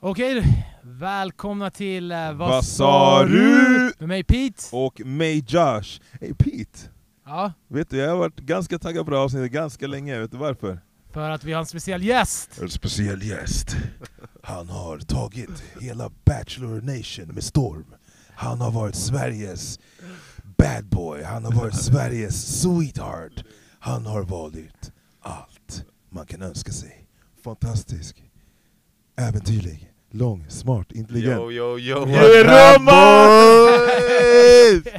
Okej, 0.00 0.44
välkomna 0.82 1.70
till 1.70 2.12
uh, 2.12 2.32
Vad 2.32 2.64
sa 2.64 3.24
du? 3.24 3.92
Med 3.98 4.08
mig 4.08 4.24
Pete. 4.24 4.62
Och 4.72 5.00
mig 5.04 5.44
Josh. 5.48 6.00
Hey 6.20 6.34
Pete, 6.34 6.78
Ja, 7.26 7.52
vet 7.68 7.90
du 7.90 7.96
jag 7.96 8.10
har 8.10 8.16
varit 8.16 8.36
ganska 8.40 8.78
taggad 8.78 9.04
på 9.04 9.10
det 9.10 9.16
här 9.16 9.24
avsnittet 9.24 9.52
ganska 9.52 9.86
länge, 9.86 10.18
vet 10.18 10.30
du 10.30 10.36
varför? 10.36 10.80
för 11.12 11.30
att 11.30 11.44
vi 11.44 11.52
har 11.52 11.60
en 11.60 11.66
speciell 11.66 12.02
gäst. 12.04 12.58
En 12.62 12.68
speciell 12.70 13.22
gäst. 13.22 13.76
Han 14.42 14.68
har 14.68 14.98
tagit 14.98 15.62
hela 15.80 16.10
Bachelor 16.24 16.80
Nation 16.80 17.34
med 17.34 17.44
storm. 17.44 17.94
Han 18.34 18.60
har 18.60 18.70
varit 18.70 18.94
Sveriges 18.94 19.78
bad 20.58 20.84
boy, 20.84 21.22
han 21.22 21.44
har 21.44 21.52
varit 21.52 21.74
Sveriges 21.74 22.60
sweetheart. 22.62 23.44
Han 23.80 24.06
har 24.06 24.22
varit 24.22 24.92
allt 25.22 25.84
man 26.10 26.26
kan 26.26 26.42
önska 26.42 26.72
sig. 26.72 27.04
Fantastisk, 27.44 28.22
äventyrlig, 29.18 29.92
lång, 30.10 30.44
smart, 30.48 30.92
intelligent. 30.92 31.38
Yo, 31.40 31.52
yo, 31.52 31.78
yo, 31.78 32.08
Yeah, 32.08 32.22
what's 32.22 32.40
up, 32.40 32.46
Roman! 32.78 32.84
boys? 32.84 34.94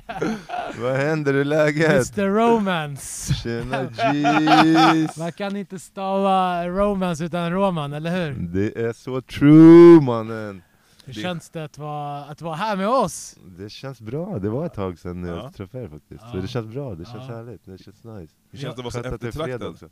Vad 0.81 0.95
händer 0.97 1.33
i 1.33 1.43
läget? 1.43 2.17
Mr 2.17 2.29
Romance. 2.29 3.33
Tjena 3.33 3.83
G's! 4.13 5.17
Man 5.17 5.31
kan 5.31 5.55
inte 5.55 5.79
stava 5.79 6.67
romance 6.67 7.25
utan 7.25 7.51
roman, 7.51 7.93
eller 7.93 8.11
hur? 8.11 8.33
Det 8.33 8.81
är 8.81 8.93
så 8.93 9.21
true 9.21 10.01
mannen! 10.01 10.61
Hur 11.09 11.13
Det- 11.15 11.21
känns 11.21 11.49
det 11.49 11.63
att 11.63 11.77
vara, 11.77 12.25
att 12.25 12.41
vara 12.41 12.55
här 12.55 12.75
med 12.77 12.87
oss? 12.89 13.35
Det 13.57 13.69
känns 13.69 14.01
bra, 14.01 14.39
det 14.39 14.49
var 14.49 14.65
ett 14.65 14.73
tag 14.73 14.99
sedan 14.99 15.23
Ja. 15.23 15.35
jag 15.35 15.53
träffade 15.53 15.83
er 15.83 15.87
faktiskt. 15.87 16.21
Ja. 16.25 16.31
Så 16.31 16.37
det 16.37 16.47
känns 16.47 16.67
bra, 16.73 16.95
det 16.95 17.05
känns 17.05 17.29
Ja. 17.29 17.35
härligt, 17.35 17.65
det 17.65 17.77
känns 17.77 18.03
nice. 18.03 18.33
Hur 18.51 18.59
känns 18.59 18.75
det 18.75 18.79
att 18.87 18.95
vara 18.95 19.03
så 19.03 19.13
eftertraktad? 19.13 19.89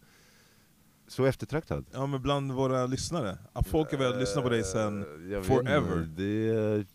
Så 1.07 1.25
eftertraktad? 1.25 1.85
Ja 1.93 2.05
men 2.05 2.21
bland 2.21 2.51
våra 2.51 2.85
lyssnare, 2.85 3.37
folk 3.65 3.91
har 3.91 3.97
velat 3.97 4.17
lyssna 4.19 4.41
på 4.41 4.49
dig 4.49 4.63
sen 4.63 5.01
Eh, 5.01 5.31
jag 5.31 5.37
vet 5.39 5.47
forever. 5.47 6.03
inte, 6.03 6.21
Det, 6.21 6.85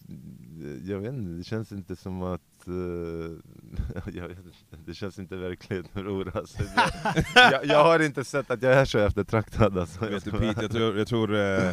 jag 0.93 0.99
vet 0.99 1.13
inte, 1.13 1.31
det 1.39 1.45
känns 1.45 1.73
inte 1.73 1.97
som 1.97 2.23
att... 2.23 2.41
eh, 2.67 2.73
jag 4.15 4.29
vet 4.29 4.39
inte, 4.39 4.51
det 4.87 4.95
känns 4.95 5.19
inte 5.19 5.37
verkligt 5.37 5.93
bror 5.95 6.37
alltså. 6.37 6.63
Jag, 7.35 7.65
jag 7.67 7.85
har 7.85 8.01
inte 8.01 8.25
sett 8.25 8.51
att 8.51 8.63
jag 8.63 8.73
är 8.73 8.85
så 8.85 8.99
eftertraktad 8.99 9.79
alltså. 9.79 10.05
Vet 10.07 10.25
du 10.25 10.31
Pete, 10.31 10.63
jag 10.63 10.71
tror, 10.71 10.99
jag 10.99 11.07
tror 11.07 11.35
eh, 11.35 11.71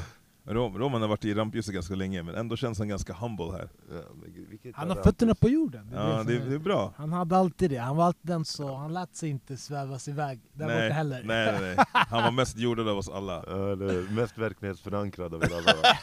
Rom, 0.49 0.77
Roman 0.77 1.01
har 1.01 1.09
varit 1.09 1.25
i 1.25 1.33
rampljuset 1.33 1.73
ganska 1.73 1.95
länge, 1.95 2.23
men 2.23 2.35
ändå 2.35 2.55
känns 2.55 2.79
han 2.79 2.87
ganska 2.87 3.13
humble 3.13 3.51
här. 3.51 3.69
Ja, 3.91 3.95
Han 4.73 4.89
har 4.89 4.95
fötterna 5.03 5.35
på 5.35 5.49
jorden. 5.49 5.89
Det 5.91 5.97
är 5.97 6.09
Ja, 6.17 6.23
det, 6.23 6.35
är- 6.35 6.39
det 6.49 6.55
är 6.55 6.59
bra. 6.59 6.93
Han 6.97 7.13
hade 7.13 7.37
alltid 7.37 7.69
det, 7.71 7.77
han 7.77 7.95
var 7.97 8.05
alltid 8.05 8.27
den 8.31 8.45
så, 8.45 8.75
han 8.75 8.93
lät 8.93 9.15
sig 9.15 9.29
inte 9.29 9.57
svävas 9.57 10.07
iväg 10.07 10.39
där 10.53 10.65
borta 10.65 10.93
heller. 10.93 11.23
nej, 11.23 11.51
nej, 11.61 11.75
nej. 11.75 11.85
Han 11.93 12.23
var 12.23 12.31
mest 12.31 12.57
jordad 12.57 12.87
av 12.87 12.97
oss 12.97 13.09
alla. 13.09 13.43
Ja, 13.47 13.75
det 13.75 13.85
är 13.93 14.13
mest 14.15 14.37
verklighetsförankrad 14.37 15.33
av 15.33 15.43
er 15.43 15.49
alla. 15.57 15.73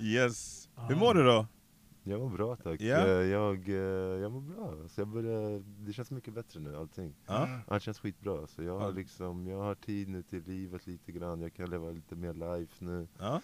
Yes. 0.00 0.68
Hur 0.88 0.96
mår 0.96 1.14
du 1.14 1.24
då? 1.24 1.46
Jag 2.08 2.20
mår 2.20 2.30
bra 2.30 2.56
tack. 2.56 2.80
Eh, 2.80 2.86
Jag, 2.88 3.68
eh, 3.68 3.74
jag 4.20 4.32
mår 4.32 4.40
bra. 4.40 4.88
Så 4.88 5.00
jag 5.00 5.08
börjar, 5.08 5.62
det 5.86 5.92
känns 5.92 6.10
mycket 6.10 6.34
bättre 6.34 6.60
nu, 6.60 6.76
allting. 6.76 7.14
Ja? 7.26 7.48
Allt 7.68 7.82
känns 7.82 7.98
skitbra. 7.98 8.46
Så 8.46 8.62
jag 8.62 8.78
har, 8.78 8.92
liksom, 8.92 9.46
jag 9.46 9.58
har 9.58 9.74
tid 9.74 10.08
nu 10.08 10.22
till 10.22 10.42
livet 10.42 10.86
lite 10.86 11.12
grann. 11.12 11.40
Jag 11.40 11.54
kan 11.54 11.70
leva 11.70 11.90
lite 11.90 12.14
mer 12.16 12.34
life 12.34 12.84
nu. 12.84 13.08
ja? 13.18 13.40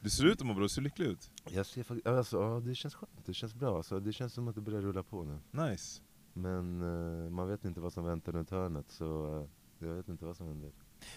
Du 0.00 0.10
ser 0.10 0.24
ut 0.26 0.40
att 0.40 0.46
må 0.46 0.54
bra, 0.54 0.62
du 0.62 0.68
ser 0.68 0.82
lycklig 0.82 1.06
ut. 1.06 1.30
Jag 1.50 1.66
ser 1.66 1.82
faktiskt, 1.82 2.06
alltså, 2.06 2.36
ja, 2.42 2.60
det 2.60 2.74
känns 2.74 2.94
skönt. 2.94 3.26
Det 3.26 3.34
känns 3.34 3.54
bra. 3.54 3.76
Alltså, 3.76 4.00
det 4.00 4.12
känns 4.12 4.32
som 4.32 4.48
att 4.48 4.54
det 4.54 4.60
börjar 4.60 4.80
rulla 4.80 5.02
på 5.02 5.24
nu. 5.24 5.38
Nice. 5.50 6.02
Men 6.32 6.82
eh, 7.24 7.30
man 7.30 7.48
vet 7.48 7.64
inte 7.64 7.80
vad 7.80 7.92
som 7.92 8.04
väntar 8.04 8.32
runt 8.32 8.50
hörnet. 8.50 8.90
Så 8.90 9.38
eh, 9.80 9.86
jag 9.88 9.94
vet 9.94 10.08
inte 10.08 10.24
vad 10.24 10.36
som 10.36 10.46
händer. 10.46 10.72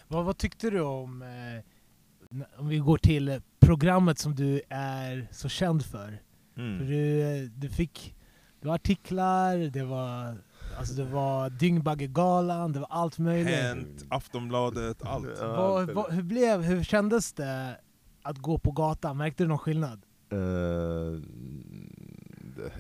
Vad, 0.07 0.25
vad 0.25 0.37
tyckte 0.37 0.69
du 0.69 0.81
om, 0.81 1.21
eh, 1.21 2.49
om 2.59 2.67
vi 2.67 2.77
går 2.77 2.97
till 2.97 3.41
programmet 3.59 4.19
som 4.19 4.35
du 4.35 4.61
är 4.69 5.27
så 5.31 5.49
känd 5.49 5.85
för? 5.85 6.21
För 6.55 6.61
Mm. 6.61 6.87
du, 6.87 7.21
eh, 7.21 7.49
du 7.55 7.69
fick 7.69 8.15
du 8.61 8.67
har 8.67 8.75
artiklar, 8.75 9.57
det 9.57 9.83
var, 9.83 10.37
alltså 10.77 10.93
det 10.93 11.03
var 11.05 11.49
Dyngbaggegalan, 11.49 12.71
det 12.71 12.79
var 12.79 12.87
allt 12.91 13.19
möjligt. 13.19 13.53
Hänt, 13.55 14.05
Aftonbladet, 14.09 15.03
allt. 15.03 15.27
Ja, 15.39 15.47
Vad, 15.47 15.79
allt 15.81 15.89
är 15.89 15.93
vad, 15.93 16.13
hur, 16.13 16.23
blev, 16.23 16.61
hur 16.61 16.83
kändes 16.83 17.33
det 17.33 17.79
att 18.21 18.37
gå 18.37 18.57
på 18.57 18.71
gatan? 18.71 19.17
Märkte 19.17 19.43
du 19.43 19.47
någon 19.47 19.57
skillnad? 19.57 20.01
Eh, 20.29 20.37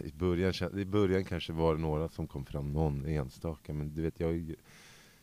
i, 0.05 0.11
början, 0.13 0.79
I 0.79 0.85
början 0.85 1.25
kanske 1.25 1.53
var 1.53 1.75
det 1.75 1.81
några 1.81 2.09
som 2.09 2.27
kom 2.27 2.45
fram, 2.45 2.73
någon 2.73 3.05
enstaka, 3.05 3.73
men 3.73 3.93
du 3.93 4.01
vet 4.01 4.19
jag, 4.19 4.55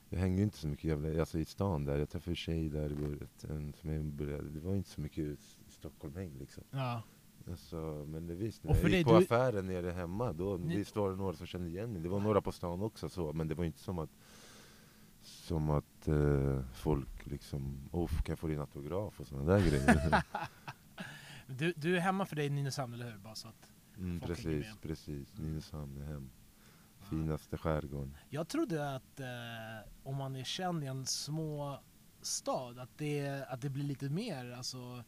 jag 0.08 0.18
hängde 0.18 0.42
inte 0.42 0.58
så 0.58 0.66
mycket 0.68 0.84
jävla, 0.84 1.20
alltså 1.20 1.38
i 1.38 1.44
stan 1.44 1.84
där, 1.84 1.98
jag 1.98 2.10
träffade 2.10 2.30
en 2.32 2.36
tjej 2.36 2.68
där 2.68 2.92
i 2.92 2.94
början, 2.94 3.28
en, 3.50 3.72
som 3.80 3.90
jag 3.90 4.04
började, 4.04 4.50
det 4.50 4.60
var 4.60 4.74
inte 4.76 4.90
så 4.90 5.00
mycket 5.00 5.38
Stockholmhäng 5.68 6.32
liksom. 6.38 6.64
Ja. 6.70 7.02
Alltså, 7.50 7.76
men 8.08 8.26
det, 8.26 8.34
visst, 8.34 8.64
när 8.64 8.74
jag 8.76 8.90
gick 8.90 9.06
på 9.06 9.18
du- 9.18 9.24
affären 9.24 9.66
nere 9.66 9.90
hemma, 9.90 10.32
då 10.32 10.56
Ni- 10.56 10.76
visst 10.76 10.96
var 10.96 11.10
det 11.10 11.16
några 11.16 11.36
som 11.36 11.46
kände 11.46 11.68
igen 11.68 11.92
mig. 11.92 12.02
Det 12.02 12.08
var 12.08 12.20
några 12.20 12.40
på 12.40 12.52
stan 12.52 12.82
också 12.82 13.08
så, 13.08 13.32
men 13.32 13.48
det 13.48 13.54
var 13.54 13.64
inte 13.64 13.78
som 13.78 13.98
att 13.98 14.10
som 15.22 15.70
att 15.70 16.08
eh, 16.08 16.60
folk 16.74 17.26
liksom, 17.26 17.88
oh, 17.92 18.08
kan 18.08 18.32
jag 18.32 18.38
få 18.38 18.46
din 18.46 18.60
autograf 18.60 19.20
och 19.20 19.26
sådana 19.26 19.52
där 19.52 19.60
grejer. 19.68 20.22
Du, 21.46 21.72
du 21.76 21.96
är 21.96 22.00
hemma 22.00 22.26
för 22.26 22.36
dig 22.36 22.46
i 22.46 22.50
Nynäshamn, 22.50 22.94
eller 22.94 23.10
hur? 23.10 23.18
Bara 23.18 23.34
så 23.34 23.48
att. 23.48 23.72
Mm, 23.96 24.20
precis, 24.20 24.66
precis. 24.82 25.38
Nynäshamn 25.38 25.96
är 26.02 26.04
hem. 26.06 26.30
Finaste 27.10 27.56
skärgården. 27.58 28.16
Jag 28.30 28.48
trodde 28.48 28.94
att 28.94 29.20
eh, 29.20 29.26
om 30.02 30.16
man 30.16 30.36
är 30.36 30.44
känd 30.44 30.84
i 30.84 30.86
en 30.86 31.06
små 31.06 31.78
stad, 32.22 32.78
att 32.78 32.98
det, 32.98 33.44
att 33.48 33.60
det 33.60 33.68
blir 33.70 33.84
lite 33.84 34.08
mer 34.10 34.52
alltså, 34.52 35.04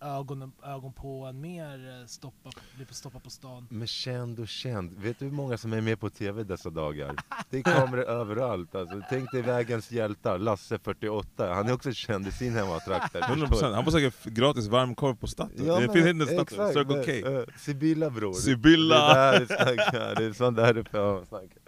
ögon, 0.00 0.52
ögon 0.64 0.92
på 0.92 1.24
en, 1.24 1.40
mer 1.40 2.00
eh, 2.00 2.06
stoppa, 2.06 2.50
blir 2.76 2.86
på 2.86 2.94
stoppa 2.94 3.20
på 3.20 3.30
stan. 3.30 3.66
Men 3.70 3.86
känd 3.86 4.40
och 4.40 4.48
känd. 4.48 4.92
Vet 4.98 5.18
du 5.18 5.24
hur 5.24 5.32
många 5.32 5.58
som 5.58 5.72
är 5.72 5.80
med 5.80 6.00
på 6.00 6.10
TV 6.10 6.44
dessa 6.44 6.70
dagar? 6.70 7.16
Det 7.50 7.62
kommer 7.62 7.98
överallt. 8.20 8.74
Alltså, 8.74 9.02
tänk 9.10 9.32
dig 9.32 9.42
Vägens 9.42 9.90
hjältar, 9.90 10.38
Lasse 10.38 10.78
48. 10.78 11.54
Han 11.54 11.68
är 11.68 11.72
också 11.72 11.92
känd 11.92 12.26
i 12.26 12.32
sin 12.32 12.52
hemmatrakter. 12.52 13.20
100%. 13.20 13.74
Han 13.74 13.84
får 13.84 13.90
säkert 13.90 14.24
gratis 14.24 14.66
varmkorv 14.66 15.16
på 15.16 15.26
Statoil. 15.26 15.66
det 15.66 15.92
finns 15.92 16.06
inte 16.06 16.26
Statoil, 16.26 16.72
Circle 16.72 17.22
K. 17.22 17.28
eh, 17.28 17.44
Sibylla 17.58 18.10
bror. 18.10 18.32
Sibylla! 18.32 19.12
Det 19.12 19.18
är 19.18 19.32
där 19.32 19.40
vi 19.40 19.46
snackar. 19.46 20.14
Det 20.14 20.24
är 20.24 20.32
sånt 20.32 20.56
där 20.56 21.14
man 21.14 21.26
snackar. 21.26 21.62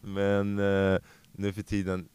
Men 0.00 0.58
eh, 0.58 0.98
nu 1.32 1.52
för 1.52 1.62
tiden, 1.62 2.08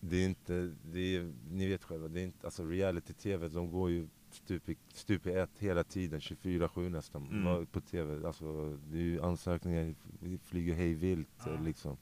det 0.00 0.16
är 0.16 0.24
inte, 0.24 0.72
det 0.84 1.16
är, 1.16 1.32
ni 1.50 1.68
vet 1.68 1.84
själva, 1.84 2.08
det 2.08 2.20
är 2.20 2.24
inte, 2.24 2.46
alltså 2.46 2.64
reality-tv, 2.64 3.48
de 3.48 3.70
går 3.70 3.90
ju 3.90 4.08
stup 4.34 4.68
i, 4.68 4.76
stup 4.94 5.26
i 5.26 5.30
ett 5.32 5.50
hela 5.58 5.84
tiden, 5.84 6.20
24-7 6.20 6.88
nästan, 6.88 7.26
Mm. 7.30 7.66
på 7.66 7.80
tv. 7.80 8.26
Alltså, 8.26 8.76
det 8.90 8.98
är 8.98 9.02
ju 9.02 9.22
ansökningar, 9.22 9.94
vi 10.20 10.38
flyger 10.38 10.74
hej 10.74 10.94
vilt 10.94 11.28
Ja. 11.46 11.52
eh, 11.54 11.62
liksom. 11.62 11.96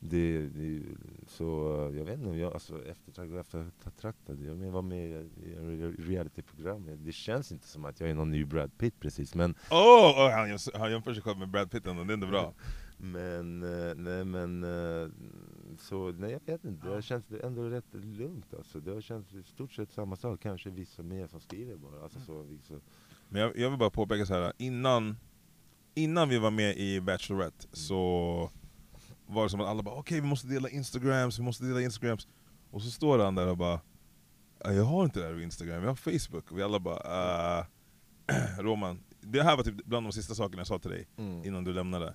Det, 0.00 0.46
det 0.46 0.82
så 1.28 1.44
jag 1.96 2.04
vet 2.04 2.18
inte, 2.18 2.30
jag, 2.30 2.52
alltså 2.52 2.84
eftertraktad, 2.86 3.66
eftertraktad. 3.78 4.40
Jag 4.40 4.54
var 4.54 4.82
med 4.82 5.08
i 5.44 5.54
en 5.56 5.96
realityprogram. 5.98 6.90
Det 7.04 7.12
känns 7.12 7.52
inte 7.52 7.66
som 7.68 7.84
att 7.84 8.00
jag 8.00 8.10
är 8.10 8.14
någon 8.14 8.30
ny 8.30 8.44
Brad 8.44 8.78
Pitt 8.78 9.00
precis, 9.00 9.34
men 9.34 9.54
Åh, 9.70 10.26
oh, 10.26 10.30
han, 10.30 10.58
han 10.74 10.90
jämför 10.90 11.14
sig 11.14 11.22
själv 11.22 11.38
med 11.38 11.48
Brad 11.48 11.70
Pitt 11.70 11.86
ändå, 11.86 12.04
det 12.04 12.12
är 12.12 12.14
inte 12.14 12.26
bra. 12.26 12.54
Men, 12.98 13.62
eh, 13.62 13.94
nej 13.96 14.24
men, 14.24 14.64
eh, 14.64 15.08
så 15.78 16.12
nej 16.12 16.30
jag 16.32 16.40
vet 16.52 16.64
inte, 16.64 16.86
det 16.86 16.94
har 16.94 17.00
känts 17.00 17.28
ändå 17.42 17.62
rätt 17.68 17.94
lugnt 17.94 18.54
alltså. 18.54 18.80
Det 18.80 18.90
har 18.90 19.00
känts 19.00 19.34
i 19.34 19.42
stort 19.42 19.72
sett 19.72 19.92
samma 19.92 20.16
sak, 20.16 20.40
kanske 20.42 20.70
vissa 20.70 21.02
mer 21.02 21.26
som 21.26 21.40
skriver 21.40 21.76
bara. 21.76 22.02
Alltså, 22.02 22.20
så, 22.20 22.42
vissa. 22.42 22.74
Men 23.28 23.42
jag, 23.42 23.56
jag 23.56 23.70
vill 23.70 23.78
bara 23.78 23.90
påpeka 23.90 24.26
så 24.26 24.34
här. 24.34 24.52
innan, 24.58 25.16
innan 25.94 26.28
vi 26.28 26.38
var 26.38 26.50
med 26.50 26.76
i 26.76 27.00
Bachelorette 27.00 27.66
så 27.72 28.50
var 29.26 29.42
det 29.42 29.48
som 29.50 29.60
att 29.60 29.66
alla 29.66 29.82
bara 29.82 29.94
okej 29.94 30.20
vi 30.20 30.26
måste 30.26 30.48
dela 30.48 30.68
instagrams, 30.68 31.38
vi 31.38 31.42
måste 31.42 31.64
dela 31.64 31.80
instagrams. 31.82 32.28
Och 32.70 32.82
så 32.82 32.90
står 32.90 33.18
han 33.18 33.34
där 33.34 33.46
och 33.48 33.56
bara 33.56 33.80
"Ja, 34.64 34.72
jag 34.72 34.84
har 34.84 35.04
inte 35.04 35.20
det 35.20 35.26
här 35.26 35.34
på 35.34 35.40
instagram, 35.40 35.82
jag 35.82 35.90
har 35.90 35.96
facebook. 35.96 36.50
Och 36.52 36.58
vi 36.58 36.62
alla 36.62 36.80
bara 36.80 37.60
uh, 37.60 37.66
Roman, 38.58 38.98
det 39.20 39.42
här 39.42 39.56
var 39.56 39.64
typ 39.64 39.84
bland 39.84 40.06
de 40.06 40.12
sista 40.12 40.34
sakerna 40.34 40.60
jag 40.60 40.66
sa 40.66 40.78
till 40.78 40.90
dig 40.90 41.08
innan 41.44 41.64
du 41.64 41.72
lämnade. 41.72 42.14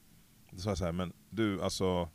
Då 0.52 0.58
sa 0.58 0.70
jag 0.70 0.78
så 0.78 0.86
här, 0.86 0.92
men 0.92 1.14
du 1.30 1.62
alltså 1.62 2.10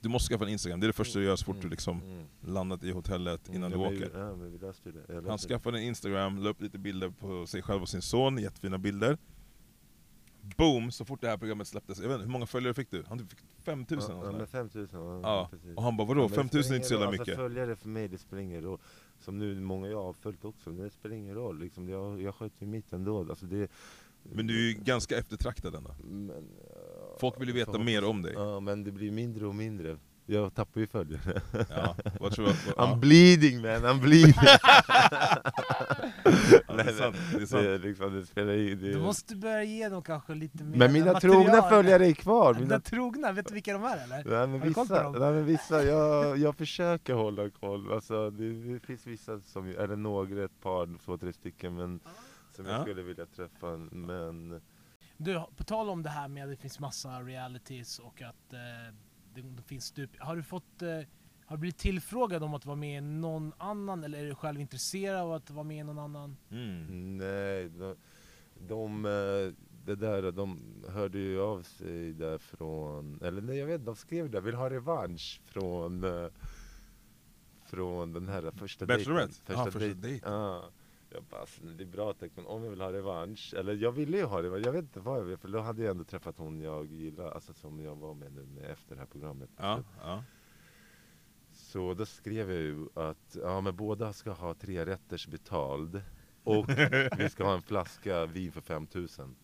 du 0.00 0.08
måste 0.08 0.28
skaffa 0.34 0.44
en 0.44 0.50
instagram, 0.50 0.80
det 0.80 0.86
är 0.86 0.88
det 0.88 0.92
första 0.92 1.18
du 1.18 1.24
gör 1.24 1.36
så 1.36 1.44
fort 1.44 1.56
du 1.62 1.68
liksom 1.68 2.00
Mm. 2.02 2.24
landat 2.40 2.84
i 2.84 2.90
hotellet 2.90 3.48
innan 3.48 3.56
Mm, 3.56 3.70
du 3.72 3.78
men 3.84 3.90
vi- 3.98 4.06
åker. 4.06 4.18
Ja, 4.18 4.32
vi 4.34 4.58
löste 4.58 4.90
det. 4.90 5.14
Han 5.14 5.24
löste 5.24 5.48
det. 5.48 5.54
skaffade 5.54 5.78
en 5.78 5.84
instagram, 5.84 6.38
la 6.38 6.50
upp 6.50 6.62
lite 6.62 6.78
bilder 6.78 7.10
på 7.10 7.46
sig 7.46 7.62
själv 7.62 7.82
och 7.82 7.88
sin 7.88 8.02
son, 8.02 8.38
jättefina 8.38 8.78
bilder. 8.78 9.18
Boom, 10.56 10.90
så 10.92 11.04
fort 11.04 11.20
det 11.20 11.28
här 11.28 11.36
programmet 11.36 11.68
släpptes, 11.68 11.98
jag 12.00 12.08
vet 12.08 12.14
inte, 12.14 12.24
hur 12.24 12.32
många 12.32 12.46
följare 12.46 12.74
fick 12.74 12.90
du? 12.90 13.04
Han 13.08 13.18
typ 13.18 13.30
fick 13.30 13.38
5000 13.64 14.10
Ja, 14.16 14.16
ja, 14.18 14.24
nåt 14.24 14.32
men 14.32 14.40
sånt 14.40 14.50
5000, 14.50 15.00
ja, 15.00 15.20
Ja, 15.22 15.48
precis. 15.50 15.76
Och 15.76 15.82
han 15.82 15.96
bara 15.96 16.06
vadå, 16.06 16.20
Ja, 16.20 16.22
men 16.24 16.30
det 16.30 16.34
5000 16.34 16.72
är 16.72 16.76
inte 16.76 16.88
så 16.88 16.94
jävla 16.94 17.06
roll. 17.06 17.12
mycket? 17.12 17.28
Alltså, 17.28 17.42
följare 17.42 17.76
för 17.76 17.88
mig, 17.88 18.08
det 18.08 18.18
spelar 18.18 18.42
ingen 18.42 18.62
roll. 18.62 18.78
Som 19.20 19.38
nu, 19.38 19.60
många 19.60 19.88
jag 19.88 20.02
har 20.02 20.12
följt 20.12 20.44
också, 20.44 20.70
men 20.70 20.84
det 20.84 20.90
spelar 20.90 21.16
ingen 21.16 21.34
roll. 21.34 21.58
Liksom, 21.58 21.88
jag, 21.88 22.22
jag 22.22 22.34
sköter 22.34 22.60
ju 22.62 22.66
mitt 22.66 22.92
ändå. 22.92 23.18
Alltså, 23.30 23.46
det, 23.46 23.70
Men 24.22 24.46
du 24.46 24.64
är 24.64 24.72
ju 24.72 24.74
ganska 24.84 25.18
eftertraktad 25.18 25.74
ändå. 25.74 25.94
Men, 26.04 26.26
Folk 27.20 27.40
vill 27.40 27.48
ju 27.48 27.54
veta 27.54 27.78
mer 27.78 28.04
om 28.04 28.22
dig. 28.22 28.32
Ja, 28.36 28.60
men 28.60 28.84
det 28.84 28.92
blir 28.92 29.10
mindre 29.10 29.46
och 29.46 29.54
mindre. 29.54 29.96
Jag 30.30 30.54
tappar 30.54 30.80
ju 30.80 30.86
följare. 30.86 31.40
Ja, 31.70 31.96
vad 32.20 32.32
tror 32.32 32.46
du? 32.46 32.52
I'm 32.52 32.74
Ja. 32.76 32.96
bleeding 32.96 33.60
man, 33.62 33.70
I'm 33.70 34.00
bleeding! 34.00 34.34
Ja, 36.68 36.74
det 36.74 36.82
är 36.82 36.92
sant. 36.92 37.16
Det 37.36 37.42
är 37.42 37.46
sant. 37.46 37.62
Det, 37.64 37.70
är 37.74 37.78
liksom, 37.78 38.14
det 38.14 38.26
spelar 38.26 38.52
i, 38.52 38.74
det... 38.74 38.92
Du 38.92 38.98
måste 39.00 39.36
börja 39.36 39.62
ge 39.64 39.88
dem 39.88 40.02
kanske 40.02 40.34
lite 40.34 40.64
mer 40.64 40.76
Men 40.78 40.92
mina 40.92 41.12
material. 41.12 41.42
trogna 41.44 41.62
följare 41.62 42.06
är 42.06 42.12
kvar! 42.12 42.54
Dina 42.54 42.66
Mina... 42.66 42.80
trogna, 42.80 43.32
vet 43.32 43.48
du 43.48 43.54
vilka 43.54 43.72
de 43.72 43.84
är 43.84 44.04
eller? 44.04 44.24
Nej 44.24 44.46
men 44.46 44.60
vissa, 44.60 45.10
nej, 45.10 45.20
men 45.32 45.44
vissa 45.46 45.84
jag, 45.84 46.38
jag 46.38 46.56
försöker 46.56 47.14
hålla 47.14 47.50
koll. 47.50 47.92
Alltså, 47.92 48.30
det, 48.30 48.52
det 48.72 48.80
finns 48.80 49.06
vissa 49.06 49.40
som, 49.40 49.66
eller 49.66 49.96
några, 49.96 50.44
ett 50.44 50.60
par, 50.62 50.98
två, 51.04 51.18
tre 51.18 51.32
stycken 51.32 51.74
men 51.74 52.00
som 52.56 52.66
jag 52.66 52.74
Ja. 52.74 52.82
skulle 52.82 53.02
vilja 53.02 53.26
träffa. 53.26 53.76
Men 53.90 54.60
Du, 55.20 55.42
på 55.56 55.64
tal 55.64 55.90
om 55.90 56.02
det 56.02 56.10
här 56.10 56.28
med 56.28 56.44
att 56.44 56.50
det 56.50 56.56
finns 56.56 56.80
massa 56.80 57.22
realities 57.22 57.98
och 57.98 58.22
att 58.22 58.52
eh, 58.52 58.94
det, 59.34 59.40
det 59.42 59.62
finns 59.62 59.84
stup. 59.84 60.10
Har 60.18 60.36
du 60.36 60.42
fått, 60.42 60.82
eh, 60.82 60.88
har 61.46 61.56
du 61.56 61.60
blivit 61.60 61.78
tillfrågad 61.78 62.42
om 62.42 62.54
att 62.54 62.66
vara 62.66 62.76
med 62.76 62.98
i 62.98 63.00
någon 63.00 63.52
annan 63.58 64.04
eller 64.04 64.18
är 64.18 64.24
du 64.26 64.34
själv 64.34 64.60
intresserad 64.60 65.20
av 65.20 65.32
att 65.32 65.50
vara 65.50 65.64
med 65.64 65.76
i 65.76 65.82
någon 65.84 65.98
annan? 65.98 66.36
Mm. 66.50 67.16
nej, 67.18 67.68
de, 67.68 67.96
de, 68.68 69.04
eh, 69.04 69.52
det 69.84 69.96
där, 69.96 70.32
de 70.32 70.60
hörde 70.88 71.18
ju 71.18 71.40
av 71.40 71.62
sig 71.62 72.12
där 72.12 72.38
från, 72.38 73.18
eller 73.22 73.42
nej 73.42 73.56
jag 73.58 73.66
vet 73.66 73.84
de 73.84 73.96
skrev 73.96 74.30
det, 74.30 74.40
vill 74.40 74.54
ha 74.54 74.70
revansch 74.70 75.40
från 75.44 76.04
eh, 76.04 76.28
från 77.64 78.12
den 78.12 78.28
här 78.28 78.50
första 78.50 78.86
Bachelorette? 78.86 79.34
första 79.44 79.70
dejt- 79.78 79.94
dejten. 80.00 80.32
Ja. 80.32 80.70
Jag 81.10 81.22
bara, 81.22 81.40
alltså, 81.40 81.60
det 81.62 81.84
är 81.84 81.86
bra 81.86 82.12
tack, 82.12 82.30
men 82.34 82.46
om 82.46 82.64
jag 82.64 82.70
vill 82.70 82.80
ha 82.80 82.92
revansch, 82.92 83.54
eller 83.56 83.74
jag 83.74 83.92
ville 83.92 84.16
ju 84.16 84.24
ha 84.24 84.42
revansch, 84.42 84.66
jag 84.66 84.72
vet 84.72 84.82
inte 84.82 85.00
vad 85.00 85.18
jag 85.18 85.24
vill, 85.24 85.36
för 85.36 85.48
då 85.48 85.60
hade 85.60 85.82
jag 85.82 85.90
ändå 85.90 86.04
träffat 86.04 86.38
hon 86.38 86.60
jag 86.60 86.86
gillar, 86.86 87.30
alltså 87.30 87.54
som 87.54 87.80
jag 87.80 87.96
var 87.96 88.14
med 88.14 88.32
nu 88.32 88.64
efter 88.64 88.94
det 88.94 89.00
här 89.00 89.06
programmet. 89.06 89.50
Ja, 89.56 89.82
ja. 90.00 90.24
Så 91.52 91.94
då 91.94 92.06
skrev 92.06 92.50
jag 92.52 92.62
ju 92.62 92.88
att 92.94 93.36
ja, 93.42 93.60
men 93.60 93.76
båda 93.76 94.12
ska 94.12 94.30
ha 94.30 94.54
tre 94.54 94.86
rätters 94.86 95.26
betald 95.26 96.02
och 96.44 96.68
vi 97.18 97.28
ska 97.30 97.44
ha 97.44 97.54
en 97.54 97.62
flaska 97.62 98.26
vin 98.26 98.52
för 98.52 98.60
5000. 98.60 99.36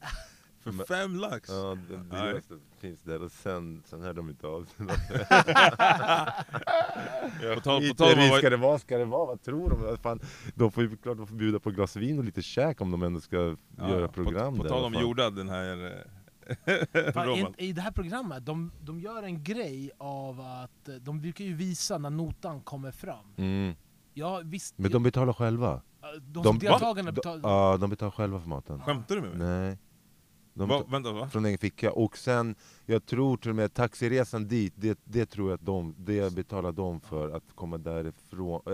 För 0.65 0.73
Men- 0.73 0.87
fem 0.87 1.17
lax? 1.17 1.49
Ja, 1.51 1.77
det 1.89 1.97
dyraste 1.97 2.55
finns 2.79 3.03
där 3.03 3.23
och 3.23 3.33
sen, 3.33 3.83
sen 3.87 4.01
hörde 4.03 4.15
de 4.17 4.31
inte 4.31 4.47
av 4.47 4.65
sig. 4.65 4.87
På 7.55 7.61
tal- 7.61 7.89
på 7.89 7.95
tal 7.95 8.19
om 8.19 8.29
vara- 8.29 8.39
ska 8.39 8.51
det 8.51 8.57
vara, 8.57 8.79
ska 8.79 8.99
det 8.99 9.05
vara, 9.05 9.27
vad 9.27 9.43
tror 9.43 9.71
de? 9.71 9.83
Vad 9.83 10.01
Fan, 10.01 10.21
de 10.55 10.73
får 10.73 10.83
ju 10.83 10.97
klart 10.97 11.17
de 11.17 11.27
får 11.27 11.35
bjuda 11.37 11.59
på 11.61 11.69
ett 11.69 11.75
glas 11.77 11.97
vin 11.97 12.19
och 12.19 12.25
lite 12.25 12.43
käk 12.43 12.81
om 12.81 12.91
de 12.91 13.03
ändå 13.03 13.21
ska 13.21 13.37
Ja, 13.37 13.57
göra 13.91 14.09
program 14.09 14.57
På, 14.57 14.63
på 14.63 14.69
tal 14.69 14.83
vad 14.83 14.97
om. 14.97 15.03
Jorda, 15.03 15.31
den 15.31 15.49
här 15.49 15.87
eh, 15.87 15.93
Fan, 17.13 17.55
i, 17.59 17.73
det 17.73 17.81
här 17.81 17.91
programmet, 17.91 18.47
de, 18.47 18.73
de 18.83 19.01
gör 19.01 19.23
en 19.23 19.45
grej 19.45 19.91
av 19.99 20.41
att 20.41 20.89
eh, 20.89 20.95
de 20.95 21.21
brukar 21.21 21.45
ju 21.45 21.55
visa 21.55 21.99
när 21.99 22.11
notan 22.11 22.61
kommer 22.61 22.91
fram. 22.91 23.25
Mm. 23.37 23.75
Ja, 24.15 24.41
visst, 24.45 24.79
Men 24.79 24.91
de 24.91 25.03
betalar 25.03 25.33
själva. 25.33 25.81
de, 26.01 26.19
de 26.33 26.43
de- 26.43 26.59
deltagarna 26.59 27.11
De, 27.11 27.15
betalar... 27.15 27.51
ja, 27.51 27.77
de 27.77 27.91
betalar 27.91 28.11
själva 28.11 28.41
för 28.41 28.49
maten. 28.49 28.81
Skämtar 28.83 29.15
du 29.15 29.21
med 29.23 29.37
mig? 29.39 29.49
Nej. 29.49 29.79
De 30.57 30.69
Va, 30.69 30.85
vänta 30.89 31.13
va? 31.13 31.29
från 31.29 31.45
egen 31.45 31.59
ficka. 31.59 31.93
Och 31.93 32.19
sen, 32.19 32.55
jag 32.87 33.07
tror 33.07 33.37
till 33.37 33.51
och 33.51 33.57
med 33.57 33.75
taxiresan 33.75 34.49
dit, 34.49 34.73
det, 34.77 34.99
det 35.05 35.27
tror 35.27 35.51
jag 35.51 35.55
att 35.55 35.67
de, 35.67 35.95
det 35.99 36.35
betalar 36.35 36.73
de 36.73 37.01
för 37.01 37.31
att 37.37 37.43
komma 37.55 37.79
därifrån. 37.79 38.63
Eh, 38.67 38.73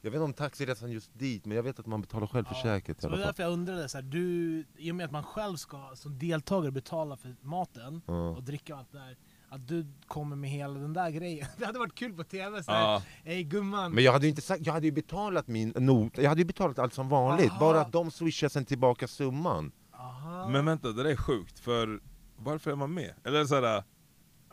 Jag 0.00 0.10
vet 0.10 0.14
inte 0.14 0.20
om 0.24 0.32
taxiresan 0.32 0.90
just 0.90 1.18
dit, 1.18 1.46
men 1.46 1.56
jag 1.56 1.62
vet 1.62 1.78
att 1.78 1.86
man 1.86 2.00
betalar 2.00 2.26
själv 2.26 2.44
för 2.44 2.54
Ja, 2.54 2.62
käket 2.62 2.98
i 2.98 3.00
Så 3.00 3.08
det 3.08 3.16
var 3.16 3.24
därför 3.26 3.42
jag 3.42 3.52
undrade, 3.52 3.88
så 3.88 3.98
här, 3.98 4.02
du, 4.02 4.64
i 4.76 4.90
och 4.90 4.94
med 4.96 5.06
att 5.06 5.12
man 5.12 5.24
själv 5.24 5.56
ska 5.56 5.90
som 5.94 6.18
deltagare 6.18 6.70
betala 6.72 7.16
för 7.16 7.36
maten 7.40 8.02
Ja. 8.06 8.28
och 8.30 8.42
dricka 8.42 8.72
och 8.74 8.78
allt 8.80 8.92
det 8.92 8.98
där, 8.98 9.16
att 9.48 9.68
du 9.68 9.86
kommer 10.06 10.36
med 10.36 10.50
hela 10.50 10.74
den 10.74 10.92
där 10.92 11.10
grejen. 11.10 11.46
Det 11.58 11.66
hade 11.66 11.78
varit 11.78 11.94
kul 11.94 12.12
på 12.12 12.24
TV 12.24 12.62
såhär, 12.62 12.80
Ja, 12.80 13.02
Ey 13.24 13.42
gumman, 13.44 13.92
Men 13.92 14.04
jag 14.04 14.12
hade 14.12 14.24
ju 14.26 14.30
inte 14.30 14.42
sagt, 14.42 14.66
jag 14.66 14.72
hade 14.72 14.86
ju 14.86 14.92
betalat 14.92 15.48
min 15.48 15.68
not, 15.76 16.18
jag 16.18 16.28
hade 16.28 16.40
ju 16.40 16.44
betalat 16.44 16.78
allt 16.78 16.94
som 16.94 17.08
vanligt, 17.08 17.50
Aha. 17.50 17.60
bara 17.60 17.80
att 17.80 17.92
de 17.92 18.10
swishar 18.10 18.48
sen 18.48 18.64
tillbaka 18.64 19.08
summan. 19.08 19.72
Aha. 20.02 20.48
men 20.48 20.64
vänta, 20.64 20.88
det 20.92 21.02
där 21.02 21.10
är 21.10 21.16
sjukt, 21.16 21.58
för 21.58 22.00
varför 22.36 22.70
är 22.70 22.76
man 22.76 22.94
med? 22.94 23.12
Eller 23.24 23.44
såhär, 23.44 23.62
ja, 23.62 23.84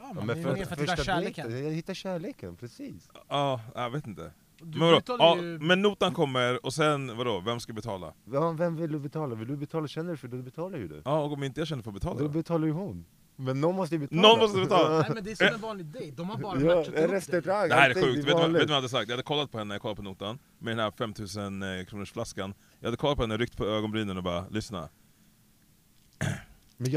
Ja, 0.01 0.13
man 0.13 0.25
men 0.25 0.37
är 0.37 0.43
för, 0.43 0.53
med 0.53 0.67
för 0.67 0.73
att 0.75 0.81
hitta 0.81 0.95
kärleken. 0.95 1.63
jag 1.65 1.71
hittar 1.71 1.93
kärleken, 1.93 2.55
precis. 2.55 3.09
ja, 3.29 3.61
jag 3.75 3.89
vet 3.89 4.07
inte. 4.07 4.31
Du 4.61 4.79
Men, 4.79 5.01
ja, 5.07 5.37
ju... 5.37 5.59
men 5.59 5.81
notan 5.81 6.13
kommer, 6.13 6.65
och 6.65 6.73
sen 6.73 7.17
vadå, 7.17 7.39
vem 7.39 7.59
ska 7.59 7.73
betala? 7.73 8.13
Ja, 8.31 8.51
vem 8.51 8.75
vill 8.75 8.91
du 8.91 8.99
betala? 8.99 9.35
Vill 9.35 9.47
du 9.47 9.57
betala, 9.57 9.87
känner 9.87 10.11
du 10.11 10.17
för 10.17 10.27
det, 10.27 10.37
då 10.37 10.43
betalar 10.43 10.77
ju 10.77 10.87
du. 10.87 11.01
Ja, 11.05 11.19
och 11.19 11.33
om 11.33 11.43
inte 11.43 11.61
jag 11.61 11.67
känner 11.67 11.83
för 11.83 11.89
att 11.89 11.93
betala 11.93 12.19
Då 12.19 12.23
då? 12.23 12.29
betalar 12.29 12.67
ju 12.67 12.73
hon. 12.73 13.05
Men 13.35 13.61
någon 13.61 13.75
måste 13.75 13.95
ju 13.95 13.99
betala. 13.99 14.21
Någon 14.21 14.39
måste 14.39 14.59
betala. 14.59 14.99
Nej 15.01 15.11
men 15.13 15.23
det 15.23 15.31
är 15.31 15.35
som 15.35 15.47
en 15.47 15.61
vanlig 15.61 15.85
dejt, 15.85 16.15
de 16.15 16.29
har 16.29 16.37
bara 16.37 16.61
Ja, 16.61 16.75
matchat 16.75 16.95
ihop 16.95 17.11
restaurang, 17.11 17.69
Det 17.69 17.75
här 17.75 17.89
är 17.89 17.93
sjukt, 17.93 18.17
vet 18.17 18.25
du 18.25 18.33
vad, 18.33 18.51
vet 18.51 18.69
jag 18.69 18.75
hade 18.75 18.89
sagt? 18.89 19.09
Jag 19.09 19.13
hade 19.13 19.23
kollat 19.23 19.51
på 19.51 19.57
henne 19.57 19.67
när 19.67 19.75
jag 19.75 19.81
kollade 19.81 19.95
på 19.95 20.03
notan, 20.03 20.39
med 20.59 20.71
den 20.71 20.83
här 20.83 20.91
5000 20.91 21.63
eh, 21.63 21.85
kronors 21.85 22.11
flaskan 22.11 22.53
Jag 22.79 22.87
hade 22.87 22.97
kollat 22.97 23.15
på 23.17 23.23
henne, 23.23 23.37
ryckt 23.37 23.57
på 23.57 23.65
ögonbrynen 23.65 24.17
och 24.17 24.23
bara 24.23 24.45
lyssna 24.49 24.89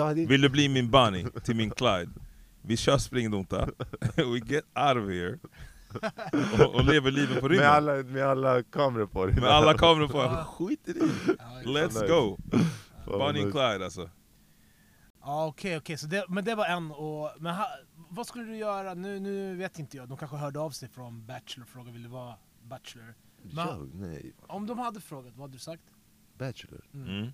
hade 0.02 0.26
Vill 0.26 0.40
du 0.40 0.48
bli 0.48 0.68
min 0.68 0.90
Bunny 0.90 1.26
till 1.44 1.56
min 1.56 1.70
Clyde? 1.70 2.10
Vi 2.62 2.76
kör 2.76 2.98
springnota, 2.98 3.66
we 4.16 4.38
get 4.44 4.64
out 4.74 4.96
of 4.96 5.08
here 5.10 5.38
och, 6.58 6.74
och 6.74 6.84
lever 6.84 7.10
livet 7.10 7.40
på 7.40 7.48
med 7.48 7.50
rymmen 7.50 7.68
alla, 7.68 7.92
med 7.94 8.26
alla 8.26 8.62
kameror 8.62 9.06
på 9.06 9.26
dig. 9.26 9.34
Med 9.34 9.50
alla 9.50 9.74
kameror 9.78 10.08
på, 10.08 10.18
Ja. 10.18 10.44
skit 10.44 10.88
i 10.88 10.92
det! 10.92 11.00
Let's 11.64 12.08
go! 12.08 12.38
Bunny 13.04 13.42
and. 13.42 13.52
Clyde 13.52 13.84
alltså 13.84 14.10
Ja 15.24 15.46
okej, 15.46 15.76
okej, 15.76 15.96
så 15.98 16.06
det, 16.06 16.24
men 16.28 16.44
det 16.44 16.54
var 16.54 16.66
en 16.66 16.90
och... 16.90 17.30
Men 17.38 17.54
ha, 17.54 17.66
vad 17.94 18.26
skulle 18.26 18.44
du 18.44 18.56
göra? 18.56 18.94
Nu, 18.94 19.20
nu 19.20 19.56
vet 19.56 19.78
inte 19.78 19.96
jag, 19.96 20.08
de 20.08 20.18
kanske 20.18 20.36
hörde 20.36 20.60
av 20.60 20.70
sig 20.70 20.88
från 20.88 21.26
Bachelor 21.26 21.64
och 21.64 21.68
frågade 21.68 21.92
vill 21.92 22.02
du 22.02 22.08
vara 22.08 22.34
Bachelor? 22.62 23.14
Jag? 23.42 23.90
Nej, 23.94 24.32
Om 24.46 24.66
de 24.66 24.78
hade 24.78 25.00
frågat, 25.00 25.32
vad 25.36 25.40
hade 25.40 25.52
du 25.52 25.58
sagt? 25.58 25.82
Bachelor. 26.38 26.80
Mm. 26.94 27.08
mm. 27.08 27.32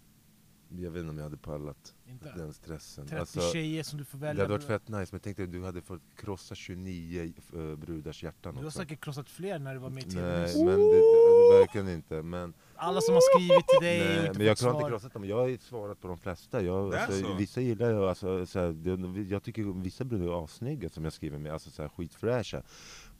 Jag 0.76 0.90
vet 0.90 1.00
inte 1.00 1.10
om 1.10 1.16
jag 1.16 1.24
hade 1.24 1.36
pallat 1.36 1.94
Inte? 2.06 2.32
den 2.36 2.52
stressen. 2.52 3.06
30 3.06 3.20
Alltså, 3.20 3.40
tjejer 3.40 3.82
som 3.82 3.98
du 3.98 4.04
får 4.04 4.18
det 4.18 4.24
välja. 4.26 4.42
hade 4.44 4.52
varit 4.54 4.64
fett 4.66 4.88
nice, 4.88 5.08
men 5.14 5.20
tänk 5.20 5.36
dig 5.36 5.46
du 5.46 5.64
hade 5.64 5.82
fått 5.82 6.02
krossa 6.16 6.54
29 6.54 7.32
uh, 7.54 7.76
brudars 7.76 8.22
hjärtan 8.22 8.54
Du 8.54 8.60
har 8.60 8.66
också. 8.66 8.78
säkert 8.78 9.00
krossat 9.04 9.28
fler 9.30 9.58
när 9.58 9.74
du 9.74 9.80
var 9.80 9.90
med 9.90 10.02
i 10.06 10.10
TV 10.10 10.22
Nej, 10.38 10.64
men 10.64 10.78
det, 10.78 10.96
det, 10.96 11.58
verkligen 11.58 11.88
inte. 11.88 12.22
Men, 12.22 12.54
Alla 12.76 13.00
som 13.00 13.14
har 13.14 13.36
skrivit 13.36 13.66
till 13.68 13.86
dig 13.86 14.00
och 14.00 14.06
nej, 14.16 14.26
inte 14.26 14.38
men 14.38 14.46
jag 14.46 14.56
har 14.62 14.74
inte 14.74 14.88
krossat 14.90 15.12
dem. 15.12 15.24
Jag 15.24 15.36
har 15.36 15.56
svarat 15.56 16.00
på 16.00 16.08
de 16.08 16.18
flesta. 16.18 16.62
Jag, 16.62 16.90
Det 16.90 17.00
alltså, 17.00 17.22
så? 17.22 17.34
vissa 17.34 17.60
gillar 17.60 17.90
jag, 17.90 18.04
alltså, 18.04 18.46
så 18.46 18.58
här, 18.58 18.68
det, 18.72 19.20
jag 19.22 19.42
tycker 19.42 19.82
vissa 19.82 20.04
brudar 20.04 20.26
är 20.26 20.44
assnygga 20.44 20.88
som 20.88 21.04
jag 21.04 21.12
skriver 21.12 21.38
med, 21.38 21.52
alltså 21.52 21.70
så 21.70 21.82
här, 21.82 21.88
skitfräscha. 21.88 22.62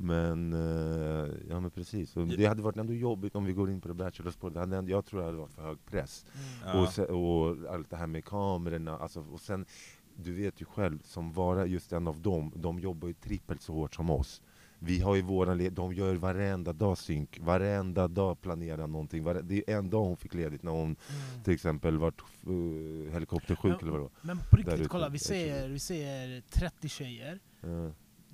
Men, 0.00 0.52
eh, 0.52 1.28
ja 1.48 1.60
men 1.60 1.70
precis. 1.70 2.16
Och 2.16 2.26
det 2.26 2.46
hade 2.46 2.62
varit 2.62 2.76
ändå 2.76 2.94
jobbigt 2.94 3.34
om 3.36 3.44
vi 3.44 3.52
går 3.52 3.70
in 3.70 3.80
på 3.80 3.88
det 3.88 3.94
Bachelor-spåret. 3.94 4.54
Det 4.54 4.60
hade 4.60 4.76
ändå- 4.76 4.90
Jag 4.90 5.04
tror 5.06 5.20
det 5.20 5.26
hade 5.26 5.38
varit 5.38 5.52
för 5.54 5.62
hög 5.62 5.78
press. 5.86 6.26
Mm. 6.34 6.76
Ja. 6.76 6.82
Och, 6.82 6.92
se, 6.92 7.02
och 7.02 7.56
allt 7.74 7.90
det 7.90 7.96
här 7.96 8.06
med 8.06 8.24
kamerorna, 8.24 8.98
alltså, 8.98 9.20
och 9.32 9.40
sen 9.40 9.66
du 10.16 10.32
vet 10.32 10.60
ju 10.60 10.64
själv, 10.64 10.98
som 11.04 11.32
vara 11.32 11.66
just 11.66 11.92
en 11.92 12.08
av 12.08 12.20
dem, 12.20 12.52
de 12.56 12.78
jobbar 12.78 13.08
ju 13.08 13.14
trippelt 13.14 13.62
så 13.62 13.72
hårt 13.72 13.94
som 13.94 14.10
oss. 14.10 14.42
Vi 14.80 15.00
har 15.00 15.14
ju 15.16 15.22
våran, 15.22 15.58
le- 15.58 15.70
de 15.70 15.92
gör 15.94 16.14
varenda 16.14 16.72
dag 16.72 16.98
synk, 16.98 17.38
varenda 17.42 18.08
dag 18.08 18.40
planerar 18.40 18.86
någonting. 18.86 19.24
Vare, 19.24 19.42
det 19.42 19.70
är 19.70 19.78
en 19.78 19.90
dag 19.90 20.04
hon 20.04 20.16
fick 20.16 20.34
ledigt 20.34 20.62
när 20.62 20.72
hon 20.72 20.84
Mm. 20.84 21.42
till 21.44 21.54
exempel 21.54 21.98
vart 21.98 22.22
uh, 22.48 23.10
helikoptersjuk 23.12 23.64
Men- 23.64 23.78
eller 23.80 23.90
vad 23.90 24.00
det 24.00 24.08
Men 24.22 24.38
på 24.38 24.44
Där 24.50 24.56
riktigt, 24.62 24.80
ute. 24.80 24.88
kolla, 24.88 25.08
vi 25.08 25.14
Jag 25.14 25.20
säger, 25.20 25.68
vi 25.68 25.78
säger 25.78 26.40
30 26.40 26.88
tjejer. 26.88 27.38
var. 27.60 27.70
Ja. 27.70 27.90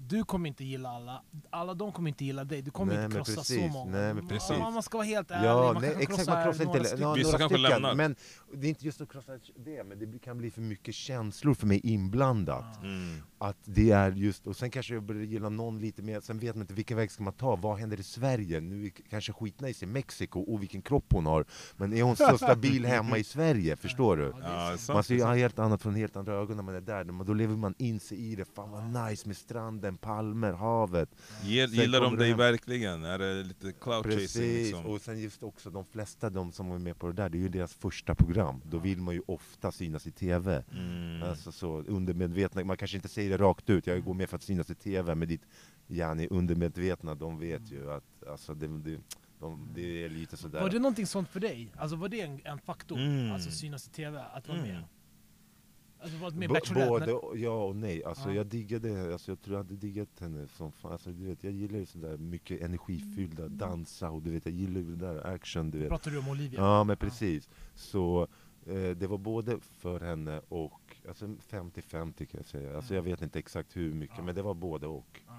Du 0.08 0.24
kommer 0.24 0.48
inte 0.48 0.64
gilla 0.64 0.88
alla, 0.88 1.22
alla 1.50 1.74
de 1.74 1.92
kommer 1.92 2.08
inte 2.08 2.24
gilla 2.24 2.44
dig, 2.44 2.62
du 2.62 2.70
kommer 2.70 2.94
Nej, 2.94 3.04
inte 3.04 3.16
krossa 3.16 3.32
så 3.32 3.38
precis. 3.40 3.72
många. 3.72 3.90
Nej, 3.92 4.14
men 4.14 4.28
precis. 4.28 4.58
Man, 4.58 4.72
man 4.74 4.82
ska 4.82 4.98
vara 4.98 5.06
helt 5.06 5.30
ärlig, 5.30 5.48
Ja, 5.48 5.72
man 5.72 5.82
nej, 5.82 5.92
kan 5.92 6.00
exakt, 6.00 6.16
krossa 6.18 6.34
man 6.34 6.44
krossar 6.44 6.64
några 6.64 6.78
inte, 6.78 6.88
stycken. 6.88 7.08
några 7.10 7.38
stycken, 7.48 7.62
lämnar. 7.62 7.94
men 7.94 8.16
det 8.54 8.66
är 8.66 8.68
inte 8.68 8.84
just 8.86 9.00
att 9.00 9.08
krossa 9.12 9.32
det, 9.64 9.84
men 9.84 9.98
det 9.98 10.18
kan 10.18 10.38
bli 10.38 10.50
för 10.50 10.60
mycket 10.60 10.94
känslor 10.94 11.54
för 11.54 11.66
mig 11.66 11.80
inblandat. 11.84 12.82
Mm. 12.82 13.22
Att 13.44 13.56
det 13.64 13.90
är 13.90 14.10
just, 14.10 14.46
och 14.46 14.56
sen 14.56 14.70
kanske 14.70 14.94
jag 14.94 15.02
börjar 15.02 15.22
gilla 15.22 15.48
någon 15.48 15.80
lite 15.80 16.02
mer, 16.02 16.20
sen 16.20 16.38
vet 16.38 16.54
man 16.54 16.62
inte 16.62 16.74
vilken 16.74 16.96
väg 16.96 17.10
ska 17.10 17.22
man 17.22 17.32
ta, 17.32 17.56
vad 17.56 17.78
händer 17.78 18.00
i 18.00 18.02
Sverige? 18.02 18.60
Nu 18.60 18.86
är 18.86 18.90
kanske 18.90 19.32
skitnice 19.32 19.84
i 19.84 19.86
Mexiko, 19.86 20.40
och 20.40 20.62
vilken 20.62 20.82
kropp 20.82 21.04
hon 21.12 21.26
har, 21.26 21.44
men 21.76 21.92
är 21.92 22.02
hon 22.02 22.16
så 22.16 22.36
stabil 22.38 22.86
hemma 22.86 23.18
i 23.18 23.24
Sverige? 23.24 23.76
Förstår 23.76 24.16
du? 24.16 24.34
Ja, 24.42 24.70
det 24.70 24.78
sant. 24.78 24.94
Man 24.94 25.04
ser 25.04 25.14
ju 25.14 25.24
helt 25.24 25.58
annat 25.58 25.82
från 25.82 25.94
helt 25.94 26.16
andra 26.16 26.34
ögon 26.34 26.56
när 26.56 26.64
man 26.64 26.74
är 26.74 26.80
där, 26.80 27.04
men 27.04 27.26
då 27.26 27.34
lever 27.34 27.56
man 27.56 27.74
in 27.78 28.00
sig 28.00 28.32
i 28.32 28.36
det, 28.36 28.44
fan 28.44 28.70
vad 28.70 29.08
nice 29.08 29.28
med 29.28 29.36
stranden, 29.36 29.96
palmer, 29.96 30.52
havet. 30.52 31.08
Sen 31.40 31.48
Gillar 31.48 32.00
de 32.00 32.16
det 32.16 32.24
dig 32.24 32.34
verkligen? 32.34 33.04
Är 33.04 33.18
det 33.18 33.42
lite 33.42 33.72
cloud 33.72 34.04
chasing 34.04 34.18
Precis, 34.18 34.66
liksom? 34.66 34.86
och 34.86 35.00
sen 35.00 35.20
just 35.20 35.42
också 35.42 35.70
de 35.70 35.84
flesta 35.84 36.30
de 36.30 36.52
som 36.52 36.68
var 36.68 36.78
med 36.78 36.98
på 36.98 37.06
det 37.06 37.12
där, 37.12 37.28
det 37.28 37.38
är 37.38 37.42
ju 37.42 37.48
deras 37.48 37.74
första 37.74 38.14
program. 38.14 38.60
Då 38.64 38.78
vill 38.78 38.98
man 38.98 39.14
ju 39.14 39.22
ofta 39.26 39.72
synas 39.72 40.06
i 40.06 40.10
TV. 40.10 40.64
Mm. 40.72 41.22
Alltså 41.22 41.52
så 41.52 41.80
undermedvetna, 41.80 42.64
man 42.64 42.76
kanske 42.76 42.96
inte 42.96 43.08
säger 43.08 43.33
det 43.38 43.44
rakt 43.44 43.70
ut, 43.70 43.86
jag 43.86 44.04
går 44.04 44.14
med 44.14 44.28
för 44.30 44.36
att 44.36 44.42
synas 44.42 44.70
i 44.70 44.74
TV, 44.74 45.14
men 45.14 45.28
ditt 45.28 45.42
yani 45.88 46.28
undermedvetna, 46.30 47.14
de 47.14 47.38
vet 47.38 47.72
ju 47.72 47.92
att 47.92 48.24
alltså, 48.30 48.54
det, 48.54 48.66
det, 48.68 48.98
de, 49.40 49.68
det 49.74 50.04
är 50.04 50.08
lite 50.08 50.36
sådär. 50.36 50.60
Var 50.60 50.70
det 50.70 50.78
någonting 50.78 51.06
sånt 51.06 51.28
för 51.28 51.40
dig? 51.40 51.72
Alltså 51.76 51.96
var 51.96 52.08
det 52.08 52.20
en, 52.20 52.40
en 52.44 52.58
faktor? 52.58 52.98
Mm. 52.98 53.32
Alltså 53.32 53.50
synas 53.50 53.86
i 53.86 53.90
TV, 53.90 54.20
att 54.32 54.48
vara 54.48 54.58
Mm. 54.58 54.70
med? 54.70 54.84
Alltså 56.00 56.18
varit 56.18 56.34
med 56.34 56.48
B- 56.48 56.60
både 56.88 57.06
men- 57.06 57.14
och- 57.14 57.38
ja 57.38 57.64
och 57.64 57.76
nej. 57.76 58.04
Alltså 58.04 58.28
Ja. 58.28 58.34
jag 58.34 58.46
diggade, 58.46 59.12
alltså 59.12 59.30
jag 59.30 59.40
tror 59.42 59.56
jag 59.56 59.64
hade 59.64 59.76
diggat 59.76 60.08
henne 60.20 60.48
som 60.48 60.72
fan. 60.72 60.92
Alltså 60.92 61.10
du 61.10 61.24
vet, 61.26 61.44
jag 61.44 61.52
gillar 61.52 61.78
ju 61.78 61.86
sådär 61.86 62.16
mycket 62.16 62.60
energifyllda, 62.62 63.48
dansa 63.48 64.10
och 64.10 64.22
du 64.22 64.30
vet, 64.30 64.44
jag 64.46 64.54
gillar 64.54 64.80
ju 64.80 64.96
det 64.96 65.06
där 65.06 65.26
action 65.34 65.70
du 65.70 65.78
vet. 65.78 65.88
Pratar 65.88 66.10
du 66.10 66.18
om 66.18 66.28
Olivia? 66.28 66.60
Ja 66.60 66.84
men 66.84 66.96
precis. 66.96 67.48
Så 67.74 68.26
eh, 68.66 68.90
det 68.96 69.06
var 69.06 69.18
både 69.18 69.58
för 69.60 70.00
henne 70.00 70.40
och, 70.48 70.83
alltså 71.08 71.26
50-50 71.26 72.12
kan 72.26 72.38
jag 72.38 72.46
säga. 72.46 72.76
Alltså 72.76 72.94
jag 72.94 73.02
vet 73.02 73.22
inte 73.22 73.38
exakt 73.38 73.76
hur 73.76 73.94
mycket, 73.94 74.18
Ja. 74.18 74.24
men 74.24 74.34
det 74.34 74.42
var 74.42 74.54
både 74.54 74.86
och. 74.86 75.20
Ja, 75.26 75.34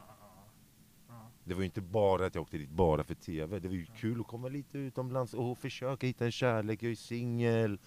ja. 1.08 1.32
Det 1.44 1.54
var 1.54 1.62
ju 1.62 1.66
inte 1.66 1.82
bara 1.82 2.26
att 2.26 2.36
jag 2.36 2.42
åkte 2.42 2.58
dit 2.58 2.70
bara 2.70 3.04
för 3.04 3.16
TV, 3.16 3.60
det 3.60 3.68
var 3.68 3.76
ju 3.76 3.86
kul 3.86 4.22
att 4.22 4.28
komma 4.28 4.48
lite 4.48 4.78
utomlands 4.78 5.34
och 5.34 5.58
försöka 5.58 6.08
hitta 6.08 6.26
en 6.26 6.32
kärlek, 6.32 6.84
jag 6.84 6.92
är 6.92 6.96
singel, 6.96 7.80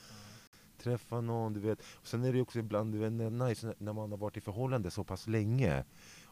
träffa 0.79 1.21
någon, 1.21 1.53
du 1.53 1.61
vet. 1.61 1.81
Och 1.95 2.07
sen 2.07 2.25
är 2.25 2.33
det 2.33 2.37
ju 2.37 2.43
också 2.43 2.59
ibland 2.59 2.93
du 2.95 2.99
vet, 2.99 3.33
nice 3.33 3.75
när 3.79 3.93
man 3.93 4.11
har 4.11 4.19
varit 4.19 4.37
i 4.37 4.41
förhållande 4.41 4.91
så 4.91 5.05
pass 5.05 5.27
länge. 5.27 5.85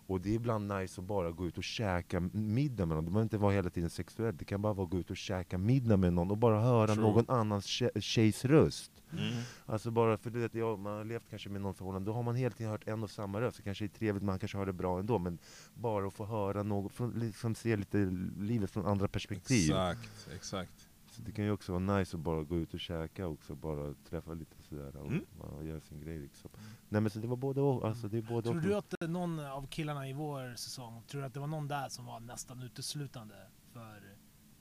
Och 0.09 0.21
det 0.21 0.31
är 0.31 0.35
ibland 0.35 0.73
nice 0.73 1.01
att 1.01 1.07
bara 1.07 1.31
gå 1.31 1.47
ut 1.47 1.59
och 1.59 1.65
käka 1.65 2.21
middag 2.33 2.87
med 2.87 2.97
någon. 2.97 3.05
Det 3.05 3.11
behöver 3.11 3.23
inte 3.23 3.39
vara 3.39 3.53
hela 3.53 3.71
tiden 3.71 3.91
sexuellt, 3.91 4.39
det 4.39 4.45
kan 4.45 4.63
bara 4.63 4.73
vara 4.73 4.85
att 4.85 4.91
gå 4.91 4.99
ut 4.99 5.11
och 5.11 5.17
käka 5.17 5.59
middag 5.59 5.97
med 5.97 6.13
någon 6.13 6.31
och 6.31 6.37
bara 6.39 6.61
höra 6.61 6.87
True. 6.95 7.01
någon 7.01 7.25
annans 7.31 7.67
tje- 7.67 8.01
tjejs 8.01 8.45
röst. 8.45 8.91
Mm. 9.13 9.35
Alltså 9.67 9.91
bara 9.91 10.17
för 10.19 10.31
du 10.31 10.39
vet, 10.39 10.55
jag, 10.55 10.79
man 10.79 10.97
har 10.97 11.05
levt 11.05 11.31
kanske 11.31 11.49
med 11.49 11.61
någon 11.61 11.75
förhållande, 11.75 12.11
då 12.11 12.15
har 12.15 12.23
man 12.23 12.35
hela 12.37 12.55
tiden 12.55 12.71
hört 12.73 12.89
en 12.89 13.03
och 13.03 13.11
samma 13.11 13.41
röst, 13.41 13.57
så 13.57 13.63
kanske 13.63 13.85
det 13.85 13.95
är 13.95 13.99
trevligt, 13.99 14.23
man 14.25 14.39
kanske 14.39 14.59
har 14.59 14.67
det 14.67 14.73
bra 14.73 14.99
ändå, 14.99 15.19
men 15.19 15.39
bara 15.75 16.07
att 16.07 16.15
få 16.15 16.25
höra 16.25 16.63
något, 16.63 16.93
från, 16.93 17.11
liksom 17.11 17.55
se 17.55 17.77
lite 17.77 17.99
livet 18.39 18.71
från 18.71 18.87
andra 18.87 19.09
perspektiv. 19.09 19.71
Exakt, 19.71 20.29
exakt. 20.35 20.86
Så 21.17 21.23
det 21.23 21.33
kan 21.33 21.45
ju 21.45 21.51
också 21.51 21.73
vara 21.79 21.99
nice 21.99 22.17
att 22.17 22.23
bara 22.23 22.43
gå 22.43 22.57
ut 22.57 22.75
och 22.75 22.81
käka 22.81 23.27
också, 23.27 23.55
bara 23.55 23.95
träffa 24.09 24.35
lite 24.35 24.63
sådär 24.63 24.97
och, 24.97 25.07
Mm. 25.07 25.25
och 25.39 25.65
göra 25.65 25.81
sin 25.81 26.01
grej 26.01 26.19
liksom. 26.19 26.51
Nej 26.89 27.01
men 27.01 27.11
så 27.11 27.19
det 27.19 27.27
var 27.27 27.37
både 27.37 27.61
och, 27.61 27.89
alltså 27.89 28.09
det 28.09 28.19
är 28.19 28.23
både 28.23 28.43
Tror 28.43 28.57
och. 28.57 28.63
du 28.63 28.75
att 28.75 29.03
eh, 29.03 29.09
någon 29.09 29.39
av 29.41 29.67
killarna 29.67 30.09
i 30.09 30.13
vår 30.13 30.55
säsong, 30.57 31.03
tror 31.07 31.21
du 31.21 31.27
att 31.27 31.35
det 31.35 31.41
var 31.41 31.47
någon 31.47 31.69
där 31.69 31.89
som 31.89 32.07
var 32.07 32.21
nästan 32.21 32.63
uteslutande 32.63 33.35
för 33.73 34.03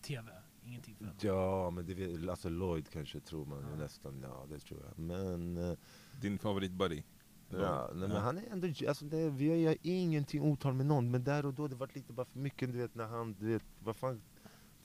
TV? 0.01 0.31
Ingenting 0.63 0.95
för 0.95 1.05
henne? 1.05 1.17
Ja 1.21 1.69
men 1.69 1.85
det 1.85 2.29
alltså 2.29 2.50
Lloyd 2.50 2.89
kanske 2.89 3.19
tror 3.19 3.45
man 3.45 3.59
ju 3.59 3.69
Ja. 3.69 3.75
nästan, 3.75 4.19
ja 4.21 4.45
det 4.50 4.59
tror 4.59 4.79
jag. 4.85 5.00
Men, 5.00 5.57
eh, 5.57 5.77
Din 6.21 6.38
favoritbuddy? 6.38 7.03
ja, 7.50 7.89
nej, 7.93 8.07
men 8.09 8.17
han 8.21 8.38
är 8.38 8.43
ändå, 8.51 8.67
alltså 8.88 9.05
det, 9.05 9.29
vi 9.29 9.65
har 9.65 9.77
ingenting 9.81 10.41
otal 10.41 10.74
med 10.74 10.85
någon, 10.85 11.12
men 11.12 11.24
där 11.24 11.45
och 11.45 11.53
då 11.53 11.67
det 11.67 11.75
var 11.75 11.89
lite 11.93 12.13
bara 12.13 12.25
för 12.25 12.39
mycket, 12.39 12.71
du 12.71 12.77
vet 12.77 12.95
när 12.95 13.05
han, 13.07 13.33
du 13.33 13.45
vet, 13.45 13.63
vad 13.79 13.95
fan 13.95 14.21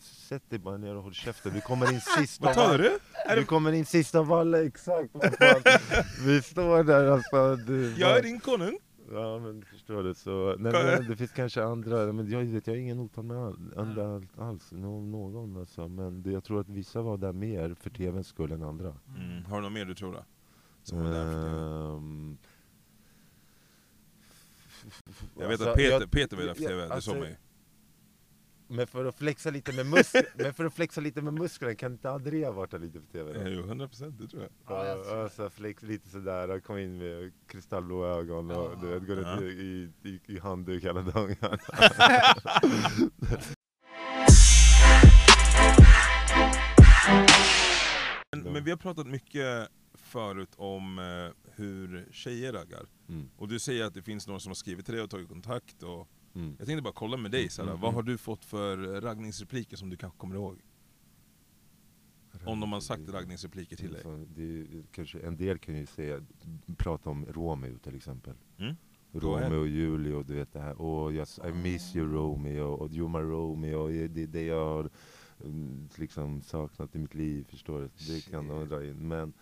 Sätt 0.03 0.51
dig 0.51 0.59
bara 0.59 0.77
ner 0.77 0.95
och 0.97 1.03
håll 1.03 1.15
käften, 1.15 1.53
vi 1.55 1.61
kommer 1.61 1.93
in 1.93 2.01
sist 2.19 2.41
Vad 2.41 2.55
tar 2.55 2.79
du? 2.79 2.99
Det, 3.37 3.45
kommer 3.45 3.73
in 3.73 3.87
sist 3.87 4.15
av 4.15 4.33
alla, 4.33 4.63
exakt! 4.65 5.11
Vi 6.27 6.43
står 6.43 6.85
där 6.85 7.07
alltså, 7.07 7.57
du, 7.57 7.95
jag 7.97 8.19
är 8.19 8.23
din 8.23 8.41
konung? 8.41 8.79
Ja 9.13 9.39
men 9.39 9.65
förstår 9.65 10.03
du, 10.03 10.15
så, 10.15 10.57
nej, 10.59 10.73
men 10.73 11.09
det 11.11 11.17
finns 11.17 11.33
kanske 11.33 11.65
andra, 11.65 12.13
men 12.13 12.31
jag 12.31 12.41
vet 12.45 12.67
jag 12.67 12.75
har 12.75 12.79
ingen 12.79 12.99
otal 13.01 13.25
med 13.25 13.37
all, 13.37 13.75
andra 13.77 14.15
all- 14.15 14.27
alls, 14.39 14.73
någon, 14.73 15.11
någon 15.11 15.57
alltså, 15.57 15.89
men 15.89 16.23
det, 16.23 16.31
jag 16.31 16.45
tror 16.45 16.61
att 16.61 16.69
vissa 16.69 17.03
var 17.03 17.17
där 17.17 17.33
mer 17.33 17.75
för 17.81 17.91
TVns 17.91 18.27
skull 18.29 18.53
än 18.53 18.63
andra. 18.63 18.95
Mm. 19.17 19.45
Har 19.45 19.57
du 19.57 19.63
något 19.63 19.73
mer 19.73 19.85
du 19.85 19.95
tror 19.95 20.13
då? 20.13 20.25
Som 20.83 21.05
var 21.05 21.11
där 21.11 21.33
för? 21.33 21.97
Ehm, 21.97 22.37
Jag 25.39 25.49
vet 25.49 25.51
alltså, 25.51 25.69
att 25.69 25.77
Peter, 25.77 26.01
jag- 26.01 26.11
Peter 26.11 26.37
var 26.37 26.45
där 26.45 26.55
för 26.55 26.63
TV, 26.63 26.75
det 26.75 26.95
alltså, 26.95 27.11
såg 27.11 27.19
man 27.21 27.29
ju. 27.29 27.35
Men 28.73 28.87
för 28.87 29.05
att 29.05 29.19
flexa 29.19 29.51
lite 29.51 29.73
med 29.73 29.87
musklerna, 29.87 30.27
men 30.35 30.55
för 30.55 30.65
att 30.65 30.75
flexa 30.75 31.01
lite 31.01 31.23
med 31.23 31.35
musklerna, 31.35 31.75
kan 31.75 31.93
inte 31.93 32.11
Andrea 32.11 32.51
varit 32.53 32.81
lite 32.81 33.01
på 33.01 33.07
TV? 33.07 33.33
Då? 33.33 33.51
Jo, 33.51 33.61
100 33.61 33.89
procent, 33.89 34.19
det 34.19 34.29
tror 34.29 34.43
jag. 34.43 34.51
Ja, 34.69 34.87
jag 34.87 35.05
tror 35.05 35.29
så 35.29 35.51
flex 35.51 35.83
lite 35.83 36.09
sådär, 36.09 36.61
kom 36.61 36.79
in 36.79 36.99
med 36.99 37.33
kristallblå 37.47 38.07
ögon 38.07 38.51
och 38.51 38.73
Ja. 38.73 38.79
du 38.83 38.87
vet, 38.89 39.07
går 39.07 39.17
Ja. 39.23 39.23
runt 39.33 39.43
i, 39.43 39.45
i, 39.45 39.93
i, 40.11 40.21
i 40.27 40.39
handduk 40.39 40.85
hela 40.85 41.03
dagen. 41.03 41.37
Men, 48.33 48.53
men 48.53 48.65
vi 48.65 48.71
har 48.71 48.79
pratat 48.79 49.07
mycket 49.07 49.69
förut 49.95 50.51
om 50.57 50.99
eh, 50.99 51.53
hur 51.55 52.09
tjejer 52.13 52.53
raggar. 52.53 52.87
Mm. 53.09 53.29
Och 53.37 53.49
du 53.49 53.59
säger 53.59 53.85
att 53.85 53.95
det 53.95 54.03
finns 54.03 54.27
några 54.27 54.41
som 54.41 54.51
har 54.51 54.55
skrivit 54.55 54.85
till 54.87 54.95
dig 54.95 55.03
och 55.05 55.11
tagit 55.11 55.29
kontakt. 55.29 55.83
Och 55.83 56.09
Mm. 56.35 56.55
jag 56.59 56.67
tänkte 56.67 56.83
bara 56.83 56.93
kolla 56.93 57.17
med 57.17 57.31
dig, 57.31 57.49
såhär, 57.49 57.69
Mm, 57.69 57.81
vad 57.81 57.89
mm. 57.89 57.95
har 57.95 58.03
du 58.03 58.19
fått 58.19 58.45
för 58.45 59.01
raggningsrepliker 59.01 59.77
som 59.77 59.91
du 59.91 59.97
kanske 59.97 60.19
kommer 60.19 60.35
ihåg? 60.35 60.59
Om 62.45 62.61
de 62.61 62.73
har 62.73 62.81
sagt 62.81 63.09
raggningsrepliker 63.09 63.77
till 63.77 63.93
dig. 63.93 64.03
Så 64.03 64.25
det 64.35 64.43
är, 64.43 64.67
kanske, 64.93 65.19
en 65.19 65.37
del 65.37 65.59
kan 65.59 65.77
ju 65.77 65.87
säga, 65.87 66.21
prata 66.77 67.11
om 67.11 67.27
Romeo 67.27 67.79
till 67.79 67.97
exempel. 67.97 68.35
Mm. 68.59 68.77
Romeo 69.13 69.61
och 69.61 69.69
Julio, 69.69 70.23
du 70.23 70.35
vet 70.35 70.53
det 70.53 70.61
här. 70.61 70.75
Oh, 70.75 71.15
yes, 71.15 71.41
I 71.49 71.53
miss 71.53 71.97
you 71.97 72.13
Romeo, 72.13 72.67
och 72.67 72.91
you're 72.91 73.09
my 73.09 73.31
Romeo. 73.31 73.89
Det 74.09 74.23
är 74.23 74.27
det 74.27 74.45
jag 74.45 74.67
har 74.67 74.91
mm, 75.45 75.89
liksom 75.95 76.43
saknat 76.43 76.95
i 76.95 76.99
mitt 76.99 77.15
liv, 77.15 77.47
förstår 77.49 77.81
du? 77.81 78.15
Det 78.15 78.31
kan 78.31 78.49
de 78.49 78.69
dra 78.69 78.85
in. 78.85 79.09
Men 79.09 79.33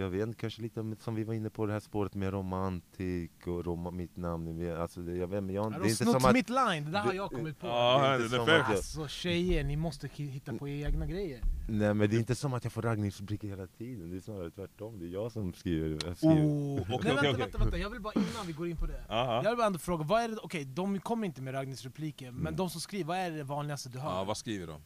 jag 0.00 0.08
vet 0.10 0.22
inte, 0.26 0.38
kanske 0.40 0.62
lite 0.62 0.80
om- 0.80 0.96
som 1.00 1.14
vi 1.14 1.24
var 1.24 1.34
inne 1.34 1.50
på 1.50 1.66
det 1.66 1.72
här 1.72 1.80
spåret 1.80 2.14
med 2.14 2.32
romantik 2.32 3.46
och 3.46 3.64
rom 3.64 3.96
mitt 3.96 4.16
namn. 4.16 4.70
Alltså, 4.76 5.00
det, 5.00 5.16
jag 5.16 5.26
vet, 5.26 5.42
men 5.44 5.54
jag, 5.54 5.64
Ja, 5.64 5.68
det 5.70 5.74
de 5.74 5.78
är 5.78 5.80
har 5.82 5.88
inte 5.90 6.04
som 6.04 6.24
att... 6.24 6.32
mitt 6.32 6.48
line, 6.50 6.84
det 6.84 6.90
där 6.90 6.98
har 7.00 7.12
jag 7.12 7.30
kommit 7.30 7.60
på. 7.60 7.66
Ja, 7.66 8.00
det 8.08 8.14
är 8.14 8.18
det 8.18 8.24
är 8.24 8.28
som 8.28 8.46
fair. 8.46 8.60
att 8.60 8.68
jag- 8.68 8.76
Alltså 8.76 9.08
tjejer, 9.08 9.64
ni 9.64 9.76
måste 9.76 10.08
hitta 10.14 10.52
på 10.52 10.68
egna 10.68 11.06
grejer. 11.06 11.40
Nej 11.68 11.94
men 11.94 12.10
det 12.10 12.16
är 12.16 12.18
inte 12.18 12.34
som 12.34 12.54
att 12.54 12.64
jag 12.64 12.72
får 12.72 12.82
raggningsrepliker 12.82 13.48
hela 13.48 13.66
tiden, 13.66 14.10
det 14.10 14.16
är 14.16 14.20
snarare 14.20 14.50
tvärtom. 14.50 14.98
Det 14.98 15.04
är 15.06 15.08
jag 15.08 15.32
som 15.32 15.52
skriver. 15.52 15.88
Jag 16.06 16.16
skriver. 16.16 16.34
Oh, 16.36 16.74
Nej, 16.76 16.86
okej, 16.92 17.10
vänta, 17.14 17.20
okej, 17.30 17.32
vänta, 17.40 17.58
vänta, 17.58 17.78
jag 17.78 17.90
vill 17.90 18.00
bara 18.00 18.12
innan 18.14 18.46
vi 18.46 18.52
går 18.52 18.68
in 18.68 18.76
på 18.76 18.86
det. 18.86 19.04
Aha. 19.08 19.42
Jag 19.44 19.50
vill 19.50 19.56
bara 19.56 19.66
ändå 19.66 19.78
fråga, 19.78 20.04
vad 20.04 20.22
är 20.22 20.28
det, 20.28 20.36
okej 20.42 20.64
de 20.64 21.00
kommer 21.00 21.26
inte 21.26 21.42
med 21.42 21.54
raggningsrepliker, 21.54 22.30
men 22.30 22.40
Mm. 22.40 22.56
de 22.56 22.70
som 22.70 22.80
skriver, 22.80 23.04
vad 23.04 23.16
är 23.18 23.30
det 23.30 23.44
vanligaste 23.44 23.88
du 23.88 23.98
hör? 23.98 24.10
Ja, 24.10 24.24
vad 24.24 24.36
skriver 24.36 24.66
de? 24.66 24.80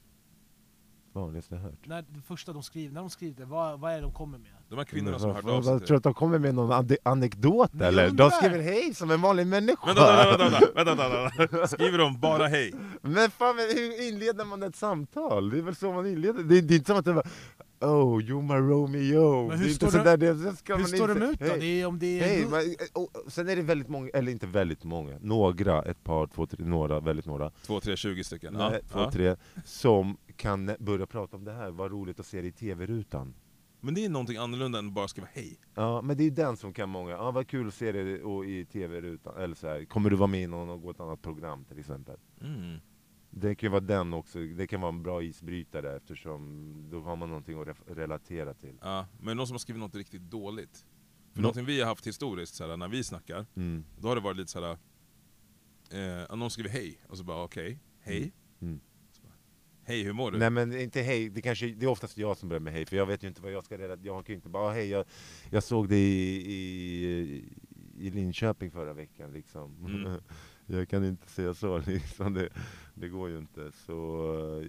Vanligaste 1.12 1.54
jag 1.54 1.62
hört. 1.62 1.86
När 1.86 2.02
det 2.08 2.20
första 2.26 2.52
de 2.52 2.62
skriver, 2.62 2.94
när 2.94 3.00
de 3.00 3.10
skriver 3.10 3.36
det, 3.40 3.44
vad, 3.44 3.80
vad 3.80 3.90
är 3.92 3.96
det 3.96 4.02
de 4.02 4.12
kommer 4.12 4.38
med? 4.38 4.48
De 4.68 4.78
här 4.78 4.84
kvinnorna 4.84 5.10
Men 5.10 5.20
som 5.20 5.28
vad 5.28 5.36
hört 5.44 5.54
av 5.54 5.62
sig 5.62 5.78
Tror 5.78 5.88
du 5.88 5.96
att 5.96 6.02
de 6.02 6.14
kommer 6.14 6.38
med 6.38 6.54
någon 6.54 6.72
ane- 6.72 6.96
anekdot 7.02 7.70
Nej, 7.72 7.88
eller? 7.88 8.10
De 8.10 8.30
skriver 8.30 8.58
hej 8.62 8.94
som 8.94 9.10
en 9.10 9.20
vanlig 9.20 9.46
människa! 9.46 9.86
Vänta, 9.86 10.36
vänta, 10.38 10.48
vänta, 10.48 10.94
vänta, 10.94 11.08
vänta, 11.08 11.30
vänta. 11.38 11.66
Skriver 11.68 11.98
de 11.98 12.20
bara 12.20 12.46
hej? 12.46 12.72
Men 13.02 13.30
fan, 13.30 13.56
men 13.56 13.64
hur 13.76 14.08
inleder 14.08 14.44
man 14.44 14.62
ett 14.62 14.76
samtal? 14.76 15.50
Det 15.50 15.58
är 15.58 15.62
väl 15.62 15.76
så 15.76 15.92
man 15.92 16.06
inleder? 16.06 16.42
Det 16.42 16.58
är, 16.58 16.62
det 16.62 16.74
är 16.74 16.76
inte 16.76 16.86
som 16.90 16.96
att 16.98 17.04
det 17.04 17.12
var 17.12 17.26
Oh, 17.80 18.18
you're 18.20 18.42
my 18.42 18.54
Romeo! 18.72 19.40
Men 19.40 19.48
det 19.48 19.56
hur 19.56 19.64
inte 19.64 19.74
står 19.74 19.98
sådär, 19.98 20.16
det, 20.16 20.34
det 20.34 20.56
ska 20.56 20.72
Hur 20.74 20.80
man 20.80 20.88
står 20.88 21.10
inte, 21.10 21.20
de 21.26 21.32
ut 21.32 21.38
då? 21.38 21.44
Hej, 21.46 21.58
Det 21.60 21.80
är, 21.80 21.86
om 21.86 21.98
det 21.98 22.20
är... 22.20 22.24
hej, 22.24 22.46
men, 22.50 22.60
och, 22.92 23.32
sen 23.32 23.48
är 23.48 23.56
det 23.56 23.62
väldigt 23.62 23.88
många, 23.88 24.08
eller 24.14 24.32
inte 24.32 24.46
väldigt 24.46 24.84
många, 24.84 25.18
några, 25.20 25.82
ett 25.82 26.04
par, 26.04 26.26
två, 26.26 26.46
tre, 26.46 26.64
några, 26.64 27.00
väldigt 27.00 27.26
några, 27.26 27.50
Två, 27.66 27.80
tre, 27.80 27.96
tjugo 27.96 28.24
stycken. 28.24 28.54
nej, 28.54 28.72
Ja, 28.72 28.78
två, 28.92 28.98
ja. 29.00 29.10
tre, 29.10 29.36
som 29.64 30.16
kan 30.42 30.70
börja 30.78 31.06
prata 31.06 31.36
om 31.36 31.44
det 31.44 31.52
här, 31.52 31.70
vad 31.70 31.90
roligt 31.90 32.20
att 32.20 32.26
se 32.26 32.42
det 32.42 32.48
i 32.48 32.52
tv-rutan. 32.52 33.34
Men 33.80 33.94
det 33.94 34.04
är 34.04 34.08
någonting 34.08 34.36
annorlunda 34.36 34.78
än 34.78 34.94
bara 34.94 35.08
skriva 35.08 35.28
hej. 35.32 35.60
Ja, 35.74 36.02
men 36.02 36.16
det 36.16 36.24
är 36.24 36.30
den 36.30 36.56
som 36.56 36.72
kan 36.72 36.88
många, 36.88 37.10
ja 37.10 37.30
vad 37.30 37.46
kul 37.48 37.68
att 37.68 37.74
se 37.74 37.92
det 37.92 38.22
och 38.22 38.44
i 38.46 38.64
tv-rutan, 38.64 39.36
eller 39.36 39.54
så 39.54 39.68
här, 39.68 39.84
kommer 39.84 40.10
du 40.10 40.16
vara 40.16 40.26
med 40.26 40.42
i 40.42 40.46
någon 40.46 40.90
ett 40.90 41.00
annat 41.00 41.22
program 41.22 41.64
till 41.64 41.78
exempel? 41.78 42.16
Mm. 42.40 42.78
Det 43.30 43.54
kan 43.54 43.66
ju 43.66 43.70
vara 43.70 43.80
den 43.80 44.12
också, 44.12 44.38
det 44.38 44.66
kan 44.66 44.80
vara 44.80 44.92
en 44.92 45.02
bra 45.02 45.22
isbrytare 45.22 45.96
eftersom 45.96 46.72
då 46.90 47.00
har 47.00 47.16
man 47.16 47.28
någonting 47.28 47.60
att 47.60 47.66
re- 47.68 47.94
relatera 47.94 48.54
till. 48.54 48.78
Ja, 48.82 49.06
men 49.20 49.36
någon 49.36 49.46
som 49.46 49.54
har 49.54 49.58
skrivit 49.58 49.80
något 49.80 49.94
riktigt 49.94 50.22
dåligt. 50.22 50.86
För 51.32 51.38
Nå- 51.38 51.42
någonting 51.42 51.64
vi 51.64 51.80
har 51.80 51.86
haft 51.88 52.06
historiskt, 52.06 52.54
såhär, 52.54 52.76
när 52.76 52.88
vi 52.88 53.04
snackar, 53.04 53.46
Mm. 53.56 53.84
då 54.00 54.08
har 54.08 54.14
det 54.14 54.20
varit 54.22 54.36
lite 54.36 54.50
såhär... 54.50 54.78
Eh, 55.90 56.36
någon 56.36 56.50
skriver 56.50 56.70
hej, 56.70 56.98
och 57.08 57.18
så 57.18 57.24
bara 57.24 57.44
okej, 57.44 57.78
hej. 58.00 58.32
Mm. 58.60 58.80
Hej, 59.84 60.02
hur 60.02 60.12
mår 60.12 60.30
du? 60.30 60.38
Nej 60.38 60.50
men 60.50 60.80
inte 60.80 61.00
hej, 61.02 61.28
det, 61.28 61.42
kanske, 61.42 61.66
det 61.66 61.86
är 61.86 61.90
oftast 61.90 62.18
jag 62.18 62.36
som 62.36 62.48
börjar 62.48 62.60
med 62.60 62.72
hej, 62.72 62.86
för 62.86 62.96
jag 62.96 63.06
vet 63.06 63.22
ju 63.24 63.28
inte 63.28 63.42
vad 63.42 63.52
jag 63.52 63.64
ska 63.64 63.78
relatera 63.78 64.06
Jag 64.06 64.26
kan 64.26 64.32
ju 64.32 64.36
inte 64.36 64.48
bara, 64.48 64.68
"Ah, 64.68 64.72
hej 64.72 64.88
jag, 64.88 65.04
jag 65.50 65.62
såg 65.62 65.88
dig 65.88 65.98
i, 66.02 66.52
i, 66.52 67.44
i 67.98 68.10
Linköping 68.10 68.70
förra 68.70 68.92
veckan 68.92 69.32
liksom. 69.32 69.76
Mm. 69.86 70.20
jag 70.66 70.88
kan 70.88 71.04
inte 71.04 71.28
säga 71.28 71.54
så 71.54 71.78
liksom, 71.86 72.34
det, 72.34 72.48
det 72.94 73.08
går 73.08 73.28
ju 73.30 73.38
inte. 73.38 73.72
Så 73.72 74.26
eh, 74.62 74.68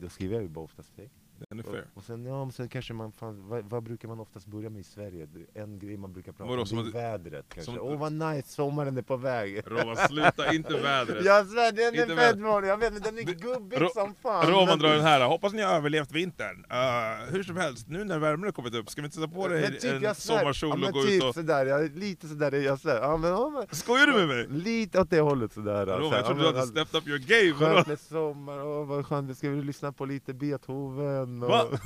då 0.00 0.08
skriver 0.08 0.34
jag 0.34 0.42
ju 0.42 0.48
bara 0.48 0.64
oftast 0.64 0.92
hej. 0.96 1.10
Den 1.48 1.58
är 1.58 1.62
fair. 1.62 1.86
Och, 1.92 1.96
och 1.96 2.04
sen, 2.04 2.24
ja, 2.24 2.44
men 2.44 2.52
sen 2.52 2.68
kanske 2.68 2.92
man, 2.92 3.12
fan, 3.12 3.48
vad, 3.48 3.64
vad 3.64 3.82
brukar 3.82 4.08
man 4.08 4.20
oftast 4.20 4.46
börja 4.46 4.70
med 4.70 4.80
i 4.80 4.84
Sverige? 4.84 5.28
En 5.54 5.78
grej 5.78 5.96
man 5.96 6.12
brukar 6.12 6.32
prata 6.32 6.50
Vadå, 6.50 6.62
om, 6.62 6.84
det 6.92 6.98
är 6.98 7.18
vädret 7.18 7.46
kanske. 7.48 7.78
Åh 7.78 7.98
vad 7.98 8.12
nice, 8.12 8.48
sommaren 8.48 8.98
är 8.98 9.02
på 9.02 9.16
väg. 9.16 9.62
Roman, 9.66 9.96
sluta 9.96 10.54
inte 10.54 10.74
vädret! 10.74 11.24
Jag 11.24 11.46
svär, 11.46 11.72
den 11.72 11.94
Inte 11.94 12.12
är 12.12 12.16
fett 12.16 12.40
vanlig, 12.40 12.68
jag 12.68 12.76
vet 12.76 12.92
men 12.92 13.02
den 13.02 13.18
är 13.18 13.22
gubbig 13.22 13.80
Ro- 13.80 13.88
som 13.88 14.14
fan. 14.14 14.46
Roman 14.46 14.78
drar 14.78 14.92
den 14.92 15.00
här, 15.00 15.26
hoppas 15.26 15.52
ni 15.52 15.62
har 15.62 15.74
överlevt 15.74 16.12
vintern. 16.12 16.64
Uh, 16.70 17.32
hur 17.32 17.42
som 17.42 17.56
helst, 17.56 17.88
nu 17.88 18.04
när 18.04 18.18
värmen 18.18 18.44
har 18.44 18.52
kommit 18.52 18.74
upp, 18.74 18.90
ska 18.90 19.00
vi 19.00 19.04
inte 19.04 19.16
sätta 19.16 19.28
på 19.28 19.48
dig 19.48 19.78
typ, 19.78 20.04
en 20.04 20.14
sommarkjol 20.14 20.80
ja, 20.82 20.88
och 20.88 20.92
gå 20.94 21.02
typ 21.02 21.12
ut 21.12 21.22
och... 21.22 21.34
sådär, 21.34 21.66
jag 21.66 21.96
lite 21.96 22.28
sådär, 22.28 22.52
jag 22.52 22.78
svär. 22.78 23.00
Ja, 23.00 23.16
men, 23.16 23.30
ja, 23.30 23.50
men, 23.50 23.76
Skojar 23.76 24.06
du 24.06 24.12
med 24.12 24.28
mig? 24.28 24.46
Lite 24.48 25.00
åt 25.00 25.10
det 25.10 25.20
hållet 25.20 25.52
sådär. 25.52 25.86
Roman, 25.86 26.02
så 26.02 26.10
här, 26.10 26.16
jag 26.16 26.26
trodde 26.26 26.40
du 26.40 26.46
hade 26.46 26.62
stepped 26.66 27.00
up 27.00 27.08
your 27.08 27.18
game. 27.18 27.72
Skönt 27.72 27.86
med 27.86 28.00
sommar, 28.00 28.64
åh 28.64 28.86
vad 28.86 29.06
skönt, 29.06 29.38
ska 29.38 29.50
vi 29.50 29.62
lyssna 29.62 29.92
på 29.92 30.04
lite 30.04 30.34
Beethoven? 30.34 31.29
Och... 31.42 31.48
Va? 31.50 31.66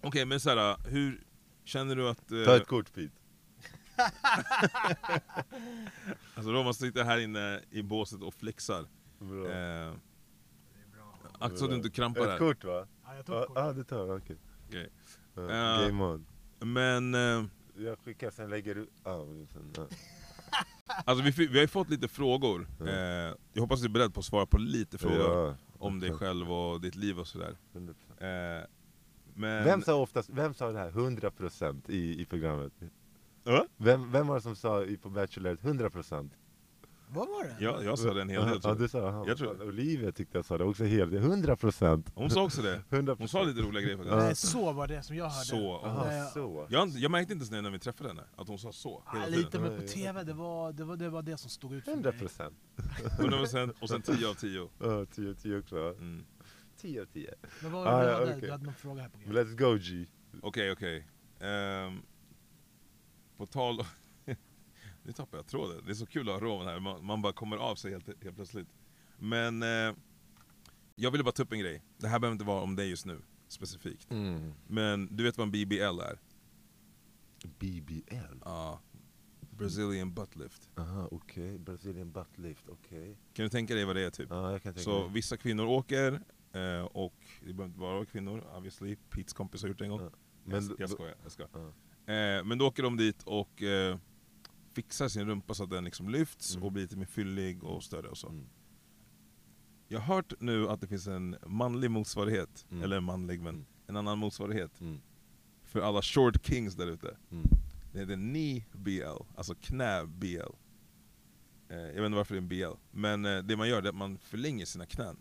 Okej, 0.00 0.24
men 0.24 0.40
såhär, 0.40 0.76
hur, 0.88 1.24
Känner 1.64 1.96
du 1.96 2.08
att... 2.08 2.32
eh, 2.32 2.44
Ta 2.44 2.56
ett 2.56 2.66
kort 2.66 2.92
Pete. 2.94 3.10
alltså 6.34 6.52
Roman 6.52 6.74
sitter 6.74 7.04
här 7.04 7.18
inne 7.18 7.60
i 7.70 7.82
båset 7.82 8.22
och 8.22 8.34
flexar. 8.34 8.86
Bra. 9.18 9.50
Eh, 9.52 9.92
akta 11.38 11.56
så 11.56 11.64
att 11.64 11.70
du 11.70 11.76
inte 11.76 11.90
krampar 11.90 12.20
Ett 12.22 12.28
här. 12.28 12.38
kort 12.38 12.64
va? 12.64 12.86
Ja, 13.04 13.16
jag 13.16 13.26
tog 13.26 13.36
Ja, 13.36 13.44
kort. 13.46 13.56
ah, 13.58 13.72
du 13.72 13.84
tar, 13.84 14.16
okej. 14.16 14.36
Okej. 14.68 14.90
Ja, 15.34 15.42
Eh. 15.42 15.86
Game 15.88 16.04
on. 16.04 16.26
Men... 16.58 17.14
Eh, 17.14 17.44
Jag 17.76 17.98
skickar, 17.98 18.30
sen 18.30 18.50
lägger 18.50 18.74
du... 18.74 18.88
Ah, 19.02 19.24
sen, 19.52 19.72
ja. 19.76 19.86
Alltså 21.04 21.24
vi, 21.24 21.30
vi 21.46 21.54
har 21.54 21.60
ju 21.62 21.68
fått 21.68 21.90
lite 21.90 22.08
frågor, 22.08 22.66
Ja. 22.78 22.86
eh, 22.88 23.34
jag 23.52 23.60
hoppas 23.62 23.80
du 23.80 23.86
är 23.86 23.90
beredd 23.90 24.14
på 24.14 24.20
att 24.20 24.26
svara 24.26 24.46
på 24.46 24.58
lite 24.58 24.98
frågor 24.98 25.18
Ja, 25.46 25.56
om 25.82 26.00
dig 26.00 26.10
100%. 26.10 26.18
själv 26.18 26.52
och 26.52 26.80
ditt 26.80 26.94
liv 26.94 27.18
och 27.20 27.26
sådär. 27.26 27.56
100%. 27.72 27.94
Eh, 28.18 28.66
men... 29.34 29.64
Vem 29.64 29.82
sa 29.82 29.94
oftast, 29.94 30.30
vem 30.30 30.54
sa 30.54 30.72
det 30.72 30.78
här 30.78 30.90
100% 30.90 31.90
i, 31.90 32.20
i 32.20 32.24
programmet? 32.24 32.72
Ja? 33.44 33.66
Vem, 33.76 34.12
vem 34.12 34.26
var 34.26 34.34
det 34.34 34.40
som 34.40 34.56
sa 34.56 34.84
i, 34.84 34.96
på 34.96 35.10
Bachelor 35.10 35.54
100%? 35.54 36.30
Vad 37.14 37.28
var 37.28 37.44
det? 37.44 37.56
Ja, 37.64 37.82
jag 37.82 37.98
sa 37.98 38.14
det 38.14 38.22
en 38.22 38.28
hel 38.28 38.40
del 38.46 38.60
Ja, 38.62 38.74
du 38.74 38.82
jag. 38.84 38.90
sa, 38.90 39.24
Jag 39.26 39.38
tror- 39.38 39.62
Olivia 39.68 40.12
tyckte 40.12 40.38
jag 40.38 40.44
sa 40.44 40.58
det 40.58 40.64
också 40.64 40.84
helt, 40.84 41.12
100% 41.12 42.10
Hon 42.14 42.30
sa 42.30 42.42
också 42.44 42.62
det. 42.62 42.82
100%. 42.90 43.16
Hon 43.18 43.28
sa 43.28 43.42
lite 43.42 43.60
roliga 43.60 43.82
grejer 43.82 43.96
faktiskt. 43.96 44.16
Nej, 44.16 44.36
så 44.36 44.72
var 44.72 44.86
det 44.88 45.02
som 45.02 45.16
jag 45.16 45.24
hörde. 45.28 45.44
Så. 45.44 45.76
Aha, 45.84 46.30
så. 46.34 46.66
Jag, 46.70 46.88
jag 46.88 47.10
märkte 47.10 47.32
inte 47.32 47.42
ens 47.54 47.62
när 47.64 47.70
vi 47.70 47.78
träffade 47.78 48.08
henne, 48.10 48.24
att 48.36 48.48
hon 48.48 48.58
sa 48.58 48.72
så 48.72 49.02
Ja, 49.06 49.12
hela 49.12 49.26
lite, 49.26 49.50
tiden. 49.50 49.62
men 49.72 49.80
på 49.80 49.86
tv, 49.86 50.22
det 50.24 50.32
var 50.32 50.72
det, 50.72 50.84
var, 50.84 50.96
det 50.96 51.08
var 51.08 51.22
det 51.22 51.36
som 51.36 51.50
stod 51.50 51.72
ut 51.74 51.84
för 51.84 51.96
mig. 51.96 52.12
100% 52.12 52.52
100% 53.20 53.72
och 53.80 53.88
sen 53.88 54.02
10 54.02 54.28
av 54.28 54.34
10. 54.34 54.68
Ja, 54.78 55.04
10 55.14 55.34
10 55.34 55.58
också? 55.58 55.76
Mm. 55.76 56.24
10 56.76 57.02
av 57.02 57.06
10 57.06 57.34
Men 57.62 57.72
vad 57.72 57.84
var 57.84 57.92
Ah, 57.92 58.04
det 58.04 58.10
ja, 58.12 58.22
okej. 58.22 58.40
Du 58.40 58.50
hade 58.50 58.64
någon 58.64 58.74
fråga 58.74 59.02
här 59.02 59.08
på 59.08 59.18
Men 59.24 59.34
G. 59.34 59.40
Let's 59.42 59.56
go 59.58 59.78
G 59.80 60.06
Okej, 60.42 60.72
okej. 60.72 61.06
Ehm, 61.40 62.02
på 63.36 63.46
tal 63.46 63.80
om... 63.80 63.86
nu 65.02 65.12
tappar 65.12 65.38
jag 65.38 65.46
tråden. 65.46 65.82
Det 65.86 65.90
är 65.92 65.94
så 65.94 66.06
kul 66.06 66.28
att 66.28 66.34
ha 66.34 66.40
Roman 66.40 66.66
här, 66.66 66.80
man, 66.80 67.04
man 67.04 67.22
bara 67.22 67.32
kommer 67.32 67.56
av 67.56 67.74
sig 67.74 67.90
helt, 67.92 68.22
helt 68.24 68.36
plötsligt. 68.36 68.68
Men 69.18 69.62
eh, 69.62 69.94
jag 70.94 71.10
ville 71.10 71.24
bara 71.24 71.32
ta 71.32 71.42
upp 71.42 71.52
en 71.52 71.58
grej. 71.58 71.82
Det 71.98 72.08
här 72.08 72.18
behöver 72.18 72.32
inte 72.32 72.44
vara 72.44 72.62
om 72.62 72.76
dig 72.76 72.88
just 72.90 73.06
nu, 73.06 73.20
specifikt. 73.48 74.10
mm. 74.10 74.52
Men 74.66 75.16
du 75.16 75.24
vet 75.24 75.38
vad 75.38 75.44
en 75.46 75.50
BBL 75.52 76.00
är? 76.00 76.18
BBL? 77.58 78.38
Ja. 78.44 78.80
Brazilian 79.50 80.14
butt 80.14 80.36
lift. 80.36 80.70
Aha, 80.76 81.08
okej, 81.10 81.58
Brazilian 81.58 82.12
butt 82.12 82.38
lift, 82.38 82.68
okej 82.68 83.18
Kan 83.32 83.42
du 83.42 83.48
tänka 83.48 83.74
dig 83.74 83.84
vad 83.84 83.96
det 83.96 84.02
är 84.02 84.10
typ? 84.10 84.26
Ja, 84.30 84.52
jag 84.52 84.62
kan 84.62 84.74
tänka 84.74 84.84
Så 84.84 85.00
mig 85.02 85.12
vissa 85.12 85.36
kvinnor 85.36 85.64
åker, 85.64 86.12
eh, 86.52 86.84
och 86.84 87.14
det 87.40 87.52
behöver 87.52 87.64
inte 87.64 87.80
vara 87.80 88.04
kvinnor, 88.04 88.44
obviously. 88.56 88.96
Petes 89.10 89.32
kompis 89.32 89.62
har 89.62 89.68
gjort 89.68 89.78
det 89.78 89.84
en 89.84 89.90
gång. 89.90 90.00
Ja. 90.00 90.10
Men, 90.44 90.66
jag, 90.68 90.80
jag 90.80 90.90
skojar, 90.90 91.14
jag 91.22 91.32
skojar. 91.32 91.50
Ja. 91.54 92.12
Eh, 92.12 92.44
men 92.44 92.58
då 92.58 92.66
åker 92.66 92.82
de 92.82 92.96
dit 92.96 93.22
och 93.22 93.62
eh, 93.62 93.98
fixar 94.74 95.08
sin 95.08 95.26
rumpa 95.26 95.54
så 95.54 95.64
att 95.64 95.70
den 95.70 95.84
liksom 95.84 96.08
lyfts 96.08 96.54
Mm. 96.54 96.64
och 96.66 96.72
blir 96.72 96.82
lite 96.82 96.96
mer 96.96 97.06
fyllig 97.06 97.64
och 97.64 97.82
större 97.82 98.08
och 98.08 98.18
så. 98.18 98.28
Mm. 98.28 98.46
Jag 99.88 100.00
har 100.00 100.14
hört 100.14 100.32
nu 100.40 100.68
att 100.68 100.80
det 100.80 100.86
finns 100.86 101.06
en 101.06 101.36
manlig 101.46 101.90
motsvarighet, 101.90 102.66
Mm. 102.70 102.82
eller 102.82 103.00
manlig 103.00 103.40
men 103.42 103.54
Mm. 103.54 103.66
en 103.86 103.96
annan 103.96 104.18
motsvarighet 104.18 104.80
Mm. 104.80 105.00
för 105.64 105.80
alla 105.80 106.02
short 106.02 106.46
kings 106.46 106.74
där 106.74 106.86
ute. 106.86 107.16
Mm. 107.30 107.46
Det 107.92 107.98
heter 107.98 108.14
knee 108.14 108.64
BL, 108.72 109.22
alltså 109.36 109.54
knä 109.54 110.06
BL. 110.06 110.36
Eh, 111.68 111.76
jag 111.78 111.94
vet 111.94 112.04
inte 112.06 112.16
varför 112.16 112.34
det 112.34 112.38
är 112.38 112.42
en 112.42 112.48
BL, 112.48 112.76
men 112.90 113.24
eh, 113.24 113.38
det 113.42 113.56
man 113.56 113.68
gör 113.68 113.82
är 113.82 113.88
att 113.88 113.94
man 113.94 114.18
förlänger 114.18 114.66
sina 114.66 114.86
knän. 114.86 115.16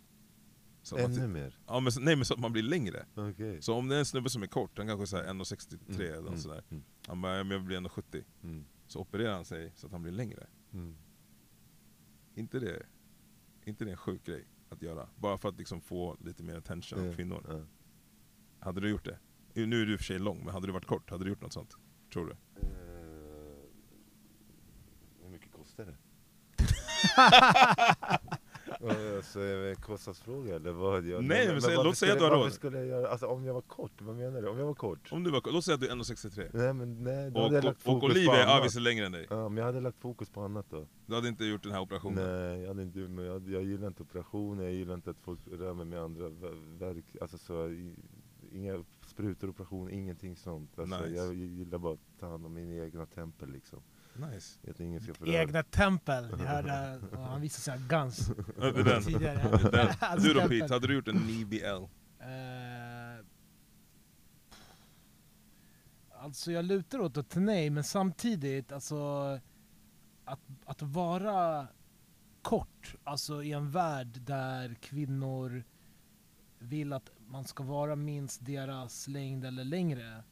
Så 0.84 0.96
att 0.96 1.02
man, 1.02 1.12
Ännu 1.12 1.22
ty- 1.22 1.28
mer? 1.28 1.60
ja, 1.68 1.80
men, 1.80 1.92
nej 2.02 2.16
men 2.16 2.26
så 2.26 2.34
att 2.34 2.40
man 2.40 2.52
blir 2.54 2.64
längre. 2.64 3.06
Okej 3.16 3.62
Så 3.62 3.74
om 3.76 3.88
det 3.88 3.96
är 3.96 4.00
en 4.00 4.06
snubbe 4.06 4.30
som 4.30 4.44
är 4.44 4.48
kort, 4.48 4.78
han 4.78 4.88
kanske 4.88 5.18
är 5.18 5.24
1,63 5.24 5.78
Mm, 5.96 6.02
eller 6.18 6.28
mm, 6.28 6.40
sådär. 6.40 6.64
Han 7.08 7.22
bara, 7.22 7.38
"Ja, 7.38 7.44
men 7.44 7.58
jag 7.58 7.66
blir 7.66 7.78
1,70. 7.78 8.24
mm, 8.44 8.66
Så 8.92 9.00
opererar 9.00 9.34
han 9.34 9.46
sig 9.46 9.72
så 9.76 9.86
att 9.88 9.92
han 9.92 10.02
blir 10.02 10.12
längre. 10.12 10.48
mm. 10.74 10.96
inte 12.36 12.60
det, 12.60 12.86
inte 13.64 13.86
det 13.86 13.92
en 13.92 13.98
sjuk 13.98 14.24
grej 14.26 14.48
att 14.70 14.82
göra? 14.82 15.10
Bara 15.16 15.38
för 15.38 15.50
att 15.50 15.58
liksom 15.58 15.82
få 15.82 16.18
lite 16.20 16.44
mer 16.44 16.56
attention 16.56 17.00
av 17.00 17.06
Ja, 17.06 17.14
kvinnor. 17.14 17.46
ja. 17.50 17.62
Hade 18.66 18.82
du 18.82 18.90
gjort 18.90 19.06
det? 19.06 19.20
Nu 19.54 19.82
är 19.82 19.86
du 19.86 19.94
i 19.94 19.96
och 19.96 20.00
för 20.00 20.06
sig 20.06 20.20
lång, 20.20 20.38
men 20.46 20.54
hade 20.54 20.68
du 20.68 20.74
varit 20.74 20.86
kort, 20.86 21.10
hade 21.10 21.24
du 21.24 21.30
gjort 21.30 21.42
något 21.42 21.54
sånt? 21.54 21.78
Tror 22.14 22.26
du? 22.26 22.32
Eh, 22.32 22.68
hur 25.24 25.30
mycket 25.30 25.52
kostar 25.52 25.86
det? 25.86 25.98
Alltså, 28.90 29.40
är 29.40 29.58
det 29.64 29.70
en 29.70 29.76
kostnadsfråga 29.76 30.56
eller 30.56 30.72
vad? 30.72 31.06
Jag, 31.06 31.24
Nej, 31.24 31.48
men 31.48 31.62
säg- 31.62 31.70
varför 31.76 31.84
låt 31.90 31.98
säga 31.98 32.14
att 32.14 32.20
du 32.20 32.26
har 32.26 32.32
råd. 32.32 32.54
skulle 32.54 32.78
jag 32.78 32.88
göra, 32.88 33.08
alltså 33.10 33.26
om 33.28 33.46
jag 33.46 33.54
var 33.54 33.62
kort, 33.62 34.02
vad 34.02 34.16
menar 34.16 34.42
du? 34.42 34.48
Om 34.48 34.58
jag 34.60 34.66
var 34.66 34.74
kort? 34.74 35.10
Om 35.12 35.24
du 35.24 35.32
var, 35.32 35.42
låt 35.52 35.66
säga 35.66 35.76
att 35.76 35.82
du 35.82 35.88
är 35.88 35.92
1,63 35.96 36.50
Nej 36.54 36.74
men 36.74 37.04
nej, 37.04 37.32
då 37.32 37.38
och, 37.38 37.44
hade 37.44 37.56
jag 37.56 37.60
och, 37.62 37.64
lagt 37.66 37.78
och 37.78 37.84
fokus 37.84 38.00
på 38.02 38.06
Olivia 38.06 38.34
är 38.36 38.44
annat. 38.44 38.58
obviously 38.58 38.82
längre 38.82 39.06
än 39.06 39.12
dig. 39.12 39.28
Ja, 39.30 39.50
men 39.50 39.58
jag 39.58 39.66
hade 39.66 39.82
lagt 39.82 40.00
fokus 40.00 40.30
på 40.30 40.42
annat 40.42 40.66
då. 40.70 40.86
Du 41.06 41.16
hade 41.16 41.28
inte 41.28 41.46
gjort 41.46 41.64
den 41.64 41.72
här 41.72 41.82
operationen? 41.82 42.24
Nej, 42.52 42.60
jag, 42.62 42.68
hade 42.68 42.84
inte, 42.84 43.00
men 43.00 43.26
jag, 43.26 43.50
jag 43.50 43.64
gillar 43.64 43.88
inte 43.88 44.04
operationer, 44.04 44.64
jag 44.64 44.74
gillar 44.74 44.94
inte 44.94 45.10
att 45.10 45.20
folk 45.22 45.40
rör 45.52 45.74
mig 45.74 45.86
med 45.86 46.00
andra 46.02 46.30
ver- 46.30 46.78
verk, 46.80 47.06
alltså 47.22 47.38
så, 47.38 47.70
inga 48.52 48.84
sprutor, 49.06 49.50
operationer, 49.50 49.92
ingenting 49.92 50.36
sånt. 50.36 50.80
Alltså, 50.80 50.98
Nice. 51.02 51.16
Jag 51.16 51.34
gillar 51.34 51.78
bara 51.78 51.94
att 51.94 52.00
ta 52.20 52.30
hand 52.30 52.46
om 52.46 52.54
min 52.54 52.84
egna 52.84 53.06
tempel 53.06 53.50
liksom. 53.52 53.80
Nice. 54.30 54.60
Ska. 55.04 55.26
Egna 55.26 55.64
tempel. 55.64 56.28
Jag 56.30 56.38
hörde, 56.38 57.00
ja, 57.12 57.24
han 57.24 57.42
visade 57.42 57.62
sina 57.62 57.88
guns 57.88 58.28
det 58.58 58.68
är 58.68 58.84
den. 58.84 59.04
tidigare. 59.04 59.58
Det 59.58 59.78
är 59.78 59.96
den. 60.12 60.22
Du 60.24 60.34
då. 60.34 60.48
Pete, 60.48 60.74
hade 60.74 60.88
du 60.88 60.94
gjort 60.94 61.08
en 61.08 61.20
knee 61.20 61.46
BL? 61.46 61.66
Eh, 62.20 63.26
alltså 66.12 66.52
jag 66.52 66.66
lutar 66.66 67.00
åt 67.00 67.18
att 67.18 67.36
nej, 67.36 67.70
men 67.70 67.84
samtidigt 67.84 68.72
alltså 68.72 68.96
att, 70.26 70.40
att 70.66 70.82
vara 70.82 71.68
kort, 72.42 72.96
alltså 73.04 73.44
i 73.44 73.52
en 73.52 73.72
värld 73.72 74.22
där 74.22 74.74
kvinnor 74.74 75.64
vill 76.60 76.94
att 76.94 77.12
man 77.28 77.44
ska 77.44 77.64
vara 77.64 77.96
minst 77.96 78.46
deras 78.46 79.08
längd 79.08 79.46
eller 79.46 79.64
längre. 79.64 80.24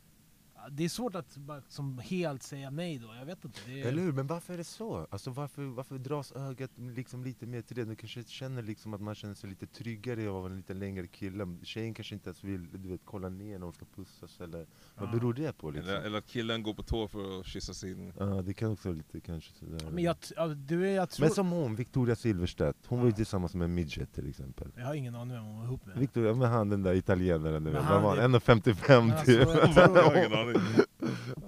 Det 0.72 0.84
är 0.86 0.90
svårt 0.90 1.16
att 1.16 1.38
bara, 1.38 1.62
som 1.68 1.98
helt 2.00 2.44
säga 2.44 2.70
nej 2.70 2.98
då, 2.98 3.08
jag 3.20 3.26
vet 3.26 3.46
inte. 3.46 3.60
Det 3.66 3.82
är, 3.82 3.86
Eller 3.88 4.02
hur? 4.02 4.12
Men 4.12 4.28
varför 4.28 4.54
är 4.54 4.58
det 4.58 4.64
så? 4.64 5.08
Alltså 5.10 5.30
varför, 5.32 5.62
varför 5.64 5.98
dras 5.98 6.32
ögat 6.32 6.72
liksom 6.78 7.24
lite 7.24 7.46
mer 7.46 7.62
till 7.62 7.76
det? 7.76 7.86
Du 7.86 7.96
kanske 7.96 8.24
känner 8.24 8.62
liksom 8.64 8.94
att 8.94 9.02
man 9.02 9.16
känner 9.16 9.34
sig 9.34 9.50
lite 9.50 9.68
tryggare 9.68 10.30
av 10.30 10.46
en 10.46 10.58
lite 10.58 10.74
längre 10.74 11.08
kille. 11.08 11.58
Tjejen 11.64 11.94
kanske 11.94 12.16
inte 12.16 12.30
ens 12.30 12.44
vill 12.44 12.68
du 12.72 12.90
vet, 12.90 13.02
kolla 13.06 13.30
ner 13.30 13.58
när 13.60 13.66
hon 13.66 13.74
ska 13.74 13.86
pussas 13.96 14.40
eller 14.42 14.68
vad 14.96 15.08
Ja. 15.08 15.12
beror 15.12 15.34
det 15.34 15.58
på 15.58 15.72
liksom? 15.72 15.90
Eller, 15.94 16.02
eller 16.02 16.18
att 16.18 16.28
killen 16.28 16.64
går 16.64 16.74
på 16.74 16.84
tå 16.84 17.08
för 17.08 17.40
att 17.40 17.46
kyssa 17.46 17.74
sin... 17.74 18.14
Ja, 18.20 18.26
det 18.26 18.54
kan 18.54 18.72
också 18.72 18.90
vara 18.90 18.98
lite 18.98 19.20
kanske 19.20 19.52
sådär. 19.54 19.92
men 19.92 20.04
jag, 20.04 20.16
ja, 20.36 20.48
du, 20.48 20.88
är- 20.88 20.96
jag 20.96 21.10
tror... 21.10 21.26
Men 21.26 21.34
som 21.36 21.50
hon, 21.52 21.76
Victoria 21.76 22.16
Silvstedt, 22.16 22.78
hon 22.88 23.00
var 23.00 23.06
ju 23.06 23.12
Ja. 23.12 23.16
tillsammans 23.16 23.54
med 23.56 23.66
en 23.66 23.74
midget 23.74 24.14
till 24.14 24.30
exempel. 24.30 24.68
Jag 24.78 24.86
har 24.86 24.94
ingen 24.94 25.16
aning 25.16 25.34
vem 25.36 25.44
hon 25.46 25.58
var 25.58 25.66
ihop 25.66 25.86
med. 25.86 25.98
Victoria, 25.98 26.34
med 26.34 26.50
han 26.50 26.70
den 26.70 26.84
där 26.84 26.94
italienaren, 26.94 27.54
du 27.64 27.72
Men 27.72 27.74
vet. 27.74 27.84
han 27.84 27.94
Vad 27.94 28.12
var 28.12 28.18
är- 28.18 28.22
han? 28.22 28.36
1,55 28.36 29.12
Alltså, 29.12 29.26
typ. 29.26 29.40
jag 29.40 29.74
tror- 29.74 29.98
Jag 29.98 30.04
har 30.04 30.18
ingen 30.18 30.34
aning. 30.56 30.86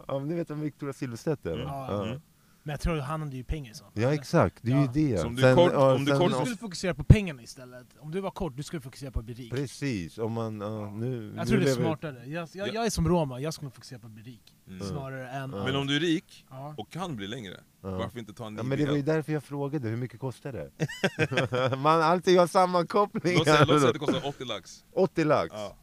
ja, 0.07 0.19
men 0.19 0.27
ni 0.27 0.35
vet 0.35 0.49
vem 0.49 0.61
Victoria 0.61 0.93
Silvstedt 0.93 1.45
är 1.45 1.51
va? 1.57 1.63
Ja. 1.67 1.87
Ja. 1.89 2.05
Mm. 2.07 2.21
Men 2.63 2.71
jag 2.73 2.79
tror 2.79 2.97
han 2.97 3.21
hade 3.21 3.35
ju 3.35 3.43
pengar 3.43 3.71
i 3.71 3.75
sånt. 3.75 3.91
ja 3.93 4.13
exakt, 4.13 4.57
det 4.61 4.71
är 4.71 4.75
Ja. 4.75 4.81
ju 4.81 5.07
det. 5.11 5.17
Så 5.17 5.27
om 5.27 5.35
du 5.35 5.45
är 5.47 5.55
kort- 5.55 5.71
ja, 5.73 5.95
om 5.95 6.05
du 6.05 6.11
är 6.13 6.17
kort 6.19 6.27
Du 6.29 6.33
så- 6.33 6.39
skulle 6.41 6.57
fokusera 6.57 6.93
på 6.93 7.03
pengarna 7.03 7.41
istället. 7.43 7.87
Om 7.99 8.11
du 8.11 8.19
var 8.21 8.31
kort, 8.31 8.57
du 8.57 8.63
skulle 8.63 8.81
fokusera 8.81 9.11
på 9.11 9.19
att 9.19 9.25
bli 9.25 9.33
rik. 9.33 9.51
Precis, 9.53 10.17
om 10.17 10.31
man, 10.33 10.61
ja, 10.61 10.67
Ja. 10.81 10.91
nu... 10.91 11.33
Jag 11.35 11.35
nu 11.35 11.45
tror 11.45 11.57
det 11.59 11.63
är 11.63 11.75
lever- 11.75 11.81
smartare. 11.83 12.23
Jag, 12.25 12.49
jag, 12.53 12.67
Ja. 12.67 12.73
jag 12.73 12.85
är 12.85 12.89
som 12.89 13.07
Roma, 13.07 13.39
jag 13.39 13.53
skulle 13.53 13.71
fokusera 13.71 13.99
på 13.99 14.07
att 14.07 14.13
bli 14.13 14.23
rik. 14.23 14.55
Mm. 14.67 14.79
Snarare 14.87 15.29
än... 15.29 15.51
Ja. 15.51 15.63
Men 15.65 15.75
om 15.75 15.87
du 15.87 15.95
är 15.95 15.99
rik 15.99 16.45
Ja. 16.49 16.75
och 16.77 16.91
kan 16.91 17.15
bli 17.15 17.27
längre, 17.27 17.59
Ja. 17.81 17.89
varför 17.97 18.19
inte 18.19 18.33
ta 18.33 18.47
en 18.47 18.55
Ja, 18.55 18.63
men 18.63 18.77
det 18.77 18.85
var 18.85 18.95
ju 18.95 19.01
därför 19.01 19.33
jag 19.33 19.43
frågade, 19.43 19.87
hur 19.89 19.97
mycket 19.97 20.19
kostar 20.19 20.51
det? 20.51 21.75
man 21.77 22.01
alltid 22.01 22.33
gör 22.33 22.47
sammankopplingar! 22.47 23.37
Låt 23.37 23.47
säga, 23.47 23.65
låt 23.65 23.79
säga 23.79 23.87
att 23.87 23.93
det 23.93 23.99
kostar 23.99 24.27
80 24.27 24.45
lax. 24.45 24.85
80 24.93 25.23
lax! 25.23 25.49
Ja. 25.53 25.75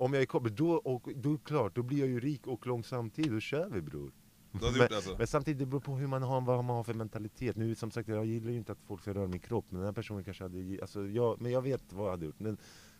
Om 0.00 0.12
jag 0.12 0.22
är 0.22 0.26
koppel, 0.26 0.54
då, 0.56 0.70
och, 0.72 1.08
då 1.16 1.28
är 1.28 1.32
det 1.32 1.44
klart, 1.44 1.74
då 1.74 1.82
blir 1.82 1.98
jag 1.98 2.08
ju 2.08 2.20
rik 2.20 2.46
och 2.46 2.66
lång 2.66 2.84
samtidigt, 2.84 3.32
då 3.32 3.40
kör 3.40 3.68
vi 3.70 3.82
bror! 3.82 4.12
Men- 4.50 4.72
det 4.72 4.96
alltså? 4.96 5.14
Men 5.18 5.26
samtidigt, 5.26 5.58
det 5.58 5.66
beror 5.66 5.80
på 5.80 5.96
hur 5.96 6.06
man 6.06 6.22
har, 6.22 6.40
vad 6.40 6.64
man 6.64 6.76
har 6.76 6.84
för 6.84 6.94
mentalitet. 6.94 7.56
Nu 7.56 7.74
som 7.74 7.90
sagt, 7.90 8.08
jag 8.08 8.26
gillar 8.26 8.50
ju 8.50 8.56
inte 8.56 8.72
att 8.72 8.78
folk 8.88 9.02
ska 9.02 9.14
röra 9.14 9.26
min 9.26 9.40
kropp, 9.40 9.64
men 9.68 9.78
den 9.80 9.86
här 9.86 9.92
personen 9.92 10.24
kanske 10.24 10.44
hade... 10.44 10.78
Alltså, 10.80 11.06
jag, 11.06 11.40
men 11.40 11.52
jag 11.52 11.62
vet 11.62 11.82
vad 11.92 12.06
jag 12.06 12.10
hade 12.10 12.26
gjort. 12.26 12.38
Men, 12.40 12.56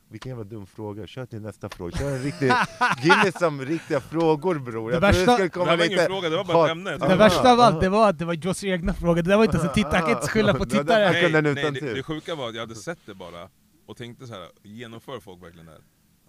vilken 0.08 0.30
jävla 0.30 0.44
dum 0.44 0.66
fråga. 0.66 1.06
Kör 1.06 1.26
till 1.26 1.40
nästa 1.40 1.68
fråga. 1.68 1.98
Kör 1.98 2.10
en 2.16 2.22
riktig... 2.22 2.46
Ge 3.02 3.16
mig 3.16 3.32
som 3.32 3.60
riktiga 3.60 4.00
frågor 4.00 4.58
bror. 4.58 4.92
Jag 4.92 5.02
Det 5.02 5.06
värsta- 5.06 5.38
Det 5.38 5.48
komma 5.48 5.66
här 5.66 5.76
var 5.76 5.84
ingen 5.84 6.06
fråga, 6.06 6.28
det 6.28 6.36
var 6.36 6.44
bara 6.44 6.64
ett 6.66 6.70
ämne. 6.70 6.96
Det 6.96 7.16
värsta 7.16 7.52
av 7.52 7.60
allt, 7.60 7.72
aha. 7.72 7.80
det 7.80 7.88
var 7.88 8.08
att 8.08 8.18
det 8.18 8.24
var 8.24 8.34
Joss 8.34 8.64
egna 8.64 8.94
frågor. 8.94 9.22
Det 9.22 9.30
där 9.30 9.36
var 9.36 9.44
inte 9.44 9.56
ens 9.56 9.68
en 9.68 9.74
tittare, 9.74 9.96
jag 9.96 10.06
kan 10.06 10.16
inte 10.16 10.28
skylla 10.28 10.54
på 10.54 10.64
Det 10.64 10.70
tittare. 10.70 11.12
Nej, 11.12 11.42
nej 11.42 11.72
det, 11.72 11.94
det 11.94 12.02
sjuka 12.02 12.34
var 12.34 12.48
att 12.48 12.54
jag 12.54 12.60
hade 12.60 12.74
sett 12.74 12.98
det 13.06 13.14
bara, 13.14 13.48
och 13.86 13.96
tänkte 13.96 14.26
så 14.26 14.32
här: 14.34 14.48
genomför 14.62 15.20
folk 15.20 15.42
verkligen 15.42 15.66
det 15.66 15.72
här? 15.72 15.80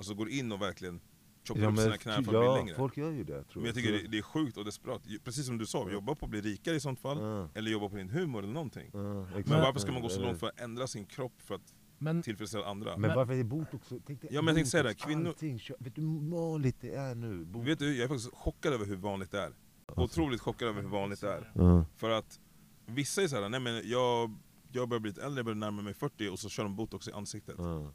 Alltså 0.01 0.13
går 0.13 0.29
in 0.29 0.51
och 0.51 0.61
verkligen 0.61 1.01
choppar 1.47 1.71
upp 1.71 1.77
sina 1.77 1.97
knän 1.97 2.13
för 2.13 2.19
att 2.21 2.27
bli 2.39 2.47
ja, 2.47 2.55
längre. 2.55 2.75
folk 2.75 2.97
gör 2.97 3.11
ju 3.11 3.23
det 3.23 3.43
tror 3.43 3.61
Men 3.61 3.65
jag 3.65 3.75
tycker 3.75 3.91
det, 3.91 4.07
det 4.07 4.17
är 4.17 4.21
sjukt 4.21 4.57
och 4.57 4.65
desperat, 4.65 5.01
Precis 5.23 5.45
som 5.45 5.57
du 5.57 5.65
sa, 5.65 5.89
jobba 5.91 6.15
på 6.15 6.25
att 6.25 6.29
bli 6.31 6.41
rikare 6.41 6.75
i 6.75 6.79
sånt 6.79 6.99
fall, 6.99 7.17
Ja, 7.21 7.49
eller 7.53 7.71
jobba 7.71 7.89
på 7.89 7.95
din 7.95 8.09
humor 8.09 8.43
eller 8.43 8.53
någonting. 8.53 8.85
exakt. 8.85 9.49
Men 9.49 9.61
varför 9.61 9.79
ska 9.79 9.91
man 9.91 10.01
gå 10.01 10.09
så 10.09 10.21
långt 10.21 10.39
för 10.39 10.47
att 10.47 10.59
ändra 10.59 10.87
sin 10.87 11.05
kropp 11.05 11.41
för 11.41 11.55
att 11.55 11.73
Men 11.97 12.21
tillfredsställa 12.21 12.65
andra. 12.65 12.91
Men, 12.91 13.01
Men- 13.01 13.15
varför 13.15 13.33
är 13.33 13.43
botox 13.43 13.87
så... 13.87 13.99
Tänk 14.07 14.21
dig 14.21 14.29
Ja, 14.33 14.41
men 14.41 14.47
jag 14.47 14.55
tänkte 14.55 14.71
säga 14.71 14.83
botox, 14.83 15.01
det, 15.03 15.07
kvinnor- 15.07 15.27
Allting, 15.27 15.59
vet 15.79 15.95
du 15.95 16.01
hur 16.01 16.29
vanligt 16.31 16.81
det 16.81 16.93
är 16.95 17.15
nu? 17.15 17.45
Botox. 17.45 17.69
Vet 17.69 17.79
du, 17.79 17.95
jag 17.95 18.03
är 18.03 18.07
faktiskt 18.07 18.33
chockad 18.33 18.73
över 18.73 18.85
hur 18.85 18.95
vanligt 18.95 19.31
det 19.31 19.39
är. 19.41 19.53
Otroligt 19.95 20.41
chockad 20.41 20.67
över 20.67 20.81
hur 20.81 20.89
vanligt 20.89 21.21
det 21.21 21.29
är. 21.33 21.51
Ja. 21.55 21.85
För 21.95 22.09
att 22.09 22.39
vissa 22.85 23.21
är 23.21 23.27
såhär, 23.27 23.49
nej 23.49 23.59
men 23.59 23.89
jag, 23.89 24.37
jag 24.71 24.89
börjar 24.89 24.99
bli 24.99 25.11
lite 25.11 25.21
äldre, 25.25 25.39
jag 25.39 25.45
börjar 25.45 25.55
närma 25.57 25.81
mig 25.81 25.93
40 25.93 26.29
och 26.29 26.39
så 26.39 26.49
kör 26.49 26.63
de 26.63 26.75
botox 26.75 27.07
i 27.07 27.11
ansiktet. 27.11 27.55
Ja. 27.57 27.93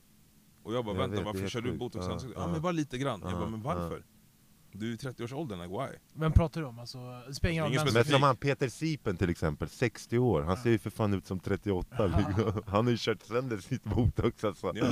Och 0.67 0.75
jag 0.75 0.85
bara 0.85 0.95
Jag 0.97 1.01
vänta, 1.09 1.17
vet, 1.17 1.25
varför 1.27 1.49
kör 1.49 1.61
du 1.61 1.73
botox 1.73 2.05
i 2.05 2.09
Ja, 2.09 2.15
ansiktet? 2.15 2.39
Ja, 2.41 2.47
men 2.53 2.63
bara 2.63 2.73
lite 2.73 2.99
grann. 2.99 3.21
jag 3.23 3.33
Ja, 3.33 3.37
bara, 3.37 3.51
men 3.51 3.61
ja. 3.65 3.75
varför? 3.75 4.03
Du 4.73 4.89
är 4.91 4.95
i 4.95 4.97
30-årsåldern, 4.97 5.59
like 5.63 5.73
why? 5.79 5.99
vem 6.15 6.33
pratar 6.33 6.61
du 6.61 6.67
om? 6.67 6.79
Alltså, 6.79 6.99
det 7.29 7.35
spelar 7.35 7.53
ingen 7.53 7.65
roll 7.85 7.93
Men 7.95 8.05
som- 8.05 8.23
han 8.23 8.37
Peter 8.37 8.69
Sipen 8.69 9.17
till 9.17 9.31
exempel, 9.31 9.69
60 9.69 10.19
år, 10.19 10.43
han 10.43 10.57
ser 10.57 10.71
ju 10.71 10.79
för 10.79 10.91
fan 10.91 11.15
ut 11.15 11.27
som 11.27 11.41
38 11.41 12.07
liksom. 12.07 12.63
Han 12.67 12.85
har 12.85 12.91
ju 12.91 12.97
kört 13.01 13.23
sönder 13.23 13.59
sitt 13.59 13.85
botox 13.85 14.45
alltså. 14.45 14.73
Ja. 14.75 14.87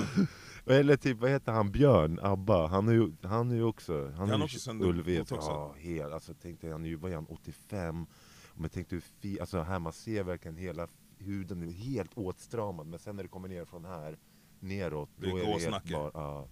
Eller 0.74 0.96
typ, 0.96 1.18
vad 1.20 1.30
heter 1.30 1.52
han, 1.52 1.70
Björn, 1.72 2.18
ABBA, 2.22 2.66
han 2.66 2.88
är 2.88 2.92
ju, 2.92 3.12
han 3.22 3.50
är 3.50 3.54
ju 3.54 3.62
också, 3.64 4.04
han 4.16 4.28
han 4.30 4.40
är 4.40 4.44
också 4.44 4.70
Ulvet, 4.70 5.18
botoxad? 5.28 5.52
ja 5.54 5.74
helt, 5.78 6.12
alltså 6.12 6.34
tänkte 6.34 6.68
han 6.70 6.84
ju, 6.84 6.96
vad 6.96 7.10
är 7.10 7.14
han, 7.14 7.26
85? 7.26 8.06
Men 8.54 8.70
tänk 8.70 8.90
dig 8.90 8.96
hur 8.96 9.04
fi, 9.20 9.40
alltså 9.40 9.60
här 9.62 9.78
man 9.78 9.92
ser 9.92 10.22
verkligen 10.24 10.56
hela 10.56 10.88
huden 11.18 11.62
är 11.62 11.72
helt 11.72 12.10
åtstramad, 12.14 12.86
men 12.86 12.98
sen 12.98 13.16
när 13.16 13.22
det 13.22 13.28
kommer 13.28 13.48
ner 13.48 13.64
från 13.64 13.84
här, 13.84 14.18
neråt, 14.64 15.10
Det 15.16 15.26
är 15.26 15.30
då 15.30 15.36
är 15.36 15.40
det 15.40 15.46
helt 15.46 15.62
gåsnacke. 15.64 15.92
bara, 15.92 16.10
ja. 16.14 16.48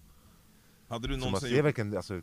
Hade 0.87 1.07
du 1.07 1.13
Så 1.13 1.19
man 1.19 1.25
någonsin 1.27 1.49
ser 1.49 1.61
verkligen, 1.63 1.97
alltså, 1.97 2.21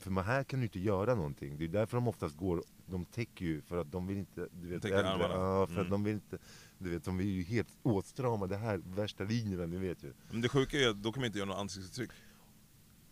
för 0.00 0.10
man 0.10 0.24
här 0.24 0.44
kan 0.44 0.58
du 0.60 0.66
inte 0.66 0.80
göra 0.80 1.14
någonting. 1.14 1.58
Det 1.58 1.64
är 1.64 1.68
därför 1.68 1.96
de 1.96 2.08
oftast 2.08 2.36
går, 2.36 2.62
de 2.86 3.04
täcker 3.04 3.44
ju 3.44 3.60
för 3.62 3.76
att 3.80 3.92
de 3.92 4.06
vill 4.06 4.16
inte, 4.18 4.48
du 4.52 4.68
vet, 4.68 4.84
äldre, 4.84 4.98
ja, 5.20 5.66
för 5.66 5.72
Mm. 5.74 5.84
att 5.84 5.90
de 5.90 6.04
vill 6.04 6.14
inte, 6.14 6.38
du 6.78 6.90
vet, 6.90 7.04
de 7.04 7.20
är 7.20 7.24
ju 7.24 7.42
helt 7.42 7.68
åtstramade 7.82 8.56
här, 8.56 8.76
värsta 8.84 9.24
linjerna, 9.24 9.66
ni 9.66 9.76
vet 9.76 10.02
ju. 10.04 10.12
Men 10.30 10.40
det 10.40 10.48
sjuka 10.48 10.78
är 10.78 10.88
att 10.88 11.02
då 11.02 11.12
kan 11.12 11.20
man 11.20 11.26
inte 11.26 11.38
göra 11.38 11.48
något 11.48 11.58
ansiktsuttryck. 11.58 12.10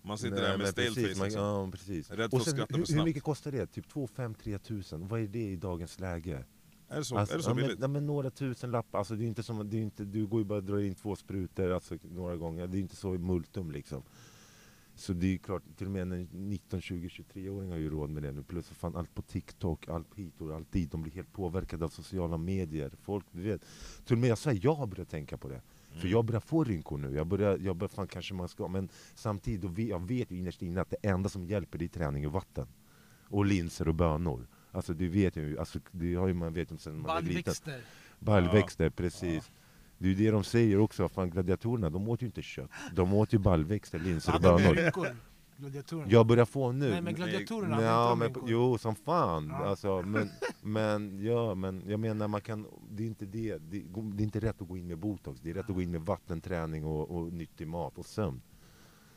Man 0.02 0.18
sitter 0.18 0.36
Nej, 0.36 0.42
där 0.42 0.58
med 0.58 0.68
stale 0.68 0.86
precis, 0.86 1.08
face 1.08 1.18
man, 1.18 1.24
liksom. 1.26 1.42
Ja, 1.44 1.68
precis. 1.72 2.10
Rädd 2.10 2.30
för 2.30 2.36
att 2.36 2.42
skratta 2.42 2.66
för 2.66 2.72
hur, 2.74 2.78
hur 2.78 2.84
snabbt. 2.86 3.04
mycket 3.06 3.22
kostar 3.22 3.52
det? 3.52 3.66
Typ 3.66 3.88
2 3.88 4.06
5 4.06 4.34
3 4.34 4.58
tusen? 4.58 5.08
Vad 5.08 5.20
är 5.20 5.26
det 5.26 5.38
i 5.50 5.56
dagens 5.56 6.00
läge? 6.00 6.44
Är 6.88 6.96
det 6.98 7.04
så, 7.04 7.16
Alltså, 7.18 7.34
är 7.34 7.38
det 7.38 7.42
så 7.44 7.50
ja, 7.50 7.54
men, 7.54 7.64
billigt? 7.64 7.78
ja, 7.80 7.88
men 7.88 8.06
några 8.06 8.30
tusen 8.30 8.70
lappar, 8.70 8.98
alltså, 8.98 9.14
det 9.16 9.24
är 9.24 9.26
inte 9.26 9.42
som, 9.42 9.70
det 9.70 9.76
är 9.76 9.80
inte, 9.82 10.04
du 10.04 10.26
går 10.26 10.40
ju 10.40 10.44
bara 10.44 10.58
och 10.58 10.64
drar 10.64 10.78
in 10.78 10.94
två 10.94 11.16
sprutor 11.16 11.70
alltså, 11.70 11.96
några 12.02 12.36
gånger, 12.36 12.66
det 12.66 12.78
är 12.78 12.80
inte 12.80 12.96
så 12.96 13.14
i 13.14 13.18
multum 13.18 13.70
liksom. 13.70 14.02
Så 14.96 15.12
det 15.12 15.26
är 15.26 15.30
ju 15.30 15.38
klart, 15.38 15.62
till 15.76 15.86
och 15.86 15.92
med 15.92 16.02
en 16.02 16.28
19, 16.32 16.80
20, 16.80 17.08
23-åring 17.08 17.70
har 17.70 17.76
ju 17.78 17.90
råd 17.90 18.10
med 18.10 18.22
det 18.22 18.32
nu. 18.32 18.42
Plus 18.42 18.66
för 18.68 18.74
fan 18.74 18.96
allt 18.96 19.14
på 19.14 19.22
TikTok, 19.22 19.88
allt 19.88 20.14
hit 20.14 20.40
och 20.40 20.54
allt 20.54 20.72
dit. 20.72 20.92
De 20.92 21.02
blir 21.02 21.12
helt 21.12 21.32
påverkade 21.32 21.84
av 21.84 21.88
sociala 21.88 22.36
medier. 22.36 22.92
Folk, 23.02 23.24
du 23.32 23.42
vet. 23.42 23.62
Till 24.04 24.14
och 24.16 24.20
med 24.20 24.30
jag 24.30 24.38
säger, 24.38 24.60
jag 24.64 24.74
har 24.74 24.86
börjat 24.86 25.08
tänka 25.10 25.36
på 25.36 25.48
det. 25.48 25.60
För 25.90 25.98
Mm. 26.00 26.10
jag 26.12 26.24
börjar 26.24 26.40
få 26.40 26.64
rynkor 26.64 26.98
nu. 26.98 27.14
Jag 27.14 27.26
börjar, 27.26 27.58
jag 27.58 27.76
börjar 27.76 27.88
fan 27.88 28.06
kanske 28.06 28.34
man 28.34 28.48
ska. 28.48 28.68
Men 28.68 28.88
samtidigt, 29.14 29.60
då 29.60 29.68
vet, 29.68 29.88
jag 29.88 30.06
vet 30.06 30.30
ju 30.30 30.38
innerst 30.38 30.62
inne 30.62 30.80
att 30.80 30.90
det 30.90 30.96
enda 31.08 31.28
som 31.28 31.44
hjälper 31.44 31.78
det 31.78 31.84
är 31.84 31.88
träning 31.88 32.26
och 32.26 32.32
vatten. 32.32 32.66
Och 33.28 33.44
linser 33.46 33.88
och 33.88 33.94
bönor. 33.94 34.46
Alltså 34.74 34.94
du 34.94 35.08
vet 35.08 35.36
ju, 35.36 35.58
alltså, 35.58 35.78
det 35.90 36.14
har 36.14 36.28
ju 36.28 36.34
man 36.34 36.52
vet 36.52 36.72
ju 36.72 36.76
sen 36.78 37.00
man 37.00 37.16
är 37.16 37.22
liten. 37.22 37.34
Baljväxter. 37.34 37.80
Baljväxter, 38.18 38.90
precis. 38.90 39.50
Det 39.98 40.06
är 40.06 40.08
ju 40.08 40.14
det 40.14 40.30
de 40.30 40.44
säger 40.44 40.78
också, 40.78 41.08
fan 41.08 41.30
gladiatorerna, 41.30 41.90
de 41.90 42.08
åt 42.08 42.22
ju 42.22 42.26
inte 42.26 42.42
kött. 42.42 42.70
De 42.92 43.14
åt 43.14 43.32
ju 43.32 43.38
baljväxter, 43.38 43.98
linser 43.98 44.34
och 44.34 44.42
Hade 44.42 44.62
bönor. 44.62 44.92
Gladiatorerna? 45.56 46.10
Jag 46.10 46.26
börjar 46.26 46.44
få 46.44 46.72
nu. 46.72 46.90
Nej 46.90 47.02
men 47.02 47.14
gladiatorerna 47.14 47.74
hade 47.74 47.86
Ja, 47.86 48.14
men, 48.14 48.34
jo, 48.46 48.78
som 48.78 48.94
fan. 48.96 49.48
Ja. 49.48 49.64
Alltså, 49.64 50.02
men, 50.02 50.30
men, 50.62 51.24
ja, 51.24 51.54
men 51.54 51.82
jag 51.86 52.00
menar, 52.00 52.28
man 52.28 52.40
kan, 52.40 52.66
det 52.90 53.02
är 53.02 53.06
inte 53.06 53.26
det. 53.26 53.58
Det, 53.58 53.82
det 54.14 54.22
är 54.22 54.24
inte 54.24 54.40
rätt 54.40 54.62
att 54.62 54.68
gå 54.68 54.76
in 54.76 54.86
med 54.86 54.98
botox. 54.98 55.40
Det 55.40 55.50
är 55.50 55.54
rätt 55.54 55.68
att 55.68 55.74
gå 55.74 55.82
in 55.82 55.90
med 55.90 56.00
vattenträning 56.00 56.84
och, 56.84 57.10
och 57.10 57.32
nyttig 57.32 57.68
mat 57.68 57.98
och 57.98 58.06
sömn. 58.06 58.40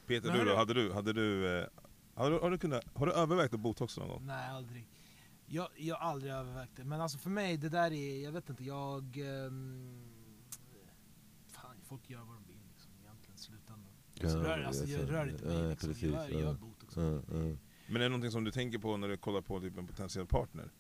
Peter, 0.08 0.28
Men 0.28 0.39
du 0.39 0.46
då? 0.46 0.56
Hade 0.56 0.74
du, 0.74 0.93
hade 0.93 1.13
du, 1.13 1.60
eh, 1.60 1.65
har 2.13 2.32
du, 2.32 2.39
har 2.39 2.52
du, 2.52 2.58
kunnat, 2.58 2.84
har 2.93 3.06
du 3.06 3.12
övervägt 3.12 3.54
att 3.54 3.60
botoxa 3.60 4.02
någon 4.02 4.10
gång? 4.10 4.24
Nej, 4.26 4.50
aldrig. 4.50 4.88
Jag, 5.50 5.68
jag 5.76 5.96
har 5.96 6.10
aldrig 6.10 6.34
övervägt 6.34 6.76
det. 6.76 6.84
Men 6.84 7.02
alltså 7.02 7.18
för 7.18 7.30
mig, 7.30 7.58
det 7.58 7.70
där 7.70 7.92
är, 7.94 8.24
jag 8.24 8.32
vet 8.32 8.50
inte, 8.50 8.64
jag... 8.64 9.18
ehm, 9.18 10.02
fan, 11.48 11.76
folk 11.84 12.10
gör 12.10 12.20
vad 12.20 12.36
de 12.36 12.44
vill 12.48 12.62
liksom, 12.72 12.92
egentligen 13.04 13.36
i 13.36 13.40
slutändan. 13.40 13.92
Alltså, 14.22 14.40
rör, 14.40 14.64
alltså, 14.64 14.86
jag 14.86 15.12
rör 15.12 15.30
inte 15.30 15.46
mig 15.46 15.56
ja, 15.56 15.70
liksom. 15.70 15.90
precis, 15.90 16.14
jag 16.14 16.32
gör 16.32 16.40
ja. 16.40 16.54
botox. 16.54 16.96
Ja, 16.96 17.04
ja. 17.04 17.58
Men 17.88 17.96
är 17.96 18.00
det 18.00 18.10
någonting 18.10 18.32
som 18.32 18.44
du 18.44 18.52
tänker 18.52 18.80
på 18.80 18.98
när 18.98 19.08
du 19.08 19.18
kollar 19.18 19.42
på 19.42 19.60
typ 19.60 19.78
en 19.78 19.88
potentiell 19.88 20.26
partner? 20.26 20.72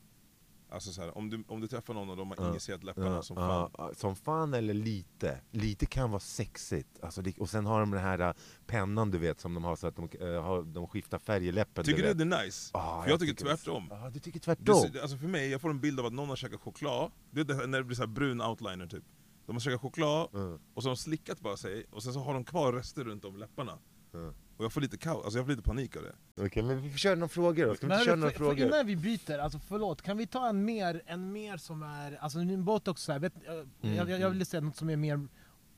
Alltså 0.69 0.91
så 0.93 1.01
här, 1.01 1.17
om, 1.17 1.29
du, 1.29 1.43
om 1.47 1.61
du 1.61 1.67
träffar 1.67 1.93
någon 1.93 2.09
och 2.09 2.17
de 2.17 2.31
har 2.31 2.47
injicerat 2.47 2.83
läpparna 2.83 3.21
som 3.21 3.35
fan. 3.35 3.95
som 3.95 4.15
fan 4.15 4.53
eller 4.53 4.73
lite. 4.73 5.41
Lite 5.51 5.85
kan 5.85 6.09
vara 6.11 6.19
sexigt. 6.19 6.99
Alltså, 7.03 7.21
det, 7.21 7.37
och 7.37 7.49
sen 7.49 7.65
har 7.65 7.79
de 7.79 7.91
den 7.91 8.01
här 8.01 8.19
äh, 8.19 8.33
pennan 8.65 9.11
du 9.11 9.17
vet 9.17 9.39
som 9.39 9.53
de 9.53 9.63
har 9.63 9.75
så 9.75 9.87
att 9.87 9.95
de, 9.95 10.01
har, 10.21 10.63
de 10.73 10.87
skiftar 10.87 11.19
färg 11.19 11.47
i 11.47 11.51
läppen. 11.51 11.83
Tycker 11.85 12.01
du 12.01 12.07
vet. 12.07 12.17
det 12.17 12.23
är 12.35 12.45
nice? 12.45 12.71
Ah, 12.73 13.03
För 13.03 13.09
jag 13.09 13.19
tycker 13.19 13.33
det- 13.33 13.43
tvärtom. 13.43 13.87
Ja, 13.89 14.09
du 14.09 14.19
tycker 14.19 14.39
Det, 14.39 14.43
tvärtom? 14.43 14.81
ser- 14.81 15.01
alltså 15.01 15.17
för 15.17 15.27
mig, 15.27 15.49
jag 15.49 15.61
får 15.61 15.69
en 15.69 15.79
bild 15.79 15.99
av 15.99 16.05
att 16.05 16.13
någon 16.13 16.29
har 16.29 16.35
käkat 16.35 16.61
choklad, 16.61 17.11
det 17.31 17.39
är 17.41 17.45
det, 17.45 17.67
när 17.67 17.77
det 17.77 17.83
blir 17.83 17.95
så 17.95 18.01
här 18.01 18.07
brun 18.07 18.41
outliner 18.41 18.87
typ. 18.87 19.03
De 19.45 19.55
har 19.55 19.59
käkat 19.59 19.81
choklad, 19.81 20.29
Ja, 20.33 20.59
och 20.73 20.83
så 20.83 20.89
har 20.89 20.95
de 20.95 20.97
slickat 20.97 21.39
bara 21.39 21.57
sig, 21.57 21.85
och 21.91 22.03
sen 22.03 22.13
så 22.13 22.19
har 22.19 22.33
de 22.33 22.43
kvar 22.45 22.73
rester 22.73 23.03
runt 23.03 23.25
om 23.25 23.37
läpparna. 23.37 23.79
ja. 24.11 24.33
Och 24.57 24.63
jag 24.65 24.73
får 24.73 24.81
lite 24.81 24.97
kaos, 24.97 25.23
alltså 25.23 25.39
jag 25.39 25.45
får 25.45 25.51
lite 25.51 25.63
panik 25.63 25.95
av 25.95 26.03
det. 26.03 26.43
Okej, 26.45 26.63
men 26.63 26.81
vi 26.81 26.89
får 26.91 26.97
köra 26.97 27.15
några 27.15 27.27
frågor 27.27 27.65
då. 27.67 27.75
Ska 27.75 27.85
vi 27.85 27.89
Men 27.89 27.97
inte 27.97 28.05
köra 28.05 28.15
några 28.15 28.31
frågor? 28.33 28.59
innan 28.67 28.85
vi 28.85 28.95
byter, 28.95 29.37
alltså 29.39 29.59
förlåt, 29.59 30.01
kan 30.01 30.17
vi 30.17 30.27
ta 30.27 30.49
en 30.49 30.65
mer, 30.65 31.01
en 31.05 31.31
mer 31.31 31.57
som 31.57 31.83
är, 31.83 32.15
alltså 32.21 32.39
en 32.39 32.65
botox 32.65 33.01
så 33.01 33.11
här, 33.11 33.19
vet, 33.19 33.33
jag, 33.45 33.55
Mm, 33.55 33.95
jag, 33.95 34.09
jag 34.09 34.21
mm. 34.21 34.31
vill 34.37 34.45
säga 34.45 34.61
något 34.61 34.75
som 34.75 34.89
är 34.89 34.95
mer 34.97 35.27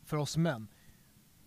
för 0.06 0.18
oss 0.18 0.38
män. 0.38 0.68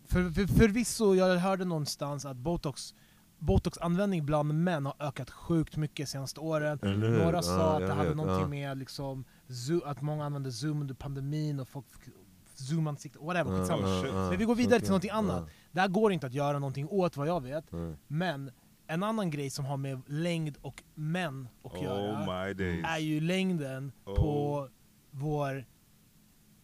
För, 0.07 0.31
för, 0.31 0.47
förvisso, 0.47 1.14
jag 1.14 1.37
hörde 1.37 1.64
någonstans 1.64 2.25
att 2.25 2.37
botox, 2.37 2.95
botoxanvändning 3.38 4.27
bland 4.27 4.55
män 4.55 4.87
har 4.87 4.95
ökat 4.99 5.31
sjukt 5.31 5.77
mycket 5.77 6.09
senaste 6.09 6.40
åren. 6.40 6.79
Några 6.83 7.42
sa 7.42 7.51
Ja, 7.59 7.73
att 7.73 7.79
det 7.81 7.87
jag 7.87 7.95
hade 7.95 8.09
vet, 8.09 8.16
någonting 8.16 8.42
ja. 8.42 8.68
med 8.71 8.79
liksom, 8.79 9.25
zo- 9.49 9.83
att 9.85 10.03
många 10.03 10.25
använde 10.25 10.53
zoom 10.53 10.81
under 10.81 10.95
pandemin 10.95 11.61
och 11.61 11.68
folk 11.68 11.87
fick 11.90 12.14
zoomansikte, 12.62 13.18
whatever, 13.18 13.59
skitsamma. 13.59 14.03
Men 14.31 14.38
vi 14.38 14.44
går 14.44 14.55
vidare 14.55 14.81
till 14.81 14.88
någonting 14.88 15.11
annat. 15.11 15.48
Det 15.72 15.81
här 15.81 15.88
går 15.88 16.12
inte 16.12 16.27
att 16.27 16.35
göra 16.35 16.59
någonting 16.59 16.88
åt 16.88 17.16
vad 17.16 17.29
jag 17.29 17.42
vet, 17.42 17.64
men 18.07 18.51
en 18.87 19.03
annan 19.03 19.31
grej 19.31 19.51
som 19.51 19.64
har 19.64 19.77
med 19.77 20.03
längd 20.07 20.57
och 20.62 20.83
män 20.94 21.48
att 21.64 21.83
göra 21.83 22.12
Oh 22.12 22.18
my 22.46 22.55
days. 22.55 22.85
är 22.88 22.98
ju 22.98 23.20
längden 23.20 23.92
Oh. 24.05 24.14
på 24.16 24.68
vår 25.11 25.64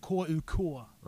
KUK. 0.01 0.53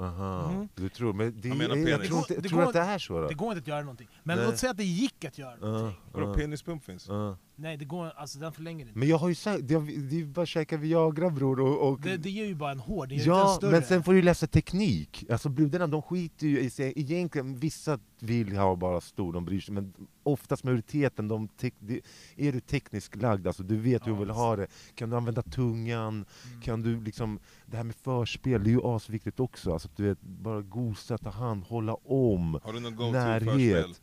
Aha, 0.00 0.52
Mhm. 0.52 0.68
du 0.74 0.88
tror, 0.88 1.12
men 1.12 1.40
det, 1.40 1.48
Han 1.48 1.58
menar 1.58 1.76
jag, 1.76 1.88
jag 1.88 2.04
tror, 2.04 2.18
inte, 2.18 2.34
Det 2.40 2.48
tror 2.48 2.58
går- 2.60 2.66
att 2.66 2.72
det 2.72 2.80
är 2.80 2.98
så 2.98 3.20
då? 3.20 3.28
Det 3.28 3.34
går 3.34 3.48
inte 3.48 3.60
att 3.60 3.66
göra 3.66 3.80
någonting. 3.80 4.08
Men 4.22 4.36
Nej. 4.38 4.46
låt 4.46 4.58
säga 4.58 4.70
att 4.70 4.76
det 4.76 4.84
gick 4.84 5.24
att 5.24 5.38
göra 5.38 5.54
Ja, 5.60 5.66
någonting. 5.66 6.00
Vadå, 6.12 6.28
ja, 6.28 6.34
penispump 6.34 6.84
finns? 6.84 7.08
ja. 7.08 7.36
Nej, 7.56 7.76
det 7.76 7.84
går, 7.84 8.12
alltså 8.16 8.38
den 8.38 8.52
förlänger 8.52 8.86
inte. 8.86 8.98
Men 8.98 9.08
jag 9.08 9.18
har 9.18 9.28
ju 9.28 9.34
sagt, 9.34 9.68
det, 9.68 9.78
det 10.10 10.20
är 10.20 10.24
bara 10.24 10.42
att 10.42 10.48
käka 10.48 10.76
Viagra 10.76 11.30
bror 11.30 11.60
och, 11.60 11.88
och 11.88 12.00
Det, 12.00 12.16
det 12.16 12.30
ger 12.30 12.44
ju 12.44 12.54
bara 12.54 12.70
en 12.72 12.78
hård, 12.80 13.08
det 13.08 13.14
ger 13.14 13.20
inte 13.22 13.30
en 13.32 13.36
Ja, 13.38 13.54
större. 13.56 13.70
men 13.70 13.82
sen 13.82 14.02
får 14.02 14.12
du 14.12 14.22
läsa 14.22 14.46
teknik. 14.46 15.24
Alltså 15.30 15.48
brudarna 15.48 15.86
de 15.86 16.02
skiter 16.02 16.46
ju 16.46 16.60
i 16.60 16.70
sig. 16.70 16.92
Egentligen, 16.96 17.56
vissa 17.58 17.98
vill 18.20 18.56
ha 18.56 18.76
bara 18.76 19.00
stor, 19.00 19.32
de 19.32 19.44
bryr 19.44 19.60
sig. 19.60 19.74
Men 19.74 19.92
oftast 20.22 20.64
majoriteten, 20.64 21.28
de 21.28 21.48
tek, 21.48 21.74
de, 21.78 22.00
är 22.36 22.52
du 22.52 22.60
tekniskt 22.60 23.16
lagd, 23.16 23.46
alltså 23.46 23.62
du 23.62 23.76
vet 23.76 24.06
hur 24.06 24.10
Ja, 24.12 24.14
du 24.18 24.20
vill 24.24 24.30
ha 24.30 24.56
det. 24.56 24.66
Kan 24.94 25.10
du 25.10 25.16
använda 25.16 25.42
tungan? 25.42 26.24
Mm. 26.48 26.60
Kan 26.62 26.82
du 26.82 27.00
liksom, 27.00 27.38
det 27.66 27.76
här 27.76 27.84
med 27.84 27.94
förspel, 27.96 28.64
det 28.64 28.70
är 28.70 28.72
ju 28.72 28.80
asviktigt 28.84 29.40
också. 29.40 29.72
Alltså 29.72 29.88
du 29.96 30.02
vet, 30.08 30.20
bara 30.20 30.62
gosa, 30.62 31.18
ta 31.18 31.30
hand, 31.30 31.64
hålla 31.64 31.94
om. 31.94 32.58
Har 32.62 32.72
du 32.72 32.80
någon 32.80 32.96
go-to 32.96 33.12
Närhet. 33.12 33.44
förspel? 33.44 33.94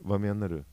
Vad 0.00 0.20
menar 0.20 0.48
du? 0.48 0.64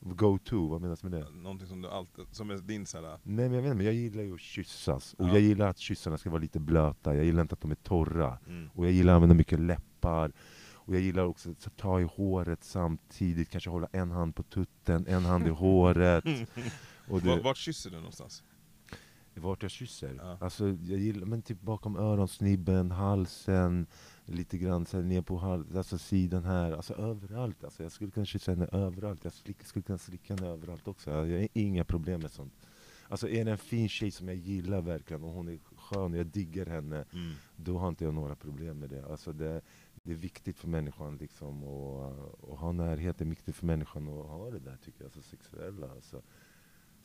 Go 0.00 0.38
to, 0.44 0.68
vad 0.68 0.80
menas 0.80 1.02
med 1.02 1.12
det? 1.12 1.26
Någonting 1.30 1.68
som 1.68 1.82
du 1.82 1.88
alltid, 1.88 2.24
som 2.32 2.50
är 2.50 2.56
din 2.56 2.86
såhär... 2.86 3.04
Nej 3.06 3.18
men 3.22 3.52
jag 3.52 3.62
vet 3.62 3.64
inte, 3.64 3.76
men 3.76 3.86
jag 3.86 3.94
gillar 3.94 4.22
ju 4.22 4.34
att 4.34 4.40
kyssas. 4.40 5.14
Och 5.14 5.28
Ja. 5.28 5.32
jag 5.32 5.40
gillar 5.40 5.68
att 5.68 5.78
kyssarna 5.78 6.18
ska 6.18 6.30
vara 6.30 6.40
lite 6.42 6.60
blöta, 6.60 7.14
jag 7.16 7.24
gillar 7.24 7.42
inte 7.42 7.52
att 7.54 7.60
de 7.60 7.70
är 7.70 7.74
torra. 7.74 8.38
Mm. 8.46 8.70
Och 8.74 8.84
jag 8.86 8.92
gillar 8.92 9.12
att 9.12 9.16
använda 9.16 9.34
mycket 9.34 9.60
läppar. 9.60 10.32
Och 10.74 10.94
jag 10.94 11.02
gillar 11.02 11.24
också 11.24 11.50
att 11.50 11.76
ta 11.76 12.00
i 12.00 12.04
håret 12.04 12.64
samtidigt, 12.64 13.50
kanske 13.50 13.70
hålla 13.70 13.88
en 13.92 14.10
hand 14.10 14.34
på 14.34 14.42
tutten, 14.42 15.06
en 15.08 15.24
hand 15.24 15.46
i 15.46 15.50
håret. 15.50 16.24
Och 17.08 17.20
det, 17.22 17.40
vart 17.40 17.56
kysser 17.56 17.90
du 17.90 17.96
någonstans? 17.96 18.42
Vart 19.38 19.62
jag 19.62 19.70
kysser? 19.70 20.14
Ja. 20.18 20.38
Alltså 20.40 20.68
jag 20.68 20.98
gillar, 20.98 21.26
men 21.26 21.42
typ 21.42 21.60
bakom 21.60 21.96
öronsnibben, 21.96 22.90
halsen, 22.90 23.86
lite 24.24 24.58
grann 24.58 24.86
så 24.86 24.96
här, 24.96 25.04
ner 25.04 25.22
på 25.22 25.36
hals, 25.36 25.74
alltså 25.76 25.98
sidan 25.98 26.44
här, 26.44 26.72
alltså 26.72 26.94
överallt. 26.94 27.64
Alltså, 27.64 27.82
jag 27.82 27.92
skulle 27.92 28.10
kunna 28.10 28.26
kyssa 28.26 28.52
henne 28.52 28.68
överallt, 28.72 29.24
jag 29.24 29.32
slick, 29.32 29.62
skulle 29.64 29.82
kunna 29.82 29.98
slicka 29.98 30.34
henne 30.34 30.46
överallt 30.48 30.88
också. 30.88 31.10
Jag 31.10 31.40
har 31.40 31.48
inga 31.52 31.84
problem 31.84 32.20
med 32.20 32.30
sånt. 32.30 32.52
Alltså 33.10 33.28
är 33.28 33.44
det 33.44 33.50
en 33.50 33.58
fin 33.58 33.88
tjej 33.88 34.10
som 34.10 34.28
jag 34.28 34.36
gillar 34.36 34.80
verkligen 34.80 35.22
och 35.24 35.30
hon 35.32 35.48
är 35.48 35.58
skön 35.76 36.12
och 36.12 36.18
jag 36.18 36.26
diggar 36.26 36.66
henne, 36.66 37.04
Mm. 37.12 37.32
då 37.56 37.78
har 37.78 37.88
inte 37.88 38.04
jag 38.04 38.14
några 38.14 38.34
problem 38.36 38.78
med 38.78 38.90
det. 38.90 39.06
Alltså 39.06 39.32
det, 39.32 39.60
det 40.02 40.12
är 40.12 40.16
viktigt 40.16 40.58
för 40.58 40.68
människan 40.68 41.16
liksom 41.16 41.64
och, 41.64 42.12
och 42.40 42.58
ha 42.58 42.72
närhet 42.72 43.20
är 43.20 43.24
viktigt 43.24 43.56
för 43.56 43.66
människan 43.66 44.08
att 44.08 44.26
ha 44.26 44.50
det 44.50 44.58
där 44.58 44.76
tycker 44.84 45.00
jag, 45.00 45.04
alltså 45.06 45.22
sexuella. 45.22 45.90
Alltså. 45.90 46.22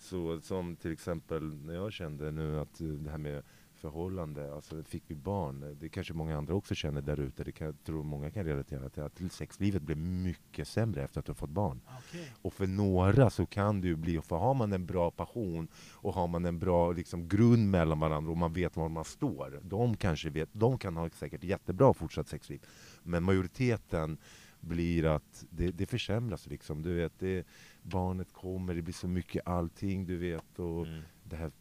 Så 0.03 0.41
som 0.41 0.75
till 0.75 0.91
exempel 0.91 1.55
när 1.55 1.73
jag 1.73 1.93
kände 1.93 2.31
nu 2.31 2.59
att 2.59 2.81
eh, 2.81 2.87
det 2.87 3.09
här 3.09 3.17
med 3.17 3.43
förhållande, 3.83 4.53
alltså 4.53 4.83
fick 4.83 5.03
vi 5.07 5.15
barn, 5.15 5.77
det 5.79 5.89
kanske 5.89 6.13
många 6.13 6.37
andra 6.37 6.53
också 6.53 6.75
känner 6.75 7.01
där 7.01 7.19
ute, 7.19 7.43
det 7.43 7.51
kan, 7.51 7.67
jag 7.67 7.83
tror 7.83 8.03
många 8.03 8.31
kan 8.31 8.45
relatera 8.45 8.89
till, 8.89 9.03
att 9.03 9.31
sexlivet 9.31 9.81
blev 9.81 9.97
mycket 9.97 10.67
sämre 10.67 11.03
efter 11.03 11.19
att 11.19 11.25
du 11.25 11.29
har 11.29 11.35
fått 11.35 11.49
barn. 11.49 11.81
Okej. 11.99 12.33
Och 12.41 12.53
för 12.53 12.67
några 12.67 13.29
så 13.29 13.45
kan 13.45 13.81
det 13.81 13.87
ju 13.87 13.95
bli, 13.95 14.21
för 14.21 14.35
har 14.35 14.53
man 14.53 14.73
en 14.73 14.85
bra 14.85 15.11
passion 15.11 15.67
och 15.93 16.13
har 16.13 16.27
man 16.27 16.45
en 16.45 16.59
bra 16.59 16.91
liksom, 16.91 17.27
grund 17.27 17.69
mellan 17.69 17.99
varandra 17.99 18.31
och 18.31 18.37
man 18.37 18.53
vet 18.53 18.75
var 18.75 18.89
man 18.89 19.05
står, 19.05 19.59
de 19.63 19.97
kanske 19.97 20.29
vet, 20.29 20.49
de 20.51 20.77
kan 20.77 20.97
ha 20.97 21.09
säkert 21.09 21.43
jättebra 21.43 21.93
fortsatt 21.93 22.27
sexliv. 22.27 22.61
Men 23.03 23.23
majoriteten 23.23 24.17
blir 24.63 25.05
att 25.05 25.45
det, 25.49 25.71
det 25.71 25.85
försämras 25.85 26.47
liksom. 26.47 26.81
Du 26.81 26.93
vet, 26.93 27.19
det, 27.19 27.47
barnet 27.83 28.33
kommer, 28.33 28.75
det 28.75 28.81
blir 28.81 28.93
så 28.93 29.07
mycket 29.07 29.47
allting, 29.47 30.05
du 30.05 30.17
vet. 30.17 30.59
Och 30.59 30.87
Mm. 30.87 31.01
det 31.23 31.35
här 31.35 31.51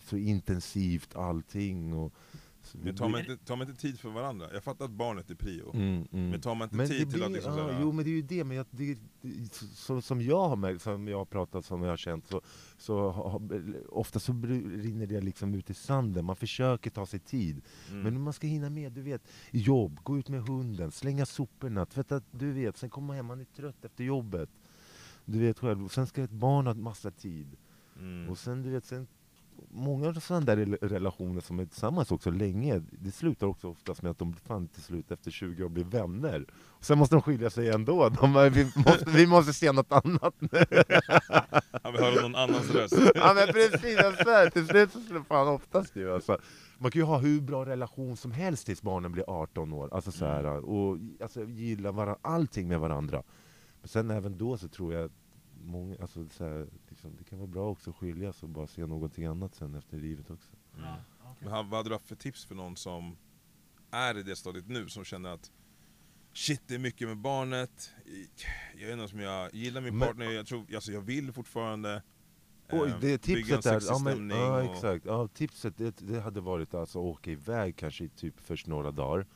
så 0.00 0.16
intensivt 0.16 1.16
allting. 1.16 1.92
Och, 1.94 2.12
det 2.72 2.78
Men 2.84 2.96
tar 2.96 3.08
man, 3.08 3.20
blir- 3.22 3.32
inte, 3.32 3.44
tar 3.44 3.56
man 3.56 3.68
inte 3.68 3.80
tid 3.80 4.00
för 4.00 4.10
varandra? 4.10 4.46
Jag 4.52 4.64
fattar 4.64 4.84
att 4.84 4.90
barnet 4.90 5.30
är 5.30 5.34
prio. 5.34 5.70
Mm, 5.74 6.08
mm. 6.12 6.30
Men 6.30 6.40
tar 6.40 6.54
man 6.54 6.66
inte 6.66 6.76
Men 6.76 6.88
tid 6.88 7.06
det 7.06 7.12
till 7.12 7.22
att 7.22 7.28
blir- 7.28 7.34
liksom 7.36 7.58
ja, 7.58 7.66
såhär, 7.68 7.78
Jo 7.82 7.92
men 7.92 8.04
det 8.04 8.10
är 8.10 8.14
ju 8.14 8.22
det, 8.22 8.44
men 8.44 8.56
jag, 8.56 8.66
det, 8.70 8.98
det, 9.22 9.54
så, 9.54 10.02
som 10.02 10.20
jag 10.22 10.48
har 10.48 10.56
märkt, 10.56 10.82
som 10.82 11.08
jag 11.08 11.18
har 11.18 11.24
pratat, 11.24 11.64
som 11.64 11.82
jag 11.82 11.90
har 11.90 11.96
känt, 11.96 12.26
så, 12.26 12.40
så 12.78 13.10
har, 13.10 13.42
ofta 13.88 14.18
så 14.20 14.32
rinner 14.32 15.06
det 15.06 15.20
liksom 15.20 15.54
ut 15.54 15.70
i 15.70 15.74
sanden. 15.74 16.24
Man 16.24 16.36
försöker 16.36 16.90
ta 16.90 17.06
sig 17.06 17.20
tid. 17.20 17.62
mm. 17.90 18.02
Men 18.02 18.20
man 18.22 18.32
ska 18.32 18.46
hinna 18.46 18.70
med, 18.70 18.92
du 18.92 19.02
vet, 19.02 19.22
jobb, 19.50 20.00
gå 20.02 20.18
ut 20.18 20.28
med 20.28 20.40
hunden, 20.48 20.90
slänga 20.90 21.26
soporna, 21.26 21.86
tvätta, 21.86 22.20
du 22.30 22.52
vet, 22.52 22.76
sen 22.76 22.90
kommer 22.90 23.06
man 23.06 23.16
hem, 23.16 23.26
man 23.26 23.40
är 23.40 23.44
trött 23.44 23.84
efter 23.84 24.04
jobbet. 24.04 24.50
Du 25.24 25.38
vet 25.38 25.58
själv, 25.58 25.84
och 25.84 25.92
sen 25.92 26.06
ska 26.06 26.22
ett 26.22 26.30
barn 26.30 26.66
ha 26.66 26.74
massa 26.74 27.10
tid. 27.10 27.56
mm. 28.00 28.30
Och 28.30 28.38
sen, 28.38 28.62
du 28.62 28.70
vet, 28.70 28.84
sen, 28.84 29.06
många 29.70 30.14
sådana 30.14 30.46
där 30.46 30.56
rel- 30.56 30.78
relationer 30.88 31.40
som 31.40 31.58
är 31.60 31.66
tillsammans 31.66 32.12
också 32.12 32.30
länge, 32.30 32.82
det 32.90 33.10
slutar 33.10 33.46
också 33.46 33.68
oftast 33.68 34.02
med 34.02 34.10
att 34.10 34.18
de 34.18 34.34
fan 34.34 34.68
till 34.68 34.82
slut 34.82 35.10
efter 35.10 35.30
20 35.30 35.64
år 35.64 35.68
blir 35.68 35.84
vänner. 35.84 36.46
Och 36.54 36.84
sen 36.84 36.98
måste 36.98 37.14
de 37.14 37.22
skilja 37.22 37.50
sig 37.50 37.70
ändå, 37.70 38.08
de, 38.08 38.50
vi, 38.52 38.64
måste, 38.76 39.04
vi 39.10 39.26
måste 39.26 39.52
se 39.52 39.72
något 39.72 39.92
annat 39.92 40.34
nu. 40.38 40.64
Ja, 41.82 41.90
vi 41.90 41.98
hör 41.98 42.22
någon 42.22 42.34
annans 42.36 42.70
röst. 42.70 42.94
ja 43.14 43.32
men 43.34 43.46
precis, 43.46 43.96
svär, 43.98 44.50
till 44.50 44.66
slut 44.66 44.92
så 44.92 45.00
skulle 45.00 45.24
fan 45.24 45.48
oftast 45.48 45.96
ju 45.96 46.12
alltså. 46.14 46.38
Man 46.78 46.90
kan 46.90 47.00
ju 47.00 47.06
ha 47.06 47.18
hur 47.18 47.40
bra 47.40 47.66
relation 47.66 48.16
som 48.16 48.32
helst 48.32 48.66
tills 48.66 48.82
barnen 48.82 49.12
blir 49.12 49.24
18 49.28 49.72
år, 49.72 49.88
alltså 49.94 50.12
så 50.12 50.26
här, 50.26 50.44
och 50.44 50.98
alltså, 51.22 51.44
gilla 51.44 51.92
varandra, 51.92 52.18
allting 52.22 52.68
med 52.68 52.80
varandra. 52.80 53.22
Men 53.84 53.88
sen 53.88 54.10
även 54.10 54.38
då 54.38 54.58
så 54.58 54.68
tror 54.68 54.94
jag 54.94 55.04
att 55.04 55.12
många, 55.64 55.96
alltså, 56.00 56.28
så 56.28 56.44
här, 56.44 56.66
liksom, 56.88 57.16
det 57.18 57.24
kan 57.24 57.38
vara 57.38 57.48
bra 57.48 57.70
också 57.70 57.90
att 57.90 57.96
skiljas 57.96 58.42
och 58.42 58.48
bara 58.48 58.66
se 58.66 58.86
någonting 58.86 59.24
annat 59.26 59.54
sen 59.54 59.74
efter 59.74 59.98
livet 59.98 60.30
också. 60.30 60.50
Mm. 60.76 60.84
Ja, 60.86 60.96
okej. 61.20 61.34
Men 61.48 61.50
vad 61.50 61.78
hade 61.78 61.88
du 61.88 61.94
haft 61.94 62.06
för 62.08 62.16
tips 62.16 62.44
för 62.44 62.54
någon 62.54 62.76
som 62.76 63.16
är 63.90 64.18
i 64.18 64.22
det 64.22 64.36
stadiet 64.36 64.68
nu, 64.68 64.88
som 64.88 65.04
känner 65.04 65.30
att 65.30 65.52
Shit, 66.32 66.62
det 66.66 66.74
är 66.74 66.78
mycket 66.78 67.08
med 67.08 67.16
barnet, 67.18 67.90
jag 68.80 68.90
är 68.90 68.96
någon 68.96 69.08
som 69.08 69.20
jag 69.20 69.54
gillar 69.54 69.80
min 69.80 69.98
Men- 69.98 70.08
partner, 70.08 70.30
jag, 70.30 70.46
tror, 70.46 70.74
alltså, 70.74 70.92
jag 70.92 71.00
vill 71.00 71.32
fortfarande 71.32 72.02
Oj, 72.72 72.90
eh, 72.90 72.98
det 73.00 73.00
bygga 73.00 73.12
en 73.14 73.18
tipset 73.18 73.62
där, 73.62 73.80
sexig 73.80 73.90
ja, 73.94 73.98
men, 73.98 74.12
stämning 74.14 74.38
ja 74.38 74.62
och- 74.62 74.74
exakt, 74.74 75.04
ja, 75.04 75.28
tipset 75.28 75.76
det, 75.76 75.96
det 75.98 76.20
hade 76.20 76.40
varit 76.40 76.74
alltså 76.74 76.98
att 76.98 77.04
åka 77.18 77.30
iväg 77.30 77.76
kanske 77.76 78.08
typ 78.08 78.40
först 78.40 78.66
några 78.66 78.90
dagar 78.90 79.26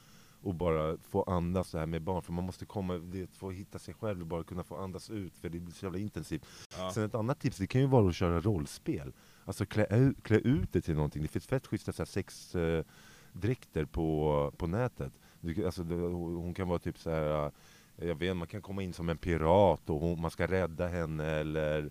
och 0.42 0.54
bara 0.54 0.96
få 0.96 1.22
andas 1.22 1.68
så 1.68 1.78
här 1.78 1.86
med 1.86 2.02
barn, 2.02 2.22
för 2.22 2.32
man 2.32 2.44
måste 2.44 2.66
komma, 2.66 2.94
det, 2.98 3.26
få 3.36 3.50
hitta 3.50 3.78
sig 3.78 3.94
själv 3.94 4.20
och 4.20 4.26
bara 4.26 4.44
kunna 4.44 4.64
få 4.64 4.76
andas 4.76 5.10
ut, 5.10 5.38
för 5.38 5.48
det 5.48 5.60
blir 5.60 5.74
så 5.74 5.86
jävla 5.86 5.98
intensivt. 5.98 6.46
Ja. 6.78 6.90
Sen 6.94 7.04
ett 7.04 7.14
annat 7.14 7.40
tips, 7.40 7.56
det 7.58 7.66
kan 7.66 7.80
ju 7.80 7.86
vara 7.86 8.08
att 8.08 8.14
köra 8.14 8.40
rollspel. 8.40 9.12
Alltså 9.44 9.66
klä, 9.66 10.12
klä 10.22 10.36
ut 10.38 10.72
det 10.72 10.80
till 10.80 10.94
någonting. 10.94 11.22
Det 11.22 11.28
finns 11.28 11.46
fett 11.46 11.66
schyssta 11.66 11.92
så 11.92 12.02
här, 12.02 12.06
sexdräkter 12.06 13.84
på, 13.84 14.52
på 14.56 14.66
nätet. 14.66 15.12
Du, 15.40 15.66
alltså, 15.66 15.82
det, 15.82 15.94
hon 15.94 16.54
kan 16.54 16.68
vara 16.68 16.78
typ 16.78 16.98
så 16.98 17.10
här. 17.10 17.46
eh, 17.46 18.08
jag 18.08 18.14
vet 18.14 18.36
man 18.36 18.48
kan 18.48 18.62
komma 18.62 18.82
in 18.82 18.92
som 18.92 19.08
en 19.08 19.18
pirat 19.18 19.90
och 19.90 20.00
hon, 20.00 20.20
man 20.20 20.30
ska 20.30 20.46
rädda 20.46 20.86
henne 20.88 21.24
eller 21.26 21.90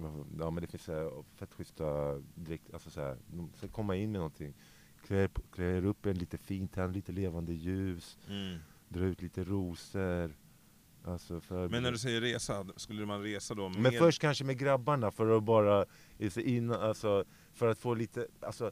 vad- 0.00 0.26
ja 0.40 0.50
men 0.50 0.60
det 0.60 0.66
finns 0.66 0.82
så 0.84 0.92
här, 0.92 1.22
fett 1.36 1.54
schyssta 1.54 2.18
dräkter, 2.34 2.74
alltså 2.74 2.90
så 2.90 3.00
här, 3.00 3.16
de 3.26 3.50
ska 3.56 3.68
komma 3.68 3.96
in 3.96 4.12
med 4.12 4.18
någonting. 4.18 4.54
Klä, 5.06 5.28
klä 5.50 5.84
upp 5.88 6.06
en 6.06 6.18
lite 6.18 6.38
fint, 6.38 6.72
tänd 6.72 6.94
lite 6.94 7.12
levande 7.12 7.52
ljus, 7.52 8.18
Mm. 8.28 8.58
dra 8.88 9.04
ut 9.04 9.22
lite 9.22 9.44
rosor. 9.44 10.30
Alltså 11.04 11.40
Men 11.48 11.82
när 11.82 11.92
du 11.92 11.98
säger 11.98 12.20
resa, 12.20 12.66
skulle 12.76 13.06
man 13.06 13.22
resa 13.22 13.54
då 13.54 13.68
med... 13.68 13.78
men 13.82 13.92
först 13.92 14.20
kanske 14.20 14.44
med 14.44 14.58
grabbarna 14.58 15.10
för 15.10 15.36
att 15.36 15.42
bara 15.42 15.86
in, 16.36 16.70
alltså, 16.70 17.24
för 17.52 17.68
att 17.68 17.78
få 17.78 17.94
lite, 17.94 18.26
alltså, 18.40 18.70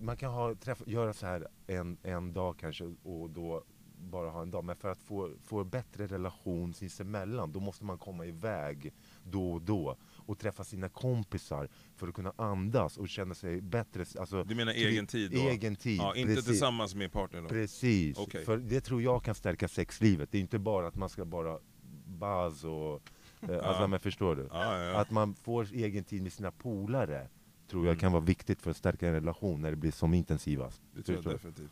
man 0.00 0.16
kan 0.16 0.32
ha, 0.32 0.54
träffa, 0.54 0.84
göra 0.86 1.12
så 1.12 1.26
här 1.26 1.46
en, 1.66 1.96
en 2.02 2.32
dag 2.32 2.58
kanske 2.58 2.84
och 3.02 3.30
då 3.30 3.64
bara 3.98 4.30
ha 4.30 4.42
en 4.42 4.50
dag, 4.50 4.64
men 4.64 4.76
för 4.76 4.88
att 4.88 5.02
få, 5.02 5.30
få 5.42 5.64
bättre 5.64 6.06
relation 6.06 6.74
sinsemellan 6.74 7.52
då 7.52 7.60
måste 7.60 7.84
man 7.84 7.98
komma 7.98 8.26
iväg 8.26 8.92
då 9.24 9.52
och 9.52 9.62
då 9.62 9.96
och 10.26 10.38
träffa 10.38 10.64
sina 10.64 10.88
kompisar 10.88 11.68
för 11.96 12.08
att 12.08 12.14
kunna 12.14 12.32
andas 12.36 12.96
och 12.98 13.08
känna 13.08 13.34
sig 13.34 13.60
bättre. 13.60 14.04
Alltså, 14.20 14.44
Du 14.44 14.54
menar 14.54 14.72
egen 14.72 15.06
tid 15.06 15.30
då? 15.30 15.38
Egen 15.38 15.76
tid, 15.76 15.98
Ja, 15.98 16.16
inte 16.16 16.28
precis. 16.34 16.44
tillsammans 16.46 16.94
med 16.94 17.12
partnern 17.12 17.42
då? 17.42 17.48
Precis, 17.48 18.18
Okej. 18.18 18.44
för 18.44 18.56
det 18.58 18.80
tror 18.80 19.02
jag 19.02 19.24
kan 19.24 19.34
stärka 19.34 19.68
sexlivet. 19.68 20.32
Det 20.32 20.38
är 20.38 20.42
inte 20.42 20.58
bara 20.58 20.86
att 20.88 20.96
man 20.96 21.08
ska 21.08 21.24
bara 21.24 21.58
buzz 22.06 22.64
och... 22.64 23.02
Eh, 23.50 23.68
alltså, 23.68 23.88
men 23.88 24.00
förstår 24.00 24.36
du? 24.36 24.48
Ja, 24.52 24.78
ja. 24.84 25.00
Att 25.00 25.10
man 25.10 25.34
får 25.34 25.68
egen 25.72 26.04
tid 26.04 26.22
med 26.22 26.32
sina 26.32 26.50
polare 26.52 27.28
tror 27.68 27.84
jag 27.86 27.92
Mm. 27.92 28.00
kan 28.00 28.12
vara 28.12 28.24
viktigt 28.24 28.62
för 28.62 28.70
att 28.70 28.76
stärka 28.76 29.06
en 29.08 29.12
relation 29.14 29.62
när 29.62 29.70
det 29.70 29.76
blir 29.76 29.90
som 29.90 30.14
intensivast. 30.14 30.82
Det 30.94 31.02
tror 31.02 31.16
jag 31.16 31.24
Förstår 31.24 31.30
du? 31.30 31.36
definitivt. 31.36 31.70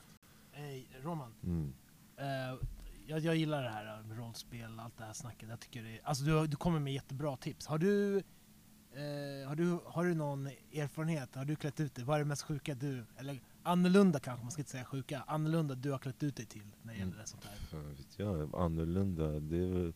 Hej, 0.53 0.89
Roman. 1.03 1.35
Mm. 1.43 1.73
Eh, 2.17 2.59
jag, 3.07 3.21
jag 3.21 3.37
gillar 3.37 3.63
det 3.63 3.69
här 3.71 4.03
med 4.03 4.19
rollspel, 4.19 4.81
allt 4.81 4.99
det 4.99 5.05
här 5.05 5.13
snacket. 5.13 5.49
Jag 5.49 5.61
tycker 5.61 5.83
det, 5.83 6.01
alltså 6.05 6.25
du, 6.25 6.47
du 6.47 6.57
kommer 6.57 6.79
med 6.81 6.93
jättebra 6.93 7.37
tips. 7.37 7.67
Har 7.67 7.79
du, 7.79 8.23
eh, 8.95 9.49
har, 9.49 9.55
du, 9.57 9.79
har 9.85 10.05
du 10.05 10.15
någon 10.15 10.47
erfarenhet? 10.75 11.35
Har 11.35 11.45
du 11.45 11.57
klätt 11.57 11.81
ut 11.81 11.95
dig? 11.95 12.05
Vad 12.05 12.15
är 12.17 12.19
det 12.19 12.25
mest 12.25 12.43
sjuka 12.43 12.75
du, 12.75 13.05
eller 13.19 13.41
annorlunda 13.63 14.21
kanske, 14.21 14.43
man 14.45 14.51
ska 14.53 14.61
inte 14.61 14.71
säga 14.71 14.85
sjuka, 14.85 15.23
annorlunda 15.27 15.75
du 15.75 15.91
har 15.91 15.99
klätt 15.99 16.23
ut 16.23 16.37
dig 16.37 16.47
till 16.47 16.63
när 16.83 16.93
det 16.93 16.99
gäller 16.99 17.13
Mm. 17.13 17.27
sånt 17.27 17.45
här? 17.45 17.57
Fan 17.71 17.89
vet 17.89 18.19
jag, 18.19 18.55
annorlunda. 18.55 19.27
Det 19.41 19.57
är 19.57 19.69
väl 19.69 19.93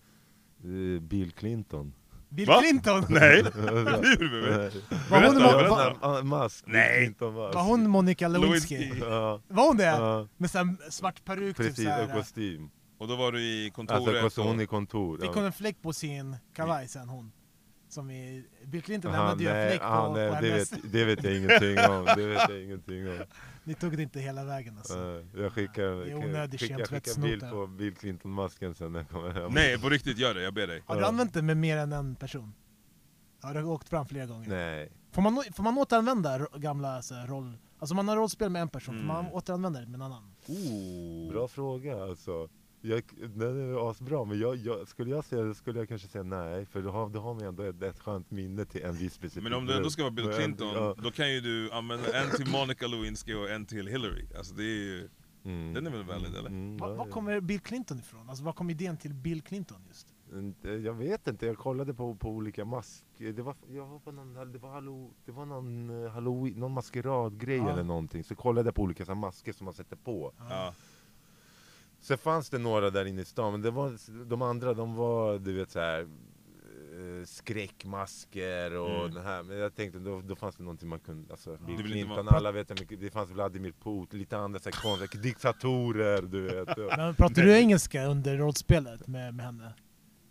det 0.56 0.68
är 0.68 1.00
Bill 1.00 1.32
Clinton. 1.32 1.94
Bill 2.28 2.48
Va? 2.48 2.60
Clinton! 2.60 3.04
Nej! 3.08 3.42
Var 3.42 5.26
hon, 5.26 5.34
Berätta, 5.34 5.76
berätta. 6.00 6.22
Mask. 6.24 6.64
Nej. 6.66 7.14
Var 7.18 7.62
hon 7.64 7.90
Monica 7.90 8.28
Lewinsky? 8.28 8.92
Ja, 9.00 9.40
Var 9.48 9.66
hon 9.66 9.76
det? 9.76 9.84
ja, 9.84 10.28
Med 10.36 10.50
sån 10.50 10.76
svart 10.90 11.24
peruk 11.24 11.56
typ 11.56 11.66
precis, 11.66 11.78
och 11.86 11.92
såhär. 11.92 12.12
kostym. 12.12 12.70
Och 12.98 13.08
då 13.08 13.16
var 13.16 13.32
du 13.32 13.40
i 13.42 13.70
kontoret 13.74 14.24
Alltså 14.24 14.42
hon 14.42 14.56
och... 14.56 14.62
i 14.62 14.66
kontor. 14.66 15.18
Fick 15.18 15.26
ja. 15.26 15.32
hon 15.34 15.44
en 15.44 15.52
fläck 15.52 15.82
på 15.82 15.92
sin 15.92 16.36
kavaj 16.54 16.88
sen 16.88 17.08
hon? 17.08 17.32
Som 17.92 18.10
i, 18.10 18.44
Bill 18.64 18.82
Clinton 18.82 19.14
Aha, 19.14 19.20
lämnade 19.22 19.42
ju 19.42 19.48
en 19.50 19.54
nej, 19.56 19.68
fläck 19.70 19.80
på, 19.80 19.86
ah, 19.86 20.14
nej, 20.14 20.28
på 20.34 20.40
det, 20.40 20.50
vet, 20.50 20.92
det 20.92 21.04
vet 21.04 21.24
jag 21.24 21.36
ingenting 21.36 21.78
om. 21.78 22.04
Det 22.16 22.26
vet 22.26 22.48
jag 22.48 22.62
ingenting 22.62 23.08
om. 23.08 23.18
Ni 23.64 23.74
tog 23.74 23.96
det 23.96 24.02
inte 24.02 24.20
hela 24.20 24.44
vägen 24.44 24.76
alltså. 24.78 24.98
Eh, 25.34 25.40
Jag 25.42 25.52
skickar, 25.52 25.82
är 25.82 26.06
jag 26.06 26.50
skickar 26.50 26.66
kemtvättsnota. 26.66 27.28
bild 27.28 27.50
på 27.50 27.66
Bill 27.66 27.94
Clinton-masken 27.94 28.74
sen 28.74 28.92
när 28.92 29.00
jag 29.00 29.08
kommer 29.08 29.30
hem. 29.30 29.52
Nej, 29.54 29.78
på 29.78 29.88
riktigt, 29.88 30.18
gör 30.18 30.34
det, 30.34 30.42
jag 30.42 30.54
ber 30.54 30.66
dig. 30.66 30.82
Har 30.86 30.96
du 31.00 31.04
använt 31.06 31.34
det 31.34 31.42
med 31.42 31.56
mer 31.56 31.76
än 31.76 31.92
en 31.92 32.16
person? 32.16 32.52
Har 33.42 33.54
du 33.54 33.62
åkt 33.62 33.88
fram 33.88 34.06
flera 34.06 34.26
gånger? 34.26 34.48
Nej. 34.48 34.92
Får, 35.12 35.22
man, 35.22 35.42
får 35.54 35.62
man 35.62 35.78
återanvända 35.78 36.46
gamla 36.56 37.02
så 37.02 37.14
här, 37.14 37.26
roll... 37.26 37.58
Alltså 37.78 37.94
man 37.94 38.08
har 38.08 38.16
rollspel 38.16 38.50
med 38.50 38.62
en 38.62 38.68
person, 38.68 38.98
får 38.98 39.06
man 39.06 39.20
Mm. 39.24 39.32
återanvända 39.32 39.80
det 39.80 39.86
med 39.86 39.94
en 39.94 40.02
annan? 40.02 40.34
Oh. 40.46 41.32
Bra 41.32 41.48
fråga 41.48 42.02
alltså. 42.04 42.48
Jag, 42.84 43.02
den 43.34 43.60
är 43.74 43.90
asbra, 43.90 44.24
men 44.24 44.38
jag, 44.40 44.56
jag, 44.56 44.88
skulle 44.88 45.10
jag 45.10 45.24
säga 45.24 45.42
det 45.42 45.54
skulle 45.54 45.78
jag 45.78 45.88
kanske 45.88 46.08
säga 46.08 46.24
nej, 46.24 46.66
för 46.66 46.82
då 46.82 46.90
har, 46.90 47.08
då 47.08 47.20
har 47.20 47.34
man 47.34 47.42
ändå 47.44 47.62
ett, 47.62 47.82
ett 47.82 47.98
skönt 48.00 48.30
minne 48.30 48.64
till 48.64 48.82
en 48.82 48.94
viss 48.94 49.14
specifik 49.14 49.42
Men 49.42 49.54
om 49.54 49.66
det 49.66 49.76
ändå 49.76 49.90
ska 49.90 50.02
vara 50.02 50.10
Bill 50.10 50.32
Clinton, 50.32 50.68
ja. 50.74 50.94
då 51.02 51.10
kan 51.10 51.32
ju 51.32 51.40
du 51.40 51.70
använda 51.72 52.22
en 52.22 52.30
till 52.30 52.50
Monica 52.50 52.86
Lewinsky 52.86 53.34
och 53.34 53.50
en 53.50 53.66
till 53.66 53.86
Hillary. 53.86 54.26
Alltså 54.36 54.54
det 54.54 54.62
är 54.62 54.66
ju... 54.84 55.08
Mm. 55.44 55.74
Den 55.74 55.86
är 55.86 55.90
väl 55.90 56.04
valid, 56.04 56.34
eller? 56.36 56.48
Mm, 56.50 56.76
Var, 56.76 56.88
ja, 56.90 56.94
var 56.94 57.06
kommer 57.06 57.40
Bill 57.40 57.60
Clinton 57.60 57.98
ifrån? 57.98 58.28
Alltså 58.28 58.44
var 58.44 58.52
kom 58.52 58.70
idén 58.70 58.96
till 58.96 59.14
Bill 59.14 59.42
Clinton 59.42 59.78
just? 59.88 60.14
Mm, 60.32 60.54
eh, 60.64 60.70
Jag 60.70 60.94
vet 60.94 61.26
inte, 61.28 61.46
jag 61.46 61.56
kollade 61.58 61.94
på, 61.94 62.14
på 62.14 62.28
olika 62.28 62.64
mask... 62.64 63.04
Det 63.18 63.42
var, 63.42 63.54
jag 63.68 63.86
var 63.86 63.98
på 63.98 64.12
någon, 64.12 64.52
det 64.52 64.58
var, 64.58 64.70
hallo, 64.70 65.14
det 65.24 65.32
var 65.32 65.46
någon, 65.46 66.04
eh, 66.04 66.10
halloween, 66.10 66.54
någon 66.60 66.72
maskeradgrej 66.72 67.56
Ja. 67.56 67.70
eller 67.70 67.84
någonting, 67.84 68.24
så 68.24 68.34
kollade 68.34 68.66
jag 68.66 68.74
på 68.74 68.82
olika 68.82 69.04
så 69.04 69.14
masker 69.14 69.52
som 69.52 69.64
man 69.64 69.74
sätter 69.74 69.96
på. 69.96 70.32
Ja. 70.38 70.74
Sen 72.02 72.18
fanns 72.18 72.50
det 72.50 72.58
några 72.58 72.90
där 72.90 73.04
inne 73.04 73.22
i 73.22 73.24
stan, 73.24 73.52
men 73.52 73.62
det 73.62 73.70
var, 73.70 74.24
de 74.24 74.42
andra 74.42 74.74
de 74.74 74.94
var 74.94 75.38
du 75.38 75.52
vet 75.52 75.70
så 75.70 75.78
här 75.80 76.00
eh, 76.00 77.24
skräckmasker 77.26 78.76
och 78.76 78.90
Mm. 79.00 79.14
det 79.14 79.22
här. 79.22 79.42
Men 79.42 79.56
jag 79.58 79.74
tänkte 79.74 79.98
då, 79.98 80.20
då 80.20 80.36
fanns 80.36 80.56
det 80.56 80.62
någonting 80.62 80.88
man 80.88 81.00
kunde, 81.00 81.32
alltså 81.32 81.56
Bill 81.56 81.70
inte 81.76 81.82
Clinton, 81.82 82.26
vara- 82.26 82.36
alla 82.36 82.52
vet 82.52 82.70
hur 82.70 82.74
mycket, 82.80 83.00
det 83.00 83.10
fanns 83.10 83.30
Vladimir 83.30 83.72
Putin, 83.84 84.18
lite 84.18 84.36
andra 84.38 84.60
så 84.60 84.70
här, 84.70 84.82
konstiga 84.82 85.22
diktatorer 85.22 86.22
du 86.22 86.40
vet. 86.40 86.76
Men 86.96 87.14
pratar 87.14 87.42
du 87.42 87.52
engelska 87.58 88.04
under 88.04 88.36
rollspelet 88.36 89.06
med, 89.08 89.34
med 89.34 89.44
henne? 89.46 89.74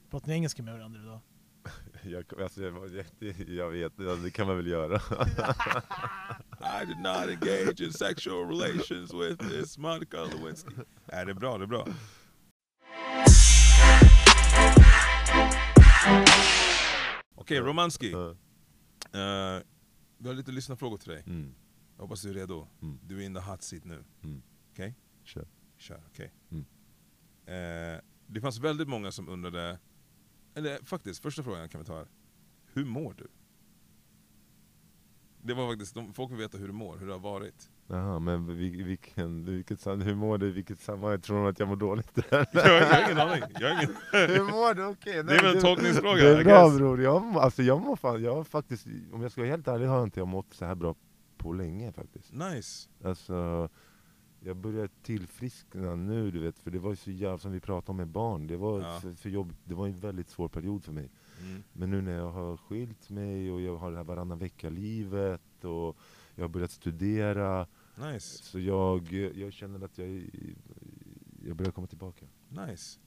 Pratar 0.10 0.28
ni 0.28 0.34
engelska 0.34 0.64
med 0.64 0.74
varandra 0.74 1.00
då? 1.02 1.22
Jag, 2.04 2.42
alltså, 2.42 2.62
jag, 2.62 2.76
jag 3.48 3.70
vet, 3.70 3.94
det 4.24 4.32
kan 4.32 4.48
man 4.48 4.58
väl 4.58 4.68
göra. 4.68 4.96
I 6.82 6.86
did 6.86 6.98
not 6.98 7.30
engage 7.30 7.82
in 7.82 7.94
sexual 7.94 8.48
relations 8.48 9.14
with 9.14 9.50
this 9.50 9.78
Monica 9.78 10.24
Lewinsky. 10.24 10.72
Nej, 11.12 11.26
det 11.26 11.32
är 11.32 11.36
bra, 11.36 11.58
det 11.58 11.64
är 11.64 11.68
bra. 11.68 11.88
Okej, 17.36 17.60
Romanski. 17.60 18.12
Ja. 18.12 18.30
Eh, 19.20 19.64
vi 20.18 20.28
har 20.28 20.34
lite 20.34 20.52
lyssnarfrågor 20.52 20.98
till 20.98 21.10
dig. 21.10 21.24
Mm. 21.28 21.56
Jag 21.96 22.04
hoppas 22.04 22.22
du 22.22 22.30
är 22.30 22.34
redo. 22.34 22.68
Mm. 22.82 23.00
Du 23.04 23.18
är 23.22 23.26
in 23.26 23.36
the 23.36 23.42
hot 23.42 23.64
seat 23.64 23.86
nu. 23.86 24.04
Mm. 24.24 24.42
Okej? 24.72 24.96
Kör. 25.24 25.48
Kör, 25.78 26.02
okej. 26.08 26.34
Mm. 26.50 26.66
Eh, 27.46 28.02
det 28.28 28.42
fanns 28.42 28.60
väldigt 28.60 28.88
många 28.88 29.12
som 29.12 29.30
undrade, 29.30 29.80
eller 30.56 30.86
faktiskt, 30.86 31.22
första 31.22 31.44
frågan 31.44 31.70
kan 31.70 31.82
vi 31.82 31.88
ta 31.88 31.96
här. 31.98 32.08
Hur 32.74 32.86
mår 32.86 33.14
du? 33.18 33.28
Det 35.44 35.54
var 35.54 35.70
faktiskt, 35.72 35.96
de, 35.96 36.14
folk 36.14 36.32
vill 36.32 36.38
veta 36.38 36.58
hur 36.58 36.68
du 36.68 36.74
mår, 36.74 36.98
hur 36.98 37.08
det 37.08 37.14
har 37.14 37.20
varit. 37.20 37.70
Jaha, 37.88 38.20
men 38.20 38.48
vil- 38.50 38.84
vilken, 38.86 39.46
vilket, 39.46 39.88
hur 39.88 40.16
mår 40.16 40.38
du 40.38 40.48
i 40.48 40.52
vilket 40.52 40.80
sammanhang? 40.80 41.22
Tror 41.22 41.38
de 41.44 41.46
att 41.50 41.60
jag 41.60 41.68
mår 41.68 41.76
dåligt? 41.76 42.12
Jag, 42.30 42.46
jag 42.54 42.86
har 42.86 43.04
ingen 43.06 43.18
aning. 43.18 43.44
Jag 43.60 43.72
ingen, 43.84 43.96
hur 44.12 44.52
mår 44.52 44.74
du? 44.74 44.86
Okej, 44.86 45.24
det 45.24 45.36
är 45.36 45.42
väl 45.44 45.56
en 45.56 45.62
tolkningsfråga, 45.62 46.24
Det 46.24 46.40
är 46.40 46.44
bra 46.44 46.70
bror, 46.70 47.02
jag, 47.02 47.24
alltså, 47.38 47.64
jag 47.64 47.82
mår 47.82 47.96
fan, 47.96 48.24
jag 48.24 48.36
har 48.36 48.44
faktiskt, 48.44 48.86
om 49.12 49.22
jag 49.22 49.32
ska 49.32 49.42
vara 49.42 49.52
helt 49.52 49.68
ärlig 49.68 49.86
har 49.88 50.04
inte 50.04 50.20
jag 50.20 50.28
mått 50.28 50.54
så 50.54 50.66
här 50.66 50.76
bra 50.76 50.96
på 51.38 51.54
länge 51.54 51.92
faktiskt. 51.92 52.34
Nice. 52.34 52.90
Alltså, 53.04 53.70
jag 54.44 54.58
börjar 54.58 54.90
tillfriskna 55.02 55.96
nu 55.96 56.32
du 56.32 56.40
vet, 56.40 56.60
för 56.60 56.72
det 56.72 56.80
var 56.80 56.90
ju 56.90 56.96
så 56.96 57.12
jävla 57.12 57.38
som 57.38 57.52
vi 57.52 57.60
pratade 57.60 57.92
om 57.92 57.98
med 57.98 58.08
barn, 58.08 58.48
det 58.48 58.58
var, 58.58 58.82
Ja. 58.82 59.00
för, 59.00 59.14
för 59.14 59.30
jobb, 59.30 59.54
det 59.64 59.74
var 59.76 59.88
en 59.88 60.00
väldigt 60.00 60.30
svår 60.30 60.48
period 60.50 60.84
för 60.84 60.92
mig. 60.92 61.10
Mm. 61.42 61.64
Men 61.74 61.90
nu 61.92 62.02
när 62.02 62.12
jag 62.18 62.32
har 62.32 62.58
skilt 62.58 63.10
mig 63.10 63.52
och 63.52 63.62
jag 63.62 63.78
har 63.78 63.92
det 63.92 63.98
här 63.98 64.04
varannan 64.04 64.40
vecka-livet 64.40 65.66
och 65.66 65.98
jag 66.36 66.44
har 66.44 66.50
börjat 66.50 66.72
studera, 66.72 67.68
Nice. 67.96 68.44
så 68.44 68.60
jag, 68.60 69.12
jag 69.14 69.54
känner 69.54 69.86
att 69.86 69.98
jag, 69.98 70.30
jag 71.46 71.56
börjar 71.56 71.72
komma 71.72 71.88
tillbaka. 71.88 72.26
Nice. 72.50 73.00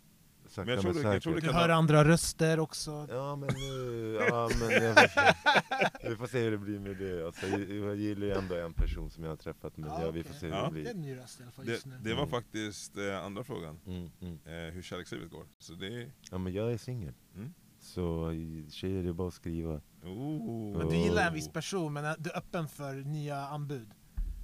Sakta 0.54 0.64
Men 0.64 0.74
jag 0.74 0.82
tror 0.82 0.94
men 0.94 1.02
säkert. 1.02 1.34
Du 1.34 1.40
kan 1.40 1.54
hör 1.54 1.60
vara- 1.68 1.74
andra 1.74 2.04
röster 2.04 2.60
också. 2.60 3.06
Ja 3.10 3.36
men 3.36 3.48
nu, 3.54 4.16
ja 4.30 4.50
men 4.60 4.70
jag 4.70 4.94
får 4.98 5.08
se. 5.08 6.08
Vi 6.08 6.16
får 6.16 6.26
se 6.26 6.38
hur 6.42 6.50
det 6.50 6.58
blir 6.58 6.78
med 6.78 6.96
det. 6.96 7.26
Alltså, 7.26 7.46
jag, 7.46 7.96
gillar 7.96 8.26
ju 8.26 8.32
ändå 8.32 8.54
en 8.54 8.72
person 8.72 9.10
som 9.10 9.24
jag 9.24 9.30
har 9.30 9.36
träffat 9.36 9.76
men 9.76 9.90
Ja, 9.90 10.02
ja, 10.04 10.10
vi 10.10 10.22
får 10.24 10.34
se 10.34 10.46
hur 10.46 10.54
Ja. 10.54 10.62
det 10.62 10.74
Det 10.74 10.80
är 10.80 10.82
blir. 10.82 10.90
en 10.94 11.00
ny 11.00 11.16
röst 11.16 11.40
i 11.40 11.42
alla 11.42 11.52
fall 11.52 11.64
Det, 11.66 11.72
just 11.72 11.86
nu. 11.86 11.98
det 12.02 12.10
var 12.14 12.18
Mm. 12.22 12.30
faktiskt 12.30 12.96
eh, 12.98 13.24
andra 13.24 13.44
frågan, 13.44 13.80
Mm, 13.86 14.10
mm. 14.20 14.38
eh, 14.68 14.74
hur 14.74 14.82
kärlekslivet 14.82 15.30
går. 15.30 15.46
Så 15.58 15.72
det 15.72 15.86
är... 15.86 16.12
Ja 16.30 16.38
men 16.38 16.52
jag 16.52 16.72
är 16.72 16.76
singel. 16.78 17.14
Mm. 17.36 17.54
Så 17.80 18.32
i- 18.32 18.66
tjejer, 18.70 19.02
det 19.02 19.08
är 19.08 19.12
bara 19.12 19.28
att 19.28 19.34
skriva. 19.34 19.80
Oh. 20.02 20.78
Men 20.78 20.88
du 20.88 20.96
gillar 20.96 21.26
en 21.28 21.34
viss 21.34 21.48
person, 21.52 21.92
men 21.92 22.04
är 22.04 22.16
du 22.18 22.30
är 22.30 22.36
öppen 22.38 22.68
för 22.68 22.94
nya 22.94 23.36
anbud? 23.36 23.88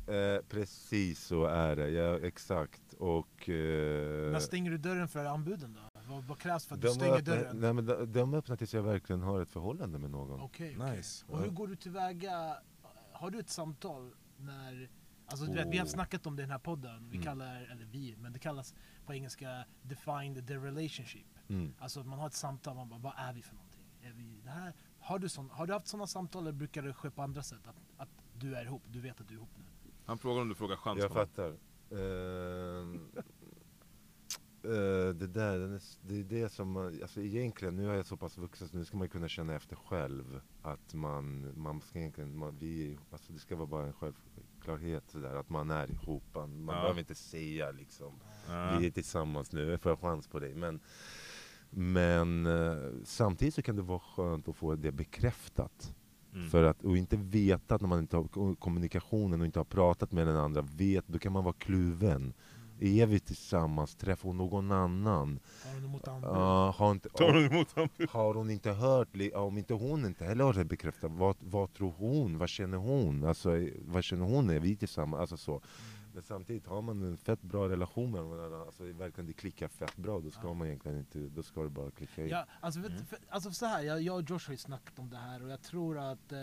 Eh, 0.09 0.43
precis 0.49 1.25
så 1.25 1.45
är 1.45 1.77
det, 1.77 1.89
ja, 1.91 2.19
exakt. 2.27 2.93
Och... 2.99 3.49
Eh, 3.49 4.33
När 4.33 4.39
stänger 4.39 4.71
du 4.71 4.79
dörren 4.79 5.09
för 5.09 5.25
anbuden 5.25 5.73
då? 5.75 5.90
Vad, 6.11 6.25
vad 6.25 6.39
krävs 6.39 6.67
för 6.67 6.75
att 6.75 6.81
du 6.81 6.87
de, 6.89 6.95
stänger 6.95 7.15
öppnar, 7.15 7.37
dörren? 7.37 7.57
nej, 7.61 7.73
men 7.73 7.87
de, 7.87 8.13
de 8.13 8.35
öppnar 8.35 8.57
tills 8.57 8.75
jag 8.75 8.83
verkligen 8.83 9.23
har 9.23 9.41
ett 9.41 9.51
förhållande 9.51 9.99
med 9.99 10.11
någon. 10.11 10.41
Okej, 10.41 10.77
okej. 10.81 10.97
Nice. 10.97 11.25
Och 11.29 11.39
hur 11.39 11.51
går 11.51 11.67
du 11.69 11.77
tillväga? 11.77 12.57
Har 13.13 13.31
du 13.31 13.39
ett 13.39 13.49
samtal 13.51 14.15
när... 14.37 14.91
Alltså 15.27 15.47
du 15.47 15.53
vet, 15.53 15.69
vi 15.69 15.79
har 15.79 15.85
Oh. 15.87 15.91
snackat 15.91 16.27
om 16.27 16.37
det 16.37 16.41
i 16.43 16.45
den 16.45 16.51
här 16.51 16.59
podden, 16.59 17.09
vi 17.11 17.17
Mm. 17.17 17.25
kallar, 17.25 17.63
eller 17.73 17.85
vi, 17.85 18.17
men 18.19 18.33
det 18.33 18.39
kallas 18.39 18.75
på 19.07 19.15
engelska 19.15 19.65
define 19.83 20.47
the 20.47 20.55
relationship. 20.57 21.27
Mm. 21.49 21.75
Alltså 21.79 22.05
man 22.05 22.19
har 22.19 22.27
ett 22.27 22.35
samtal, 22.35 22.77
man 22.77 22.89
bara, 22.89 22.99
vad 23.01 23.13
är 23.17 23.33
vi 23.33 23.43
för 23.43 23.55
någonting? 23.55 23.85
Är 24.03 24.13
vi 24.13 24.41
det 24.45 24.51
här? 24.51 24.75
Har, 25.01 25.19
du 25.19 25.29
sån, 25.29 25.51
har 25.51 25.67
du 25.67 25.73
haft 25.73 25.87
sådana 25.87 26.07
samtal 26.07 26.43
eller 26.43 26.53
brukar 26.53 26.83
det 26.83 26.95
ske 26.95 27.11
på 27.11 27.23
andra 27.23 27.43
sätt? 27.43 27.67
Att, 27.67 27.77
att 27.97 28.09
du 28.35 28.55
är 28.57 28.65
ihop, 28.65 28.83
du 28.87 29.01
vet 29.01 29.21
att 29.21 29.29
du 29.29 29.35
är 29.35 29.39
ihop 29.39 29.51
nu? 29.59 29.65
Han 30.07 30.19
frågar 30.19 30.43
om 30.43 30.49
du 30.49 30.55
frågar 30.55 30.77
chans 30.77 31.01
Jag 31.01 31.13
fattar. 31.13 31.57
Ehm, 31.91 33.11
eh, 34.65 35.15
det 35.15 35.27
där, 35.27 35.61
är, 35.61 35.81
det 36.09 36.21
är 36.21 36.25
det 36.25 36.49
som 36.53 36.77
alltså 36.77 37.21
egentligen, 37.21 37.77
nu 37.77 37.91
är 37.91 37.95
jag 37.95 38.07
så 38.07 38.17
pass 38.17 38.39
vuxen 38.39 38.69
så 38.69 38.77
nu 38.77 38.85
ska 38.85 38.97
man 38.97 39.09
kunna 39.09 39.29
känna 39.29 39.55
efter 39.55 39.77
själv 39.77 40.41
att 40.63 40.95
man, 40.95 41.53
man 41.61 41.81
ska 41.81 41.99
egentligen, 41.99 42.37
man, 42.39 42.57
vi, 42.59 42.99
alltså 43.11 43.33
det 43.33 43.39
ska 43.39 43.57
vara 43.57 43.67
bara 43.67 43.87
en 43.87 43.93
självklarhet 43.93 45.05
sådär, 45.11 45.35
att 45.35 45.49
man 45.51 45.71
är 45.71 45.91
ihop, 45.91 46.23
man, 46.35 46.63
man 46.65 46.75
Ja. 46.77 46.81
behöver 46.83 47.01
inte 47.01 47.15
säga 47.15 47.71
liksom 47.71 48.13
Ja. 48.49 48.77
vi 48.81 48.87
är 48.87 48.91
tillsammans 48.91 49.53
nu, 49.53 49.71
jag 49.71 49.81
får 49.81 49.91
en 49.91 49.97
chans 49.97 50.29
på 50.29 50.39
dig. 50.39 50.55
Men, 50.55 50.81
men 51.71 52.47
eh, 52.47 52.77
samtidigt 53.05 53.55
så 53.55 53.63
kan 53.63 53.77
det 53.77 53.83
vara 53.83 53.99
skönt 54.01 54.49
att 54.49 54.57
få 54.57 54.75
det 54.75 54.93
bekräftat. 54.93 55.95
Mm. 56.35 56.49
För 56.51 56.63
att, 56.63 56.85
och 56.85 56.97
inte 56.97 57.17
veta 57.17 57.75
att 57.75 57.81
när 57.81 57.89
man 57.89 57.99
inte 57.99 58.17
har 58.17 58.25
ko- 58.25 58.57
kommunikationen 58.57 59.41
och 59.41 59.47
inte 59.47 59.59
har 59.59 59.65
pratat 59.65 60.13
med 60.13 60.27
den 60.27 60.37
andra, 60.37 60.63
vet, 60.63 61.07
då 61.09 61.19
kan 61.19 61.33
man 61.33 61.45
vara 61.45 61.55
kluven. 61.59 62.33
Är 62.83 63.07
vi 63.07 63.21
tillsammans, 63.21 63.95
träffar 63.95 64.29
hon 64.29 64.37
någon 64.37 64.73
annan? 64.73 65.41
Har 65.65 65.75
du 65.75 65.81
något 65.81 65.89
emot 65.89 66.09
anbud? 66.09 66.31
Ja, 66.31 66.75
har, 66.79 66.91
inte, 66.91 67.09
Tar 67.09 67.33
du 67.33 67.47
emot 67.47 67.73
honom? 67.73 67.89
har 68.11 68.35
hon 68.35 68.51
inte 68.51 68.71
hört, 68.73 69.09
om 69.35 69.59
inte 69.59 69.75
hon 69.75 70.05
inte 70.07 70.25
heller 70.25 70.45
har 70.45 70.53
det 70.53 70.65
bekräftat, 70.65 71.11
vad, 71.13 71.37
vad 71.41 71.73
tror 71.73 71.93
hon? 71.99 72.39
Vad 72.39 72.49
känner 72.49 72.79
hon? 72.79 73.25
Alltså, 73.25 73.51
vad 73.81 74.05
känner 74.05 74.25
hon? 74.27 74.51
Är 74.51 74.61
vi 74.61 74.77
tillsammans? 74.77 75.21
Alltså 75.21 75.37
så. 75.37 75.63
Men 76.15 76.23
samtidigt, 76.23 76.67
har 76.67 76.83
man 76.83 77.03
en 77.03 77.17
fett 77.17 77.43
bra 77.43 77.69
relation 77.69 78.11
med 78.11 78.23
varandra, 78.25 78.61
alltså 78.63 78.85
verkligen 78.85 79.27
det 79.27 79.33
klickar 79.33 79.69
fett 79.69 79.97
bra, 79.97 80.21
då 80.21 80.31
ska 80.31 80.47
Ja. 80.49 80.55
man 80.55 80.67
egentligen 80.67 80.99
inte, 80.99 81.19
då 81.19 81.43
ska 81.43 81.63
det 81.63 81.71
bara 81.71 81.91
klicka 81.91 82.23
in. 82.23 82.29
Ja, 82.29 82.45
alltså, 82.61 82.81
Mm. 82.81 82.93
för, 83.05 83.19
alltså 83.29 83.51
så 83.53 83.67
här, 83.67 83.83
jag, 83.83 84.03
jag 84.03 84.17
och 84.17 84.31
Josh 84.31 84.47
har 84.47 84.53
ju 84.53 84.57
snackat 84.59 84.99
om 84.99 85.11
det 85.11 85.17
här 85.17 85.43
och 85.43 85.51
jag 85.51 85.63
tror 85.63 85.99
att 85.99 86.33
eh, 86.33 86.39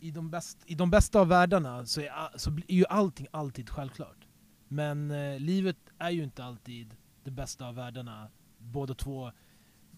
i, 0.00 0.10
de 0.10 0.30
bäst, 0.30 0.58
i 0.66 0.74
de 0.74 0.90
bästa 0.90 1.20
av 1.20 1.28
världarna 1.28 1.86
så 1.86 2.00
är, 2.00 2.38
så 2.38 2.50
är 2.50 2.74
ju 2.74 2.84
allting 2.88 3.26
alltid 3.30 3.70
självklart. 3.70 4.26
Men 4.72 5.10
eh, 5.10 5.38
livet 5.40 5.76
är 5.98 6.10
ju 6.10 6.24
inte 6.24 6.44
alltid 6.44 6.94
det 7.24 7.30
bästa 7.30 7.68
av 7.68 7.74
världarna. 7.74 8.28
Båda 8.58 8.94
två 8.94 9.32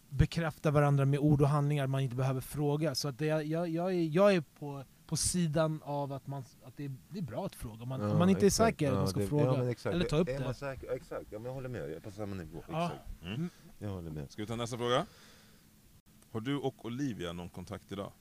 bekräftar 0.09 0.71
varandra 0.71 1.05
med 1.05 1.21
ord 1.21 1.43
och 1.43 1.49
handlingar 1.49 1.87
man 1.87 2.01
inte 2.01 2.17
behöver 2.17 2.41
fråga. 2.41 2.95
Så 2.95 3.09
att 3.09 3.19
det, 3.19 3.27
jag, 3.27 3.69
jag, 3.69 3.95
är, 3.95 4.03
jag 4.03 4.35
är 4.35 4.41
på, 4.41 4.85
på 5.07 5.17
sidan 5.17 5.83
av 5.85 6.13
att, 6.13 6.27
man, 6.27 6.45
att 6.65 6.77
det, 6.77 6.85
är, 6.85 6.93
det 7.09 7.19
är 7.19 7.23
bra 7.23 7.47
att 7.47 7.55
fråga. 7.55 7.83
Om 7.83 7.89
man, 7.89 8.03
om 8.03 8.19
man 8.19 8.29
inte 8.29 8.47
exakt. 8.47 8.61
är 8.61 8.73
säker, 8.73 8.87
Ja, 8.87 8.95
man 8.95 9.09
ska 9.09 9.21
det- 9.21 9.27
fråga. 9.27 9.75
Ja. 9.85 9.91
Eller 9.91 10.05
ta 10.05 10.17
upp 10.17 10.29
är 10.29 10.39
det. 10.39 10.45
Man 10.45 10.55
säker, 10.55 10.91
exakt, 10.93 11.27
ja, 11.31 11.39
men 11.39 11.45
jag 11.47 11.53
håller 11.55 11.69
med, 11.69 11.81
jag 11.81 11.91
är 11.93 12.01
på 12.01 12.11
samma 12.11 12.35
nivå. 12.35 12.65
Ja. 12.69 12.85
Exakt. 12.87 13.23
Mm. 13.23 13.51
Jag 13.79 13.89
håller 13.89 14.11
med. 14.11 14.31
Ska 14.31 14.43
vi 14.43 14.47
ta 14.47 14.57
nästa 14.57 14.79
fråga? 14.79 15.07
Har 16.31 16.41
du 16.41 16.57
och 16.57 16.85
Olivia 16.85 17.33
någon 17.33 17.49
kontakt 17.49 17.93
idag? 17.93 18.13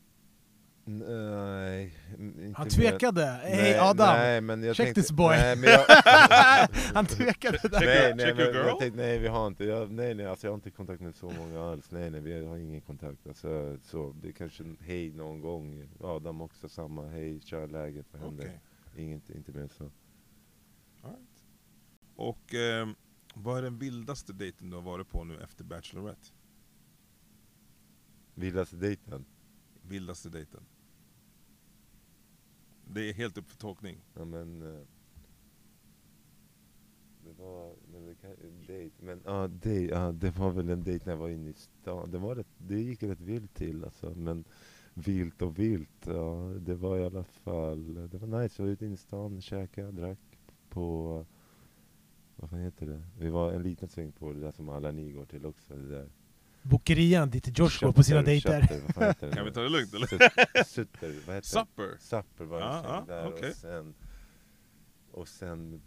Nej, 0.86 1.94
inte 2.20 2.54
Han 2.58 2.70
tvekade. 2.70 3.26
Hej 3.26 3.58
Nej, 3.58 3.80
Adam! 3.80 4.18
Nej, 4.18 4.42
men 4.42 4.64
jag 4.64 4.76
Check 4.76 4.86
tänkte, 4.86 5.02
this 5.02 5.12
boy. 5.12 5.36
Nej, 5.36 5.56
men 5.56 5.70
jag, 5.70 5.86
Han 6.94 7.06
tvekade 7.06 7.60
där. 7.64 7.80
nej, 7.80 8.16
nej, 8.16 8.26
check 8.26 8.38
men 8.38 8.56
jag 8.56 8.80
tänkte, 8.80 9.02
nej, 9.02 9.20
vi 9.20 9.28
har 9.28 9.48
inte. 9.48 9.64
Jag, 9.66 9.92
nej, 9.92 10.14
nej, 10.14 10.26
alltså 10.26 10.48
jag 10.48 10.52
har 10.52 10.56
inte 10.56 10.72
kontakt 10.72 11.02
med 11.02 11.16
så 11.16 11.30
många 11.30 11.62
alls. 11.62 11.92
Nej, 11.92 12.10
nej, 12.10 12.22
vi 12.22 12.46
har 12.46 12.58
ingen 12.58 12.82
kontakt. 12.82 13.28
Alltså, 13.28 13.78
så, 13.84 14.16
det 14.22 14.28
är 14.28 14.32
kanske 14.32 14.64
en 14.64 14.78
hej 14.82 15.12
någon 15.12 15.42
gång. 15.42 15.90
Adam 16.00 16.42
också 16.42 16.70
samma. 16.70 17.08
Hej, 17.08 17.40
tja 17.40 17.66
läget, 17.66 18.06
vad 18.12 18.22
händer? 18.22 18.44
Okej. 18.44 19.04
Inget, 19.04 19.30
inte 19.30 19.52
mer 19.52 19.68
så. 19.78 19.92
Och 22.16 22.54
ehm, 22.54 22.96
vad 23.34 23.58
är 23.58 23.62
den 23.62 23.78
vildaste 23.78 24.34
dejten 24.34 24.70
du 24.70 24.76
har 24.76 24.84
varit 24.84 25.10
på 25.10 25.24
nu 25.24 25.40
efter 25.44 25.64
Bachelorette? 25.64 26.28
Vildaste 28.36 28.76
dejten? 28.76 29.26
Vildaste 29.88 30.30
dejten? 30.30 30.64
Det 32.86 33.10
är 33.10 33.14
helt 33.14 33.38
upp 33.38 33.50
för 33.50 33.58
tolkning. 33.58 33.98
Ja 34.14 34.26
men... 34.26 34.62
Eh, 34.62 34.82
det 37.26 37.34
var... 37.44 37.76
Men 37.92 38.06
det 38.06 38.16
kan, 38.16 38.32
dejt, 38.68 38.96
men 39.00 39.22
ja, 39.26 39.48
dej, 39.48 39.86
ja, 39.86 40.12
det 40.12 40.32
var 40.32 40.52
väl 40.52 40.70
en 40.70 40.84
dejt 40.84 41.06
när 41.06 41.14
jag 41.14 41.18
var 41.18 41.30
inne 41.30 41.50
i 41.50 41.54
stan. 41.54 42.12
Det, 42.12 42.18
var 42.18 42.36
rätt, 42.36 42.48
det 42.58 42.82
gick 42.82 43.04
rätt 43.04 43.22
vilt 43.22 43.54
till 43.54 43.84
alltså. 43.84 44.16
Men 44.16 44.44
vilt 44.94 45.42
och 45.42 45.60
vilt, 45.60 46.06
ja, 46.08 46.54
det 46.60 46.76
var 46.76 46.98
i 46.98 47.06
alla 47.06 47.24
fall... 47.24 48.10
Det 48.10 48.18
var 48.18 48.42
nice, 48.42 48.62
jag 48.62 48.66
var 48.66 48.74
ute 48.74 48.86
inne 48.86 48.94
i 48.94 48.98
stan, 48.98 49.42
käkade, 49.42 49.92
drack 49.92 50.40
på... 50.70 51.26
Vad 52.36 52.50
fan 52.50 52.60
heter 52.60 52.86
det? 52.86 53.04
Vi 53.20 53.30
var 53.30 53.52
en 53.52 53.64
liten 53.64 53.90
sväng 53.90 54.12
på 54.12 54.34
det 54.34 54.40
där 54.40 54.52
som 54.52 54.70
alla 54.70 54.92
ni 54.92 55.12
går 55.12 55.26
till 55.26 55.46
också. 55.46 55.76
Det 55.76 55.88
där. 55.90 56.10
Bokerian 56.64 57.30
dit 57.30 57.60
Josh 57.60 57.84
går 57.86 57.92
på 57.92 58.04
sina 58.04 58.22
dejter. 58.22 58.68
Kan 59.34 59.46
vi 59.46 59.52
ta 59.52 59.62
det 59.62 59.70
lugnt 59.70 59.94
eller? 59.94 60.08
Sut- 60.08 60.68
Sutter, 60.68 61.14
vad 61.28 61.36
heter 61.36 61.36
det? 61.36 61.44
Supper? 61.44 61.98
Supper 62.00 62.46
var 62.46 62.60
det 62.60 62.66
sen 62.82 62.84
ja, 62.92 63.04
där 63.08 63.28
okej. 63.28 63.50
och 63.50 63.56
sen 63.56 63.94
och 65.12 65.28
sen 65.28 65.82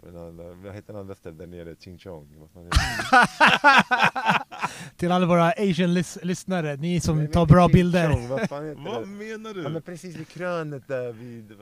vad 0.63 0.75
heter 0.75 0.93
den 0.93 0.97
andra 1.01 1.15
stället 1.15 1.39
där 1.39 1.47
nere? 1.47 1.77
Ching 1.81 1.99
Chong? 1.99 2.49
Till 4.97 5.13
alla 5.13 5.27
våra 5.27 5.51
asian 5.53 5.95
lys- 5.99 6.19
lyssnare, 6.23 6.77
ni 6.77 7.01
som 7.01 7.17
men 7.19 7.31
tar 7.31 7.47
bra 7.47 7.67
Ching 7.69 7.73
bilder. 7.75 8.13
Chong, 8.13 8.29
vad 8.29 8.49
fan 8.49 8.65
heter 8.69 8.81
Vad 8.83 9.03
det? 9.03 9.07
menar 9.07 9.55
Ja, 9.55 9.63
men 9.63 9.73
du? 9.75 9.81
precis 9.81 10.17
vid 10.17 10.29
krönet 10.29 10.89
där 10.89 11.13
vid 11.13 11.53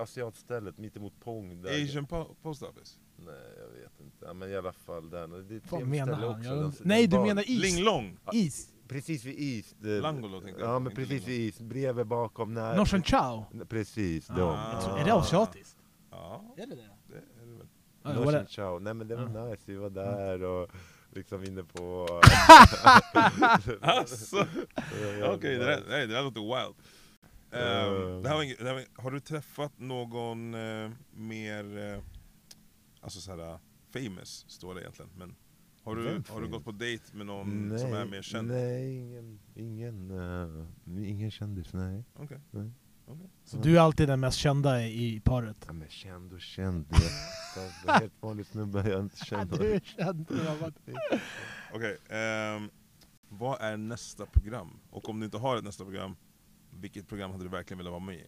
asiatstället 0.00 0.78
mittemot 0.78 1.12
Pong 1.24 1.62
där. 1.62 1.84
Asian 1.84 2.06
po- 2.06 2.34
Post 2.42 2.62
Office? 2.62 2.94
Nej 3.16 3.34
jag 3.60 3.68
vet 3.80 4.00
inte, 4.00 4.01
ja, 4.26 4.32
men 4.32 4.50
i 4.50 4.56
alla 4.56 4.72
fall 4.72 5.10
där. 5.10 5.26
Det 5.28 5.54
är 5.54 5.56
ett 5.56 5.62
Vad 5.70 5.80
trevligt 5.80 5.88
menar 5.88 6.12
ställe 6.14 6.26
han? 6.26 6.38
också. 6.38 6.48
Jag, 6.50 6.58
Den- 6.62 6.72
nej, 6.80 7.06
den 7.06 7.10
du 7.10 7.16
bar- 7.16 7.26
menar 7.26 7.42
is. 7.50 7.62
Linglong? 7.62 8.18
Is. 8.32 8.68
Precis 8.88 9.24
vid 9.24 9.38
is. 9.38 9.74
Det, 9.78 10.00
Langolo 10.00 10.40
tänkte 10.40 10.60
jag. 10.62 10.70
Ja 10.70 10.78
men 10.78 10.92
inte 10.92 11.02
precis 11.02 11.28
vid 11.28 11.40
is, 11.40 11.60
bredvid 11.60 12.06
bakom 12.06 12.54
när... 12.54 12.76
Norsen 12.76 13.02
Chow. 13.02 13.44
Precis, 13.68 14.30
Ah. 14.30 14.34
de. 14.34 14.58
Jag 14.74 14.82
tror- 14.84 14.98
Är 14.98 15.04
det 15.04 15.14
asiatiskt? 15.14 15.76
Är 16.56 16.66
det 16.66 16.74
det? 16.74 16.88
Det 17.06 17.14
är 17.14 18.14
det 18.14 18.20
väl. 18.24 18.34
Ja. 18.34 18.44
Chow. 18.48 18.82
Nej 18.82 18.94
men 18.94 19.08
det 19.08 19.16
var 19.16 19.22
Ja. 19.40 19.44
nice, 19.50 19.62
vi 19.66 19.76
var 19.76 19.90
där 19.90 20.42
och 20.42 20.70
liksom 21.10 21.44
inne 21.44 21.62
på... 21.62 22.08
Alltså, 23.80 24.36
Ja, 25.20 25.32
Okej, 25.34 25.56
det, 25.58 25.64
där- 25.64 25.82
nej, 25.88 26.06
det 26.06 26.14
där 26.14 26.22
låter 26.22 26.40
wild. 26.40 26.74
Ehm, 27.50 27.96
Ehm. 28.16 28.22
det 28.22 28.28
här 28.28 28.36
var 28.36 28.42
inget, 28.42 28.58
det 28.58 28.64
här 28.64 28.74
var, 28.74 29.02
har 29.02 29.10
du 29.10 29.20
träffat 29.20 29.72
någon 29.78 30.54
eh, 30.54 30.90
mer, 31.14 31.78
eh, 31.94 32.02
alltså 33.00 33.20
såhär 33.20 33.58
famous, 33.92 34.44
står 34.48 34.74
det 34.74 34.80
egentligen, 34.80 35.10
men 35.16 35.36
har 35.84 35.96
du, 35.96 36.02
Vem 36.02 36.24
har 36.28 36.40
du 36.40 36.48
gått 36.48 36.64
på 36.64 36.72
dejt 36.72 37.16
med 37.16 37.26
någon 37.26 37.78
som 37.78 37.92
är 37.92 38.04
mer 38.04 38.22
känd? 38.22 38.48
Nej, 38.48 38.96
ingen, 38.96 39.40
ingen, 39.54 40.10
uh, 40.10 40.66
ingen 40.86 41.30
kändis, 41.30 41.72
nej. 41.72 42.04
Okej. 42.14 42.40
nej. 42.50 42.70
okej. 43.06 43.30
Så 43.44 43.56
du 43.56 43.76
är 43.76 43.80
alltid 43.80 44.08
den 44.08 44.20
mest 44.20 44.38
kända 44.38 44.86
i 44.86 45.20
paret? 45.24 45.56
Ja, 45.66 45.72
men 45.72 45.88
känd 45.88 46.32
och 46.32 46.40
känd, 46.40 46.86
är 47.86 48.00
helt 48.00 48.22
vanlig 48.22 48.46
snubbe 48.46 48.90
jag 48.90 49.00
inte 49.00 49.16
känner. 49.24 49.58
du 49.58 49.72
är 49.72 49.80
känd. 49.80 50.26
Okej, 51.74 51.98
ehm, 52.08 52.70
vad 53.28 53.60
är 53.60 53.76
nästa 53.76 54.26
program? 54.26 54.78
Och 54.90 55.08
om 55.08 55.20
du 55.20 55.24
inte 55.24 55.38
har 55.38 55.56
ett 55.56 55.64
nästa 55.64 55.84
program, 55.84 56.16
vilket 56.70 57.08
program 57.08 57.30
hade 57.30 57.44
du 57.44 57.50
verkligen 57.50 57.78
velat 57.78 57.90
vara 57.90 58.04
med 58.04 58.16
i? 58.16 58.26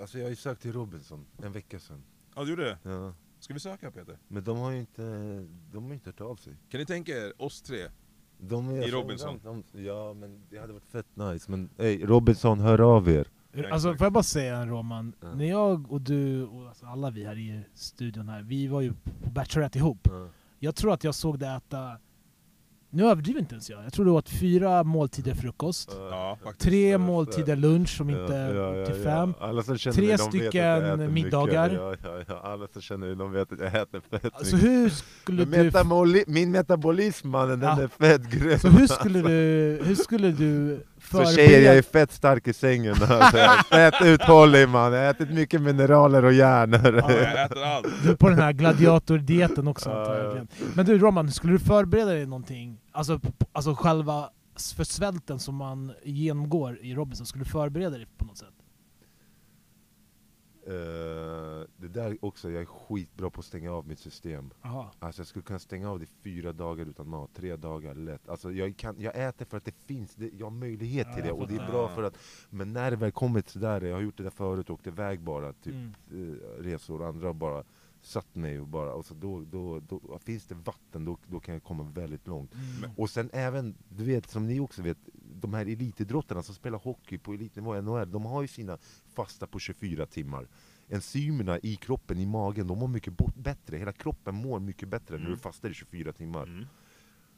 Alltså 0.00 0.18
jag 0.18 0.24
har 0.24 0.30
ju 0.30 0.36
sökt 0.36 0.62
till 0.62 0.72
Robinson 0.72 1.26
en 1.42 1.52
vecka 1.52 1.78
sedan. 1.78 2.02
Ja, 2.34 2.44
du 2.44 2.50
gjorde 2.50 2.64
det? 2.64 2.78
Ja. 2.82 3.14
Ska 3.46 3.54
vi 3.54 3.60
söka 3.60 3.90
Peter? 3.90 4.18
Men 4.28 4.44
de 4.44 4.58
har 4.58 4.70
ju 4.70 4.78
inte, 4.80 5.02
de 5.72 5.84
har 5.84 5.94
inte 5.94 6.08
hört 6.10 6.20
av 6.20 6.36
sig. 6.36 6.56
Kan 6.68 6.80
ni 6.80 6.86
tänka 6.86 7.12
er 7.12 7.42
oss 7.42 7.62
tre? 7.62 7.78
De 8.38 8.68
är, 8.70 8.88
I 8.88 8.90
Robinson? 8.90 9.40
De, 9.44 9.62
de, 9.72 9.84
ja 9.84 10.14
men 10.14 10.42
det 10.50 10.58
hade 10.58 10.72
varit 10.72 10.86
fett 10.86 11.06
nice. 11.16 11.50
Men 11.50 11.70
ey, 11.78 12.06
Robinson, 12.06 12.60
hör 12.60 12.80
av 12.96 13.08
er. 13.08 13.26
Ja, 13.52 13.72
Alltså 13.72 13.94
får 13.96 14.04
jag 14.04 14.12
bara 14.12 14.22
säga 14.22 14.66
Roman, 14.66 15.12
Ja. 15.20 15.34
när 15.34 15.44
jag 15.44 15.92
och 15.92 16.00
du 16.00 16.44
och 16.44 16.68
alltså 16.68 16.86
alla 16.86 17.10
vi 17.10 17.24
här 17.24 17.38
i 17.38 17.62
studion 17.74 18.28
här, 18.28 18.42
vi 18.42 18.66
var 18.66 18.80
ju 18.80 18.92
på 19.22 19.30
Bachelorette 19.30 19.78
ihop. 19.78 20.08
Jag 20.58 20.74
tror 20.76 20.92
att 20.92 21.04
jag 21.04 21.14
såg 21.14 21.38
dig 21.38 21.56
äta, 21.56 21.98
nu 22.90 23.04
överdriver 23.06 23.40
inte 23.40 23.54
ens 23.54 23.70
jag, 23.70 23.84
jag 23.84 23.92
tror 23.92 24.04
du 24.04 24.10
åt 24.10 24.28
fyra 24.28 24.84
måltider 24.84 25.34
frukost, 25.34 25.90
Ja, 26.10 26.38
tre 26.58 26.98
måltider 26.98 27.56
lunch 27.56 27.96
som 27.96 28.10
inte 28.10 28.32
ja, 28.32 28.76
ja, 28.76 28.86
till 28.86 28.94
fem. 29.04 29.34
Tre 29.94 30.18
stycken 30.18 31.12
middagar. 31.14 31.70
Mycket. 31.90 32.26
Ja. 32.28 32.40
Alla 32.42 32.66
som 32.72 32.82
känner 32.82 33.06
mig, 33.06 33.16
de 33.16 33.32
vet 33.32 33.52
att 33.52 33.58
jag 33.58 33.74
äter 33.82 34.00
fett 34.10 34.30
Alltså 34.34 34.56
hur 34.56 34.88
skulle 34.90 35.44
du... 35.44 35.50
metaboli- 35.58 36.24
min 36.26 36.50
metabolism 36.50 37.28
mannen, 37.28 37.60
den 37.60 37.78
är 37.78 37.88
fett 37.88 38.30
grym. 38.30 38.58
Så 38.58 38.68
hur 38.68 38.86
skulle 38.86 39.22
du, 39.22 39.80
hur 39.84 39.94
skulle 39.94 40.30
du 40.30 40.80
För 41.06 41.24
tjejer, 41.24 41.60
jag 41.60 41.76
är 41.76 41.82
fett 41.82 42.12
stark 42.12 42.48
i 42.48 42.52
sängen. 42.52 42.94
Alltså, 43.02 43.38
fett 43.70 43.94
uthållig 44.04 44.68
man, 44.68 44.92
jag 44.92 45.00
har 45.00 45.10
ätit 45.10 45.30
mycket 45.30 45.60
mineraler 45.62 46.24
och 46.24 46.32
järner. 46.32 46.92
Ja, 46.92 47.12
Jag 47.12 47.44
äter 47.44 47.62
allt. 47.64 47.86
Du 48.02 48.10
är 48.10 48.16
på 48.16 48.28
den 48.28 48.38
här 48.38 48.52
gladiatordieten 48.52 49.68
också 49.68 49.88
verkligen. 49.88 50.48
Men 50.74 50.86
du 50.86 50.98
Roman, 50.98 51.32
skulle 51.32 51.52
du 51.52 51.58
förbereda 51.58 52.10
dig 52.10 52.26
någonting? 52.26 52.78
Alltså, 52.92 53.20
alltså 53.52 53.74
själva 53.74 54.30
för 54.76 54.84
svälten 54.84 55.38
som 55.38 55.54
man 55.54 55.92
genomgår 56.04 56.78
i 56.82 56.94
Robinson, 56.94 57.26
skulle 57.26 57.44
du 57.44 57.50
förbereda 57.50 57.90
dig 57.90 58.06
på 58.18 58.24
något 58.24 58.38
sätt? 58.38 58.48
Eh, 60.66 60.72
det 61.76 61.88
där 61.88 62.16
också, 62.20 62.50
jag 62.50 62.62
är 62.62 62.66
skitbra 62.66 63.30
på 63.30 63.40
att 63.40 63.44
stänga 63.46 63.72
av 63.72 63.88
mitt 63.88 63.98
system. 63.98 64.50
Aha. 64.62 64.90
Alltså 64.98 65.20
jag 65.20 65.26
skulle 65.26 65.42
kunna 65.42 65.58
stänga 65.58 65.90
av 65.90 66.00
det 66.00 66.06
fyra 66.06 66.52
dagar 66.52 66.86
utan 66.86 67.08
mat, 67.08 67.30
tre 67.34 67.56
dagar 67.56 67.94
lätt. 67.94 68.28
Alltså 68.28 68.52
jag, 68.52 68.76
kan, 68.76 69.00
jag 69.00 69.16
äter 69.28 69.44
för 69.44 69.56
att 69.56 69.64
det 69.64 69.74
finns, 69.86 70.14
det, 70.14 70.30
jag 70.38 70.46
har 70.46 70.50
möjlighet 70.50 71.06
Ja, 71.10 71.14
till 71.14 71.24
det 71.24 71.32
och 71.32 71.48
det 71.48 71.56
är 71.56 71.70
bra 71.70 71.88
för 71.88 72.02
att 72.02 72.18
Men 72.50 72.72
när 72.72 72.90
det 72.90 72.96
väl 72.96 73.12
kommit 73.12 73.48
sådär, 73.48 73.80
jag 73.80 73.94
har 73.96 74.02
gjort 74.02 74.16
det 74.16 74.22
där 74.22 74.30
förut, 74.30 74.70
åkt 74.70 74.86
iväg 74.86 75.20
bara, 75.20 75.52
typ 75.52 75.74
Mm. 75.74 75.92
eh, 76.40 76.62
resor, 76.62 77.04
andra 77.08 77.26
har 77.26 77.34
bara 77.34 77.64
satt 78.06 78.34
mig 78.34 78.60
och 78.60 78.66
bara, 78.66 78.92
och 78.92 79.06
så 79.06 79.14
då, 79.14 79.40
då, 79.40 79.80
då, 79.80 80.18
finns 80.18 80.46
det 80.46 80.54
vatten 80.54 81.04
då, 81.04 81.18
då 81.26 81.40
kan 81.40 81.54
jag 81.54 81.62
komma 81.62 81.82
väldigt 81.82 82.26
långt. 82.26 82.54
Mm. 82.54 82.90
Och 82.96 83.10
sen 83.10 83.30
även, 83.32 83.74
du 83.88 84.04
vet 84.04 84.30
som 84.30 84.46
ni 84.46 84.60
också 84.60 84.82
vet, 84.82 84.98
de 85.14 85.54
här 85.54 85.66
elitidrottarna 85.66 86.42
som 86.42 86.54
spelar 86.54 86.78
hockey 86.78 87.18
på 87.18 87.32
elitnivå, 87.32 87.80
NHL, 87.80 88.10
de 88.10 88.24
har 88.24 88.42
ju 88.42 88.48
sina 88.48 88.78
fasta 89.14 89.46
på 89.46 89.58
24 89.58 90.06
timmar. 90.06 90.48
Enzymerna 90.88 91.58
i 91.58 91.76
kroppen, 91.76 92.18
i 92.18 92.26
magen, 92.26 92.66
de 92.66 92.78
mår 92.78 92.88
mycket 92.88 93.14
bättre, 93.36 93.76
hela 93.76 93.92
kroppen 93.92 94.34
mår 94.34 94.60
mycket 94.60 94.88
bättre 94.88 95.14
när 95.14 95.20
Mm. 95.20 95.30
du 95.30 95.38
fastar 95.38 95.70
i 95.70 95.74
24 95.74 96.12
timmar. 96.12 96.42
Mm. 96.42 96.64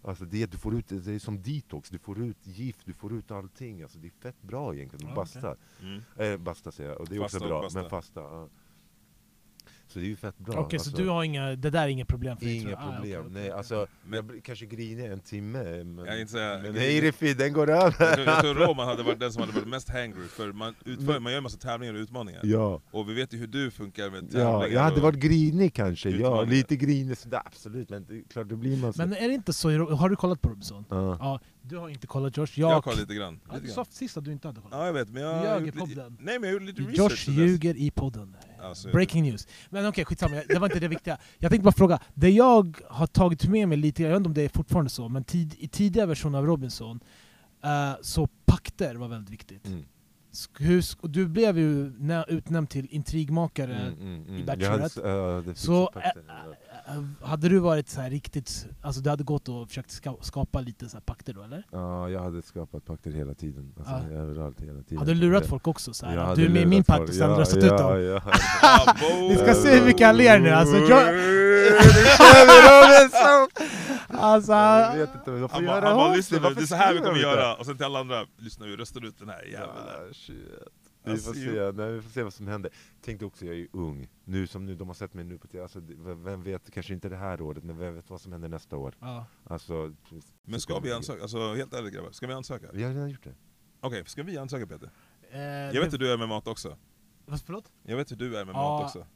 Alltså 0.02 0.24
det, 0.24 0.46
du 0.46 0.58
får 0.58 0.74
ut, 0.74 0.88
det 0.88 1.12
är 1.12 1.18
som 1.18 1.42
detox, 1.42 1.90
du 1.90 1.98
får 1.98 2.20
ut 2.20 2.46
gift, 2.46 2.80
du 2.84 2.92
får 2.92 3.12
ut 3.12 3.30
allting. 3.30 3.82
Alltså 3.82 3.98
det 3.98 4.06
är 4.08 4.12
fett 4.22 4.42
bra 4.42 4.74
egentligen, 4.74 5.08
att 5.08 5.14
basta. 5.14 5.56
Mm. 5.82 6.02
Eh, 6.16 6.36
basta 6.36 6.72
säger 6.72 6.90
jag, 6.90 7.00
och 7.00 7.08
det 7.08 7.16
är 7.16 7.20
Fasta 7.20 7.38
också 7.38 7.48
bra. 7.48 7.68
Men 7.74 7.90
fasta, 7.90 8.20
ja. 8.20 8.48
Så 9.88 9.98
det 9.98 10.04
är 10.04 10.08
ju 10.08 10.16
fett 10.16 10.38
bra. 10.38 10.60
Okej, 10.60 10.76
alltså. 10.76 10.90
så 10.90 10.96
du 10.96 11.08
har 11.08 11.24
inga, 11.24 11.56
det 11.56 11.70
där 11.70 11.82
är 11.84 11.88
inget 11.88 12.08
problem 12.08 12.36
för 12.36 12.44
dig? 12.44 12.56
Inga 12.56 12.62
tror 12.68 12.78
jag? 12.80 12.88
Ah, 12.88 12.96
problem, 12.96 13.20
okej, 13.20 13.32
nej 13.42 13.50
alltså 13.50 13.86
Men- 14.04 14.16
jag 14.16 14.24
blir 14.24 14.40
kanske 14.40 14.66
grinig 14.66 15.04
en 15.06 15.20
timme 15.20 15.84
men, 15.84 16.06
Jag 16.06 16.20
inte 16.20 16.32
säga- 16.32 16.58
men 16.62 16.74
hej 16.74 17.00
Riffi, 17.00 17.34
den 17.34 17.52
går 17.52 17.70
över! 17.70 17.94
Jag 17.98 18.14
tror, 18.14 18.26
jag 18.26 18.40
tror 18.40 18.54
Roman 18.54 18.88
hade 18.88 19.02
varit 19.02 19.20
den 19.20 19.32
som 19.32 19.40
hade 19.42 19.52
varit 19.52 19.68
mest 19.68 19.88
hangry, 19.88 20.26
för 20.28 20.52
man, 20.52 20.74
utför, 20.84 21.20
man 21.20 21.32
gör 21.32 21.36
en 21.36 21.42
massa 21.42 21.58
tävlingar 21.58 21.94
och 21.94 21.98
utmaningar. 22.00 22.40
Ja, 22.44 22.80
Och 22.90 23.08
vi 23.08 23.14
vet 23.14 23.34
ju 23.34 23.38
hur 23.38 23.46
du 23.46 23.70
funkar 23.70 24.10
med 24.10 24.30
tävlingar. 24.30 24.50
ja, 24.50 24.66
jag 24.68 24.80
hade 24.80 25.00
varit 25.00 25.18
grinig 25.18 25.74
kanske, 25.74 26.10
ja, 26.10 26.42
lite 26.42 26.76
grinig 26.76 27.18
sådär, 27.18 27.42
absolut, 27.44 27.90
men 27.90 28.04
det, 28.08 28.14
är 28.18 28.22
klart 28.22 28.48
det 28.48 28.56
blir 28.56 28.76
man 28.76 28.92
så. 28.92 28.98
Men 29.02 29.12
är 29.12 29.28
det 29.28 29.34
inte 29.34 29.52
så, 29.52 29.70
har 29.94 30.08
du 30.08 30.16
kollat 30.16 30.40
på 30.42 30.48
Robinson? 30.48 30.84
ja. 30.90 31.16
Ja, 31.20 31.40
du 31.62 31.76
har 31.76 31.88
inte 31.88 32.06
kollat 32.06 32.36
Josh, 32.36 32.46
Jag 32.54 32.72
jag... 32.72 32.84
kollar 32.84 32.96
lite 32.98 33.14
grann. 33.14 33.40
Ja, 33.52 33.54
du 33.62 33.68
sa 33.68 33.84
sist 33.90 34.16
att 34.16 34.24
du 34.24 34.32
inte 34.32 34.48
hade 34.48 34.60
kollat. 34.60 34.78
Ja 34.78 34.86
jag 34.86 34.92
vet, 34.92 35.08
men 35.08 35.22
jag... 35.22 35.42
Du 35.44 35.48
har 35.48 35.60
ljög 35.60 35.68
i 35.68 35.72
podden. 35.72 36.16
Nej 36.20 36.38
men 36.38 36.42
jag 36.48 36.52
gjorde 36.52 36.64
lite 36.64 36.82
research 36.82 36.98
Josh 37.12 37.24
till 37.24 37.36
dess. 37.36 37.46
ljuger 37.46 37.76
i 37.76 37.90
podden. 37.90 38.36
Alltså, 38.62 38.90
Breaking 38.90 39.22
news. 39.22 39.48
Men 39.70 39.86
okej, 39.86 40.04
skitsamma. 40.04 40.42
Det 40.48 40.58
var 40.58 40.66
inte 40.66 40.80
det 40.80 40.88
viktiga. 40.88 41.18
Jag 41.38 41.50
tänkte 41.50 41.64
bara 41.64 41.72
fråga, 41.72 41.98
det 42.14 42.30
jag 42.30 42.78
har 42.88 43.06
tagit 43.06 43.48
med 43.48 43.68
mig 43.68 43.78
lite, 43.78 44.02
jag 44.02 44.10
vet 44.10 44.16
inte 44.16 44.28
om 44.28 44.34
det 44.34 44.42
är 44.42 44.48
fortfarande 44.48 44.90
så, 44.90 45.08
men 45.08 45.24
tid, 45.24 45.54
i 45.58 45.68
tidigare 45.68 46.06
versioner 46.06 46.38
av 46.38 46.46
Robinson, 46.46 47.00
eh, 47.64 47.92
så 48.02 48.26
pakter 48.26 48.94
var 48.94 49.08
väldigt 49.08 49.30
viktigt. 49.30 49.66
Mm. 49.66 49.84
Hur, 50.58 51.08
du 51.08 51.28
blev 51.28 51.58
ju 51.58 51.92
nä- 51.98 52.24
utnämnd 52.28 52.70
till 52.70 52.86
intrigmakare. 52.90 53.74
Mm, 53.74 53.94
mm, 54.00 54.14
mm. 54.28 54.34
i 54.36 54.40
hade, 54.40 54.44
Bachelorette. 54.44 55.00
ja, 55.00 55.42
det 55.46 55.54
Så 55.54 55.86
fixar 55.94 56.00
pakten, 56.02 56.22
ä- 56.30 56.56
ja. 56.86 56.94
Eh, 56.94 57.28
hade 57.28 57.48
du 57.48 57.58
varit 57.58 57.88
så 57.88 58.00
här 58.00 58.10
riktigt, 58.10 58.66
alltså 58.82 59.00
du 59.00 59.10
hade 59.10 59.24
gått 59.24 59.48
och 59.48 59.68
försökt 59.68 59.90
ska, 59.90 60.16
skapa 60.20 60.60
lite 60.60 60.88
så 60.88 60.96
här 60.96 61.02
pakter 61.02 61.32
då 61.32 61.42
eller? 61.42 61.62
Ja, 61.72 62.08
jag 62.10 62.20
hade 62.22 62.42
skapat 62.42 62.84
pakter 62.84 63.10
hela 63.10 63.34
tiden, 63.34 63.72
alltså, 63.78 63.94
Ja. 64.10 64.16
överallt 64.18 64.60
hela 64.60 64.82
tiden. 64.82 64.98
Hade 64.98 65.14
du 65.14 65.20
lurat 65.20 65.46
folk 65.46 65.66
också? 65.68 65.94
Så 65.94 66.06
här, 66.06 66.16
hade 66.16 66.40
du 66.40 66.46
är 66.46 66.50
med 66.50 66.62
i 66.62 66.66
min 66.66 66.84
pakt 66.84 67.08
och 67.08 67.14
sen 67.14 67.30
Ja, 67.30 67.38
röstat 67.40 67.58
ut 67.58 67.64
ja, 67.64 67.76
dem? 67.78 68.02
ja. 68.02 68.16
Abo! 68.62 69.28
Ni 69.28 69.36
ska 69.36 69.54
se 69.54 69.78
hur 69.78 69.84
mycket 69.86 70.06
han 70.06 70.16
ler 70.16 70.38
nu, 70.38 70.50
alltså, 70.50 70.76
jag- 70.76 71.14
Alltså, 74.08 74.52
Jag 74.52 74.96
vet 74.96 75.14
inte, 75.14 75.30
de 75.30 75.48
får 75.48 75.48
Han 75.48 75.64
bara, 75.66 75.76
göra 75.76 75.86
han 75.88 75.96
bara 75.96 76.14
lyssna 76.14 76.36
nu, 76.36 76.42
varför 76.42 76.56
det 76.56 76.62
är 76.64 76.66
så 76.66 76.74
här 76.74 76.94
vi 76.94 77.00
kommer 77.00 77.18
göra, 77.18 77.54
och 77.56 77.66
sen 77.66 77.76
till 77.76 77.86
alla 77.86 77.98
andra, 78.00 78.26
lyssna 78.36 78.66
vi 78.66 78.76
röstar 78.76 79.04
ut 79.04 79.18
den 79.18 79.28
här 79.28 79.42
jäveln. 79.42 79.70
Ja, 79.86 80.12
shit. 80.14 80.36
Vi 81.02 81.10
Alltså, 81.12 81.26
får, 81.32 81.34
se, 81.40 81.72
nej, 81.82 81.92
vi 81.92 82.02
får 82.02 82.10
se 82.10 82.22
vad 82.22 82.34
som 82.34 82.46
händer. 82.48 82.70
Tänkte 83.02 83.24
också, 83.24 83.44
jag 83.44 83.54
är 83.54 83.58
ju 83.58 83.68
ung. 83.72 84.08
Nu 84.24 84.46
som 84.46 84.66
nu, 84.66 84.74
de 84.74 84.88
har 84.88 84.94
sett 84.94 85.14
mig 85.14 85.24
nu 85.24 85.38
på 85.38 85.62
alltså, 85.62 85.80
det- 85.80 86.14
vem 86.14 86.42
vet, 86.42 86.70
kanske 86.70 86.92
inte 86.94 87.08
det 87.08 87.16
här 87.16 87.40
året, 87.40 87.64
men 87.64 87.78
vem 87.78 87.94
vet 87.94 88.10
vad 88.10 88.20
som 88.20 88.32
händer 88.32 88.48
nästa 88.48 88.76
år? 88.76 88.94
ja. 89.00 89.26
Alltså, 89.50 89.94
Men 90.44 90.60
ska 90.60 90.78
vi 90.78 90.92
ansöka? 90.92 91.22
Alltså 91.22 91.54
helt 91.54 91.74
ärligt 91.74 91.94
grabbar, 91.94 92.10
ska 92.10 92.26
vi 92.26 92.32
ansöka? 92.32 92.66
Vi 92.72 92.82
har 92.84 92.92
redan 92.92 93.10
gjort 93.10 93.24
det. 93.24 93.34
Okej, 93.80 94.02
ska 94.06 94.22
vi 94.22 94.38
ansöka 94.38 94.66
Peter? 94.66 94.90
Eh, 95.30 95.40
Jag 95.40 95.80
vet 95.82 95.92
hur 95.92 95.98
du 95.98 96.12
är 96.12 96.16
med 96.16 96.28
mat 96.28 96.46
också. 96.46 96.76
Vad, 97.26 97.40
förlåt? 97.40 97.72
Jag 97.82 97.96
vet 97.96 98.10
hur 98.12 98.16
du 98.16 98.36
är 98.36 98.44
med 98.44 98.54
Ja. 98.54 98.58
mat 98.58 98.84
också. 98.84 99.06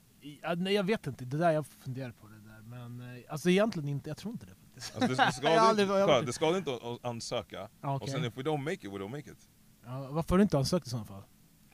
Ja, 0.43 0.55
nej, 0.55 0.75
jag 0.75 0.85
vet 0.85 1.07
inte, 1.07 1.25
det 1.25 1.37
där 1.39 1.51
jag 1.51 1.67
funderar 1.67 2.11
på 2.11 2.27
det. 2.29 2.35
Men 2.73 3.01
eh, 3.01 3.23
alltså 3.33 3.51
egentligen 3.51 3.89
inte, 3.89 4.11
jag 4.11 4.17
tror 4.17 4.33
inte 4.33 4.47
det 4.47 4.55
faktiskt. 4.55 4.95
Alltså, 4.97 5.09
det, 5.09 5.15
det, 5.17 5.23
Jag 5.23 5.51
har 5.51 5.57
ska 5.57 5.61
aldrig- 5.69 5.87
inte, 5.89 5.99
jag 5.99 6.27
det 6.27 6.33
ska 6.33 6.57
inte 6.57 6.75
att 6.75 7.05
ansöka, 7.05 7.69
Ja, 7.81 7.99
och 8.01 8.09
sen 8.09 8.25
if 8.25 8.37
we 8.37 8.43
don't 8.43 8.57
make 8.65 8.73
it, 8.75 8.85
we 8.85 8.89
don't 8.99 9.09
make 9.09 9.31
it. 9.31 9.49
ja, 9.85 10.09
varför 10.11 10.31
har 10.31 10.39
du 10.39 10.43
inte 10.43 10.59
ansökt 10.59 10.87
i 10.87 10.91
sådana 10.91 11.07
fall? 11.07 11.23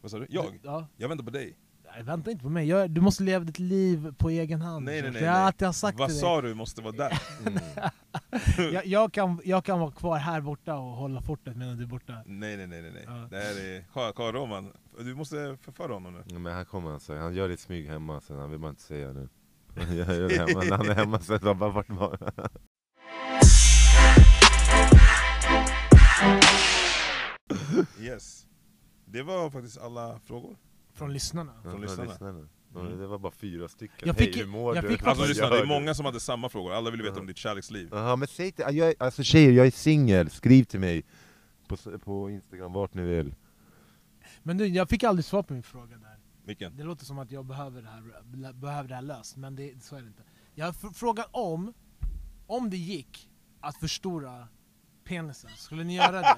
Vad 0.02 0.10
sa 0.10 0.18
du? 0.18 0.26
Jag? 0.30 0.60
Ja. 0.62 0.86
Jag 0.96 1.08
väntar 1.08 1.24
på 1.24 1.30
dig. 1.30 1.56
Nej, 1.94 2.02
vänta 2.02 2.30
inte 2.30 2.42
på 2.42 2.50
mig, 2.50 2.68
jag, 2.68 2.90
du 2.90 3.00
måste 3.00 3.22
leva 3.22 3.44
ditt 3.44 3.58
liv 3.58 4.14
på 4.18 4.30
egen 4.30 4.60
hand. 4.60 4.84
Nej, 4.84 5.02
nej, 5.02 5.10
nej, 5.10 5.22
jag 5.22 5.54
nej. 5.58 5.66
har 5.66 5.72
sagt 5.72 5.98
Vad 5.98 6.12
sa 6.12 6.42
du 6.42 6.54
måste 6.54 6.82
vara 6.82 6.92
där? 6.96 7.22
Mm. 7.46 7.58
jag, 8.72 8.86
jag, 8.86 9.12
kan, 9.12 9.40
jag 9.44 9.64
kan 9.64 9.80
vara 9.80 9.90
kvar 9.90 10.18
här 10.18 10.40
borta 10.40 10.74
och 10.74 10.90
hålla 10.96 11.22
fortet 11.22 11.56
medan 11.56 11.76
du 11.76 11.82
är 11.82 11.86
borta. 11.86 12.12
Nej 12.26 12.56
nej 12.56 12.66
nej 12.66 12.82
nej, 12.82 12.90
nej. 12.92 13.04
Ja. 13.06 13.12
Det 13.30 13.36
här 13.36 13.60
är 13.76 14.12
Karl 14.12 14.32
Roman, 14.32 14.72
du 14.98 15.14
måste 15.14 15.56
förföra 15.62 15.92
honom 15.92 16.12
nu. 16.14 16.22
Ja, 16.26 16.38
Men 16.38 16.54
här 16.54 16.64
kommer 16.64 16.90
han 16.90 17.00
säga, 17.00 17.20
han 17.20 17.34
gör 17.34 17.48
det 17.48 17.54
i 17.54 17.56
smyg 17.56 17.86
hemma, 17.88 18.20
sen 18.20 18.38
han 18.38 18.50
vill 18.50 18.60
bara 18.60 18.70
inte 18.70 18.82
säga 18.82 19.12
nu. 19.12 19.28
Gör 19.96 20.28
det 20.28 20.34
hemma, 20.36 20.60
när 20.64 20.76
han 20.76 20.88
är 20.88 20.94
hemma 20.94 21.20
så 21.20 21.38
han 21.42 21.58
bara 21.58 21.70
vart 21.70 21.90
var 21.90 22.18
Yes. 28.00 28.46
Det 29.04 29.22
var 29.22 29.50
faktiskt 29.50 29.78
alla 29.78 30.20
frågor. 30.24 30.56
Från 30.94 31.12
lyssnarna. 31.12 31.52
Från 31.62 31.80
lyssnarna. 31.80 32.14
Mm. 32.76 32.98
Det 32.98 33.06
var 33.06 33.18
bara 33.18 33.32
fyra 33.32 33.68
stycken. 33.68 34.08
Jag 34.08 34.16
fick- 34.16 34.34
Hej, 34.36 34.44
hur 34.44 34.50
mår 34.50 34.74
jag 34.76 34.84
du? 34.84 34.88
fick 34.88 35.06
Alltså 35.06 35.24
lyssna, 35.26 35.48
det 35.50 35.56
är 35.56 35.60
du? 35.60 35.66
många 35.66 35.94
som 35.94 36.04
hade 36.06 36.20
samma 36.20 36.48
frågor, 36.48 36.72
alla 36.72 36.90
ville 36.90 37.02
veta 37.02 37.14
Ja. 37.16 37.20
om 37.20 37.26
ditt 37.26 37.36
kärleksliv. 37.36 37.88
Jaha, 37.92 38.16
men 38.16 38.28
säg 38.28 38.52
till, 38.52 38.64
jag, 38.70 38.88
är- 38.88 38.94
alltså 38.98 39.22
tjejer, 39.22 39.52
jag 39.52 39.66
är 39.66 39.70
singel, 39.70 40.30
skriv 40.30 40.64
till 40.64 40.80
mig 40.80 41.02
på, 41.68 41.76
på 41.98 42.30
Instagram, 42.30 42.72
vart 42.72 42.94
ni 42.94 43.02
vill. 43.02 43.34
Men 44.42 44.56
nu, 44.56 44.66
jag 44.66 44.88
fick 44.88 45.04
aldrig 45.04 45.24
svar 45.24 45.42
på 45.42 45.52
min 45.52 45.62
fråga 45.62 45.96
där. 45.96 46.07
Vilken? 46.48 46.76
Det 46.76 46.82
låter 46.84 47.04
som 47.04 47.18
att 47.18 47.32
jag 47.32 47.44
behöver 47.46 47.82
det 47.82 47.88
här, 47.88 48.52
behöver 48.52 48.88
det 48.88 48.94
här 48.94 49.02
löst, 49.02 49.36
men 49.36 49.56
det, 49.56 49.82
så 49.82 49.96
är 49.96 50.00
det 50.00 50.06
inte. 50.06 50.22
Jag 50.54 50.66
har 50.66 50.72
fr- 50.72 50.92
frågat 50.92 51.28
om, 51.30 51.72
om 52.46 52.70
det 52.70 52.76
gick 52.76 53.28
att 53.60 53.76
förstora 53.76 54.48
penisen, 55.04 55.50
skulle 55.56 55.84
ni 55.84 55.96
göra 55.96 56.20
det? 56.20 56.36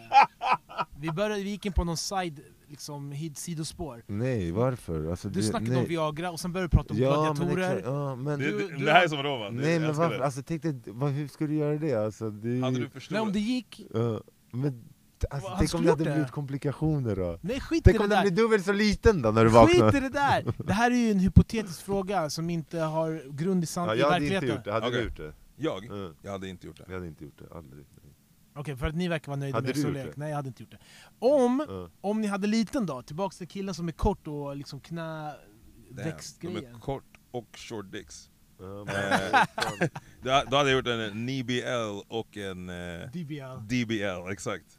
Vi, 0.98 1.10
började, 1.10 1.42
vi 1.42 1.50
gick 1.50 1.66
in 1.66 1.72
på 1.72 1.84
någon 1.84 1.96
side, 1.96 2.40
liksom, 2.68 3.12
hid- 3.12 3.34
sidospår. 3.36 4.02
Nej, 4.06 4.52
varför? 4.52 5.10
Alltså, 5.10 5.28
Du 5.28 5.40
det- 5.40 5.46
snackade 5.46 5.70
nej. 5.72 5.80
om 5.80 5.86
Viagra 5.88 6.30
och 6.30 6.40
sen 6.40 6.52
började 6.52 6.66
du 6.66 6.76
prata 6.76 6.94
om 6.94 7.00
Ja, 7.00 7.10
men 7.24 7.34
gladiatorer. 7.34 7.68
exakt, 7.70 7.86
ja, 7.86 8.14
men... 8.16 8.38
Det, 8.38 8.44
Du- 8.46 8.68
du 8.78 8.84
det 8.84 8.92
här 8.92 9.04
är 9.04 9.08
som 9.08 9.22
Roman, 9.22 9.56
nej 9.56 9.80
men 9.80 9.94
varför, 9.96 10.20
alltså 10.20 10.42
tänk 10.42 10.62
dig, 10.62 10.80
vad, 10.86 11.10
hur 11.10 11.28
ska 11.28 11.46
du 11.46 11.54
göra 11.54 11.78
det? 11.78 11.94
Alltså, 11.94 12.30
det 12.30 12.60
Hade 12.60 12.76
du 12.76 12.80
Nej, 12.80 12.90
förstorat? 12.90 13.22
om 13.22 13.32
det 13.32 13.40
gick, 13.40 13.86
Ja, 13.94 14.20
men 14.50 14.84
alltså, 15.30 15.54
tänk 15.58 15.74
om 15.74 15.84
det 15.84 15.90
hade 15.90 16.04
det. 16.04 16.10
blivit 16.10 16.30
komplikationer 16.30 17.16
då? 17.16 17.38
nej 17.42 17.60
skit 17.60 17.78
i 17.80 17.82
Tänk 17.84 17.96
det 17.98 18.02
om 18.04 18.08
den 18.10 18.24
där! 18.24 18.30
blir 18.30 18.42
dubbelt 18.42 18.64
så 18.64 18.72
liten 18.72 19.22
då 19.22 19.30
när 19.30 19.44
du 19.44 19.50
Skit 19.50 19.54
vaknar? 19.80 19.96
i 19.96 20.00
det 20.00 20.08
där! 20.08 20.54
Det 20.66 20.72
här 20.72 20.90
är 20.90 20.94
ju 20.94 21.10
en 21.10 21.18
hypotetisk 21.18 21.82
fråga 21.82 22.30
som 22.30 22.50
inte 22.50 22.78
har 22.80 23.22
grund 23.32 23.64
i, 23.64 23.66
san- 23.66 23.86
Ja, 23.88 23.94
i 23.94 23.98
jag 23.98 24.10
hade 24.10 24.24
inte 24.24 24.34
verkligheten. 24.34 24.56
gjort 24.56 24.64
det, 24.64 24.72
hade 24.72 24.86
Okej. 24.86 24.98
du 25.00 25.04
gjort 25.06 25.16
det? 25.16 25.32
Jag? 25.56 25.84
Ja, 25.90 26.12
Jag 26.22 26.32
hade 26.32 26.48
inte 26.48 26.66
gjort 26.66 26.76
det. 26.76 26.84
jag 26.86 26.94
hade 26.94 27.06
inte 27.06 27.24
gjort 27.24 27.38
det, 27.38 27.56
aldrig. 27.56 27.86
Okej, 28.54 28.76
för 28.76 28.86
att 28.86 28.94
ni 28.94 29.08
verkar 29.08 29.26
vara 29.32 29.36
nöjda 29.40 29.56
Hade 29.56 29.66
med 29.66 29.76
gjort 29.76 29.84
storlek. 29.84 30.16
Nej 30.16 30.28
jag 30.28 30.36
hade 30.36 30.48
inte 30.48 30.62
gjort 30.62 30.70
det. 30.72 30.78
Om, 31.18 31.66
Ja. 31.68 31.88
om 32.00 32.20
ni 32.20 32.26
hade 32.26 32.46
liten 32.46 32.86
då, 32.86 33.02
tillbaks 33.02 33.38
till 33.38 33.48
killen 33.48 33.74
som 33.74 33.88
är 33.88 33.92
kort 33.92 34.26
och 34.26 34.56
liksom 34.56 34.80
Damn, 34.88 34.96
De 35.88 35.94
knäväxtgrejen. 35.94 36.74
är 36.74 36.78
kort 36.80 37.04
och 37.30 37.46
short 37.56 37.92
dicks. 37.92 38.30
Eh, 38.60 39.86
Då, 40.22 40.42
då 40.50 40.56
hade 40.56 40.70
jag 40.70 40.76
gjort 40.76 40.86
en 40.86 41.24
NBL 41.26 42.00
och 42.08 42.36
en 42.36 42.68
eh, 42.68 43.08
DBL. 43.12 43.60
DBL, 43.84 44.30
exakt. 44.32 44.78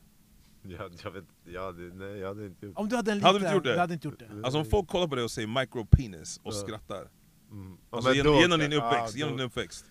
jag, 0.80 0.92
jag, 1.04 1.12
vet, 1.12 1.24
jag, 1.46 1.64
hade, 1.66 1.82
nej, 1.82 2.18
jag 2.18 2.28
hade 2.28 2.46
inte 2.46 2.66
gjort 2.66 2.78
Om 2.78 2.90
du 2.90 2.96
hade 2.96 3.12
en 3.12 3.18
liten, 3.18 3.28
Hade 3.28 3.40
du 3.40 3.46
inte 3.46 3.56
gjort 3.56 3.64
det? 3.64 3.74
du 3.74 3.80
hade 3.80 3.94
inte 3.94 4.08
gjort 4.08 4.20
det. 4.20 4.30
Alltså 4.44 4.60
om 4.60 4.66
folk 4.66 4.88
kollar 4.88 5.08
på 5.08 5.16
det 5.16 5.24
och 5.24 5.32
säger 5.32 5.48
micropenis 5.48 6.40
och 6.44 6.54
Ja. 6.54 6.58
skrattar, 6.58 7.08
Mm. 7.52 7.78
alltså 7.90 8.10
men 8.10 8.18
genom, 8.18 8.34
då- 8.34 8.40
genom 8.42 8.60
din 8.60 8.72
ja, 8.72 8.78
uppväxt, 8.78 9.14
då- 9.14 9.20
genom 9.20 9.38
din 9.38 9.46
uppväxt. 9.46 9.86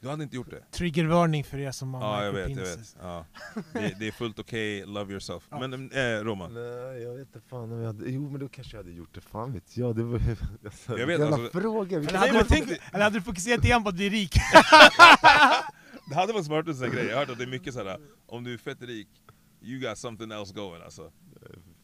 Du 0.00 0.08
hade 0.08 0.22
inte 0.22 0.36
gjort 0.36 0.50
det? 0.50 0.64
Triggervarning 0.70 1.44
för 1.44 1.58
er 1.58 1.72
som 1.72 1.94
har 1.94 2.02
Ja 2.02 2.24
jag 2.24 2.32
vet, 2.32 2.40
jag 2.40 2.48
micropenises. 2.50 2.96
vet. 2.96 3.02
Ja. 3.02 3.24
Det, 3.72 3.94
det 3.98 4.06
är 4.08 4.12
fullt 4.12 4.38
okej, 4.38 4.86
love 4.86 5.10
yourself. 5.12 5.46
Ja. 5.50 5.58
Men 5.68 5.90
eh, 5.92 6.24
Roman, 6.24 6.54
Nej, 6.54 7.02
jag 7.02 7.12
vet 7.16 7.26
inte 7.26 7.40
fan 7.48 7.72
om 7.72 7.78
jag 7.78 7.86
hade, 7.86 8.10
jo 8.10 8.30
men 8.30 8.40
då 8.40 8.48
kanske 8.48 8.76
jag 8.76 8.82
hade 8.84 8.94
gjort 8.96 9.14
det, 9.14 9.20
fan 9.20 9.52
vet 9.52 9.76
jag, 9.76 9.96
det 9.96 10.02
var 10.02 10.20
alltså, 10.64 10.98
Jag 10.98 11.06
vet, 11.06 11.20
jävla 11.20 11.36
alltså- 11.36 11.60
fråga, 11.60 11.96
Eller 11.98 12.12
hade, 12.18 12.32
men 12.32 12.42
du 12.42 12.48
tänk 12.48 12.64
fokus- 12.64 12.78
dig- 12.78 12.88
eller 12.92 13.04
hade 13.04 13.18
du 13.18 13.22
fokuserat 13.22 13.64
igen 13.64 13.82
på 13.82 13.88
att 13.88 13.94
bli 13.94 14.08
rik? 14.08 14.32
det 16.08 16.14
hade 16.14 16.32
varit 16.32 16.46
smart 16.46 16.66
en 16.68 16.74
sån 16.74 16.84
här 16.84 16.92
grej. 16.94 17.06
Jag 17.06 17.12
har 17.16 17.20
hört 17.20 17.30
att 17.30 17.38
det 17.38 17.44
är 17.44 17.48
mycket 17.48 17.74
såhär, 17.74 17.98
om 18.26 18.44
du 18.44 18.54
är 18.54 18.58
fett 18.58 18.82
rik, 18.82 19.08
you 19.62 19.80
got 19.80 19.98
something 19.98 20.30
else 20.32 20.54
going 20.54 20.82
alltså. 20.82 21.12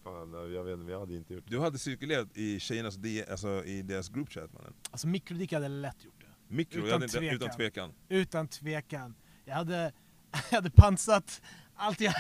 fan, 0.05 0.53
jag 0.55 0.65
vet 0.65 0.79
inte, 0.79 0.93
jag 0.93 1.01
hade 1.01 1.15
inte 1.17 1.35
gjort 1.35 1.45
det 1.47 1.51
Du 1.51 1.61
hade 1.61 1.79
cirkulerat 1.79 2.37
i 2.37 2.61
tjejernas, 2.61 2.97
D- 2.97 3.25
alltså 3.31 3.65
i 3.65 3.83
deras 3.83 4.09
group 4.09 4.33
chat 4.33 4.53
mannen. 4.53 4.73
Alltså 4.91 5.07
mikrodik 5.07 5.53
hade 5.53 5.69
lätt 5.69 6.05
gjort 6.05 6.21
det. 6.21 6.55
Mikro, 6.55 6.79
Utan 6.79 6.89
jag 6.89 6.93
hade 6.95 7.05
inte, 7.05 7.19
tvekan. 7.19 7.37
utan 7.37 7.57
tvekan. 7.57 7.93
Utan 8.09 8.49
tvekan. 8.49 9.15
Jag 9.45 9.55
hade, 9.55 9.93
jag 10.51 10.57
hade 10.57 10.71
pansat 10.71 11.43
allt 11.77 12.01
jag 12.01 12.15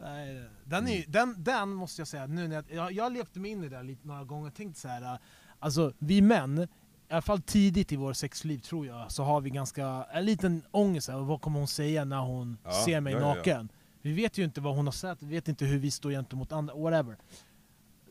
Nej, 0.00 0.44
den, 0.64 0.88
är, 0.88 0.96
ju- 0.96 1.04
den, 1.08 1.34
den 1.44 1.68
måste 1.68 2.00
jag 2.00 2.08
säga, 2.08 2.26
nu 2.26 2.48
när 2.48 2.54
jag, 2.56 2.64
jag, 2.70 2.92
jag 2.92 3.12
levt 3.12 3.34
mig 3.34 3.50
in 3.50 3.64
i 3.64 3.68
det 3.68 3.76
där 3.76 3.82
lite 3.82 4.06
några 4.06 4.24
gånger 4.24 4.46
och 4.48 4.54
tänkt 4.54 4.76
så 4.78 4.88
här. 4.88 5.18
Alltså 5.58 5.92
vi 5.98 6.22
män, 6.22 6.68
i 7.08 7.12
alla 7.12 7.22
fall 7.22 7.40
tidigt 7.42 7.92
i 7.92 7.96
vår 7.96 8.12
sexliv 8.12 8.58
tror 8.58 8.86
jag, 8.86 9.12
så 9.12 9.22
har 9.22 9.40
vi 9.40 9.50
ganska, 9.50 10.06
en 10.12 10.24
liten 10.24 10.62
ångest 10.70 11.08
över 11.08 11.22
vad 11.24 11.40
kommer 11.40 11.58
hon 11.58 11.68
säga 11.68 12.04
när 12.04 12.20
hon 12.20 12.58
Ja, 12.64 12.70
ser 12.84 13.00
mig 13.00 13.12
ja, 13.12 13.18
ja, 13.20 13.28
ja. 13.28 13.34
naken. 13.34 13.68
Vi 14.02 14.12
vet 14.12 14.38
ju 14.38 14.44
inte 14.44 14.60
vad 14.60 14.76
hon 14.76 14.84
har 14.86 14.92
sett, 14.92 15.22
vi 15.22 15.26
vet 15.34 15.48
inte 15.48 15.64
hur 15.64 15.78
vi 15.78 15.90
står 15.90 16.10
gentemot 16.10 16.52
andra, 16.52 16.74
whatever. 16.74 17.16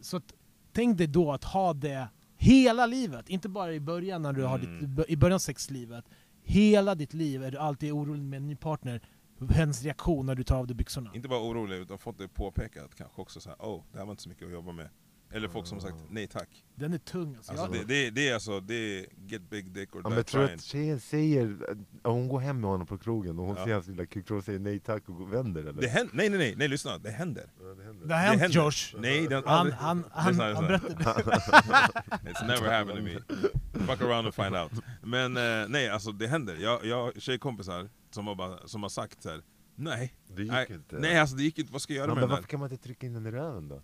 Så 0.01 0.17
att, 0.17 0.33
tänk 0.73 0.97
dig 0.97 1.07
då 1.07 1.31
att 1.31 1.43
ha 1.43 1.73
det 1.73 2.07
hela 2.37 2.85
livet, 2.85 3.29
inte 3.29 3.49
bara 3.49 3.73
i 3.73 3.79
början 3.79 4.21
när 4.21 4.33
du 4.33 4.43
har 4.43 4.59
Mm. 4.59 4.95
ditt, 4.95 5.09
i 5.09 5.17
början 5.17 5.39
sexlivet. 5.39 6.05
Hela 6.43 6.95
ditt 6.95 7.13
liv 7.13 7.43
är 7.43 7.51
du 7.51 7.57
alltid 7.57 7.91
orolig 7.91 8.21
med 8.23 8.37
en 8.37 8.47
ny 8.47 8.55
partner, 8.55 9.01
hennes 9.49 9.83
reaktion 9.83 10.25
när 10.25 10.35
du 10.35 10.43
tar 10.43 10.57
av 10.57 10.67
dig 10.67 10.75
byxorna. 10.75 11.11
Inte 11.13 11.27
bara 11.27 11.39
orolig, 11.41 11.75
utan 11.77 11.97
fått 11.97 12.17
det 12.17 12.27
påpekat 12.27 12.95
kanske 12.95 13.21
också 13.21 13.39
så 13.39 13.49
här, 13.49 13.57
oh, 13.59 13.83
det 13.91 13.97
här 13.97 14.05
var 14.05 14.11
inte 14.11 14.23
så 14.23 14.29
mycket 14.29 14.45
att 14.45 14.51
jobba 14.53 14.71
med. 14.71 14.89
Eller 15.32 15.47
folk 15.47 15.67
som 15.67 15.82
sagt 15.82 15.95
nej 16.09 16.28
tack. 16.28 16.49
Den 16.76 16.93
är 16.93 16.97
tung 16.97 17.36
alltså. 17.36 17.51
Alltså, 17.51 17.67
det, 17.71 17.84
det, 17.86 18.09
det 18.09 18.30
är 18.30 18.34
alltså, 18.34 18.59
det 18.59 18.73
är 18.99 19.05
get 19.28 19.49
big 19.49 19.71
dick 19.71 19.95
or 19.95 20.01
Ja, 20.03 20.09
die 20.09 20.15
men 20.15 20.23
tror 20.23 20.41
trying. 20.45 20.55
att 20.55 20.63
tjejen 20.63 20.99
säger, 20.99 21.57
att 21.69 21.78
hon 22.13 22.28
går 22.28 22.39
hem 22.39 22.61
med 22.61 22.69
honom 22.69 22.88
på 22.88 22.97
krogen 22.97 23.39
och 23.39 23.45
hon 23.45 23.55
Ja. 23.57 23.65
ser 23.65 23.73
hans 23.73 23.88
lilla 23.88 24.05
kuk 24.05 24.32
och 24.32 24.43
säger 24.43 24.59
nej 24.59 24.80
tack 24.80 25.09
och 25.09 25.15
går- 25.15 25.28
vänder 25.28 25.61
eller? 25.61 25.82
Det 25.82 25.88
händer, 25.88 26.15
nej 26.15 26.30
nej 26.30 26.39
nej, 26.39 26.55
nej 26.57 26.67
lyssna, 26.67 26.97
det 26.97 27.09
händer. 27.11 27.43
Ja, 27.59 27.65
det 27.65 27.84
händer. 27.84 28.07
det 28.07 28.13
har 28.13 28.21
hänt 28.21 28.41
händer. 28.41 28.57
Josh. 28.65 28.95
Nej, 28.99 29.28
det 29.28 29.36
har 29.36 29.43
Han, 29.43 29.57
aldrig... 29.59 29.76
han, 29.76 30.03
han, 30.11 30.28
Lyssna, 30.32 30.53
han 30.53 30.67
lyssna. 30.67 30.88
berättade. 30.89 31.21
It's 32.32 32.47
never 32.47 32.71
happened 32.80 32.97
to 32.97 33.03
me. 33.03 33.86
Fuck 33.86 34.01
around 34.01 34.26
and 34.28 34.34
find 34.36 34.55
out. 34.55 34.71
Men 35.03 35.38
eh, 35.38 35.67
nej, 35.69 35.89
alltså 35.89 36.11
det 36.11 36.28
händer. 36.28 36.55
Jag, 36.59 36.86
jag 36.86 37.03
har 37.03 37.11
tjejkompisar 37.19 37.89
som 38.11 38.28
har, 38.28 38.36
bara, 38.36 38.67
som 38.67 38.82
har 38.84 38.89
sagt 38.89 39.23
så 39.23 39.30
här. 39.30 39.41
nej. 39.76 40.13
Det 40.28 40.41
gick 40.41 40.51
nej, 40.51 40.67
inte. 40.69 40.95
nej 40.99 41.19
alltså 41.19 41.36
det 41.36 41.43
gick 41.43 41.59
inte, 41.59 41.71
vad 41.73 41.82
ska 41.82 41.93
jag 41.93 41.97
göra 41.97 42.07
ja, 42.11 42.15
med 42.15 42.21
men 42.21 42.30
den 42.30 42.36
varför 42.36 42.47
kan 42.49 42.59
man 42.59 42.71
inte 42.71 42.84
trycka 42.84 43.07
in 43.07 43.13
den 43.13 43.26
i 43.26 43.32
röven 43.32 43.67
då? 43.67 43.82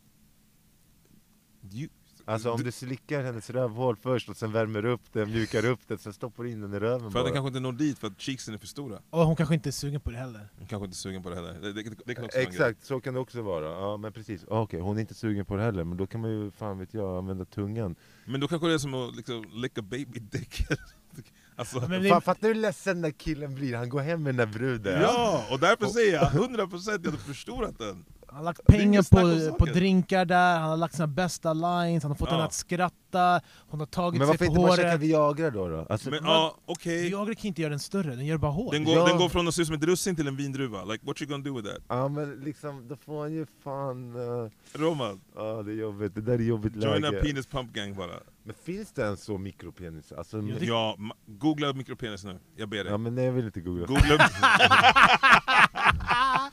Alltså 2.25 2.51
om 2.51 2.63
du 2.63 2.71
slickar 2.71 3.23
hennes 3.23 3.49
rövhål 3.49 3.95
först 3.95 4.29
och 4.29 4.37
sen 4.37 4.51
värmer 4.51 4.85
upp 4.85 5.01
den, 5.13 5.31
mjukar 5.31 5.65
upp 5.65 5.79
den, 5.87 5.97
sen 5.97 6.13
stoppar 6.13 6.43
du 6.43 6.51
in 6.51 6.61
den 6.61 6.73
i 6.73 6.79
röven 6.79 7.11
för 7.11 7.19
att 7.19 7.25
den 7.25 7.33
kanske 7.33 7.47
inte 7.47 7.59
når 7.59 7.71
dit 7.71 7.99
för 7.99 8.07
att 8.07 8.21
cheeksen 8.21 8.53
är 8.53 8.57
för 8.57 8.67
stora. 8.67 8.99
Och 9.09 9.25
hon 9.25 9.35
kanske 9.35 9.55
inte 9.55 9.69
är 9.69 9.71
sugen 9.71 10.01
på 10.01 10.11
det 10.11 10.17
heller. 10.17 10.47
Hon 10.57 10.67
kanske 10.67 10.85
inte 10.85 10.95
är 10.95 10.97
sugen 10.97 11.23
på 11.23 11.29
det 11.29 11.35
heller. 11.35 11.53
Det, 11.61 11.73
det, 11.73 11.83
det 12.05 12.15
kan 12.15 12.25
också 12.25 12.37
vara 12.37 12.45
en 12.45 12.51
grej. 12.53 12.67
Exakt, 12.67 12.85
så 12.85 12.99
kan 13.01 13.13
det 13.13 13.19
också 13.19 13.41
vara. 13.41 13.65
Ja 13.65 13.97
men 13.97 14.13
precis, 14.13 14.45
Ah, 14.49 14.61
okej 14.61 14.79
hon 14.79 14.97
är 14.97 15.01
inte 15.01 15.13
sugen 15.13 15.45
på 15.45 15.55
det 15.55 15.63
heller, 15.63 15.83
men 15.83 15.97
då 15.97 16.07
kan 16.07 16.21
man 16.21 16.29
ju, 16.31 16.51
fan 16.51 16.79
vet 16.79 16.93
jag, 16.93 17.17
använda 17.17 17.45
tungan. 17.45 17.95
Men 18.25 18.39
då 18.39 18.47
kanske 18.47 18.67
det 18.67 18.73
är 18.73 18.77
som 18.77 18.93
att 18.93 19.15
liksom, 19.15 19.45
lick 19.53 19.77
a 19.77 19.81
baby 19.81 20.19
dick. 20.19 20.65
alltså, 21.55 21.79
Men 21.89 22.03
det, 22.03 22.09
Fan, 22.09 22.21
fattar 22.21 22.41
du 22.41 22.47
hur 22.47 22.61
ledsen 22.61 22.95
den 22.95 23.01
där 23.01 23.11
killen 23.19 23.55
blir? 23.55 23.75
Han 23.75 23.89
går 23.89 23.99
hem 24.01 24.23
med 24.23 24.35
den 24.35 24.49
där 24.49 24.57
bruden. 24.59 25.01
ja, 25.01 25.45
och 25.51 25.59
därför 25.59 25.85
säger 25.85 26.13
jag 26.13 26.23
100% 26.31 26.87
jag 26.87 26.91
hade 26.91 27.17
förstorat 27.17 27.77
den. 27.77 28.05
Han 28.31 28.37
har 28.37 28.43
lagt 28.43 28.65
pengar 28.67 29.01
på, 29.49 29.55
på 29.57 29.65
drinkar 29.65 30.25
där, 30.25 30.59
han 30.59 30.69
har 30.69 30.77
lagt 30.77 30.95
sina 30.95 31.07
bästa 31.07 31.53
lines, 31.53 32.03
han 32.03 32.11
har 32.11 32.17
fått 32.17 32.27
Ja. 32.29 32.33
henne 32.35 32.45
att 32.45 32.53
skratta, 32.53 33.41
hon 33.67 33.79
har 33.79 33.87
tagit 33.87 34.17
Men 34.19 34.27
sig 34.27 34.31
varför 34.33 34.45
på 34.45 34.51
inte 34.51 34.61
bara 34.61 34.75
käka 34.75 34.87
håret. 34.87 35.01
Viagra 35.01 35.49
då? 35.49 35.67
då? 35.69 35.85
Alltså, 35.89 36.09
Men 36.09 36.23
man- 36.23 36.31
ja, 36.33 36.57
okej. 36.65 37.01
Viagra 37.09 37.35
kan 37.35 37.45
inte 37.45 37.61
göra 37.61 37.69
den 37.69 37.79
större, 37.79 38.15
den 38.15 38.25
gör 38.25 38.37
bara 38.37 38.51
hål. 38.51 38.73
Den 38.73 38.83
går, 38.83 38.95
Ja. 38.97 39.07
den 39.07 39.17
går 39.17 39.29
från 39.29 39.47
att 39.47 39.53
se 39.55 39.61
ut 39.61 39.67
som 39.67 39.75
ett 39.75 39.83
russin 39.83 40.15
till 40.15 40.27
en 40.27 40.35
vindruva. 40.35 40.83
Like 40.85 41.05
what 41.05 41.21
you 41.21 41.31
gonna 41.31 41.43
do 41.43 41.55
with 41.61 41.69
that? 41.73 41.83
Ja 41.87 42.07
men 42.07 42.31
liksom, 42.39 42.87
då 42.87 42.95
får 42.95 43.21
han 43.21 43.33
ju 43.33 43.45
fan... 43.63 44.15
Uh, 44.15 44.49
Roman, 44.73 45.21
ja 45.35 45.63
det 45.63 45.71
är 45.71 45.75
jobbigt, 45.75 46.15
det 46.15 46.21
där 46.21 46.33
är 46.33 46.37
jobbigt 46.39 46.75
joina 46.75 47.09
läge. 47.09 47.21
penis 47.23 47.47
pump 47.47 47.73
gang 47.73 47.95
bara. 47.95 48.11
Men 48.43 48.55
finns 48.65 48.91
det 48.91 49.05
en 49.05 49.17
så 49.17 49.37
mikropenis? 49.37 50.11
Alltså, 50.11 50.37
Ja, 50.37 50.55
det- 50.59 50.65
Ja, 50.65 50.97
googla 51.27 51.73
mikropenis 51.73 52.23
nu. 52.23 52.39
Jag 52.55 52.69
ber 52.69 52.77
dig. 52.83 52.87
Ja 52.91 52.97
men 52.97 53.15
nej 53.15 53.25
jag 53.25 53.31
vill 53.31 53.45
inte 53.45 53.61
googla. 53.61 53.85
Googla. 53.85 54.17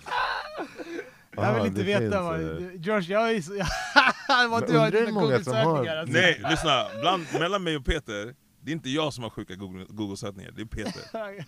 jag 1.43 1.53
vill 1.55 1.63
Ah, 1.63 1.67
inte 1.67 1.83
det 1.83 2.01
veta 2.01 2.23
vad... 2.23 2.41
eh. 2.41 2.69
Josh, 2.75 3.11
jag 3.11 3.31
är 3.33 3.41
så... 3.43 3.53
vad 4.51 4.67
du 4.67 4.79
har 4.79 4.91
dina 4.91 5.07
som 5.07 5.17
har- 5.17 5.23
Google-sökningar 5.23 5.97
alltså. 5.97 6.13
Nej, 6.13 6.43
lyssna. 6.51 6.87
Bland, 7.01 7.27
mellan 7.33 7.63
mig 7.63 7.77
och 7.77 7.85
Peter, 7.85 8.35
det 8.61 8.71
är 8.71 8.73
inte 8.73 8.91
jag 8.91 9.13
som 9.13 9.25
har 9.25 9.31
sjuka 9.31 9.55
Google- 9.55 9.87
Google-sökningar, 9.89 10.51
det 10.57 10.63
är 10.63 10.67
Peter. 10.67 11.03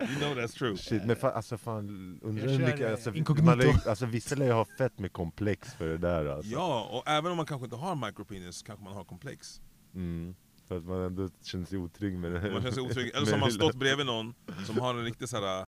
You 0.00 0.16
know 0.20 0.34
that's 0.44 0.58
true. 0.58 0.76
Shit, 0.76 1.04
men 1.04 1.16
fa 1.16 1.30
alltså 1.30 1.58
fan, 1.58 2.18
undrar 2.22 2.48
hur 2.48 2.58
mycket, 2.58 2.80
eh, 2.80 2.90
alltså, 2.90 3.42
man 3.42 3.60
alltså 3.88 4.06
vissa 4.06 4.34
lär 4.34 4.46
ju 4.46 4.52
ha 4.52 4.64
fett 4.78 4.98
med 4.98 5.12
komplex 5.12 5.74
för 5.74 5.88
det 5.88 5.98
där 5.98 6.26
alltså. 6.26 6.52
Ja, 6.52 6.88
och 6.92 7.08
även 7.10 7.30
om 7.30 7.36
man 7.36 7.46
kanske 7.46 7.64
inte 7.64 7.76
har 7.76 8.06
micropenis 8.06 8.62
kanske 8.62 8.84
man 8.84 8.94
har 8.96 9.04
komplex. 9.04 9.60
Mm. 9.94 10.34
För 10.68 10.76
att 10.78 10.84
man 10.84 11.00
ändå 11.02 11.28
känner 11.42 11.66
sig 11.66 11.78
otrygg 11.78 12.18
med 12.18 12.32
det. 12.32 12.40
Man 12.40 12.50
känner 12.62 12.70
sig 12.70 12.82
otrygg. 12.82 13.10
Eller 13.14 13.26
så 13.26 13.32
har 13.32 13.38
man 13.38 13.50
stått 13.52 13.74
bredvid 13.74 14.06
någon 14.06 14.34
som 14.66 14.78
har 14.78 14.94
en 14.94 15.04
riktig 15.04 15.28
såhär... 15.28 15.66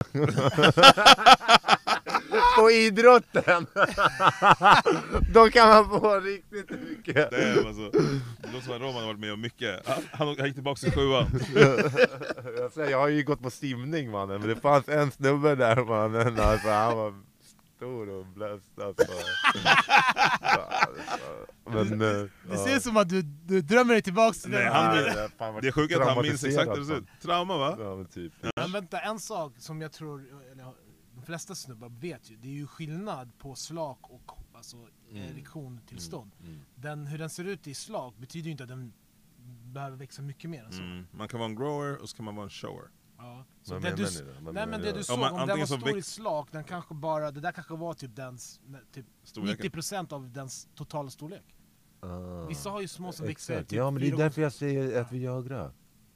På 2.58 2.70
idrotten! 2.70 3.66
Då 5.34 5.50
kan 5.50 5.68
man 5.68 6.00
få 6.00 6.20
riktigt 6.20 6.70
mycket. 6.70 7.30
Damn, 7.30 7.66
alltså. 7.66 7.90
Det 7.90 8.52
låter 8.52 8.64
som 8.66 8.74
att 8.74 8.80
Roman 8.80 8.94
har 8.94 9.06
varit 9.06 9.18
med 9.20 9.32
om 9.32 9.40
mycket. 9.40 9.86
Han, 9.88 10.02
han, 10.12 10.26
han 10.38 10.46
gick 10.46 10.54
tillbaka 10.54 10.78
till 10.80 10.92
sjuan. 10.92 11.26
jag, 12.58 12.72
säger, 12.72 12.90
jag 12.90 12.98
har 12.98 13.08
ju 13.08 13.22
gått 13.24 13.42
på 13.42 13.50
simning 13.50 14.10
mannen, 14.10 14.40
men 14.40 14.48
det 14.48 14.56
fanns 14.56 14.88
en 14.88 15.10
snubbe 15.10 15.54
där 15.54 15.84
mannen, 15.84 16.40
alltså, 16.40 16.68
han 16.68 16.96
var 16.96 17.14
stor 17.76 18.08
och 18.08 18.26
blöst 18.26 18.80
alltså. 18.84 19.06
men, 21.70 22.02
eh, 22.02 22.26
Det 22.50 22.56
ser 22.58 22.76
ut 22.76 22.82
som 22.82 22.96
att 22.96 23.08
du, 23.08 23.22
du 23.22 23.60
drömmer 23.60 23.92
dig 23.92 24.02
tillbaks 24.02 24.42
till 24.42 24.50
Nej, 24.50 24.64
den 24.64 24.72
han- 24.72 24.96
det 24.96 25.08
är 25.10 25.28
fan 25.38 25.54
varit 25.54 25.62
Det 25.62 25.68
är 25.68 25.72
sjukt 25.72 25.96
att 25.96 26.06
han 26.08 26.22
minns 26.22 26.44
exakt 26.44 26.68
hur 26.70 26.76
det 26.76 26.84
ser 26.84 26.96
ut. 26.96 27.04
Trauma 27.22 27.58
va? 27.58 27.76
Ja, 27.80 27.96
men 27.96 28.06
typ. 28.06 28.32
Men 28.56 28.72
vänta, 28.72 28.98
en 29.00 29.18
sak 29.20 29.52
som 29.58 29.80
jag 29.80 29.92
tror, 29.92 30.24
eller 30.52 30.64
flesta 31.26 31.54
snubbar 31.54 31.88
vet 31.88 32.30
ju, 32.30 32.36
det 32.36 32.48
är 32.48 32.52
ju 32.52 32.66
skillnad 32.66 33.38
på 33.38 33.54
slak 33.54 33.98
och 34.02 34.32
alltså, 34.52 34.76
erektiontillstånd. 35.10 36.32
Mm. 36.40 36.60
Den, 36.74 37.06
hur 37.06 37.18
den 37.18 37.30
ser 37.30 37.44
ut 37.44 37.66
i 37.66 37.74
slak 37.74 38.16
betyder 38.18 38.44
ju 38.44 38.50
inte 38.50 38.62
att 38.62 38.68
den 38.68 38.92
behöver 39.72 39.96
växa 39.96 40.22
mycket 40.22 40.50
mer 40.50 40.64
än 40.64 40.72
så. 40.72 40.82
Mm. 40.82 41.06
Man 41.10 41.28
kan 41.28 41.40
vara 41.40 41.50
en 41.50 41.56
grower 41.56 42.02
och 42.02 42.08
så 42.08 42.16
kan 42.16 42.24
man 42.24 42.36
vara 42.36 42.44
en 42.44 42.50
shower. 42.50 42.90
Ja. 43.18 43.24
Ja. 43.26 43.44
Så 43.62 43.74
Vad 43.74 43.82
det 43.82 43.94
du, 43.94 44.52
nej 44.52 44.66
men 44.66 44.80
det 44.80 44.92
du 44.92 45.04
såg, 45.04 45.18
men 45.18 45.32
om 45.32 45.46
den 45.46 45.58
var 45.58 45.66
stor 45.66 45.98
i 45.98 46.02
slak, 46.02 46.52
den 46.52 46.64
kanske 46.64 46.94
bara, 46.94 47.30
det 47.30 47.40
där 47.40 47.52
kanske 47.52 47.76
var 47.76 47.94
typ 47.94 48.16
dens, 48.16 48.60
typ 48.92 49.06
Storleken. 49.22 49.70
90% 49.70 50.12
av 50.12 50.32
dens 50.32 50.68
totala 50.74 51.10
storlek. 51.10 51.56
Ah. 52.00 52.46
Vissa 52.46 52.70
har 52.70 52.80
ju 52.80 52.88
små 52.88 53.12
som 53.12 53.26
växer 53.26 53.62
typ 53.62 53.72
Ja 53.72 53.90
men 53.90 54.02
det 54.02 54.08
är 54.08 54.16
därför 54.16 54.42
jag 54.42 54.52
säger 54.52 55.00
att 55.00 55.12
Viagra. 55.12 55.72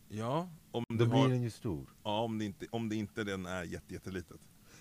Ja, 0.09 0.49
om, 0.71 0.85
Då 0.89 0.97
du 0.97 1.07
blir 1.07 1.19
har, 1.19 1.29
den 1.29 1.43
ju 1.43 1.51
stor. 1.51 1.91
ja, 2.03 2.21
om, 2.21 2.39
det 2.39 2.45
inte, 2.45 2.67
om 2.71 2.89
det 2.89 2.97
inte 2.97 3.25
den 3.25 3.47
är 3.47 3.63
jätte, 3.63 3.95
jättelitet. 3.95 4.41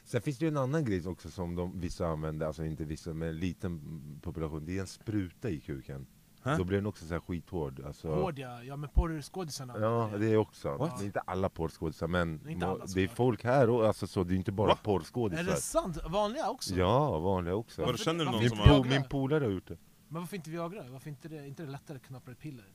Sen 0.10 0.22
finns 0.22 0.38
det 0.38 0.46
ju 0.46 0.50
en 0.50 0.58
annan 0.58 0.86
grej 0.86 1.08
också 1.08 1.30
som 1.30 1.56
de, 1.56 1.80
vissa 1.80 2.08
använder, 2.08 2.46
alltså 2.48 2.66
inte 2.66 2.86
vissa, 2.86 3.14
men 3.14 3.30
en 3.30 3.38
liten 3.38 3.82
population. 4.22 4.66
Det 4.66 4.78
är 4.78 4.82
en 4.82 4.88
spruta 4.88 5.50
i 5.50 5.60
kuken. 5.60 6.08
Hä? 6.44 6.58
Då 6.58 6.64
blir 6.64 6.78
den 6.78 6.86
också 6.86 7.06
så 7.06 7.14
här 7.14 7.22
skithård. 7.22 7.80
Alltså, 7.86 8.16
Hård 8.16 8.40
ja, 8.40 8.64
ja 8.64 8.76
men 8.76 8.90
porrskådisarna 8.90 9.74
Ja, 9.80 10.12
det 10.18 10.32
är 10.32 10.38
också. 10.38 10.78
What? 10.78 10.98
Det 11.00 11.04
är 11.04 11.06
inte 11.06 11.20
alla 11.20 11.50
porrskådisar, 11.50 12.08
men 12.08 12.40
Det 12.44 12.50
är 12.50 12.52
inte 12.52 12.68
alla, 12.68 12.86
det 12.96 13.04
är 13.04 13.08
folk 13.08 13.44
här 13.44 13.70
och 13.70 13.88
alltså 13.88 14.08
så, 14.08 14.24
det 14.24 14.34
är 14.34 14.36
inte 14.36 14.52
bara 14.52 14.68
Va? 14.68 14.74
Är 14.74 14.78
det 14.78 14.84
porrskådisar. 14.84 15.56
sant? 15.56 15.98
Vanliga 16.10 16.50
också? 16.50 16.76
Ja, 16.76 17.20
vanliga 17.20 17.56
också. 17.56 17.82
Vadå, 17.82 17.98
känner 17.98 18.26
du 18.26 18.32
någon 18.32 18.40
Min, 18.40 18.50
som 18.50 18.58
Varför- 18.58 18.74
har... 18.74 18.84
po 18.84 18.90
min 18.90 19.04
polare 19.10 19.44
har 19.44 19.52
gjort 19.52 19.68
det. 19.68 19.78
Men 20.12 20.22
varför 20.22 20.36
inte 20.36 20.50
Viagra? 20.50 20.84
Varför 20.90 21.10
inte 21.10 21.28
det, 21.28 21.48
inte 21.48 21.64
det 21.64 21.72
lättare 21.72 21.98
att 21.98 22.04
knappa 22.04 22.32
ett 22.32 22.40
piller? 22.40 22.66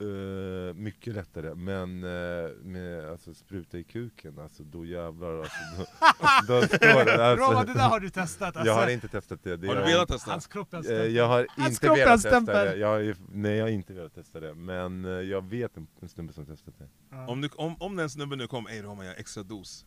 Eh, 0.69 0.75
mycket 0.75 1.15
lättare, 1.15 1.55
men 1.55 2.05
uh, 2.05 2.51
med 2.63 3.09
alltså, 3.09 3.35
spruta 3.35 3.79
i 3.79 3.85
kuken, 3.85 4.39
alltså 4.39 4.63
då 4.63 4.87
jävlar 4.87 5.39
alltså, 5.39 5.59
då, 5.79 6.61
då 6.61 6.67
står 6.67 7.05
det 7.05 7.27
alltså, 7.27 7.47
Robert, 7.47 7.67
det 7.67 7.75
där 7.75 7.89
har 7.89 8.01
du 8.01 8.11
testat 8.11 8.57
alltså. 8.57 8.73
Jag 8.73 8.75
har 8.75 8.89
inte 8.89 9.09
testat 9.09 9.41
det, 9.43 9.57
det 9.57 9.67
Har 9.67 9.75
du 9.75 9.83
velat 9.83 10.09
testa? 10.09 10.31
Hans 10.31 10.47
kropp 10.47 10.75
är 10.75 10.79
en 10.79 10.85
Eh, 10.85 10.87
stämpel. 10.87 11.15
Jag 11.15 11.29
har 11.29 11.47
Hans 11.57 11.71
inte 11.71 11.89
velat 11.89 12.23
testa 12.23 12.65
det, 12.65 12.77
jag 12.77 12.89
har, 12.89 13.17
nej 13.29 13.57
jag 13.57 13.65
har 13.65 13.71
inte 13.71 13.93
velat 13.93 14.15
testa 14.15 14.41
det, 14.41 14.55
men 14.55 15.05
jag 15.05 15.45
vet 15.45 15.77
en, 15.77 15.87
en 16.01 16.09
snubbe 16.09 16.33
som 16.33 16.47
testat 16.47 16.75
det 16.79 16.89
Ja. 17.11 17.27
Om, 17.27 17.41
du, 17.41 17.49
om, 17.49 17.77
om 17.81 17.97
den 17.97 18.11
snubben 18.11 18.39
nu 18.39 18.47
kom, 18.47 18.67
ey 18.67 18.83
Roman 18.83 19.07
jag 19.07 19.13
har 19.13 19.21
extra 19.21 19.43
dos. 19.43 19.87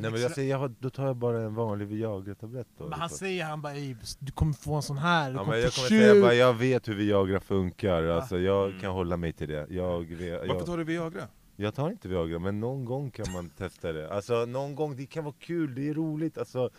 Nej 0.00 0.10
men 0.10 0.12
vet 0.12 0.22
jag 0.22 0.30
säger, 0.30 0.50
jag 0.50 0.58
har, 0.58 0.74
då 0.78 0.90
tar 0.90 1.06
jag 1.06 1.16
bara 1.16 1.40
en 1.42 1.54
vanlig 1.54 1.86
Viagra-tablett 1.88 2.66
då 2.78 2.84
Men 2.84 2.92
han 2.92 3.00
liksom. 3.02 3.18
säger 3.18 3.44
han 3.44 3.62
bara 3.62 3.74
"Ey, 3.74 3.96
du 4.18 4.32
kommer 4.32 4.52
få 4.52 4.74
en 4.74 4.82
sån 4.82 4.98
här, 4.98 5.30
du 5.30 5.36
Ja, 5.36 5.38
kommer 5.40 5.52
men 5.52 5.62
jag 5.62 5.72
få 5.74 5.80
kommer 5.80 5.88
tjuv." 5.88 6.10
säga 6.12 6.22
bara, 6.22 6.34
jag 6.34 6.54
vet 6.54 6.88
hur 6.88 6.94
Viagra 6.94 7.40
funkar, 7.40 8.02
alltså 8.02 8.38
jag 8.38 8.68
Mm. 8.68 8.80
kan 8.80 8.92
hålla 8.92 9.16
mig 9.16 9.32
till 9.32 9.48
det 9.48 9.66
jag, 9.70 10.00
vet, 10.08 10.30
Varför 10.30 10.46
jag, 10.54 10.66
tar 10.66 10.78
du 10.78 10.84
Viagra? 10.84 11.22
jag 11.56 11.74
tar 11.74 11.90
inte 11.90 12.08
Viagra, 12.08 12.38
men 12.38 12.60
någon 12.60 12.84
gång 12.84 13.10
kan 13.10 13.32
man 13.32 13.48
testa 13.58 13.92
det 13.92 14.10
Alltså 14.10 14.44
någon 14.46 14.74
gång, 14.74 14.96
det 14.96 15.06
kan 15.06 15.24
vara 15.24 15.34
kul, 15.38 15.74
det 15.74 15.88
är 15.88 15.94
roligt 15.94 16.38
alltså 16.38 16.70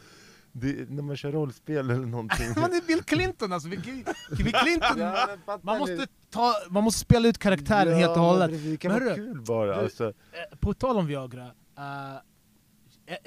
det, 0.52 0.90
När 0.90 1.04
man 1.04 1.18
kör 1.18 1.32
rollspel 1.32 1.78
eller 1.90 2.06
någonting 2.06 2.48
Man 2.56 2.74
är 2.74 2.88
Bill 2.88 3.04
Clinton 3.04 3.54
alltså, 3.54 3.70
Bill 3.70 3.82
Bill 4.38 4.54
Clinton 4.54 4.98
Ja, 4.98 5.26
men 5.28 5.38
fattar 5.46 5.60
man, 5.66 5.76
ni? 5.76 5.80
måste 5.80 6.08
ta, 6.30 6.54
man 6.70 6.84
måste 6.84 7.00
spela 7.00 7.28
ut 7.28 7.38
karaktären 7.38 7.94
helt 7.94 8.10
och 8.10 8.18
men 8.18 8.26
hållet 8.26 8.50
precis, 8.50 8.72
Det 8.72 8.78
kan 8.78 8.92
Men 8.92 9.00
vara 9.04 9.10
hörru, 9.16 9.26
kul 9.34 9.42
bara 9.48 9.66
du- 9.68 9.74
alltså. 9.74 10.06
Eh, 10.08 10.58
På 10.60 10.74
tal 10.74 10.98
om 10.98 11.08
Viagra, 11.08 11.46
eh, 11.78 12.16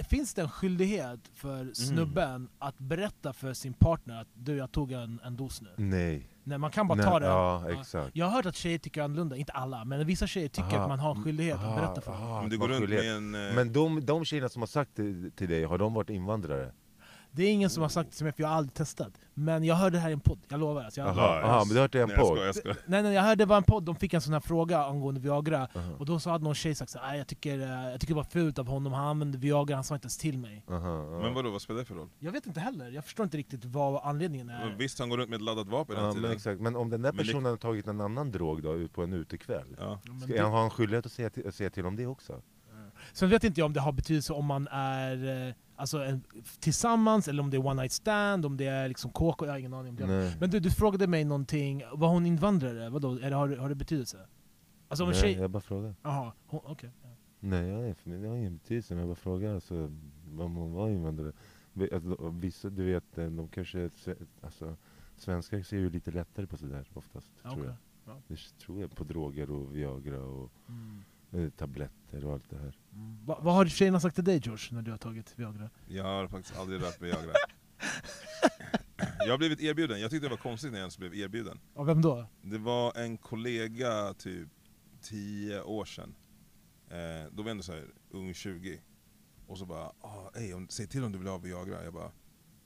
finns 0.08 0.34
det 0.34 0.42
en 0.42 0.48
skyldighet 0.50 1.20
för 1.34 1.60
Mm. 1.60 1.74
snubben 1.74 2.48
att 2.58 2.78
berätta 2.78 3.32
för 3.32 3.52
sin 3.52 3.72
partner 3.72 4.20
att 4.20 4.28
du 4.34 4.56
jag 4.56 4.72
tog 4.72 4.92
en, 4.92 5.20
en 5.24 5.36
dos 5.36 5.62
nu? 5.62 5.68
Nej, 5.76 6.26
Nej, 6.44 6.58
man 6.58 6.70
kan 6.70 6.88
bara 6.88 6.94
Nej, 6.94 7.04
ta 7.06 7.18
det. 7.18 7.26
Ja, 7.26 7.70
exakt 7.80 8.10
Jag 8.16 8.26
har 8.26 8.32
hört 8.32 8.46
att 8.46 8.56
tjejer 8.56 8.78
tycker 8.78 9.02
annorlunda, 9.02 9.36
inte 9.36 9.52
alla, 9.52 9.84
men 9.84 10.06
vissa 10.06 10.26
tjejer 10.26 10.48
tycker 10.48 10.68
Aha. 10.74 10.82
att 10.82 10.88
man 10.88 10.98
har 10.98 11.14
en 11.16 11.24
skyldighet 11.24 11.56
att 11.58 11.64
Ah, 11.64 11.76
berätta 11.76 12.00
för 12.00 12.12
dem. 12.12 12.22
Om 12.22 12.48
du 12.48 12.56
att 12.56 12.60
går 12.60 12.68
runt 12.68 12.88
med 12.90 13.16
en... 13.16 13.34
eh, 13.48 13.54
Men 13.54 13.72
de, 13.72 14.06
de 14.06 14.24
tjejerna 14.24 14.48
som 14.48 14.62
har 14.62 14.66
sagt 14.66 14.90
det 14.94 15.30
till 15.30 15.48
dig, 15.48 15.64
har 15.64 15.78
de 15.78 15.94
varit 15.94 16.10
invandrare? 16.10 16.72
Det 17.32 17.42
är 17.42 17.52
ingen 17.52 17.70
som 17.70 17.82
har 17.82 17.88
sagt 17.88 18.10
det 18.10 18.16
till 18.16 18.24
mig, 18.24 18.32
för 18.32 18.42
jag 18.42 18.48
har 18.48 18.56
aldrig 18.56 18.74
testat. 18.74 19.12
Men 19.34 19.64
jag 19.64 19.74
hörde 19.74 19.96
det 19.96 20.00
här 20.00 20.10
i 20.10 20.12
en 20.12 20.20
podd, 20.20 20.38
jag 20.48 20.60
lovar. 20.60 20.84
Alltså, 20.84 21.00
jag 21.00 21.08
Aha, 21.08 21.20
Ja, 21.40 21.42
aha, 21.42 21.58
men 21.64 21.68
du 21.68 21.74
har 21.74 21.80
hört 21.82 21.92
det 21.92 21.98
i 21.98 22.02
en 22.02 22.08
nej, 22.08 22.16
jag 22.16 22.26
podd? 22.26 22.36
skojar, 22.36 22.46
jag 22.46 22.54
skojar. 22.54 22.76
Nej, 22.86 23.02
nej, 23.02 23.12
jag 23.14 23.22
hörde 23.22 23.34
det 23.44 23.46
var 23.46 23.56
en 23.56 23.62
podd, 23.62 23.84
de 23.84 23.96
fick 23.96 24.14
en 24.14 24.20
sån 24.20 24.32
här 24.32 24.40
fråga 24.40 24.84
angående 24.84 25.20
Viagra, 25.20 25.68
Aha, 25.74 25.90
och 25.98 26.06
då 26.06 26.18
hade 26.18 26.44
någon 26.44 26.54
tjej 26.54 26.74
sagt 26.74 26.90
så 26.90 26.98
här, 26.98 27.08
"Nej, 27.08 27.18
jag 27.18 27.26
tycker, 27.26 27.58
eh, 27.60 27.90
jag 27.90 28.00
tycker 28.00 28.14
det 28.14 28.16
var 28.16 28.24
fult 28.24 28.58
av 28.58 28.66
honom, 28.66 28.92
han 28.92 29.06
använde 29.06 29.38
Viagra, 29.38 29.74
han 29.74 29.84
sa 29.84 29.94
inte 29.94 30.04
ens 30.04 30.18
till 30.18 30.38
mig. 30.38 30.64
aha. 30.70 31.20
Men 31.22 31.34
vadå, 31.34 31.50
vad 31.50 31.62
spelar 31.62 31.80
det 31.80 31.86
för 31.86 31.94
roll? 31.94 32.08
Jag 32.18 32.32
vet 32.32 32.46
inte 32.46 32.60
heller, 32.60 32.90
jag 32.90 33.04
förstår 33.04 33.24
inte 33.24 33.36
riktigt 33.36 33.64
vad 33.64 34.00
anledningen 34.04 34.48
är. 34.50 34.66
Men 34.68 34.78
Visst, 34.78 34.98
han 34.98 35.08
går 35.08 35.16
runt 35.18 35.30
med 35.30 35.36
ett 35.36 35.42
laddat 35.42 35.68
vapen 35.68 35.96
Ja, 35.98 36.12
men 36.12 36.30
exakt, 36.30 36.60
men 36.60 36.76
om 36.76 36.90
den 36.90 37.02
där 37.02 37.12
personen 37.12 37.44
har 37.50 37.56
tagit 37.56 37.86
en 37.86 38.00
annan 38.00 38.30
drog 38.30 38.62
då, 38.62 38.74
ut 38.74 38.92
på 38.92 39.02
en 39.02 39.12
utekväll 39.12 39.76
Ja. 39.78 40.00
Men 40.04 40.20
Ska 40.20 40.32
det- 40.32 40.42
han 40.42 40.50
ha 40.52 40.64
en 40.64 40.70
skyldighet 40.70 41.06
att 41.06 41.12
säga 41.12 41.30
till, 41.30 41.48
att 41.48 41.54
säga 41.54 41.70
till 41.70 41.86
om 41.86 41.96
det 41.96 42.06
också? 42.06 42.42
Sen 43.12 43.28
vet 43.28 43.44
inte 43.44 43.60
jag 43.60 43.66
om 43.66 43.72
det 43.72 43.80
har 43.80 43.92
betydelse 43.92 44.32
om 44.32 44.46
man 44.46 44.68
är 44.70 45.46
eh, 45.48 45.54
alltså, 45.76 46.04
en, 46.04 46.22
tillsammans, 46.60 47.28
eller 47.28 47.42
om 47.42 47.50
det 47.50 47.56
är 47.56 47.66
one 47.66 47.82
night 47.82 47.92
stand, 47.92 48.46
om 48.46 48.56
det 48.56 48.66
är 48.66 48.88
liksom 48.88 49.10
KK, 49.10 49.46
jag 49.46 49.52
har 49.52 49.58
ingen 49.58 49.74
aning 49.74 49.90
om 49.90 49.96
det. 49.96 50.34
Men 50.40 50.50
du, 50.50 50.60
du 50.60 50.70
frågade 50.70 51.06
mig 51.06 51.24
någonting, 51.24 51.82
var 51.92 52.08
hon 52.08 52.26
invandrare? 52.26 52.88
Vadå, 52.88 53.18
är 53.18 53.30
det, 53.30 53.36
har, 53.36 53.56
har 53.56 53.68
det 53.68 53.74
betydelse? 53.74 54.18
Alltså 54.88 55.04
om 55.04 55.10
Nej 55.10 55.20
tjej... 55.20 55.32
jag 55.32 55.50
bara 55.50 55.60
frågar 55.60 55.94
Jaha, 56.02 56.32
okej. 56.48 56.90
ja. 57.02 57.08
Nej, 57.40 57.68
jag 57.68 57.88
är, 57.88 57.94
för 57.94 58.10
mig, 58.10 58.18
det 58.18 58.28
har 58.28 58.36
ingen 58.36 58.56
betydelse, 58.56 58.94
men 58.94 58.98
jag 59.00 59.08
bara 59.08 59.14
frågar 59.14 59.54
alltså, 59.54 59.74
om 60.38 60.56
hon 60.56 60.72
var 60.72 60.88
invandrare 60.88 61.32
alltså, 61.92 62.30
Vissa, 62.30 62.70
du 62.70 62.84
vet, 62.84 63.18
eh, 63.18 63.26
de 63.26 63.48
kanske, 63.48 63.90
alltså, 64.40 64.76
svenskar 65.16 65.62
ser 65.62 65.76
ju 65.76 65.90
lite 65.90 66.10
lättare 66.10 66.46
på 66.46 66.56
sådär 66.56 66.88
oftast, 66.94 67.32
Ja, 67.42 67.50
tror 67.50 67.66
jag 67.66 67.74
Det 68.28 68.36
tror 68.58 68.80
jag, 68.80 68.96
på 68.96 69.04
droger 69.04 69.50
och 69.50 69.76
Viagra 69.76 70.20
och 70.20 70.50
Mm. 70.68 71.02
Eh, 71.32 71.50
tabletter 71.50 72.24
och 72.24 72.32
allt 72.32 72.50
det 72.50 72.58
här 72.58 72.74
Mm. 72.92 73.26
Va, 73.26 73.38
vad 73.42 73.54
har 73.54 73.66
tjejerna 73.66 74.00
sagt 74.00 74.14
till 74.14 74.24
dig 74.24 74.40
George, 74.44 74.64
när 74.70 74.82
du 74.82 74.90
har 74.90 74.98
tagit 74.98 75.38
Viagra? 75.38 75.70
Jag 75.88 76.04
har 76.04 76.28
faktiskt 76.28 76.58
aldrig 76.58 76.82
rört 76.82 77.00
Viagra. 77.02 77.32
jag 79.18 79.30
har 79.30 79.38
blivit 79.38 79.60
erbjuden, 79.60 80.00
jag 80.00 80.10
tyckte 80.10 80.26
det 80.26 80.30
var 80.30 80.36
konstigt 80.36 80.70
när 80.70 80.78
jag 80.78 80.82
ens 80.82 80.98
blev 80.98 81.14
erbjuden. 81.14 81.60
Av 81.74 81.86
vem 81.86 82.02
då? 82.02 82.26
Det 82.42 82.58
var 82.58 82.98
en 82.98 83.16
kollega 83.16 84.14
typ 84.14 84.48
10 85.02 85.62
år 85.62 85.84
sedan. 85.84 86.14
Eh, 86.90 86.96
då 87.32 87.42
var 87.42 87.48
jag 87.48 87.50
ändå 87.50 87.62
så 87.62 87.72
här, 87.72 87.86
ung 88.10 88.34
20. 88.34 88.80
Och 89.46 89.58
så 89.58 89.66
bara, 89.66 89.92
ah, 90.00 90.30
ey, 90.34 90.54
om, 90.54 90.68
säg 90.68 90.86
till 90.86 91.04
om 91.04 91.12
du 91.12 91.18
vill 91.18 91.28
ha 91.28 91.38
Viagra. 91.38 91.84
Jag 91.84 91.92
bara, 91.92 92.12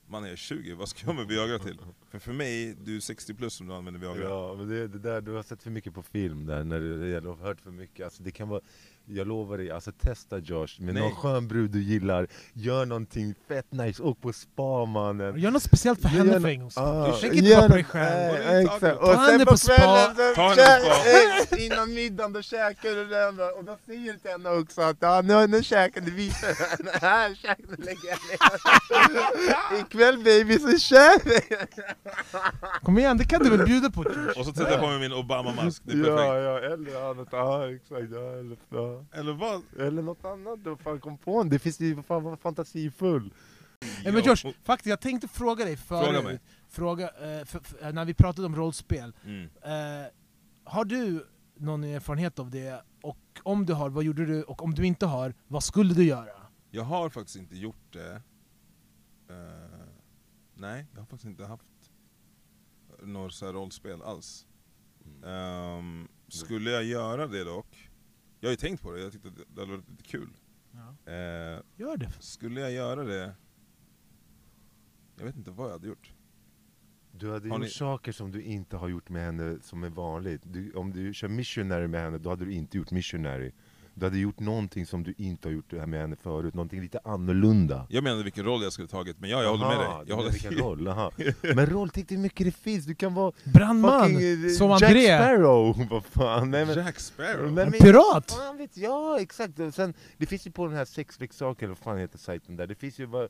man 0.06 0.22
jag 0.22 0.32
är 0.32 0.36
20, 0.36 0.74
vad 0.74 0.88
ska 0.88 1.06
jag 1.06 1.14
med 1.14 1.26
Viagra 1.26 1.58
till? 1.58 1.78
För 2.10 2.18
för 2.18 2.32
mig, 2.32 2.76
du 2.84 2.96
är 2.96 3.00
60 3.00 3.34
plus 3.34 3.60
om 3.60 3.66
du 3.66 3.74
använder 3.74 4.00
Viagra. 4.00 4.22
Ja, 4.22 4.54
men 4.58 4.68
det, 4.68 4.88
det 4.88 4.98
där, 4.98 5.20
du 5.20 5.32
har 5.32 5.42
sett 5.42 5.62
för 5.62 5.70
mycket 5.70 5.94
på 5.94 6.02
film 6.02 6.46
där, 6.46 6.64
när 6.64 6.80
du, 6.80 7.20
du 7.20 7.28
har 7.28 7.36
hört 7.36 7.60
för 7.60 7.70
mycket. 7.70 8.04
Alltså, 8.04 8.22
det 8.22 8.30
kan 8.30 8.48
vara, 8.48 8.60
jag 9.06 9.26
lovar 9.26 9.58
dig, 9.58 9.70
alltså 9.70 9.92
testa 9.92 10.38
Josh, 10.38 10.80
med 10.80 10.94
Nej. 10.94 11.02
någon 11.02 11.14
skön 11.14 11.48
brud 11.48 11.70
du 11.70 11.82
gillar, 11.82 12.26
gör 12.52 12.86
någonting 12.86 13.34
fett 13.48 13.72
nice, 13.72 14.02
åk 14.02 14.20
på 14.20 14.32
spa 14.32 14.84
mannen. 14.84 15.38
Gör 15.38 15.50
något 15.50 15.62
speciellt 15.62 16.00
för 16.00 16.08
henne 16.08 16.40
för 16.40 16.48
en 16.48 16.60
gångs 16.60 16.72
skull. 16.74 16.84
Ah, 16.84 17.16
Tänk 17.20 17.34
inte 17.34 17.48
gör 17.48 17.56
bara 17.60 17.68
på 17.68 17.74
dig 17.74 17.84
själv. 17.84 18.38
Det 18.46 18.58
exakt. 18.62 18.96
Och 18.98 19.06
Ta 19.06 19.20
henne 19.20 19.38
sen 19.38 19.46
på 19.46 19.56
kvällen, 19.56 20.34
kä- 20.34 21.54
eh, 21.58 21.66
innan 21.66 21.94
middagen, 21.94 22.32
då 22.32 22.42
käkar 22.42 22.90
du 22.90 23.04
den 23.06 23.40
och 23.58 23.64
då 23.64 23.76
säger 23.86 24.12
du 24.12 24.18
till 24.18 24.30
henne 24.30 24.50
också 24.50 24.80
att 24.82 24.96
ja, 25.00 25.20
nu, 25.24 25.46
nu 25.46 25.62
käkar 25.62 26.00
du, 26.00 26.10
visar 26.10 26.48
du 26.48 26.54
henne. 26.64 26.98
Här, 27.00 27.34
käka, 27.34 27.62
nu 27.68 27.76
lägger 27.84 28.08
jag 28.08 28.18
ner. 28.28 29.80
Ikväll 29.80 30.18
baby 30.24 30.58
så 30.58 30.78
kör 30.78 31.24
vi! 31.24 31.40
Kom 32.82 32.98
igen, 32.98 33.18
det 33.18 33.24
kan 33.24 33.42
du 33.44 33.50
väl 33.50 33.64
bjuda 33.66 33.90
på 33.90 34.02
George? 34.02 34.32
Och 34.40 34.46
så 34.46 34.52
sätter 34.52 34.70
jag 34.70 34.80
på 34.80 34.86
mig 34.86 34.98
min 34.98 35.12
Obama-mask, 35.12 35.82
det 35.84 35.92
är 35.92 35.96
Ja, 35.96 36.04
perfekt. 36.16 36.44
ja, 36.44 36.58
eller 36.72 37.10
annat, 37.10 37.28
ja 37.32 37.70
exakt, 37.70 38.06
ja, 38.12 38.32
eller, 38.38 38.56
ja. 38.70 38.93
Eller 39.12 39.32
vad? 39.32 39.62
eller 39.80 40.02
något 40.02 40.24
annat 40.24 40.64
du 40.64 40.76
fan 40.76 41.00
kom 41.00 41.18
på, 41.18 41.42
det 41.42 41.58
finns 41.58 41.80
ju 41.80 42.02
fan 42.02 42.22
var 42.22 42.36
fantasifull. 42.36 43.34
Nej, 44.04 44.12
men 44.12 44.22
George, 44.22 44.54
faktiskt, 44.64 44.86
jag 44.86 45.00
tänkte 45.00 45.28
fråga 45.28 45.64
dig 45.64 45.76
förut, 45.76 46.04
Fråga 46.06 46.22
mig. 46.22 46.40
fråga, 46.68 47.04
eh, 47.08 47.44
för, 47.44 47.60
för, 47.60 47.92
när 47.92 48.04
vi 48.04 48.14
pratade 48.14 48.46
om 48.46 48.56
rollspel, 48.56 49.12
Mm. 49.24 49.42
eh, 49.62 50.06
har 50.64 50.84
du 50.84 51.26
någon 51.56 51.84
erfarenhet 51.84 52.38
av 52.38 52.50
det? 52.50 52.82
Och 53.02 53.40
om 53.42 53.66
du 53.66 53.72
har, 53.72 53.90
vad 53.90 54.04
gjorde 54.04 54.26
du? 54.26 54.42
Och 54.42 54.62
om 54.62 54.74
du 54.74 54.86
inte 54.86 55.06
har, 55.06 55.34
vad 55.48 55.64
skulle 55.64 55.94
du 55.94 56.04
göra? 56.04 56.46
Jag 56.70 56.84
har 56.84 57.10
faktiskt 57.10 57.36
inte 57.36 57.56
gjort 57.56 57.92
det. 57.92 58.22
Eh, 59.30 59.86
nej, 60.54 60.86
jag 60.92 60.98
har 61.00 61.06
faktiskt 61.06 61.24
inte 61.24 61.44
haft 61.44 61.64
här 63.42 63.52
rollspel 63.52 64.02
alls. 64.02 64.46
Ehm, 65.26 66.08
skulle 66.28 66.70
jag 66.70 66.84
göra 66.84 67.26
det 67.26 67.44
dock, 67.44 67.90
jag 68.44 68.48
har 68.48 68.52
ju 68.52 68.56
tänkt 68.56 68.82
på 68.82 68.92
det, 68.92 69.00
jag 69.00 69.12
tyckte 69.12 69.28
att 69.28 69.34
det 69.54 69.60
hade 69.60 69.72
varit 69.72 69.88
lite 69.90 70.02
kul. 70.02 70.28
Eh, 71.06 71.12
Gör 71.76 71.96
det. 71.96 72.10
skulle 72.20 72.60
jag 72.60 72.72
göra 72.72 73.04
det, 73.04 73.34
jag 75.16 75.24
vet 75.24 75.36
inte 75.36 75.50
vad 75.50 75.66
jag 75.66 75.72
hade 75.72 75.86
gjort. 75.88 76.12
Du 77.12 77.32
hade 77.32 77.48
Har 77.48 77.56
gjort 77.56 77.64
ni- 77.64 77.70
saker 77.70 78.12
som 78.12 78.30
du 78.30 78.42
inte 78.42 78.76
har 78.76 78.88
gjort 78.88 79.08
med 79.08 79.22
henne 79.24 79.58
som 79.62 79.82
är 79.84 79.88
vanligt. 79.90 80.42
Du, 80.44 80.72
om 80.72 80.92
du 80.92 81.14
kör 81.14 81.28
missionary 81.28 81.86
med 81.86 82.00
henne, 82.00 82.18
då 82.18 82.30
hade 82.30 82.44
du 82.44 82.52
inte 82.52 82.76
gjort 82.78 82.90
missionary. 82.90 83.52
Du 83.94 84.06
hade 84.06 84.18
gjort 84.18 84.40
någonting 84.40 84.86
som 84.86 85.02
du 85.02 85.14
inte 85.18 85.48
har 85.48 85.52
gjort 85.52 85.72
med 85.72 86.00
henne 86.00 86.16
förut, 86.16 86.54
någonting 86.54 86.80
lite 86.80 86.98
annorlunda. 87.04 87.86
Jag 87.90 88.04
menade 88.04 88.22
vilken 88.22 88.44
roll 88.44 88.62
jag 88.62 88.72
skulle 88.72 88.88
tagit, 88.88 89.20
men 89.20 89.30
ja, 89.30 89.42
jag 89.42 89.50
håller 89.50 89.66
med 89.68 89.78
dig. 89.78 89.88
Jag 90.06 90.16
håller 90.16 90.30
vilken 90.30 90.52
roll, 90.54 90.88
aha. 90.88 91.12
Men 91.42 91.66
roll, 91.66 91.90
tänk 91.90 92.08
dig 92.08 92.16
hur 92.16 92.22
mycket 92.22 92.46
det 92.46 92.52
finns, 92.52 92.84
du 92.86 92.94
kan 92.94 93.14
vara 93.14 93.32
Brandman! 93.44 94.00
fucking 94.10 94.44
eh, 94.44 94.50
som 94.50 94.70
Jack 94.70 94.82
André! 94.82 95.18
Sparrow! 95.18 95.86
Vad 95.90 96.04
fan, 96.04 96.50
nej 96.50 96.66
men... 96.66 96.76
Jack 96.76 97.00
Sparrow? 97.00 97.52
Nej, 97.52 97.64
En 97.64 97.70
men- 97.70 97.80
pirat! 97.80 98.30
Fan 98.30 98.56
vet 98.58 98.76
jag, 98.76 99.20
exakt! 99.20 99.58
Och 99.58 99.74
Sen, 99.74 99.94
det 100.16 100.26
finns 100.26 100.46
ju 100.46 100.50
på 100.50 100.66
den 100.66 100.76
här 100.76 100.84
sexleksaken, 100.84 101.66
eller 101.66 101.76
vad 101.76 101.84
fan 101.84 101.98
heter 101.98 102.18
sajten 102.18 102.56
där, 102.56 102.66
det 102.66 102.74
finns 102.74 102.98
ju 102.98 103.06
bara... 103.06 103.28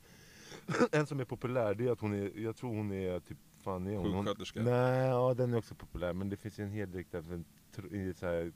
En 0.93 1.07
som 1.07 1.21
är 1.21 1.25
populär, 1.25 1.75
det 1.75 1.87
är 1.87 1.93
att 1.93 2.01
hon 2.01 2.15
är, 2.15 2.31
jag 2.37 2.57
tror 2.57 2.77
hon 2.77 2.93
är 2.93 3.21
typ, 3.21 3.39
fan 3.65 3.87
är 3.87 3.97
hon? 3.97 4.13
hon 4.13 4.25
Sjuksköterska? 4.27 4.61
Nej, 4.63 5.09
ja 5.09 5.35
den 5.35 5.53
är 5.53 5.59
också 5.59 5.75
populär, 5.75 6.13
men 6.13 6.29
det 6.29 6.37
finns 6.37 6.59
ju 6.59 6.65
en 6.65 6.71
hel 6.73 6.91
del 6.93 7.05
där 7.11 7.23
för 7.23 7.35
en 7.35 7.45
tr- 7.77 7.95
i 7.95 8.15
så 8.15 8.27
här, 8.27 8.53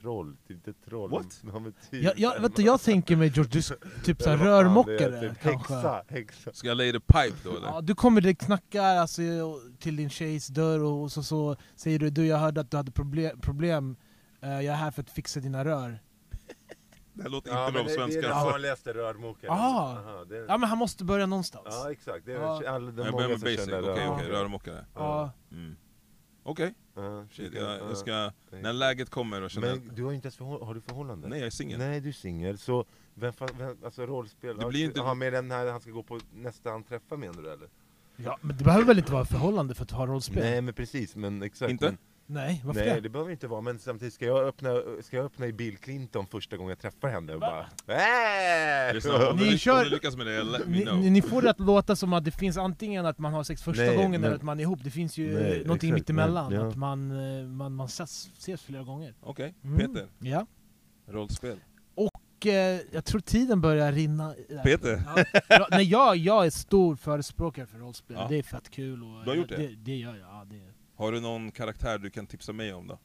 troll, 0.00 0.36
typ 0.48 0.66
ett 0.68 0.84
troll. 0.84 1.10
What? 1.10 1.42
Jag, 1.90 2.18
jag, 2.18 2.40
vet 2.40 2.56
du, 2.56 2.62
jag 2.62 2.80
tänker 2.80 3.16
mig 3.16 3.28
George, 3.34 3.50
du, 3.52 3.62
typ 4.04 4.22
såhär 4.22 4.36
det 4.38 4.42
är, 4.44 4.46
rörmokare 4.46 5.20
typ 5.20 5.40
kanske. 5.42 5.74
Häxa, 5.74 6.02
häxa. 6.08 6.52
Ska 6.52 6.68
jag 6.68 6.76
lay 6.76 6.92
the 6.92 7.00
pipe 7.00 7.36
då 7.44 7.50
eller? 7.56 7.66
Ja, 7.66 7.80
du 7.80 7.94
kommer 7.94 8.20
direkt 8.20 8.44
knacka 8.46 8.82
alltså, 8.82 9.22
till 9.78 9.96
din 9.96 10.10
tjejs 10.10 10.46
dörr 10.48 10.82
och 10.82 11.12
så, 11.12 11.22
så 11.22 11.56
säger 11.76 11.98
du 11.98 12.10
du 12.10 12.26
jag 12.26 12.36
hörde 12.38 12.60
att 12.60 12.70
du 12.70 12.76
hade 12.76 12.92
problem, 12.92 13.40
problem. 13.40 13.96
Eh, 14.42 14.48
jag 14.50 14.64
är 14.64 14.72
här 14.74 14.90
för 14.90 15.02
att 15.02 15.10
fixa 15.10 15.40
dina 15.40 15.64
rör. 15.64 15.98
Det 17.14 17.22
här 17.22 17.30
låter 17.30 17.50
Ja, 17.50 17.68
inte 17.68 17.78
men 17.78 17.86
de 17.86 17.92
det, 17.92 17.96
det 17.98 18.02
är 18.04 18.08
svenska. 18.10 18.28
den 18.34 18.44
vanligaste 18.52 18.92
rörmokaren. 18.92 19.52
Ah. 19.54 19.56
Aha, 19.98 20.24
det 20.28 20.36
är, 20.38 20.44
Ja 20.48 20.58
men 20.58 20.68
han 20.68 20.78
måste 20.78 21.04
börja 21.04 21.26
någonstans. 21.26 21.66
ja 21.70 21.92
exakt, 21.92 22.26
det 22.26 22.32
är 22.32 22.36
Ja. 22.40 22.62
alla, 22.68 22.90
de 22.90 23.10
många 23.10 23.28
med 23.28 23.40
som 23.40 23.44
basic, 23.46 23.64
känner 23.64 23.80
okej 23.82 23.92
okej, 23.92 24.06
rörmokare. 24.06 24.32
rörmokare. 24.32 24.84
Ja. 24.94 25.30
Mm. 25.52 25.76
Okej, 26.48 26.74
Ja, 26.94 27.24
shit, 27.30 27.52
jag, 27.54 27.62
ja. 27.64 27.76
jag 27.88 27.96
ska, 27.96 28.30
när 28.50 28.72
läget 28.72 29.10
kommer 29.10 29.42
och 29.42 29.50
känner 29.50 29.68
Men 29.76 29.94
du 29.94 30.04
har 30.04 30.12
inte 30.12 30.26
ens 30.26 30.36
förhåll, 30.36 30.62
har 30.62 30.74
du 30.74 30.80
förhållande? 30.80 31.28
Nej 31.28 31.38
jag 31.38 31.46
är 31.46 31.50
singel. 31.50 31.78
Nej 31.78 32.00
du 32.00 32.08
är 32.08 32.12
singel, 32.12 32.58
så 32.58 32.84
vem, 33.14 33.32
vem, 33.58 33.76
alltså 33.84 34.06
rollspel, 34.06 34.56
Det 34.56 34.66
blir 34.66 34.84
inte- 34.84 35.00
ha 35.00 35.14
med 35.14 35.32
den 35.32 35.50
här 35.50 35.66
han 35.66 35.80
ska 35.80 35.90
gå 35.90 36.02
på 36.02 36.20
nästa 36.34 36.70
han 36.70 36.82
träffar 36.84 37.16
menar 37.16 37.42
du 37.42 37.52
eller? 37.52 37.68
Ja, 38.16 38.38
men 38.40 38.56
det 38.56 38.64
behöver 38.64 38.84
väl 38.86 38.98
inte 38.98 39.12
vara 39.12 39.24
förhållande 39.24 39.74
för 39.74 39.82
att 39.82 39.90
ha 39.90 40.06
rollspel? 40.06 40.42
Nej 40.42 40.60
men 40.60 40.74
precis, 40.74 41.16
men 41.16 41.42
exakt 41.42 41.70
Inte? 41.70 41.84
men, 41.84 41.98
Nej, 42.30 42.62
varför 42.64 42.80
Nej 42.80 42.94
det? 42.94 43.00
det 43.00 43.08
behöver 43.08 43.30
inte 43.32 43.46
vara, 43.48 43.60
men 43.60 43.78
samtidigt 43.78 44.14
ska 44.14 44.24
jag 44.26 44.44
öppna, 44.48 44.70
ska 45.02 45.16
jag 45.16 45.26
öppna 45.26 45.46
i 45.46 45.52
Bill 45.52 45.76
Clinton 45.78 46.26
första 46.26 46.56
gången 46.56 46.68
jag 46.68 46.78
träffar 46.78 47.08
henne 47.08 47.34
och 47.34 47.40
Va? 47.40 47.66
bara 47.86 47.94
äh! 47.94 48.94
Ni 49.36 49.58
kör- 49.58 49.90
lyckas 49.90 50.16
med 50.16 50.26
det, 50.26 50.42
let 50.42 50.66
me 50.66 50.76
Ni, 50.78 50.82
know. 50.84 50.98
ni, 50.98 51.10
ni 51.10 51.22
får 51.22 51.42
det 51.42 51.50
att 51.50 51.60
låta 51.60 51.96
som 51.96 52.12
att 52.12 52.24
det 52.24 52.30
finns 52.30 52.56
antingen 52.56 53.06
att 53.06 53.18
man 53.18 53.32
har 53.32 53.42
sex 53.44 53.62
första 53.62 53.82
Nej, 53.82 53.96
gången 53.96 54.10
men- 54.10 54.24
eller 54.24 54.36
att 54.36 54.42
man 54.42 54.58
är 54.58 54.62
ihop, 54.62 54.78
det 54.84 54.90
finns 54.90 55.18
ju 55.18 55.34
Nej, 55.34 55.62
någonting 55.64 55.88
exakt, 55.90 56.00
mittemellan, 56.00 56.52
men- 56.52 56.60
ja. 56.62 56.68
att 56.68 56.76
man, 56.76 57.10
eh, 57.40 57.46
man, 57.46 57.72
man 57.74 57.86
ses, 57.86 58.30
ses 58.38 58.62
flera 58.62 58.82
gånger. 58.82 59.14
Okej, 59.20 59.54
Mm. 59.64 59.78
Peter, 59.78 60.06
Ja. 60.18 60.46
rollspel. 61.08 61.58
Och 61.94 62.46
eh, 62.46 62.80
jag 62.92 63.04
tror 63.04 63.20
tiden 63.20 63.60
börjar 63.60 63.92
rinna. 63.92 64.34
Peter? 64.64 65.02
Ja, 65.16 65.24
ja, 65.48 65.66
nej, 65.70 65.84
jag, 65.90 66.16
jag 66.16 66.46
är 66.46 66.50
stor 66.50 66.96
förespråkare 66.96 67.66
för 67.66 67.78
rollspel, 67.78 68.16
Ja. 68.20 68.26
det 68.28 68.36
är 68.38 68.42
fett 68.42 68.70
kul. 68.70 69.02
Och 69.02 69.24
Du 69.24 69.30
har 69.30 69.36
gjort 69.36 69.48
det? 69.48 69.56
Det, 69.56 69.68
det 69.76 69.96
gör 69.96 70.10
jag. 70.16 70.28
Ja, 70.28 70.44
det. 70.50 70.67
Har 70.98 71.12
du 71.12 71.20
någon 71.20 71.50
karaktär 71.50 71.98
du 71.98 72.10
kan 72.10 72.26
tipsa 72.26 72.52
mig 72.52 72.72
om 72.72 72.86
då? 72.86 72.98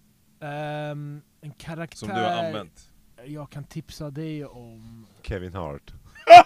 Ehm, 0.46 1.22
en 1.42 1.52
karaktär 1.52 1.98
Som 1.98 2.08
du 2.10 2.16
har 2.16 2.46
använt? 2.46 2.90
jag 3.26 3.50
kan 3.50 3.64
tipsa 3.64 4.10
dig 4.12 4.46
om... 4.46 5.08
Kevin 5.22 5.54
Hart 5.54 5.94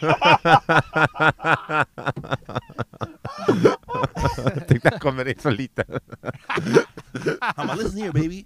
Jag 4.38 4.68
tänkte 4.68 4.90
han 4.90 5.00
kommer 5.00 5.28
in 5.28 5.40
så 5.40 5.50
lite 5.50 5.86
Han 7.40 7.68
bara 7.68 7.76
'Listen 7.76 8.02
here 8.02 8.12
baby' 8.12 8.44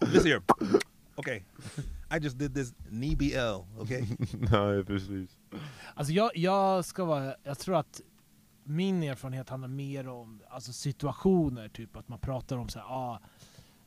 Listen 0.00 0.30
here 0.30 0.42
Okay 1.16 1.42
I 2.10 2.18
just 2.20 2.38
did 2.38 2.54
this 2.54 2.74
NBL, 2.90 3.80
okay? 3.80 4.02
Nej 4.32 4.84
precis 4.84 5.30
Alltså 5.94 6.12
jag, 6.12 6.30
jag 6.34 6.84
ska 6.84 7.04
vara, 7.04 7.34
jag 7.42 7.58
tror 7.58 7.76
att 7.76 8.00
min 8.68 9.02
erfarenhet 9.02 9.48
handlar 9.48 9.68
mer 9.68 10.08
om 10.08 10.42
alltså 10.50 10.72
situationer, 10.72 11.68
typ 11.68 11.96
att 11.96 12.08
man 12.08 12.18
pratar 12.18 12.56
om 12.56 12.68
så 12.68 12.78
här, 12.78 12.86
ah, 12.86 13.20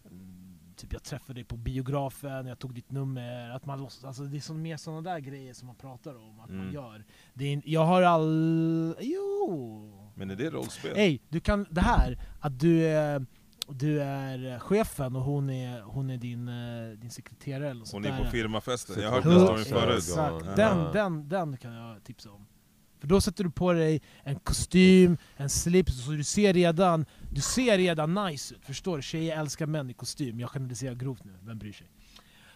mm, 0.06 0.58
typ 0.76 0.94
jag 0.94 1.04
träffade 1.04 1.34
dig 1.34 1.44
på 1.44 1.58
biografen, 1.58 2.48
jag 2.48 2.60
tog 2.60 2.74
ditt 2.74 2.92
nummer, 2.92 3.50
att 3.50 3.66
man 3.66 3.80
låtsas, 3.80 4.04
alltså 4.04 4.24
det 4.24 4.38
är 4.38 4.42
så, 4.42 4.54
mer 4.54 4.78
sådana 4.78 5.02
där 5.02 5.20
grejer 5.20 5.54
som 5.54 5.68
man 5.68 5.76
pratar 5.76 6.16
om, 6.16 6.40
att 6.40 6.50
man 6.50 6.60
Mm. 6.60 6.74
gör. 6.74 7.06
Det 7.34 7.54
är, 7.54 7.62
jag 7.66 7.86
har 7.86 8.02
all... 8.02 8.96
Jo! 9.00 10.12
Men 10.16 10.30
är 10.32 10.36
det 10.36 10.50
rollspel? 10.50 10.96
Hej, 10.96 11.22
du 11.30 11.40
kan 11.40 11.66
det 11.70 11.82
här, 11.82 12.20
att 12.40 12.60
du 12.60 12.88
är, 12.88 13.26
du 13.68 14.02
är 14.02 14.60
chefen 14.60 15.16
och 15.16 15.22
hon 15.22 15.50
är, 15.50 15.82
hon 15.82 16.10
är 16.10 16.18
din, 16.18 16.48
eh, 16.48 16.98
din 16.98 17.12
sekreterare 17.12 17.70
eller 17.70 17.80
något 17.80 17.92
Hon 17.92 18.06
är 18.06 18.10
där. 18.12 18.26
på 18.26 18.32
firmafesten, 18.32 19.02
jag 19.04 19.10
har 19.10 19.22
hört 19.22 19.24
den 19.24 19.66
storyn 19.66 19.66
förut. 19.82 19.98
Exakt, 19.98 20.56
den, 20.56 20.94
den, 20.94 21.30
den 21.30 21.58
kan 21.58 21.74
jag 21.74 22.04
tipsa 22.04 22.32
om. 22.32 22.46
För 23.02 23.08
då 23.08 23.22
sätter 23.22 23.44
du 23.44 23.52
på 23.52 23.74
dig 23.74 24.02
en 24.24 24.40
kostym, 24.40 25.18
en 25.38 25.50
slips, 25.50 26.06
så 26.06 26.12
du 26.12 26.24
ser 26.24 26.54
redan 26.54 27.06
du 27.32 27.42
ser 27.42 27.78
redan 27.78 28.14
nice 28.14 28.56
ut. 28.56 28.66
Förstår 28.66 28.98
du? 28.98 29.04
Tjejer 29.04 29.40
älskar 29.40 29.66
män 29.66 29.90
i 29.90 29.94
kostym. 29.94 30.40
Jag 30.40 30.50
generaliserar 30.50 30.96
grovt 30.96 31.24
nu, 31.24 31.32
vem 31.44 31.58
bryr 31.58 31.74
sig? 31.74 31.88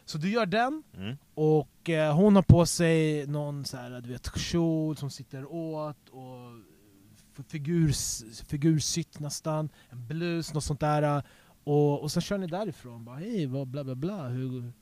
Så 0.05 0.17
du 0.17 0.29
gör 0.29 0.45
den, 0.45 0.83
Mm. 0.97 1.17
och 1.33 1.89
eh, 1.89 2.15
hon 2.15 2.35
har 2.35 2.43
på 2.43 2.65
sig 2.65 3.27
någon 3.27 3.65
så 3.65 3.77
här, 3.77 4.01
du 4.01 4.09
vet, 4.09 4.37
kjol 4.37 4.97
som 4.97 5.09
sitter 5.09 5.45
åt, 5.51 6.09
och 6.09 7.45
figurs, 7.47 8.23
figursytt 8.47 9.19
nästan, 9.19 9.69
en 9.89 10.07
blus, 10.07 10.53
något 10.53 10.63
sånt 10.63 10.79
där. 10.79 11.23
Och, 11.63 12.01
och 12.01 12.11
sen 12.11 12.21
kör 12.21 12.37
ni 12.37 12.47
därifrån, 12.47 13.05
bara 13.05 13.15
hej, 13.15 13.47
bla 13.47 13.83
bla 13.83 13.95
bla, 13.95 14.27
hur, 14.27 14.73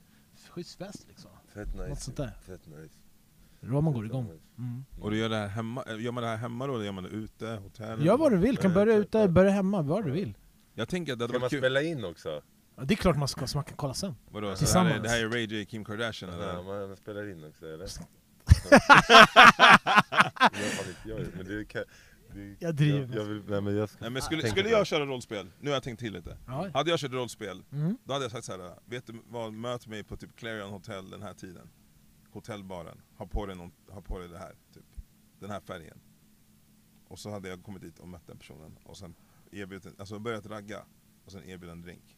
schysst 0.50 0.78
fest 0.78 1.06
liksom. 1.08 1.32
Fett 1.54 1.76
Något 1.76 1.90
nice 1.90 2.02
sånt 2.02 2.18
där. 2.18 2.32
Fett 2.46 2.68
nice 2.68 2.96
Då 3.64 3.82
man 3.82 3.94
går 3.94 4.06
igång. 4.06 4.40
Mm. 4.58 4.86
Och 5.00 5.12
du 5.12 5.18
gör 5.18 5.30
det 5.30 5.36
här 5.38 5.48
hemma, 5.48 5.84
eh, 5.88 6.02
gör 6.02 6.12
man 6.12 6.24
det 6.24 6.30
här 6.30 6.38
hemma 6.38 6.68
då 6.68 6.76
eller 6.76 6.86
gör 6.86 6.92
man 6.92 7.04
det 7.04 7.10
ute, 7.10 7.48
hotell? 7.64 8.06
Gör 8.06 8.18
vad 8.18 8.32
du 8.32 8.38
vill, 8.38 8.58
kan 8.58 8.72
Eh, 8.72 8.76
börja 8.76 8.94
typ, 8.98 9.06
ute, 9.08 9.18
ja. 9.18 9.28
börja 9.28 9.52
hemma, 9.52 9.82
vad 9.82 10.06
du 10.06 10.12
vill. 10.12 10.38
Jag 10.74 10.90
tänker 10.90 11.14
att 11.14 11.20
det 11.20 11.24
hade 11.24 11.32
Ska 11.32 11.36
man 11.40 11.42
varit 11.42 11.50
kul. 11.52 11.60
spela 11.60 11.82
in 11.82 12.06
också? 12.06 12.42
Ja, 12.78 12.84
det 12.84 12.94
är 12.94 12.96
klart 12.96 13.18
man 13.18 13.28
ska, 13.28 13.48
så 13.48 13.58
man 13.58 13.64
kan 13.66 13.78
kolla 13.78 13.94
sen. 13.94 14.16
Vadå, 14.32 14.56
så 14.56 14.66
det, 14.66 14.80
här 14.80 14.96
är, 14.96 15.00
det 15.00 15.10
här 15.10 15.20
är 15.26 15.30
Ray 15.30 15.46
J, 15.46 15.66
Kim 15.66 15.86
Kardashian 15.86 16.34
eller? 16.34 16.54
Ja, 16.54 16.62
man, 16.88 16.96
spelar 16.98 17.30
in 17.32 17.44
också 17.44 17.66
eller? 17.66 17.88
jag 18.70 18.82
fan 20.52 20.88
inte 20.90 21.10
jag, 21.10 21.20
men 21.38 21.46
det 21.46 21.66
kan, 21.66 21.84
det, 22.34 22.56
Jag 22.60 22.76
driver 22.76 23.00
jag, 23.00 23.16
jag 23.16 23.24
vill, 23.26 23.44
nej, 23.48 23.62
men 23.62 23.76
jag 23.76 23.90
ska 23.90 23.98
Nej, 24.02 24.10
men 24.10 24.22
skulle, 24.22 24.42
tänka 24.42 24.52
skulle 24.52 24.70
på 24.70 24.74
jag 24.76 24.82
det. 24.82 24.86
köra 24.86 25.06
rollspel, 25.06 25.48
nu 25.60 25.70
har 25.70 25.76
jag 25.76 25.84
tänkt 25.84 26.00
till 26.00 26.14
lite. 26.14 26.38
Ja. 26.48 26.70
Hade 26.74 26.90
jag 26.90 27.00
kört 27.00 27.12
rollspel, 27.12 27.64
Mm. 27.72 27.98
då 28.04 28.14
hade 28.14 28.26
jag 28.26 28.32
sagt 28.32 28.46
så 28.46 28.52
här. 28.52 28.72
vet 28.86 29.08
du 29.08 29.14
vad, 29.30 29.54
möt 29.54 29.88
mig 29.88 30.04
på 30.04 30.18
typ 30.18 30.36
Clarion 30.36 30.70
Hotel 30.72 31.10
den 31.10 31.22
här 31.22 31.34
tiden. 31.34 31.70
Hotellbaren, 32.34 33.02
ha 33.18 33.26
på 33.28 33.46
dig, 33.46 33.56
någon, 33.56 33.72
ha 33.90 34.02
på 34.02 34.20
dig 34.20 34.28
det 34.28 34.38
här, 34.38 34.56
typ. 34.74 34.86
Den 35.40 35.50
här 35.50 35.60
färgen. 35.60 35.98
Och 37.08 37.20
så 37.20 37.30
hade 37.32 37.50
jag 37.50 37.64
kommit 37.64 37.82
dit 37.82 38.00
och 38.00 38.08
mött 38.08 38.28
den 38.28 38.38
personen, 38.38 38.80
och 38.84 38.98
sen 38.98 39.16
erbjudit, 39.52 40.00
alltså 40.00 40.20
börjat 40.20 40.46
ragga, 40.46 40.86
och 41.26 41.32
sen 41.32 41.44
erbjudit 41.44 41.72
en 41.72 41.82
drink. 41.82 42.18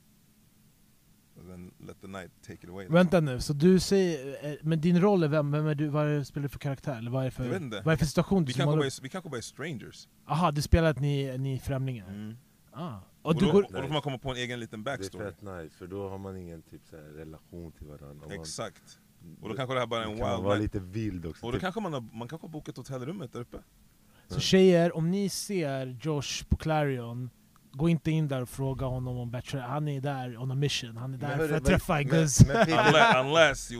Och 1.36 1.43
sen 1.45 1.74
let 1.80 2.01
the 2.01 2.07
night 2.07 2.32
take 2.41 2.53
it 2.53 2.70
away. 2.70 2.88
Vänta 2.88 3.20
nu, 3.20 3.41
så 3.41 3.53
du 3.53 3.80
säger, 3.80 4.45
eh, 4.51 4.55
men 4.61 4.82
din 4.82 5.01
roll 5.01 5.24
är 5.24 5.28
vem? 5.28 5.51
Vem 5.51 5.68
är 5.68 5.76
du, 5.76 5.88
vad 5.88 6.07
är 6.07 6.18
det, 6.18 6.26
spelar 6.26 6.43
du 6.43 6.49
för 6.49 6.59
karaktär? 6.59 6.97
Eller 6.97 7.11
vad 7.11 7.26
är 7.26 7.32
det 7.32 7.36
Jag 7.38 7.43
vet 7.43 7.57
för, 7.57 7.66
inte. 7.66 7.76
vad 7.78 7.88
är 7.88 7.91
det 7.91 7.97
för 7.97 8.05
situation 8.05 8.45
du 8.45 8.47
Vi 8.47 8.53
kanske, 8.53 8.78
bara 8.78 8.86
är, 8.86 9.01
vi 9.01 9.09
kanske 9.09 9.30
bara 9.30 9.38
är 9.38 9.41
strangers. 9.41 10.07
Aha, 10.28 10.51
du 10.51 10.61
spelar 10.61 10.89
att 10.89 10.99
ni, 10.99 11.38
ni 11.38 11.53
är 11.55 11.59
främlingar? 11.59 12.07
Mm. 12.09 12.36
Ah. 12.72 12.97
Och, 13.22 13.30
Och 13.32 13.36
du 13.36 13.45
då, 13.45 13.51
går... 13.51 13.63
och 13.63 13.72
då 13.74 13.82
får 13.82 13.93
man 13.93 14.01
komma 14.01 14.18
på 14.18 14.30
en 14.32 14.38
egen 14.38 14.59
liten 14.59 14.84
Det 14.84 14.91
är 14.91 14.97
backstory. 14.97 15.26
fett 15.26 15.41
nice, 15.41 15.78
för 15.78 15.88
då 15.88 16.09
har 16.09 16.18
man 16.18 16.38
ingen 16.38 16.61
typ 16.61 16.82
så 16.88 16.95
här, 16.95 17.03
relation 17.03 17.72
till 17.72 17.88
varandra. 17.88 18.28
Exakt. 18.30 18.99
Och 19.41 19.49
då 19.49 19.55
kanske 19.55 19.73
det 19.73 19.80
här 19.80 19.88
bara 19.88 20.03
är 20.03 20.07
en 20.07 20.17
kan 20.17 20.28
man 20.28 20.36
wild 20.36 20.43
vara 20.45 20.57
night. 20.57 20.73
lite 20.73 20.86
vild 20.86 21.26
också. 21.26 21.45
Och 21.45 21.51
då 21.51 21.55
typ. 21.57 21.61
kanske 21.61 21.82
man 21.82 21.93
har, 21.93 22.01
man 22.13 22.28
kanske 22.28 22.47
har 22.47 22.51
bokat 22.51 22.78
hotellrummet 22.78 23.34
där 23.34 23.39
uppe. 23.39 23.57
Så 24.28 24.39
tjejer, 24.39 24.95
om 24.97 25.11
ni 25.11 25.30
ser 25.30 25.97
Josh 26.01 26.43
på 26.49 26.57
Clarion, 26.57 27.30
gå 27.71 27.89
inte 27.89 28.11
in 28.11 28.28
där 28.28 28.41
och 28.41 28.49
fråga 28.49 28.86
honom 28.86 29.17
om 29.17 29.32
Bachelor. 29.32 29.63
Han 29.63 29.88
är 29.88 30.01
där 30.01 30.38
on 30.38 30.51
a 30.51 30.55
mission, 30.55 30.97
han 30.97 31.13
är 31.13 31.17
där 31.17 31.28
Men 31.28 31.38
för 31.38 31.45
att 31.45 31.51
men- 31.51 31.63
träffa 31.63 31.93
men- 31.93 32.07
Gus. 32.07 32.47
Men 32.47 32.55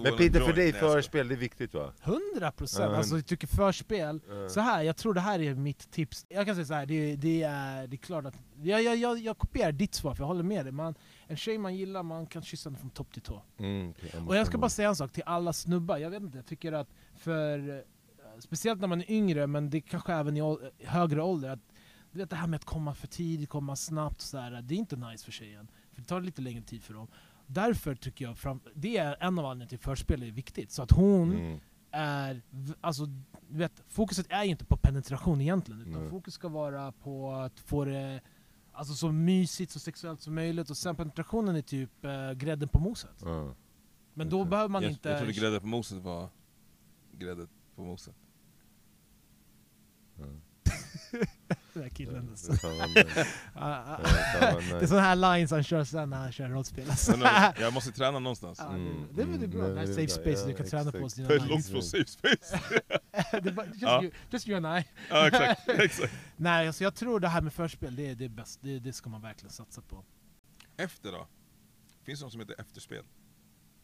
men 0.04 0.18
Peter 0.18 0.40
för 0.40 0.54
dig 0.54 0.74
skojar. 0.74 0.94
förspel, 0.94 1.28
det 1.28 1.36
är 1.36 1.38
viktigt 1.38 1.74
va? 1.74 1.94
100 2.04 2.52
procent! 2.52 2.92
Ja. 2.92 2.98
Alltså 2.98 3.16
jag 3.16 3.26
tycker 3.26 3.48
förspel, 3.48 4.20
Ja. 4.30 4.50
så 4.50 4.60
här, 4.60 4.82
jag 4.84 4.98
tror 4.98 5.14
det 5.14 5.22
här 5.22 5.40
är 5.42 5.56
mitt 5.56 5.92
tips. 5.92 6.26
Jag 6.30 6.46
kan 6.46 6.56
säga 6.56 6.66
så 6.66 6.74
här, 6.74 6.86
det, 6.86 7.16
det, 7.16 7.44
är, 7.44 7.88
det 7.88 7.96
är 7.96 7.98
klart 7.98 8.26
att... 8.26 8.36
Jag, 8.64 8.84
jag, 8.84 8.96
jag, 8.96 9.18
jag 9.20 9.38
kopierar 9.38 9.72
ditt 9.72 9.94
svar, 9.96 10.14
för 10.16 10.24
jag 10.24 10.28
håller 10.28 10.44
med 10.44 10.66
dig. 10.66 10.72
Man, 10.72 10.96
en 11.28 11.38
tjej 11.38 11.58
man 11.58 11.76
gillar, 11.76 12.04
man 12.04 12.26
kan 12.28 12.42
kyssa 12.42 12.70
henne 12.70 12.80
från 12.80 12.90
topp 12.90 13.14
till 13.14 13.22
tå. 13.22 13.42
Mm, 13.58 13.94
Och 14.28 14.36
jag 14.36 14.48
ska 14.48 14.58
bara 14.58 14.70
säga 14.70 14.90
en 14.90 14.96
sak 14.96 15.12
till 15.12 15.24
alla 15.26 15.54
snubbar, 15.54 15.98
jag 15.98 16.10
vet 16.10 16.22
inte, 16.24 16.38
jag 16.38 16.46
tycker 16.46 16.72
att 16.72 16.90
för... 17.16 17.70
eh, 17.70 17.82
Speciellt 18.40 18.82
när 18.82 18.88
man 18.88 19.02
är 19.02 19.12
yngre, 19.12 19.48
men 19.48 19.70
det 19.70 19.82
kanske 19.82 20.14
även 20.14 20.38
i 20.38 20.42
ål- 20.42 20.70
högre 20.84 21.22
ålder, 21.24 21.50
att 21.50 21.60
du 22.12 22.20
vet 22.20 22.30
det 22.30 22.36
här 22.36 22.48
med 22.48 22.58
att 22.58 22.66
komma 22.66 22.94
för 22.94 23.08
tidigt, 23.08 23.50
komma 23.50 23.76
snabbt, 23.76 24.22
så 24.22 24.38
där, 24.38 24.62
det 24.62 24.76
är 24.76 24.78
inte 24.78 24.96
nice 24.96 25.26
för 25.26 25.32
tjejen. 25.32 25.68
För 25.94 26.02
det 26.02 26.08
tar 26.08 26.22
lite 26.22 26.42
längre 26.42 26.62
tid 26.62 26.84
för 26.84 26.94
dem. 26.94 27.08
Därför 27.48 27.96
tycker 27.96 28.26
jag, 28.26 28.38
fram, 28.38 28.60
det 28.74 28.98
är 28.98 29.18
en 29.20 29.40
av 29.40 29.46
anledningarna 29.46 29.70
till 29.70 29.80
förspel 29.80 30.24
är 30.24 30.32
viktigt. 30.32 30.72
Så 30.72 30.82
att 30.84 30.92
hon 30.92 31.32
Mm. 31.34 31.60
är, 31.92 32.42
alltså, 32.82 33.06
du 33.06 33.58
vet, 33.58 33.84
fokuset 33.88 34.26
är 34.30 34.44
ju 34.44 34.50
inte 34.50 34.66
på 34.66 34.78
penetration 34.78 35.42
egentligen, 35.42 35.82
utan 35.82 36.02
Nej. 36.02 36.10
fokus 36.10 36.34
ska 36.34 36.48
vara 36.48 36.92
på 36.92 37.32
att 37.32 37.60
få 37.60 37.86
det 37.86 38.22
alltså, 38.76 38.94
så 38.94 39.12
mysigt, 39.12 39.72
så 39.72 39.80
sexuellt 39.80 40.22
som 40.22 40.36
möjligt, 40.36 40.70
och 40.70 40.78
sen 40.78 40.96
penetrationen 40.96 41.56
är 41.56 41.62
typ 41.62 42.06
eh, 42.06 42.32
grädden 42.32 42.70
på 42.70 42.80
moset. 42.80 43.22
Ja. 43.22 43.56
Men 44.14 44.30
då 44.30 44.46
behöver 44.46 44.70
man 44.70 44.84
jag, 44.84 44.92
inte... 44.92 45.10
jag 45.10 45.18
trodde 45.18 45.34
grädde 45.34 45.60
på 45.60 45.68
moset 45.68 45.98
var 45.98 46.30
grädde 47.12 47.48
på 47.76 47.82
moset. 47.82 48.16
Den 51.74 51.84
här 51.84 51.90
killen 51.90 52.30
alltså. 52.30 52.52
Det. 52.52 53.28
Ah, 53.54 53.96
ah. 53.96 54.00
Det 54.70 54.76
är 54.76 54.88
sådana 54.88 55.02
här 55.02 55.16
lines 55.16 55.52
han 55.52 55.64
kör 55.64 55.84
sen 55.84 56.10
när 56.10 56.18
han 56.18 56.32
kör 56.32 56.50
rollspel. 56.50 56.90
Alltså. 56.90 57.18
Jag 57.60 57.74
måste 57.74 57.92
träna 57.98 58.20
någonstans. 58.20 58.60
Mm, 58.60 59.08
det, 59.14 59.16
det, 59.16 59.22
är 59.22 59.38
väl 59.38 59.50
bra, 59.50 59.64
mm, 59.64 59.76
det 59.76 59.82
här 59.82 59.88
är 59.88 59.94
safe 59.94 60.02
det 60.02 60.04
är 60.04 60.08
space, 60.08 60.46
bra. 60.46 60.52
du 60.52 60.54
kan 60.54 60.66
träna 60.68 60.92
på 60.92 60.98
är 60.98 61.40
lines. 61.40 61.50
långt 61.50 61.66
från 61.68 61.84
safe 61.84 62.06
space. 62.08 62.60
just, 63.34 63.82
Ja. 63.82 64.04
you, 64.04 64.12
just 64.30 64.48
you 64.48 64.66
and 64.66 64.80
I. 64.80 64.88
ja 65.10 65.28
exakt, 65.28 65.70
exakt. 65.70 66.14
Nej, 66.38 66.68
alltså 66.68 66.84
jag 66.84 66.96
tror 66.96 67.20
det 67.20 67.28
här 67.28 67.42
med 67.42 67.54
förspel, 67.54 67.96
det 67.96 68.10
är, 68.10 68.16
det 68.16 68.30
bäst. 68.30 68.60
Det, 68.62 68.80
det 68.80 68.94
ska 68.94 69.10
man 69.10 69.22
verkligen 69.22 69.52
satsa 69.52 69.82
på. 69.82 70.04
Efter 70.78 71.12
då? 71.12 71.28
Finns 72.04 72.20
det 72.20 72.26
något 72.26 72.32
som 72.32 72.42
heter 72.42 72.56
efterspel? 72.60 73.04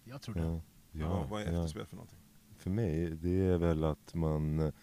Jag 0.04 0.22
tror 0.22 0.36
det. 0.36 0.42
Ja, 0.42 0.62
ja, 0.92 1.10
vad, 1.10 1.30
vad 1.30 1.42
är 1.42 1.46
ja. 1.46 1.60
efterspel 1.60 1.86
för 1.86 1.96
någonting? 1.96 2.20
För 2.58 2.70
mig, 2.70 3.10
det 3.10 3.46
är 3.46 3.58
väl 3.58 3.84
att 3.84 4.14
man 4.14 4.60
eh, 4.60 4.74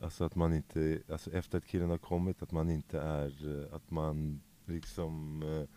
Alltså 0.00 0.24
att 0.24 0.34
man 0.34 0.54
inte, 0.54 1.02
alltså 1.08 1.32
efter 1.32 1.58
att 1.58 1.66
killen 1.66 1.90
har 1.90 1.98
kommit, 1.98 2.42
att 2.42 2.52
man 2.52 2.70
inte 2.70 3.00
är, 3.00 3.62
eh, 3.64 3.74
att 3.74 3.90
man 3.90 4.40
liksom 4.64 5.42
eh, 5.42 5.68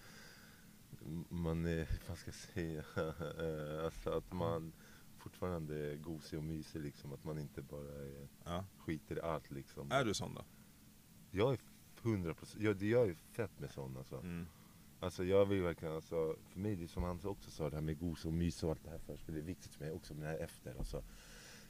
Man 1.29 1.65
är, 1.65 1.87
vad 2.07 2.17
ska 2.17 2.27
jag 2.27 2.35
säga, 2.35 2.83
alltså 3.85 4.09
att 4.09 4.33
man 4.33 4.73
fortfarande 5.17 5.91
är 5.91 5.95
gosig 5.95 6.39
och 6.39 6.45
mysig 6.45 6.81
liksom, 6.81 7.13
att 7.13 7.23
man 7.23 7.39
inte 7.39 7.61
bara 7.61 7.93
är, 8.05 8.27
Ja. 8.45 8.65
skiter 8.77 9.17
i 9.17 9.21
allt 9.21 9.51
liksom 9.51 9.91
Är 9.91 10.05
du 10.05 10.13
sån 10.13 10.33
då? 10.33 10.45
Jag 11.31 11.53
är 11.53 11.59
100%, 12.03 12.55
jag, 12.59 12.83
jag 12.83 13.09
är 13.09 13.13
fett 13.13 13.59
med 13.59 13.71
sån 13.71 13.97
alltså 13.97 14.15
Mm. 14.17 14.47
Alltså 14.99 15.23
jag 15.23 15.45
vill 15.45 15.61
verkligen, 15.61 15.95
alltså, 15.95 16.35
för 16.49 16.59
mig 16.59 16.75
det 16.75 16.83
är 16.83 16.87
som 16.87 17.03
han 17.03 17.19
också 17.23 17.51
sa, 17.51 17.69
det 17.69 17.75
här 17.75 17.81
med 17.81 17.99
gos 17.99 18.25
och 18.25 18.33
mys 18.33 18.63
och 18.63 18.69
allt 18.69 18.83
det 18.83 18.89
här 18.89 18.97
först, 18.97 19.25
för 19.25 19.31
det 19.31 19.39
är 19.39 19.43
viktigt 19.43 19.73
för 19.73 19.85
mig 19.85 19.93
också 19.93 20.13
med 20.13 20.23
det 20.23 20.29
här 20.29 20.37
efter. 20.37 20.75
Alltså. 20.77 21.03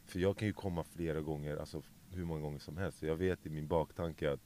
För 0.05 0.19
jag 0.19 0.37
kan 0.37 0.47
ju 0.47 0.53
komma 0.53 0.83
flera 0.83 1.21
gånger, 1.21 1.57
alltså 1.57 1.81
hur 2.15 2.25
många 2.25 2.41
gånger 2.41 2.59
som 2.59 2.77
helst, 2.77 2.99
så 2.99 3.05
jag 3.05 3.15
vet 3.15 3.45
i 3.45 3.49
min 3.49 3.67
baktanke 3.67 4.31
att 4.33 4.39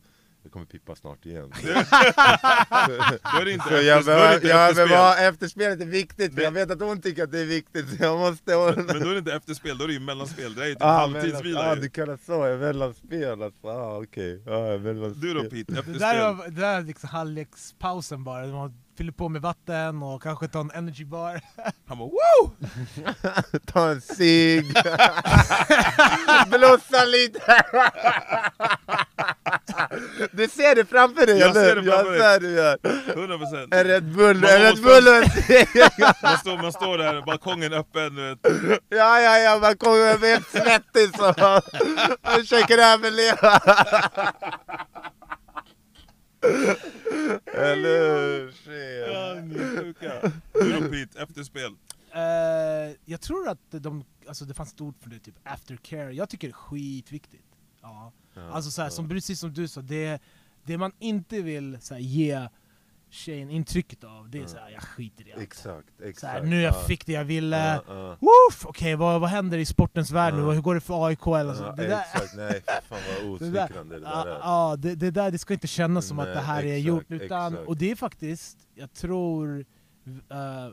jag 0.43 0.51
kommer 0.51 0.65
pippa 0.65 0.95
snart 0.95 1.25
igen. 1.25 1.51
Då 3.33 3.39
är 3.41 3.45
det 3.45 3.51
inte, 3.51 3.69
Så 3.69 3.75
efter, 3.75 3.81
jag 3.81 3.95
det 3.95 3.99
inte 3.99 4.05
behöver, 4.05 4.47
jag 4.47 4.69
efterspel. 4.69 4.89
behöver, 4.89 5.29
efterspelet 5.29 5.81
är 5.81 5.85
viktigt, 5.85 6.35
Det- 6.35 6.43
jag 6.43 6.51
vet 6.51 6.71
att 6.71 6.79
hon 6.81 7.01
tycker 7.01 7.23
att 7.23 7.31
det 7.31 7.39
är 7.39 7.45
viktigt, 7.45 7.89
så 7.89 7.95
jag 8.03 8.19
måste... 8.19 8.51
Men 8.75 8.99
då 8.99 9.09
är 9.09 9.11
det 9.11 9.17
inte 9.17 9.33
efterspel, 9.33 9.77
då 9.77 9.83
är 9.83 9.87
det 9.87 9.93
ju 9.93 9.99
mellanspel. 9.99 10.55
Det 10.55 10.63
är 10.63 10.67
ju 10.67 10.73
typ 10.73 10.83
Ah, 10.83 10.97
halvtidsvila 10.99 11.71
ah, 11.71 11.75
du 11.75 11.89
kallar 11.89 12.17
så, 12.25 12.31
jag 12.47 12.59
mellanspel 12.59 13.41
alltså, 13.43 13.67
ah, 13.67 13.97
okej. 14.03 14.43
Ah, 14.47 14.77
mellanspel. 14.77 15.21
Du 15.21 15.33
då 15.33 15.43
Pete, 15.43 15.55
Det 15.73 15.79
efterspel? 15.79 15.99
där, 15.99 16.33
var, 16.33 16.45
det 16.47 16.61
där 16.61 16.77
är 16.77 16.81
liksom 16.81 17.09
halvlekspausen 17.09 18.23
bara, 18.23 18.45
man 18.47 18.81
fyller 18.97 19.11
på 19.11 19.29
med 19.29 19.41
vatten 19.41 20.03
och 20.03 20.23
kanske 20.23 20.47
tar 20.47 20.59
en 20.59 20.71
energy 20.71 21.05
bar. 21.05 21.41
Han 21.87 21.97
bara 21.97 22.09
woo! 22.09 22.51
Ta 23.65 23.89
en 23.89 24.01
cigg, 24.01 24.73
blossa 26.51 27.05
lite. 27.05 27.63
Du 30.31 30.47
ser 30.47 30.75
det 30.75 30.85
framför 30.85 31.25
dig 31.25 31.39
Jag 31.39 31.49
eller? 31.49 31.63
ser 31.65 31.75
det 31.75 31.83
framför 31.91 32.13
Jag 32.15 32.33
ser 32.33 32.39
det 32.39 32.51
gör. 32.51 32.77
100% 32.77 33.75
En 33.75 33.83
Red 33.83 34.03
Bull, 34.15 34.37
Man 34.39 34.49
en 34.49 34.59
Red 34.61 34.69
måste- 34.69 34.81
Bull 34.83 35.07
och 35.07 35.15
en 35.15 35.29
cigg. 35.29 35.67
man 36.23 36.37
står, 36.37 36.61
man 36.61 36.71
står 36.73 36.97
där, 36.97 37.21
balkongen 37.25 37.73
öppen, 37.73 38.15
du 38.15 38.29
vet. 38.29 38.39
Ja, 38.89 39.19
ja, 39.21 39.37
ja, 39.37 39.57
man 39.61 39.77
kommer 39.77 40.19
med 40.19 40.29
helt 40.29 40.47
svettig 40.51 41.15
så 41.17 41.33
försöker 42.39 42.77
överleva. 42.77 43.59
Eller 47.53 47.99
hur? 48.39 49.13
Ja, 49.13 49.41
ni 49.41 49.55
är 49.55 49.81
sjuka. 49.81 50.31
Pete, 50.89 51.21
efterspel? 51.21 51.75
Eh, 52.15 52.95
jag 53.05 53.21
tror 53.21 53.49
att 53.49 53.59
de, 53.71 54.05
alltså 54.27 54.45
det 54.45 54.53
fanns 54.53 54.73
ett 54.73 54.81
ord 54.81 54.95
för 55.01 55.09
det, 55.09 55.19
typ 55.19 55.35
aftercare. 55.43 56.13
Jag 56.13 56.29
tycker 56.29 56.47
det 56.47 56.51
är 56.51 56.53
skitviktigt. 56.53 57.43
Ja. 57.81 58.11
Alltså 58.51 58.71
så 58.71 58.81
här, 58.81 58.89
som, 58.89 59.09
precis 59.09 59.39
som 59.39 59.53
du 59.53 59.67
sa, 59.67 59.81
det, 59.81 60.21
det 60.63 60.77
man 60.77 60.91
inte 60.99 61.41
vill 61.41 61.77
så 61.81 61.93
här, 61.93 62.01
ge 62.01 62.47
tjejen 63.09 63.49
intrycket 63.49 64.03
av, 64.03 64.29
det 64.29 64.41
är 64.41 64.47
så 64.47 64.57
här, 64.57 64.69
jag 64.69 64.83
skiter 64.83 65.27
i 65.27 65.33
allt. 65.33 65.41
Exakt, 65.41 66.01
exakt. 66.01 66.19
Så 66.19 66.27
här, 66.27 66.41
nu 66.43 66.61
jag 66.61 66.73
ja. 66.73 66.79
fick 66.87 67.05
det 67.05 67.11
jag 67.11 67.25
ville, 67.25 67.81
ja. 67.87 68.17
Woof! 68.19 68.65
Okej, 68.65 68.95
vad, 68.95 69.21
vad 69.21 69.29
händer 69.29 69.57
i 69.57 69.65
sportens 69.65 70.11
värld 70.11 70.33
nu? 70.33 70.41
Hur 70.41 70.61
går 70.61 70.75
det 70.75 70.81
för 70.81 71.07
AIK 71.07 71.27
eller 71.27 71.53
så? 71.53 71.71
Det 71.71 71.87
där, 71.87 71.99
Exakt, 71.99 72.35
nej 72.35 72.61
fan 72.89 72.99
vad 73.23 73.31
osmickrande 73.33 73.99
det 73.99 74.05
ja, 74.05 74.23
där 74.23 74.31
är. 74.31 74.39
ja, 74.39 74.75
det, 74.79 74.95
det 74.95 75.11
där 75.11 75.31
det 75.31 75.37
ska 75.37 75.53
inte 75.53 75.67
kännas 75.67 76.07
som 76.07 76.19
att 76.19 76.25
Nej, 76.25 76.35
det 76.35 76.41
här 76.41 76.63
är 76.63 76.67
exakt, 76.67 76.87
gjort, 76.87 77.05
utan, 77.09 77.53
exakt. 77.53 77.67
och 77.67 77.77
det 77.77 77.91
är 77.91 77.95
faktiskt, 77.95 78.57
jag 78.75 78.93
tror, 78.93 79.65
eh, 80.31 80.69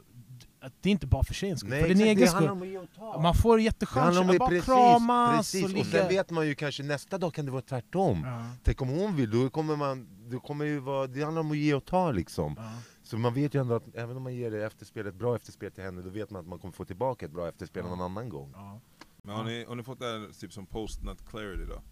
att 0.63 0.73
det 0.81 0.89
är 0.89 0.91
inte 0.91 1.07
bara 1.07 1.25
för 1.25 1.35
tjejens 1.35 1.61
skull, 1.61 1.71
Nej, 1.71 1.81
för 1.83 1.89
din 1.89 2.01
egen 2.01 2.19
det 2.19 2.27
skull. 2.29 2.89
Man 3.23 3.35
får 3.35 3.61
jättechans 3.61 4.19
att 4.19 4.39
bara 4.39 4.49
precis, 4.49 4.65
kramas 4.65 5.37
precis. 5.37 5.65
och 5.65 5.71
Och, 5.71 5.77
ligga... 5.77 5.85
sen 5.85 6.09
vet 6.09 6.31
man 6.31 6.47
ju 6.47 6.55
kanske 6.55 6.83
nästa 6.83 7.19
dag 7.19 7.35
kan 7.35 7.45
det 7.45 7.51
vara 7.51 7.63
tvärtom. 7.63 8.23
ja, 8.25 8.45
Tänk 8.63 8.83
om 8.83 8.89
hon 8.89 9.17
vill, 9.17 9.31
då 9.31 9.51
kommer 9.51 9.77
man, 9.77 10.09
då 10.31 10.41
kommer 10.41 10.65
ju 10.65 10.79
vara, 10.79 11.07
det 11.07 11.23
handlar 11.23 11.41
om 11.41 11.51
att 11.51 11.57
ge 11.57 11.75
och 11.75 11.85
ta 11.85 12.11
liksom. 12.13 12.55
ja. 12.59 12.73
Så 13.03 13.19
man 13.19 13.35
vet 13.35 13.55
ju 13.55 13.61
ändå 13.61 13.75
att 13.75 13.95
även 13.95 14.17
om 14.17 14.23
man 14.23 14.35
ger 14.35 14.51
det 14.51 14.67
efterspel, 14.67 15.07
ett 15.07 15.15
bra 15.15 15.37
efterspel 15.37 15.73
till 15.73 15.85
henne, 15.85 16.03
då 16.03 16.11
vet 16.11 16.31
man 16.31 16.41
att 16.41 16.49
man 16.49 16.59
kommer 16.59 16.73
få 16.73 16.85
tillbaka 16.85 17.27
ett 17.27 17.33
bra 17.33 17.49
efterspel 17.49 17.83
Ja. 17.85 17.91
någon 17.91 18.01
annan 18.01 18.29
gång. 18.29 18.53
Ja. 18.55 18.81
Men 19.23 19.37
har 19.37 19.45
ni, 19.45 19.65
har 19.69 19.75
ni 19.75 19.83
fått 19.83 19.99
det 20.01 20.05
här 20.07 20.41
typ 20.41 20.53
som 20.53 20.67
post 20.67 21.03
nut 21.03 21.29
clarity 21.31 21.65
då? 21.69 21.83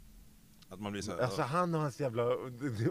Att 0.73 0.81
man 0.81 0.93
blir 0.93 1.03
såhär, 1.03 1.19
Alltså 1.19 1.43
han 1.43 1.75
och 1.75 1.81
hans 1.81 2.01
jävla 2.01 2.25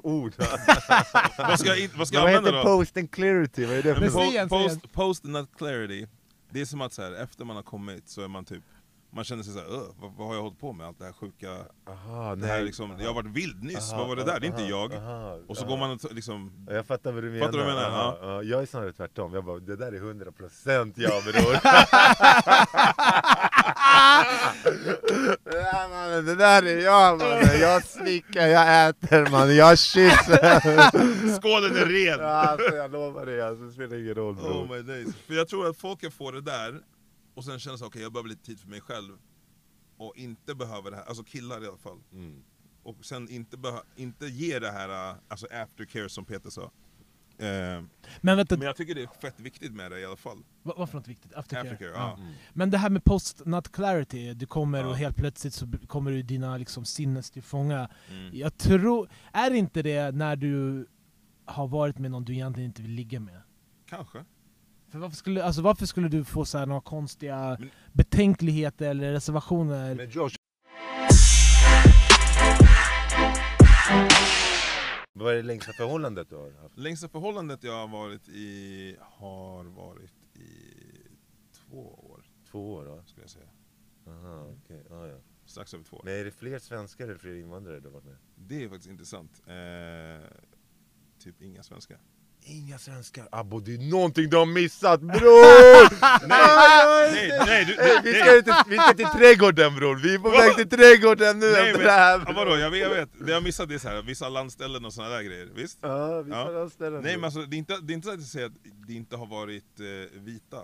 ord. 0.04 0.34
vad 1.38 1.60
ska 1.60 1.70
jag, 1.70 1.80
in- 1.80 1.90
vad 1.98 2.08
ska 2.08 2.18
jag 2.18 2.24
Vad 2.24 2.36
använda 2.36 2.58
heter 2.60 2.70
då? 2.70 2.78
post 2.78 2.98
and 2.98 3.12
clarity? 3.12 3.66
Vad 3.66 3.78
är 3.78 3.84
det 3.84 3.94
för 3.94 4.02
Men 4.02 4.12
något? 4.14 4.22
säg 4.24 4.32
säg 4.32 4.50
post, 4.50 4.92
post 4.94 5.24
nut 5.24 5.50
clarity, 5.58 6.08
det 6.50 6.62
är 6.62 6.66
som 6.66 6.82
att 6.82 6.94
så 6.94 7.02
här, 7.02 7.12
efter 7.12 7.46
man 7.46 7.56
har 7.56 7.64
kommit 7.64 8.10
så 8.10 8.22
är 8.22 8.28
man 8.28 8.46
typ 8.46 8.64
man 9.12 9.24
känner 9.24 9.44
sig 9.44 9.54
såhär, 9.54 9.66
"Öh, 9.68 9.82
vad, 10.02 10.14
vad 10.18 10.28
har 10.28 10.36
jag 10.36 10.42
hållit 10.42 10.60
på 10.60 10.74
med? 10.74 10.88
Allt 10.88 11.00
det 11.00 11.06
här 11.06 11.14
sjuka, 11.14 11.48
Aha, 11.90 12.36
det 12.36 12.48
här 12.48 12.56
nej. 12.56 12.64
liksom, 12.66 12.96
jag 13.00 13.08
har 13.08 13.14
varit 13.14 13.26
vild 13.36 13.64
nyss, 13.64 13.92
Aha, 13.94 14.00
vad 14.02 14.08
var 14.10 14.16
det 14.16 14.24
där? 14.24 14.40
Det 14.40 14.46
är 14.46 14.50
inte 14.50 14.62
aha, 14.62 14.70
jag. 14.70 14.94
aha, 14.94 15.38
Och 15.48 15.58
så 15.58 15.64
aha. 15.64 15.72
går 15.72 15.78
man 15.78 15.92
och 15.92 16.02
t- 16.02 16.08
liksom, 16.12 16.66
Ja, 16.70 16.74
Jag 16.76 16.86
fattar 16.86 17.12
vad 17.12 17.24
du 17.24 17.30
menar. 17.30 17.46
Fattar 17.46 17.58
du 17.60 17.64
vad 17.64 17.74
jag 17.74 17.80
menar? 17.92 18.00
Aha, 18.00 18.18
ja. 18.22 18.44
Jag 18.44 18.62
är 18.62 18.66
snarare 18.66 18.94
tvärtom. 18.94 19.34
Jag 19.34 19.46
bara, 19.46 19.60
det 19.60 19.76
där 19.76 19.92
är 19.92 20.00
100% 20.02 20.94
jag 20.96 21.24
bror. 21.24 21.54
ja, 25.46 25.88
mannen, 25.90 26.26
det 26.26 26.36
där 26.36 26.64
är 26.64 26.78
jag 26.78 27.18
mannen. 27.18 27.60
Jag 27.60 27.86
slickar, 27.86 28.48
jag 28.48 28.90
äter 28.90 29.32
mannen, 29.32 29.56
jag 29.56 29.80
kysser. 29.80 31.40
skålen 31.40 31.78
är 31.78 31.86
ren! 31.86 32.26
alltså, 32.26 32.76
jag 32.76 32.92
lovar 32.92 33.26
dig, 33.26 33.42
alltså, 33.42 33.64
det 33.66 33.72
spelar 33.72 33.98
ingen 33.98 34.16
roll 34.16 34.36
bror. 34.36 34.64
Oh 34.64 34.76
my 34.76 34.82
days. 34.82 35.16
För 35.16 35.34
jag 35.34 35.48
tror 35.48 35.70
att 35.70 35.78
folk 35.78 36.02
kan 36.02 36.12
få 36.12 36.32
det 36.32 36.42
där, 36.42 36.82
och 37.36 37.46
sen 37.46 37.60
känna 37.60 37.78
okej 37.82 38.02
jag 38.02 38.14
behöver 38.14 38.30
lite 38.30 38.46
tid 38.46 38.60
för 38.60 38.68
mig 38.68 38.82
själv, 38.82 39.18
och 39.98 40.14
inte 40.16 40.56
behöver 40.56 40.92
det 40.92 40.98
här, 40.98 41.06
alltså 41.06 41.24
killar 41.24 41.64
i 41.64 41.68
alla 41.68 41.78
fall. 41.78 42.00
Mm. 42.14 42.44
Och 42.84 43.06
sen 43.06 43.30
inte, 43.30 43.58
inte 43.96 44.26
ge 44.26 44.60
det 44.60 44.72
här, 44.72 45.10
äh, 45.10 45.16
alltså 45.28 45.48
aftercare 45.52 46.10
som 46.10 46.26
Peter 46.26 46.50
sa. 46.50 46.72
Eh, 47.40 47.84
Men 48.22 48.38
vänta, 48.38 48.58
men 48.58 48.68
jag 48.68 48.76
tycker 48.76 48.96
det 48.96 49.02
är 49.04 49.22
fett 49.22 49.40
viktigt 49.40 49.72
med 49.74 49.92
det 49.92 50.00
i 50.00 50.06
alla 50.06 50.16
fall. 50.16 50.38
vad, 50.64 50.78
vad 50.78 50.90
för 50.90 50.98
något 50.98 51.08
viktigt? 51.08 51.34
Aftercare? 51.36 51.72
Aftercare, 51.72 51.92
Ja. 51.96 52.16
ja. 52.18 52.24
Men 52.54 52.70
det 52.70 52.78
här 52.78 52.90
med 52.90 53.04
post 53.04 53.46
not 53.46 53.72
clarity, 53.72 54.34
du 54.34 54.46
kommer 54.46 54.80
Ja. 54.80 54.88
och 54.88 54.98
helt 54.98 55.16
plötsligt 55.18 55.54
så 55.54 55.68
kommer 55.88 56.12
du 56.12 56.22
dina 56.24 56.58
liksom, 56.58 56.86
sinnes 56.86 57.32
till 57.32 57.44
fånga. 57.44 57.90
Mm. 58.10 58.30
Jag 58.38 58.58
tror, 58.58 59.10
är 59.34 59.52
inte 59.52 59.82
det 59.82 60.12
när 60.16 60.36
du 60.36 60.88
har 61.46 61.68
varit 61.68 61.98
med 61.98 62.12
någon 62.12 62.26
du 62.26 62.34
egentligen 62.34 62.70
inte 62.70 62.82
vill 62.82 62.92
ligga 62.92 63.20
med? 63.20 63.42
Kanske. 63.90 64.26
För 64.92 65.00
varför 65.00 65.16
skulle, 65.16 65.44
alltså 65.44 65.62
varför 65.62 65.86
skulle 65.86 66.08
du 66.08 66.24
få 66.26 66.46
så 66.46 66.58
här 66.58 66.66
några 66.66 66.82
konstiga 66.82 67.58
Men- 67.60 67.70
betänkligheter 67.94 68.90
eller 68.90 69.12
reservationer? 69.12 69.96
Vad 75.14 75.34
är 75.34 75.38
det 75.38 75.44
längsta 75.44 75.72
förhållandet 75.74 76.30
du 76.30 76.36
har 76.36 76.52
haft? 76.52 76.78
Längsta 76.78 77.10
förhållandet 77.10 77.64
jag 77.64 77.74
har 77.74 77.88
varit 77.88 78.30
i 78.30 78.98
har 79.02 79.64
varit 79.64 80.36
i 80.36 80.48
två 81.52 81.94
år, 82.12 82.26
Två 82.52 82.74
år 82.74 82.86
då? 82.86 83.04
skulle 83.06 83.24
jag 83.24 83.30
säga. 83.30 83.50
Aha, 84.08 84.56
okej. 84.64 84.84
Ah, 84.92 85.06
ja. 85.06 85.18
Strax 85.46 85.74
över 85.74 85.84
två 85.84 85.98
år. 85.98 86.02
Men 86.06 86.14
är 86.14 86.26
det 86.26 86.32
fler 86.32 86.60
svenskar 86.60 87.06
eller 87.08 87.18
fler 87.18 87.34
invandrare 87.36 87.80
du 87.80 87.88
har 87.88 87.94
varit 87.94 88.06
med? 88.06 88.18
Det 88.36 88.64
är 88.64 88.70
faktiskt 88.70 88.90
intressant. 88.90 89.42
Eh, 89.48 90.28
typ 91.20 91.42
inga 91.42 91.64
svenskar. 91.64 92.00
Inga 92.44 92.78
svenskar. 92.78 93.28
Abbo, 93.32 93.60
det 93.60 93.74
är 93.74 93.92
någonting 93.92 94.30
du 94.30 94.38
har 94.38 94.46
missat 94.46 95.02
bror! 95.02 96.28
nej, 96.28 97.32
nej, 97.46 97.66
du- 97.66 97.74
Ey, 97.76 98.00
vi, 98.04 98.14
ska 98.14 98.42
till, 98.42 98.54
vi 98.70 98.78
ska 98.78 98.94
till 98.94 99.06
trädgården 99.20 99.76
bror, 99.76 99.96
vi 99.96 100.14
är 100.16 100.20
på 100.20 100.30
väg 100.30 100.56
till 100.56 100.70
trädgården 100.70 101.40
nu 101.40 101.52
Nej, 101.52 101.70
efter 101.72 101.84
det 101.84 101.92
här 101.92 102.24
ja, 102.28 102.34
vadå, 102.36 102.58
jag 102.58 102.72
vet, 102.72 102.80
jag 102.82 102.90
vet. 102.90 103.10
Det 103.26 103.32
jag 103.32 103.44
missat 103.44 103.72
är 103.72 103.78
så 103.78 103.90
här, 103.90 104.02
vissa 104.02 104.30
landställen 104.30 104.86
och 104.86 104.94
såna 104.94 105.10
där 105.10 105.22
grejer, 105.22 105.50
visst? 105.56 105.80
Ja, 105.82 106.22
vi 106.22 106.32
Ja. 106.32 106.46
tar 106.46 106.54
ja. 106.54 106.70
ställen 106.70 107.04
Nej 107.04 107.16
men 107.16 107.24
alltså, 107.26 107.40
det 107.42 107.56
är 107.56 107.58
inte, 107.58 107.78
det 107.82 107.94
är 107.94 107.96
inte 107.96 108.06
så 108.08 108.14
att 108.14 108.20
jag 108.20 108.28
säger 108.30 108.46
att 108.46 108.54
det 108.88 108.94
inte 108.94 109.16
har 109.16 109.26
varit 109.26 109.80
eh, 109.80 110.20
vita, 110.20 110.58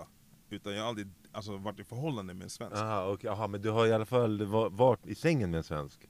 utan 0.50 0.74
jag 0.74 0.82
har 0.82 0.88
aldrig 0.88 1.06
alltså, 1.32 1.56
varit 1.56 1.80
i 1.80 1.84
förhållande 1.84 2.34
med 2.34 2.44
en 2.44 2.50
svensk. 2.50 2.76
Aha, 2.76 3.12
okej, 3.12 3.30
aha, 3.30 3.46
men 3.46 3.62
du 3.62 3.70
har 3.70 3.86
i 3.86 3.92
alla 3.92 4.06
fall 4.06 4.44
va- 4.46 4.68
varit 4.68 5.06
i 5.06 5.14
sängen 5.14 5.50
med 5.50 5.58
en 5.58 5.64
svensk? 5.64 6.00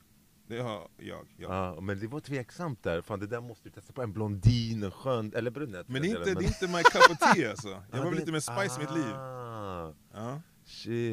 Det 0.49 0.61
har 0.61 0.89
jag, 0.97 1.27
ja. 1.37 1.75
Ja, 1.75 1.81
men 1.81 2.01
det 2.01 2.07
var 2.07 2.21
tveksamt 2.21 2.83
där, 2.83 3.03
fan 3.03 3.21
det 3.21 3.27
där 3.27 3.41
måste 3.41 3.69
du 3.69 3.75
testa 3.75 3.93
på, 3.93 4.03
en 4.03 4.13
blondin, 4.13 4.83
en 4.83 4.91
skön, 4.91 5.33
eller 5.37 5.51
brunett 5.51 5.89
Men 5.89 6.03
det 6.03 6.09
är, 6.09 6.11
inte, 6.11 6.25
den 6.25 6.35
det 6.35 6.45
är 6.45 6.49
inte 6.49 6.69
my 6.69 6.83
cup 6.83 7.11
of 7.11 7.19
tea 7.35 7.51
alltså. 7.51 7.69
Jag 7.69 7.79
Ja, 7.79 7.83
behöver 7.91 8.11
det- 8.11 8.17
lite 8.17 8.33
mer 8.33 8.41
spice 8.41 8.81
i 8.81 8.85
mitt 8.85 8.95
liv. 8.95 9.15
Ah, 9.15 9.93
Ja. 10.15 10.41
Shit, 10.67 11.13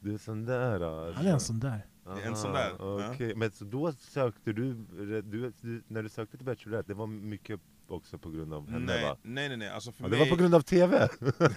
du 0.00 0.14
är 0.14 0.18
sån 0.18 0.44
där 0.44 0.80
alltså. 0.80 1.16
Han 1.18 1.26
är 1.26 1.32
en 1.32 1.40
sån 1.40 1.60
där. 1.60 1.86
Det 2.16 2.22
är 2.22 2.26
en 2.26 2.36
sån 2.36 2.52
där, 2.52 2.72
ja. 2.78 3.10
Okej, 3.12 3.34
men 3.36 3.50
så 3.50 3.64
då 3.64 3.92
sökte 3.92 4.52
du, 4.52 4.74
du, 4.74 5.22
du, 5.60 5.82
när 5.88 6.02
du 6.02 6.08
sökte 6.08 6.36
till 6.36 6.46
Bachelorette, 6.46 6.88
det 6.88 6.94
var 6.94 7.06
mycket 7.06 7.60
också 7.88 8.18
på 8.18 8.30
grund 8.30 8.54
av 8.54 8.70
henne 8.70 8.86
Nej, 8.86 9.04
va? 9.04 9.16
nej, 9.22 9.48
nej, 9.48 9.56
nej, 9.56 9.68
alltså 9.68 9.92
för 9.92 10.04
Ja, 10.04 10.08
det 10.08 10.16
mig... 10.16 10.20
var 10.30 10.36
på 10.36 10.40
grund 10.42 10.54
av 10.54 10.60
TV! 10.60 11.08
du 11.20 11.26
sätter 11.26 11.50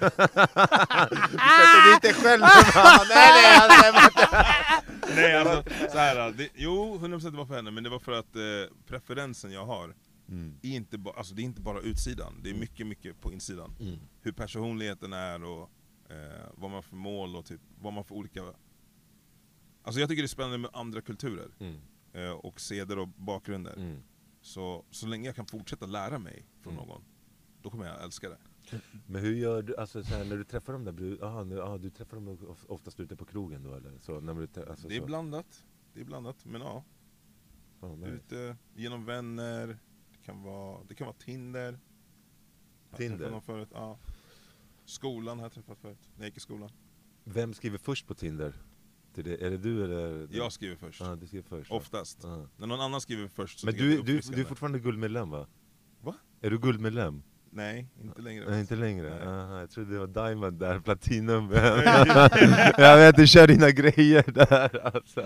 dit 1.94 2.02
dig 2.02 2.14
själv 2.14 2.42
mamma. 2.42 3.04
nej 3.10 3.60
nej 3.70 3.94
Nej 5.16 5.36
alltså, 5.36 5.74
så 5.92 5.98
här, 5.98 6.32
det, 6.32 6.50
jo 6.56 6.98
100% 6.98 7.32
det 7.32 7.38
var 7.38 7.46
för 7.46 7.56
henne, 7.56 7.72
men 7.72 7.84
det 7.84 7.90
var 7.90 8.00
för 8.00 8.12
att 8.12 8.36
eh, 8.36 8.76
preferensen 8.86 9.52
jag 9.52 9.66
har, 9.66 9.96
mm. 10.30 10.60
är 10.62 10.76
inte, 10.76 10.98
ba, 10.98 11.12
alltså, 11.12 11.36
det 11.36 11.42
är 11.42 11.44
inte 11.44 11.62
bara 11.62 11.80
utsidan, 11.80 12.40
det 12.44 12.50
är 12.50 12.54
mycket, 12.54 12.88
mycket 12.88 13.22
på 13.22 13.34
insidan. 13.34 13.76
Mm. 13.80 14.00
Hur 14.22 14.32
personligheten 14.32 15.14
är 15.14 15.44
och 15.44 15.70
eh, 16.10 16.48
vad 16.56 16.72
man 16.72 16.84
för 16.84 16.96
mål 16.96 17.36
och 17.36 17.46
typ, 17.46 17.62
vad 17.82 17.94
man 17.94 18.04
för 18.06 18.16
olika... 18.16 18.54
Alltså 19.84 20.00
jag 20.00 20.10
tycker 20.10 20.22
det 20.24 20.26
är 20.26 20.28
spännande 20.28 20.58
med 20.58 20.70
andra 20.74 21.02
kulturer, 21.02 21.50
Mm. 21.60 21.80
eh, 22.14 22.32
och 22.32 22.62
seder 22.62 23.00
och 23.00 23.08
bakgrunder. 23.08 23.74
Mm. 23.74 24.04
Så, 24.42 24.86
så 24.92 25.08
länge 25.08 25.26
jag 25.26 25.36
kan 25.36 25.46
fortsätta 25.46 25.86
lära 25.86 26.20
mig 26.20 26.46
från 26.62 26.74
Mm. 26.74 26.88
någon, 26.88 27.04
då 27.62 27.70
kommer 27.70 27.86
jag 27.86 28.04
älska 28.04 28.30
det. 28.30 28.38
Men 29.08 29.22
hur 29.22 29.34
gör 29.36 29.62
du, 29.62 29.76
alltså 29.78 30.04
så 30.04 30.16
här, 30.16 30.26
när 30.26 30.38
du 30.38 30.44
träffar 30.44 30.74
dem 30.74 30.84
där, 30.84 30.92
bru- 30.92 31.24
aha, 31.24 31.44
nu, 31.44 31.62
aha, 31.62 31.78
du 31.78 31.90
träffar 31.90 32.18
dem 32.18 32.28
of- 32.28 32.66
oftast 32.68 33.00
ute 33.00 33.16
på 33.16 33.26
krogen 33.26 33.64
då 33.64 33.74
eller? 33.76 33.98
Så, 34.00 34.20
när 34.20 34.34
du, 34.34 34.42
alltså, 34.70 34.88
Det 34.88 34.96
är 34.96 35.00
så. 35.00 35.06
blandat, 35.06 35.66
det 35.94 36.02
är 36.02 36.06
blandat, 36.06 36.46
men 36.46 36.62
ja. 36.62 36.84
Fan, 37.80 38.00
nice. 38.00 38.12
Ute, 38.12 38.58
genom 38.76 39.06
vänner, 39.06 39.68
det 40.12 40.18
kan 40.26 40.44
vara, 40.44 40.84
det 40.88 40.96
kan 40.96 41.06
vara 41.08 41.16
Tinder. 41.18 41.80
Tinder? 42.98 43.32
någon 43.32 43.42
förut, 43.42 43.70
ja. 43.72 44.00
Skolan 44.86 45.38
har 45.40 45.46
jag 45.46 45.52
träffat 45.54 45.78
förut, 45.80 46.10
när 46.16 46.22
jag 46.24 46.28
gick 46.28 46.38
i 46.38 46.40
skolan. 46.40 46.70
Vem 47.24 47.54
skriver 47.54 47.78
först 47.78 48.08
på 48.08 48.14
Tinder? 48.16 48.54
Det, 49.16 49.42
är 49.42 49.50
det 49.50 49.58
du 49.58 49.84
eller? 49.84 50.28
Jag 50.32 50.52
skriver 50.54 50.76
först, 50.76 51.02
Ja, 51.02 51.16
du 51.16 51.28
skriver 51.28 51.44
först. 51.50 51.72
oftast. 51.72 52.20
Ja. 52.24 52.48
När 52.58 52.68
någon 52.68 52.82
annan 52.82 53.02
skriver 53.02 53.28
först 53.28 53.60
så 53.60 53.66
Men 53.66 53.76
du, 53.76 54.02
du, 54.02 54.20
du 54.20 54.42
är 54.42 54.46
fortfarande 54.46 54.80
guldmedlem 54.80 55.30
va? 55.30 55.48
Va? 56.02 56.16
Är 56.42 56.50
du 56.50 56.60
guldmedlem? 56.60 57.24
Nej, 57.56 57.88
inte 58.04 58.22
längre. 58.22 58.50
Nej, 58.50 58.60
inte 58.60 58.76
längre? 58.76 59.30
Aha, 59.30 59.60
jag 59.60 59.70
trodde 59.70 59.94
det 59.94 60.00
var 60.00 60.28
Diamond 60.28 60.60
där, 60.60 60.80
Platinum. 60.80 61.50
jag 62.78 62.98
vet, 62.98 63.16
du 63.16 63.28
kör 63.28 63.48
dina 63.48 63.72
grejer 63.72 64.24
där 64.32 64.86
alltså. 64.96 65.22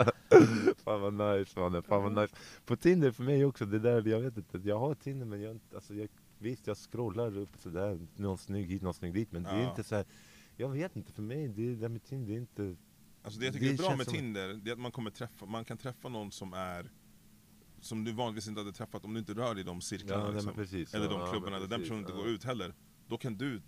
Fan 0.83 1.01
vad 1.01 1.13
nice 1.13 1.59
mannen, 1.59 1.83
fan 1.83 2.03
vad 2.03 2.21
nice. 2.23 2.35
På 2.65 2.75
Tinder 2.75 3.11
för 3.11 3.23
mig 3.23 3.45
också, 3.45 3.65
det 3.65 3.79
där, 3.79 4.07
jag 4.07 4.19
vet 4.19 4.37
inte, 4.37 4.57
jag 4.63 4.79
har 4.79 4.95
Tinder 4.95 5.25
men 5.25 5.41
jag, 5.41 5.59
alltså, 5.75 5.93
jag, 5.93 6.07
visst 6.39 6.67
jag 6.67 6.77
scrollar 6.77 7.37
upp 7.37 7.49
sådär, 7.57 7.99
någon 8.15 8.37
snygg 8.37 8.67
hit, 8.71 8.81
någon 8.81 8.93
snygg 8.93 9.13
dit, 9.13 9.31
men 9.31 9.43
det 9.43 9.49
är 9.49 9.61
Ja. 9.61 9.69
inte 9.69 9.83
så 9.83 9.95
här. 9.95 10.05
Jag 10.57 10.69
vet 10.69 10.95
inte, 10.95 11.13
för 11.13 11.21
mig, 11.21 11.47
det 11.47 11.75
där 11.75 11.89
med 11.89 12.03
Tinder, 12.03 12.27
det 12.27 12.33
är 12.33 12.39
inte... 12.39 12.75
Alltså 13.23 13.39
det 13.39 13.45
jag 13.45 13.53
tycker 13.53 13.67
Det 13.67 13.73
är 13.73 13.77
bra 13.77 13.95
med 13.95 14.07
Tinder, 14.07 14.53
det 14.63 14.69
är 14.71 14.73
att 14.73 14.79
man, 14.79 14.91
kommer 14.91 15.11
träffa, 15.11 15.45
man 15.45 15.65
kan 15.65 15.77
träffa 15.77 16.09
någon 16.09 16.31
som 16.31 16.53
är 16.53 16.91
som 17.81 18.03
du 18.03 18.11
vanligtvis 18.11 18.47
inte 18.47 18.61
hade 18.61 18.71
träffat 18.71 19.05
om 19.05 19.13
du 19.13 19.19
inte 19.19 19.33
rör 19.33 19.53
dig 19.53 19.61
i 19.61 19.63
de 19.63 19.81
cirklarna. 19.81 20.25
Ja, 20.25 20.31
liksom. 20.31 20.53
precis. 20.53 20.93
Eller 20.93 21.09
de 21.09 21.19
ja, 21.19 21.31
klubbarna 21.31 21.59
där 21.59 21.67
den 21.67 21.81
personen 21.81 21.99
inte 21.99 22.11
går 22.11 22.27
ut 22.27 22.43
heller. 22.43 22.73
Då 23.07 23.17
kan 23.17 23.37
du 23.37 23.61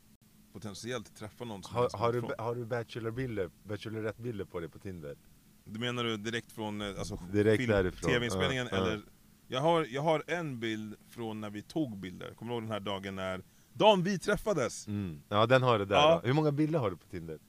potentiellt 0.53 1.16
träffa 1.16 1.45
någon 1.45 1.64
som 1.64 1.76
Har, 1.76 2.12
du, 2.12 2.18
ifrån. 2.20 2.32
har 2.38 2.55
du 2.55 2.66
bachelorbilder, 2.66 3.49
bachelorette-bilder 3.64 4.45
på 4.45 4.60
dig 4.60 4.70
på 4.70 4.80
Tinder? 4.80 5.18
Du 5.66 5.80
menar 5.80 6.03
du 6.03 6.18
direkt 6.18 6.51
från 6.51 6.82
eh, 6.82 6.88
alltså, 6.88 7.18
tv-inspelningen? 7.18 8.68
ja, 8.72 8.78
eller? 8.78 9.01
Jag, 9.47 9.62
har, 9.62 9.88
jag 9.89 10.01
har 10.01 10.24
en 10.28 10.60
bild 10.60 10.95
från 11.07 11.41
när 11.41 11.49
vi 11.49 11.62
tog 11.62 11.97
bilder, 11.97 12.34
kommer 12.34 12.51
du 12.51 12.55
ihåg 12.55 12.64
den 12.64 12.72
här 12.72 12.80
dagen 12.80 13.16
när 13.16 13.43
dagen 13.74 14.03
vi 14.03 14.20
träffades? 14.20 14.88
Mm. 14.88 15.22
Ja 15.30 15.45
den 15.45 15.64
har 15.64 15.80
det 15.80 15.86
där. 15.86 15.95
Ja. 15.95 16.22
Hur 16.24 16.34
många 16.34 16.51
bilder 16.51 16.80
har 16.80 16.91
du 16.91 16.97
på 16.97 17.07
Tinder? 17.07 17.39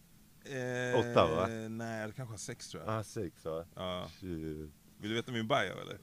Eh, 0.44 1.00
Åtta, 1.00 1.34
va? 1.34 1.46
Nej, 1.68 2.06
det 2.06 2.12
kanske 2.12 2.38
sex 2.38 2.68
tror 2.68 2.82
jag. 2.82 2.94
Ah, 2.94 3.02
sex 3.02 3.44
va? 3.44 3.64
Ja. 3.74 4.10
Vill 4.20 5.10
du 5.10 5.14
veta 5.14 5.32
min 5.32 5.48
bio 5.48 5.56
eller? 5.56 5.98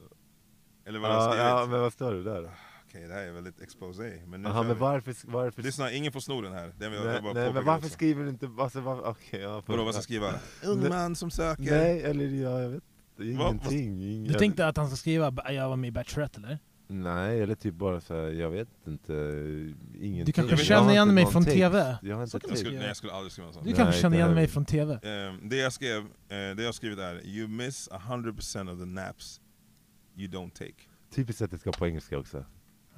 Eller 0.87 0.99
vad 0.99 1.09
jag 1.11 1.15
har 1.15 1.23
Ja, 1.23 1.31
skrivit? 1.31 1.45
ja, 1.47 1.65
men 1.69 1.79
vad 1.81 1.93
står 1.93 2.13
det 2.13 2.23
där? 2.23 2.51
Okej, 2.89 3.07
det 3.07 3.13
här 3.13 3.21
är 3.23 3.31
väldigt 3.31 3.61
exposé. 3.61 4.21
Men 4.27 4.41
nu 4.41 4.49
Jaha, 4.49 4.55
kör 4.55 4.63
men 4.63 4.73
vi. 4.75 4.81
varför... 4.81 5.15
varför 5.23 5.61
Lyssna, 5.63 5.91
ingen 5.91 6.11
får 6.11 6.19
sno 6.19 6.41
den 6.41 6.53
här. 6.53 6.73
Den 6.79 6.91
vill 6.91 6.99
jag 6.99 7.07
nej, 7.07 7.21
bara 7.21 7.33
nej, 7.33 7.43
men 7.43 7.53
påpeka 7.53 7.65
varför 7.65 7.85
också. 7.85 7.93
skriver 7.93 8.23
du 8.23 8.29
inte... 8.29 8.49
Alltså, 8.59 8.79
var, 8.79 9.07
okej, 9.07 9.41
ja, 9.41 9.63
Vadå, 9.65 9.83
vad 9.83 9.93
ska 9.93 9.97
jag 9.97 10.03
skriva? 10.03 10.33
Ung 10.63 10.79
Nej. 10.79 10.89
man 10.89 11.15
som 11.15 11.31
söker. 11.31 11.63
Nej, 11.63 12.01
eller 12.03 12.25
ja, 12.25 12.61
jag 12.61 12.69
vet 12.69 12.83
Vad- 13.17 13.27
ingenting. 13.27 13.99
Du 13.99 14.05
Ingen, 14.07 14.33
tänkte 14.33 14.67
att 14.67 14.77
han 14.77 14.87
ska 14.87 14.95
skriva 14.95 15.31
"Ba- 15.31 15.51
jag 15.51 15.69
var 15.69 15.75
med 15.75 15.87
i 15.87 15.91
Bachelorette 15.91 16.37
eller? 16.39 16.59
Nej, 16.89 17.41
eller 17.41 17.55
typ 17.55 17.73
bara 17.75 18.01
så 18.01 18.13
här, 18.13 18.21
jag 18.29 18.49
vet 18.49 18.67
inte, 18.87 19.13
ingenting. 20.01 20.25
Du 20.25 20.31
kanske 20.31 20.55
Jag 20.55 20.59
känner 20.65 20.81
har 20.83 20.91
igen 20.91 21.03
inte 21.03 21.13
mig 21.13 21.23
någon 21.23 21.31
från 21.33 21.43
text. 21.43 21.57
TV? 21.57 21.97
Jag 22.01 22.15
har 22.15 22.23
inte 22.23 22.31
Så 22.31 22.39
kan 22.39 22.49
Jag 22.49 22.55
text. 22.55 22.65
skulle, 22.65 22.79
nej, 22.79 22.87
jag 22.87 22.97
skulle 22.97 23.13
aldrig 23.13 23.31
skriva 23.31 23.47
en 23.47 23.53
sån. 23.53 23.63
Du 23.63 23.69
Nej, 23.69 23.77
kanske 23.77 24.01
känner 24.01 24.17
det 24.17 24.19
igen 24.19 24.27
här- 24.27 24.35
mig 24.35 24.47
från 24.47 24.65
TV? 24.65 24.99
Ehm, 25.03 25.49
det 25.49 25.55
jag 25.55 25.73
skrev, 25.73 25.97
eh, 25.99 26.05
det 26.29 26.55
jag 26.57 26.65
har 26.65 26.71
skrivit 26.71 26.99
är 26.99 27.25
You 27.27 27.47
miss 27.47 27.89
100% 27.91 28.69
of 28.73 28.79
the 28.79 28.85
naps 28.85 29.41
you 30.17 30.27
don't 30.31 30.51
take. 30.51 30.73
Typiskt 31.11 31.41
att 31.41 31.51
det 31.51 31.57
ska 31.57 31.71
på 31.71 31.87
engelska 31.87 32.17
också. 32.17 32.45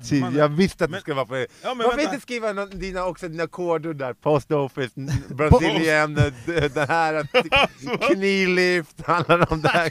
Ty, 0.10 0.20
jag 0.20 0.50
visste 0.50 0.84
att 0.84 0.90
det 0.90 0.92
men- 0.92 1.02
skulle 1.02 1.16
vara 1.16 1.26
på 1.26 1.36
engelska. 1.36 1.56
Ja 1.64 1.74
men 1.74 1.78
Varför 1.84 1.98
vänta! 1.98 2.14
inte 2.14 2.22
skriva 2.24 2.54
någon, 2.54 2.70
dina, 2.70 3.06
också 3.06 3.28
dina 3.30 3.48
koder 3.48 3.94
där? 3.94 4.14
Post 4.14 4.52
office, 4.52 4.94
n- 5.02 5.10
Brazilian, 5.30 6.18
eh, 6.18 6.34
d- 6.46 6.68
det 6.74 6.86
här, 6.86 7.28
knee-lift, 8.16 9.02
alla 9.10 9.38
de 9.46 9.62
där. 9.62 9.90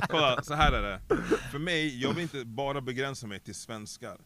Kolla, 0.08 0.42
så 0.42 0.54
här 0.54 0.72
är 0.72 0.82
det. 0.82 1.00
För 1.50 1.58
mig, 1.58 2.02
jag 2.02 2.12
vill 2.12 2.22
inte 2.22 2.44
bara 2.44 2.80
begränsa 2.80 3.26
mig 3.26 3.40
till 3.40 3.54
svenskar. 3.54 4.18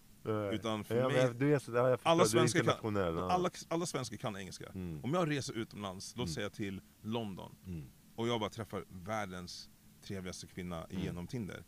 Utan 0.52 0.84
för 0.84 0.96
ja, 0.96 1.08
mig- 1.08 1.34
du 1.34 1.54
är 1.54 1.60
jag 1.74 1.98
Alla 2.02 2.24
svenskar 2.24 2.60
kan- 2.60 2.68
internationell, 2.68 3.14
ja. 3.16 3.30
Alla, 3.32 3.50
alla 3.68 3.86
svenskar 3.86 4.16
kan 4.16 4.36
engelska. 4.36 4.64
Mm. 4.74 5.04
Om 5.04 5.14
jag 5.14 5.30
reser 5.30 5.54
utomlands, 5.54 6.14
låt 6.16 6.26
Mm. 6.26 6.34
säga 6.34 6.50
till 6.50 6.80
London, 7.02 7.54
Mm. 7.66 7.84
och 8.16 8.28
jag 8.28 8.40
bara 8.40 8.50
träffar 8.50 8.84
världens 8.88 9.68
trevligaste 10.06 10.46
kvinna 10.46 10.86
genom 10.90 11.26
Tinder. 11.26 11.62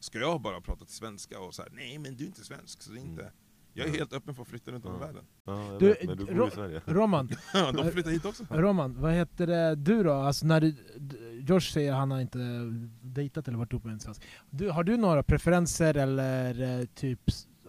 Ska 0.00 0.18
jag 0.18 0.40
bara 0.40 0.60
prata 0.60 0.84
till 0.84 0.94
svenska 0.94 1.40
och 1.40 1.54
säga 1.54 1.68
nej 1.72 1.98
men 1.98 2.16
du 2.16 2.24
är 2.24 2.26
inte 2.28 2.44
svensk, 2.44 2.82
så 2.82 2.90
det 2.92 2.98
är 2.98 3.02
inte... 3.02 3.22
Mm. 3.22 3.34
Jag 3.78 3.88
är 3.88 3.92
helt 3.92 4.12
öppen 4.12 4.34
för 4.34 4.42
att 4.42 4.48
flytta 4.48 4.70
runt 4.70 4.84
om 4.86 4.96
i 4.96 4.98
världen. 4.98 5.24
Ja, 5.44 5.70
jag 5.72 5.80
Du, 5.80 5.86
vet, 5.88 6.04
men 6.04 6.16
du 6.18 6.24
bor 6.24 6.32
Ro- 6.34 6.48
i 6.48 6.50
Sverige. 6.50 6.80
Roman, 6.86 7.28
De 7.74 7.90
flyttar 7.90 8.10
hit 8.10 8.24
också. 8.24 8.44
Roman, 8.50 9.00
vad 9.00 9.12
heter 9.12 9.46
det, 9.46 9.74
du 9.74 10.02
då? 10.02 10.12
Alltså 10.12 10.46
när 10.46 10.60
du, 10.60 10.74
Josh 11.48 11.60
säger 11.60 11.92
att 11.92 11.98
han 11.98 12.10
har 12.10 12.20
inte 12.20 12.38
dejtat 13.02 13.48
eller 13.48 13.58
varit 13.58 13.72
ihop 13.72 13.84
med 13.84 13.92
en 13.92 14.00
svensk. 14.00 14.22
Du, 14.50 14.70
har 14.70 14.84
du 14.84 14.96
några 14.96 15.22
preferenser 15.22 15.96
eller 15.96 16.78
eh, 16.80 16.84
typ 16.86 17.20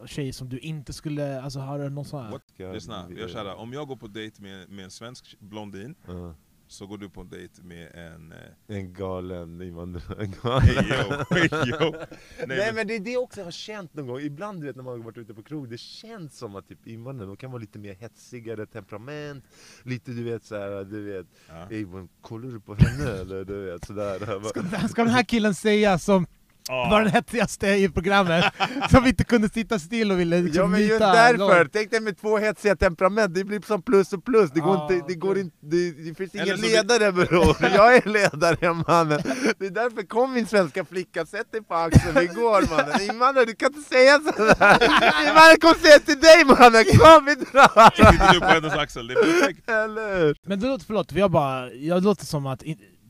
tjej 0.05 0.33
som 0.33 0.49
du 0.49 0.59
inte 0.59 0.93
skulle, 0.93 1.41
alltså 1.41 1.59
har 1.59 1.79
du 1.79 1.89
någon 1.89 2.05
sån 2.05 2.23
här? 2.25 2.73
Lyssna, 2.73 3.09
gör 3.11 3.27
såhär, 3.27 3.55
om 3.55 3.73
jag 3.73 3.87
går 3.87 3.95
på 3.95 4.07
dejt 4.07 4.41
med, 4.41 4.69
med 4.69 4.85
en 4.85 4.91
svensk 4.91 5.35
blondin, 5.39 5.95
Ja. 6.07 6.35
Så 6.67 6.85
går 6.87 6.97
du 6.97 7.09
på 7.09 7.23
dejt 7.23 7.61
med 7.63 7.91
en... 7.93 8.31
Eh, 8.31 8.77
En 8.77 8.93
galen 8.93 9.61
invandrare. 9.61 10.23
En 10.23 10.33
hey! 10.43 10.75
Nej, 11.29 12.47
Nej, 12.47 12.57
men, 12.57 12.75
men 12.75 12.87
det 12.87 12.95
är 12.95 12.99
det 12.99 13.11
jag 13.11 13.23
också 13.23 13.43
har 13.43 13.51
känt 13.51 13.93
någon 13.93 14.07
gång, 14.07 14.19
ibland 14.19 14.61
du 14.61 14.67
vet 14.67 14.75
när 14.75 14.83
man 14.83 14.93
har 14.97 15.05
varit 15.05 15.17
ute 15.17 15.33
på 15.33 15.43
krog, 15.43 15.69
det 15.69 15.77
känns 15.77 16.37
som 16.37 16.55
att 16.55 16.67
typ 16.67 16.87
invandrare, 16.87 17.27
de 17.27 17.37
kan 17.37 17.51
vara 17.51 17.61
lite 17.61 17.79
mer 17.79 17.93
hetsigare 17.93 18.65
temperament, 18.65 19.43
lite 19.83 20.11
du 20.11 20.23
vet 20.23 20.43
såhär, 20.45 20.83
du 20.83 21.03
vet, 21.03 21.27
ja. 21.49 21.67
Ey, 21.71 21.85
kollar 22.21 22.49
du 22.49 22.59
på 22.59 22.75
henne 22.75 23.11
eller 23.11 23.45
du 23.45 23.65
vet 23.65 23.85
sådär. 23.85 24.19
Ska, 24.49 24.87
ska 24.87 25.03
den 25.03 25.13
här 25.13 25.23
killen 25.23 25.55
säga 25.55 25.99
som 25.99 26.27
Ah. 26.69 26.89
var 26.89 27.01
den 27.01 27.11
hetsigaste 27.11 27.67
i 27.67 27.89
programmet, 27.89 28.45
som 28.91 29.05
inte 29.05 29.23
kunde 29.23 29.49
sitta 29.49 29.79
still 29.79 30.11
och 30.11 30.19
ville 30.19 30.41
liksom 30.41 30.61
Ja 30.61 30.67
men 30.67 30.81
just 30.81 30.99
därför, 30.99 31.37
långt. 31.59 31.73
tänk 31.73 31.91
dig 31.91 31.99
med 31.99 32.17
två 32.21 32.37
hetsiga 32.37 32.75
temperament, 32.75 33.33
det 33.35 33.43
blir 33.43 33.61
som 33.67 33.81
plus 33.81 34.13
och 34.13 34.25
plus, 34.25 34.51
det 34.51 34.59
går 34.59 34.77
Ah, 34.77 34.93
inte, 34.93 35.05
det 35.07 35.15
går 35.15 35.37
inte, 35.37 35.55
det, 35.61 35.91
det 35.91 36.15
finns 36.15 36.33
Eller 36.35 36.43
ingen 36.45 36.61
vi- 36.61 36.67
ledare 36.69 37.11
bror, 37.11 37.55
jag 37.61 37.95
är 37.95 38.09
ledare 38.09 38.73
mannen. 38.73 39.21
Det 39.59 39.65
är 39.65 39.69
därför, 39.69 40.03
kom 40.07 40.33
min 40.33 40.47
svenska 40.47 40.85
flicka, 40.85 41.25
sätt 41.25 41.51
dig 41.51 41.61
på 41.63 41.75
axeln, 41.75 42.13
vi 42.19 42.27
går 42.27 42.75
mannen. 42.77 43.01
Invandrare 43.01 43.45
du 43.45 43.55
kan 43.55 43.73
inte 43.75 43.89
säga 43.89 44.19
sådär! 44.19 44.77
Invandrare 45.21 45.57
kommer 45.61 45.75
säga 45.75 45.99
till 45.99 46.19
dig 46.19 46.45
mannen, 46.45 46.83
kom 46.99 47.25
vi 47.25 47.35
drar! 47.35 47.95
Sitter 47.95 48.33
du 48.33 48.39
på 48.39 48.45
hennes 48.45 48.73
axel, 48.73 49.07
det 49.07 49.13
är 49.13 49.23
perfekt! 49.23 49.69
Eller? 49.69 50.35
Men 50.47 50.59
det 50.59 50.67
låter, 50.67 50.85
förlåt, 50.85 51.11
jag 51.11 51.31
bara, 51.31 51.71
jag 51.71 52.03
låter 52.03 52.25
som 52.25 52.45
att 52.45 52.63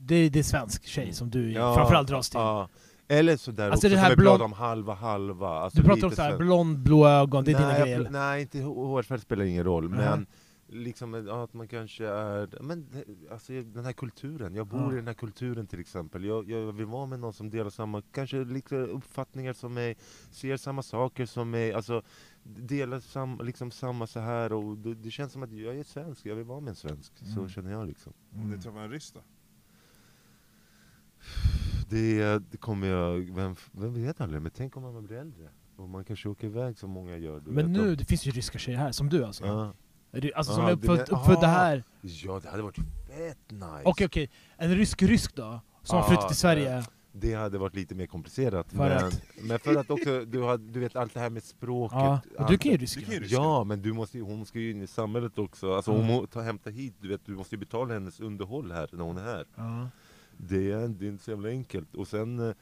det, 0.08 0.28
det 0.28 0.38
är 0.38 0.42
svensk 0.42 0.86
tjej 0.86 1.12
som 1.12 1.30
du 1.30 1.52
Ja, 1.52 1.74
framförallt 1.74 2.08
dras 2.08 2.30
till. 2.30 2.38
Ja. 2.40 2.68
Eller 3.08 3.36
sådär 3.36 3.70
Alltså 3.70 3.86
också, 3.86 3.88
det 3.88 3.94
som 3.94 4.04
här 4.04 4.10
är 4.10 4.16
glad 4.16 4.40
blond- 4.40 4.42
om 4.44 4.52
halva 4.52 4.94
halva. 4.94 5.48
Alltså 5.48 5.78
Du 5.82 5.84
pratar 5.88 6.04
om 6.06 6.10
såhär 6.12 6.28
sven- 6.30 6.38
blond, 6.38 6.78
blå 6.78 7.08
ögon, 7.08 7.44
det 7.44 7.50
är 7.50 7.54
dina 7.56 7.68
nej, 7.68 7.80
grejer? 7.82 8.00
jag- 8.02 8.12
Nej, 8.12 8.42
inte 8.42 8.58
hå- 8.58 8.86
hårfärg 8.86 9.20
spelar 9.20 9.44
ingen 9.44 9.64
roll, 9.64 9.90
Nej. 9.90 9.98
men 9.98 10.26
liksom 10.70 11.26
ja, 11.28 11.44
att 11.44 11.54
man 11.54 11.68
kanske 11.68 12.06
är... 12.06 12.62
Men, 12.62 12.86
det- 12.92 13.32
alltså, 13.32 13.52
den 13.52 13.84
här 13.84 13.92
kulturen, 13.92 14.54
jag 14.54 14.66
bor 14.66 14.80
Ja. 14.80 14.92
i 14.92 14.96
den 14.96 15.06
här 15.06 15.14
kulturen 15.14 15.66
till 15.66 15.80
exempel. 15.80 16.24
Jag, 16.24 16.50
jag 16.50 16.72
vill 16.72 16.86
vara 16.86 17.06
med 17.06 17.20
någon 17.20 17.32
som 17.32 17.50
delar 17.50 17.70
samma, 17.70 18.02
kanske 18.12 18.44
lite 18.44 18.76
uppfattningar 18.76 19.52
som 19.52 19.74
mig, 19.74 19.96
ser 20.30 20.56
samma 20.56 20.82
saker 20.82 21.26
som 21.26 21.50
mig, 21.50 21.72
alltså 21.72 22.02
delar 22.42 23.00
sam, 23.00 23.40
liksom 23.44 23.70
samma 23.70 24.06
så 24.06 24.20
här 24.20 24.52
och 24.52 24.78
det, 24.78 24.94
det 24.94 25.10
känns 25.10 25.32
som 25.32 25.42
att 25.42 25.52
jag 25.52 25.76
är 25.76 25.84
svensk, 25.84 26.26
jag 26.26 26.34
vill 26.36 26.44
vara 26.44 26.60
med 26.60 26.70
en 26.70 26.76
svensk. 26.76 27.12
Så 27.18 27.38
Mm. 27.38 27.48
känner 27.48 27.70
jag 27.72 27.86
liksom. 27.86 28.12
Om 28.34 28.50
du 28.50 28.58
träffar 28.58 28.80
en 28.80 28.90
ryss 28.90 29.12
då? 29.12 29.20
Det, 31.88 32.38
det 32.50 32.56
kommer 32.56 32.86
jag, 32.86 33.34
vem, 33.34 33.56
vem 33.72 33.94
vet 33.94 34.20
aldrig, 34.20 34.42
men 34.42 34.52
tänk 34.54 34.76
om 34.76 34.82
man 34.82 35.06
blir 35.06 35.16
äldre? 35.18 35.48
Och 35.76 35.88
man 35.88 36.04
kanske 36.04 36.28
åker 36.28 36.46
iväg 36.46 36.78
som 36.78 36.90
många 36.90 37.16
gör. 37.16 37.40
Men 37.46 37.54
vet, 37.56 37.68
nu, 37.68 37.90
och- 37.90 37.96
det 37.96 38.04
finns 38.04 38.26
ju 38.26 38.30
ryska 38.30 38.58
tjejer 38.58 38.78
här, 38.78 38.92
som 38.92 39.08
du 39.08 39.24
alltså? 39.24 39.46
Ja. 39.46 39.72
Är 40.12 40.36
Alltså 40.36 40.52
som 40.54 40.62
är 40.64 40.66
det 40.68 40.72
uppfödd, 40.74 40.96
men- 41.10 41.18
uppfödda 41.20 41.46
ah. 41.46 41.50
här? 41.50 41.84
Ja, 42.00 42.40
det 42.42 42.48
hade 42.48 42.62
varit 42.62 42.76
fett 42.76 43.50
nice! 43.50 43.82
Okej 43.84 44.06
okej, 44.06 44.30
en 44.56 44.74
rysk-rysk 44.76 45.34
då? 45.36 45.60
Som 45.82 45.96
har 45.98 46.04
Ah, 46.04 46.08
flyttat 46.08 46.28
till 46.28 46.36
Sverige? 46.36 46.84
Det 47.12 47.34
hade 47.34 47.58
varit 47.58 47.74
lite 47.74 47.94
mer 47.94 48.06
komplicerat. 48.06 48.70
För 48.70 48.76
men, 48.78 49.04
att? 49.06 49.22
men 49.42 49.58
för 49.58 49.74
att 49.76 49.90
också, 49.90 50.24
du, 50.24 50.40
har, 50.40 50.58
du 50.58 50.80
vet 50.80 50.96
allt 50.96 51.14
det 51.14 51.20
här 51.20 51.30
med 51.30 51.42
språket. 51.42 51.98
Ja, 51.98 52.20
allt 52.38 52.48
du 52.48 52.58
kan 52.58 52.72
ju 52.72 52.78
ryska. 52.78 53.00
Ja, 53.24 53.64
men 53.64 53.82
du 53.82 53.92
måste, 53.92 54.18
ju- 54.18 54.24
hon 54.24 54.46
ska 54.46 54.58
ju 54.58 54.70
in 54.70 54.82
i 54.82 54.86
samhället 54.86 55.38
också. 55.38 55.74
Alltså 55.74 55.90
hon 55.90 56.00
Mm. 56.00 56.12
må 56.12 56.26
ta, 56.26 56.40
hämta 56.40 56.70
hit, 56.70 56.94
du 57.00 57.08
vet, 57.08 57.26
du 57.26 57.32
måste 57.36 57.54
ju 57.54 57.58
betala 57.58 57.94
hennes 57.94 58.20
underhåll 58.20 58.72
här 58.72 58.88
när 58.92 59.04
hon 59.04 59.16
är 59.18 59.22
här. 59.22 59.46
Ja. 59.56 59.88
Det 60.40 60.72
är, 60.72 60.88
det 60.88 61.06
är 61.06 61.08
inte 61.08 61.24
så 61.24 61.30
jävla 61.30 61.48
enkelt. 61.48 61.94
Och 61.96 62.08
sen... 62.08 62.48
eh, 62.48 62.54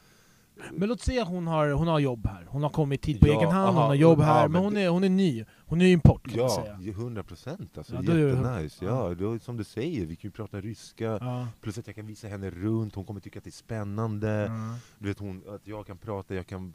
Men 0.71 0.89
låt 0.89 1.01
säga 1.01 1.23
hon 1.23 1.47
har, 1.47 1.71
hon 1.71 1.87
har 1.87 1.99
jobb 1.99 2.27
här, 2.27 2.45
hon 2.49 2.63
har 2.63 2.69
kommit 2.69 3.05
hit 3.05 3.19
på 3.19 3.27
Ja, 3.27 3.37
egen 3.39 3.51
hand, 3.51 3.69
aha, 3.69 3.79
hon 3.81 3.87
har 3.87 3.95
jobb 3.95 4.21
här, 4.21 4.41
men 4.47 4.51
men 4.51 4.63
hon 4.63 4.77
är, 4.77 4.89
hon 4.89 5.03
är 5.03 5.09
ny. 5.09 5.45
Hon 5.69 5.81
är 5.81 5.85
ju 5.85 5.91
import 5.91 6.27
kan 6.29 6.37
man 6.39 6.49
Ja, 6.49 6.63
säga. 6.79 6.91
100 6.91 7.23
procent 7.23 7.77
alltså. 7.77 7.95
Ja, 7.95 8.01
det- 8.01 8.19
Jättenice. 8.19 8.85
Ja, 8.85 9.13
då, 9.19 9.39
som 9.39 9.57
du 9.57 9.63
säger, 9.63 10.05
vi 10.05 10.15
kan 10.15 10.27
ju 10.27 10.31
prata 10.31 10.61
ryska. 10.61 11.05
Ja. 11.05 11.47
Plus 11.61 11.77
att 11.77 11.87
jag 11.87 11.95
kan 11.95 12.07
visa 12.07 12.27
henne 12.27 12.49
runt, 12.49 12.95
hon 12.95 13.05
kommer 13.05 13.19
tycka 13.19 13.39
att 13.39 13.43
det 13.43 13.49
är 13.49 13.51
spännande. 13.51 14.29
Ja. 14.49 14.77
Du 14.99 15.07
vet, 15.07 15.19
hon, 15.19 15.41
att 15.49 15.67
jag 15.67 15.87
kan 15.87 15.97
prata, 15.97 16.35
jag 16.35 16.47
kan, 16.47 16.73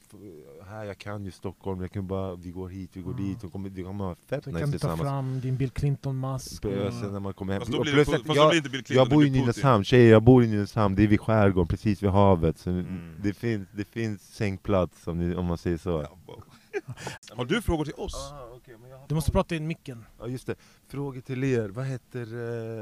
här 0.69 0.85
jag 0.85 0.99
kan 0.99 1.25
ju 1.25 1.31
Stockholm, 1.31 1.81
jag 1.81 1.93
kan 1.93 2.07
bara, 2.07 2.35
vi 2.35 2.51
går 2.51 2.69
hit, 2.69 2.91
vi 2.93 3.01
går 3.03 3.15
Ja. 3.19 3.25
dit. 3.27 3.39
Hon 3.43 3.51
kommer, 3.51 3.69
vi 3.71 3.83
kommer 3.83 4.05
ha 4.05 4.15
fett 4.27 4.47
nice 4.47 4.59
kan 4.61 4.71
du 4.71 4.79
ta 4.79 4.89
tillsammans. 4.89 5.01
fram 5.01 5.41
din 5.41 5.57
Bill 5.57 5.71
Clinton-mask. 5.71 6.63
Sen 6.63 7.13
när 7.13 7.21
man 7.21 7.35
kommer 7.35 7.53
hem. 7.53 7.61
Fast 7.61 7.73
då 7.73 7.83
blir 7.83 7.93
det, 7.93 7.97
plus 8.05 8.09
fast 8.09 8.21
att 8.21 8.27
då 8.27 8.35
jag, 8.37 8.51
blir 8.51 8.53
det 8.53 8.57
inte 8.59 8.71
Bill 8.71 8.85
Clinton, 8.85 8.97
jag 9.05 9.09
bor 9.11 9.23
det 9.23 9.29
i. 9.29 9.31
Nynäshamn, 9.31 9.85
tjejer 9.85 10.11
jag 10.13 10.23
bor 10.23 10.45
i 10.45 10.49
Nynäshamn, 10.49 10.95
det 10.95 11.03
är 11.03 11.07
vid 11.09 11.21
skärgården, 11.21 11.69
precis 11.69 12.03
vid 12.03 12.11
havet. 12.11 12.59
Så 12.59 12.71
Mm. 12.71 13.15
det, 13.23 13.33
finns, 13.35 13.69
det 13.73 13.85
finns 13.85 14.23
sängplats 14.35 15.07
om, 15.07 15.19
ni, 15.19 15.35
om 15.37 15.47
man 15.47 15.59
säger 15.59 15.77
så. 15.79 16.07
Ja. 16.27 16.35
Har 17.31 17.45
du 17.45 17.63
frågor 17.63 17.85
till 17.85 17.95
oss? 17.95 18.33
Ah, 18.33 18.49
okej, 18.53 18.77
men 18.81 18.91
jag 18.91 18.99
har 18.99 19.09
Du 19.09 19.15
måste 19.15 19.33
prata 19.33 19.55
in 19.55 19.67
micken. 19.67 20.05
Ja 20.19 20.27
just 20.27 20.47
det, 20.47 20.57
frågor 20.89 21.21
till 21.21 21.45
er, 21.45 21.69
vad 21.69 21.85
heter... 21.85 22.23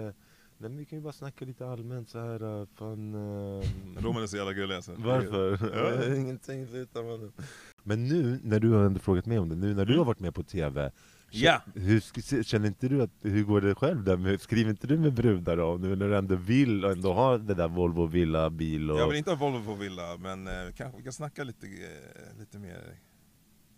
Eh... 0.06 0.12
Nej 0.58 0.70
vi 0.70 0.84
kan 0.84 0.98
ju 0.98 1.02
bara 1.02 1.12
snacka 1.12 1.44
lite 1.44 1.66
allmänt 1.66 2.08
så 2.08 2.18
här. 2.18 2.60
eh, 2.60 2.66
fan... 2.74 3.14
Eh... 3.14 3.64
Roman 4.02 4.22
är 4.22 4.26
så 4.26 4.36
jävla 4.36 4.52
gullig 4.52 4.74
alltså. 4.74 4.94
Varför? 4.98 5.58
Ja. 5.74 6.14
Ingenting, 6.16 6.66
sluta 6.66 7.02
mannen. 7.02 7.32
Men 7.82 8.04
nu, 8.04 8.40
när 8.42 8.60
du 8.60 8.70
har 8.70 8.84
ändå 8.84 9.00
frågat 9.00 9.26
mig 9.26 9.38
om 9.38 9.48
det, 9.48 9.56
nu 9.56 9.74
när 9.74 9.84
du 9.84 9.98
har 9.98 10.04
varit 10.04 10.20
med 10.20 10.34
på 10.34 10.42
TV 10.42 10.90
Ja! 11.30 11.62
hur, 11.74 12.42
känner 12.42 12.66
inte 12.66 12.88
du 12.88 13.02
att, 13.02 13.10
hur 13.22 13.44
går 13.44 13.60
det 13.60 13.74
själv 13.74 14.04
där? 14.04 14.16
Med, 14.16 14.40
skriver 14.40 14.70
inte 14.70 14.86
du 14.86 14.98
med 14.98 15.12
brudar 15.14 15.56
då? 15.56 15.78
Nu 15.80 15.96
när 15.96 16.08
du 16.08 16.16
ändå 16.16 16.34
vill 16.34 16.84
och 16.84 16.92
ändå 16.92 17.12
har 17.12 17.38
det 17.38 17.54
där 17.54 17.68
Volvo 17.68 18.06
villa, 18.06 18.50
bil 18.50 18.90
och... 18.90 18.98
Jag 18.98 19.08
vill 19.08 19.16
inte 19.16 19.30
ha 19.30 19.36
Volvo 19.36 19.74
villa, 19.74 20.16
men 20.16 20.46
eh, 20.46 20.52
kanske 20.76 20.96
vi 20.96 21.02
kan 21.02 21.12
snacka 21.12 21.44
lite, 21.44 21.66
eh, 21.66 22.38
lite 22.38 22.58
mer... 22.58 22.94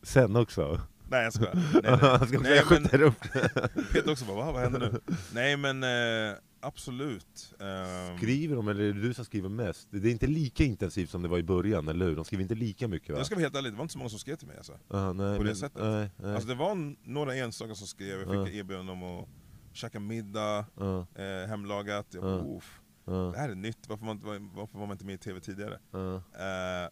Sen 0.02 0.36
också? 0.36 0.80
Nej 1.08 1.24
jag 1.24 1.32
skojar. 1.32 1.54
Nej, 1.72 1.82
nej. 1.82 1.98
Han 2.00 2.28
ska 2.28 2.38
Nej, 2.38 2.56
jag 2.56 2.70
men- 2.92 3.02
upp 3.02 3.20
Peter 3.92 4.10
också 4.12 4.24
bara, 4.24 4.36
"Va, 4.36 4.52
vad 4.52 4.62
händer 4.62 4.80
nu? 4.80 5.00
Nej 5.34 5.56
men 5.56 5.82
eh, 5.82 6.36
absolut. 6.60 7.54
Ehm, 7.60 8.16
Skriver 8.18 8.56
de, 8.56 8.68
eller 8.68 8.84
är 8.84 8.92
det 8.92 9.00
du 9.00 9.14
som 9.14 9.24
skriver 9.24 9.48
mest? 9.48 9.88
Det 9.90 10.08
är 10.08 10.12
inte 10.12 10.26
lika 10.26 10.64
intensivt 10.64 11.10
som 11.10 11.22
det 11.22 11.28
var 11.28 11.38
i 11.38 11.42
början, 11.42 11.88
eller 11.88 12.06
hur? 12.06 12.16
De 12.16 12.24
skriver 12.24 12.42
inte 12.42 12.54
lika 12.54 12.88
mycket 12.88 13.10
va? 13.10 13.16
jag 13.16 13.26
ska 13.26 13.34
vara 13.34 13.42
helt 13.42 13.56
ärlig, 13.56 13.72
det 13.72 13.76
var 13.76 13.82
inte 13.82 13.92
så 13.92 13.98
många 13.98 14.08
som 14.10 14.18
skrev 14.18 14.36
till 14.36 14.48
mig 14.48 14.56
alltså. 14.56 14.78
Ja, 14.88 15.12
nej, 15.12 15.36
på 15.36 15.42
det 15.42 15.48
men- 15.48 15.56
sättet. 15.56 15.82
Nej, 15.82 16.10
nej. 16.16 16.32
Alltså 16.34 16.48
det 16.48 16.54
var 16.54 16.94
några 17.08 17.34
enstaka 17.34 17.74
som 17.74 17.86
skrev, 17.86 18.20
jag 18.20 18.46
fick 18.46 18.54
Ja. 18.54 18.58
erbjudande 18.60 18.92
om 18.92 19.02
att 19.02 19.28
käka 19.72 20.00
middag, 20.00 20.66
ja, 20.78 21.06
eh, 21.14 21.48
hemlagat. 21.48 22.06
Jag 22.10 22.22
bara, 22.22 22.36
Ja. 22.36 22.56
"Uff, 22.56 22.80
ja, 23.04 23.12
det 23.12 23.38
här 23.38 23.48
är 23.48 23.54
nytt, 23.54 23.88
varför, 23.88 24.04
man 24.04 24.20
varför 24.54 24.78
var 24.78 24.86
man 24.86 24.94
inte 24.94 25.04
med 25.04 25.14
i 25.14 25.18
TV 25.18 25.40
tidigare? 25.40 25.74
Eh, 25.94 26.90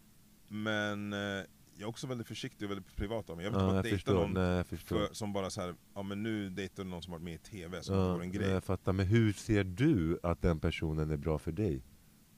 men 0.48 1.12
eh, 1.12 1.44
jag 1.80 1.86
är 1.86 1.90
också 1.90 2.06
väldigt 2.06 2.26
försiktig 2.26 2.66
och 2.66 2.70
väldigt 2.70 2.96
privat 2.96 3.30
av 3.30 3.36
mig. 3.36 3.44
Jag 3.44 3.50
vill 3.50 3.60
inte 3.60 3.66
Ja, 3.66 3.72
bara 3.72 3.82
dejta 3.82 4.12
någon 4.12 4.32
Nej, 4.32 4.64
för, 4.64 5.08
som 5.14 5.32
bara 5.32 5.50
så 5.50 5.60
här, 5.60 5.74
ja 5.94 6.02
men 6.02 6.22
nu 6.22 6.50
dejtar 6.50 6.84
du 6.84 6.90
någon 6.90 7.02
som 7.02 7.10
varit 7.12 7.22
med 7.22 7.34
i 7.34 7.38
TV, 7.38 7.82
som 7.82 7.96
Ja, 7.96 8.22
en 8.22 8.32
grej. 8.32 8.50
jag 8.50 8.64
fattar, 8.64 8.92
men 8.92 9.06
hur 9.06 9.32
ser 9.32 9.64
du 9.64 10.18
att 10.22 10.42
den 10.42 10.60
personen 10.60 11.10
är 11.10 11.16
bra 11.16 11.38
för 11.38 11.52
dig? 11.52 11.82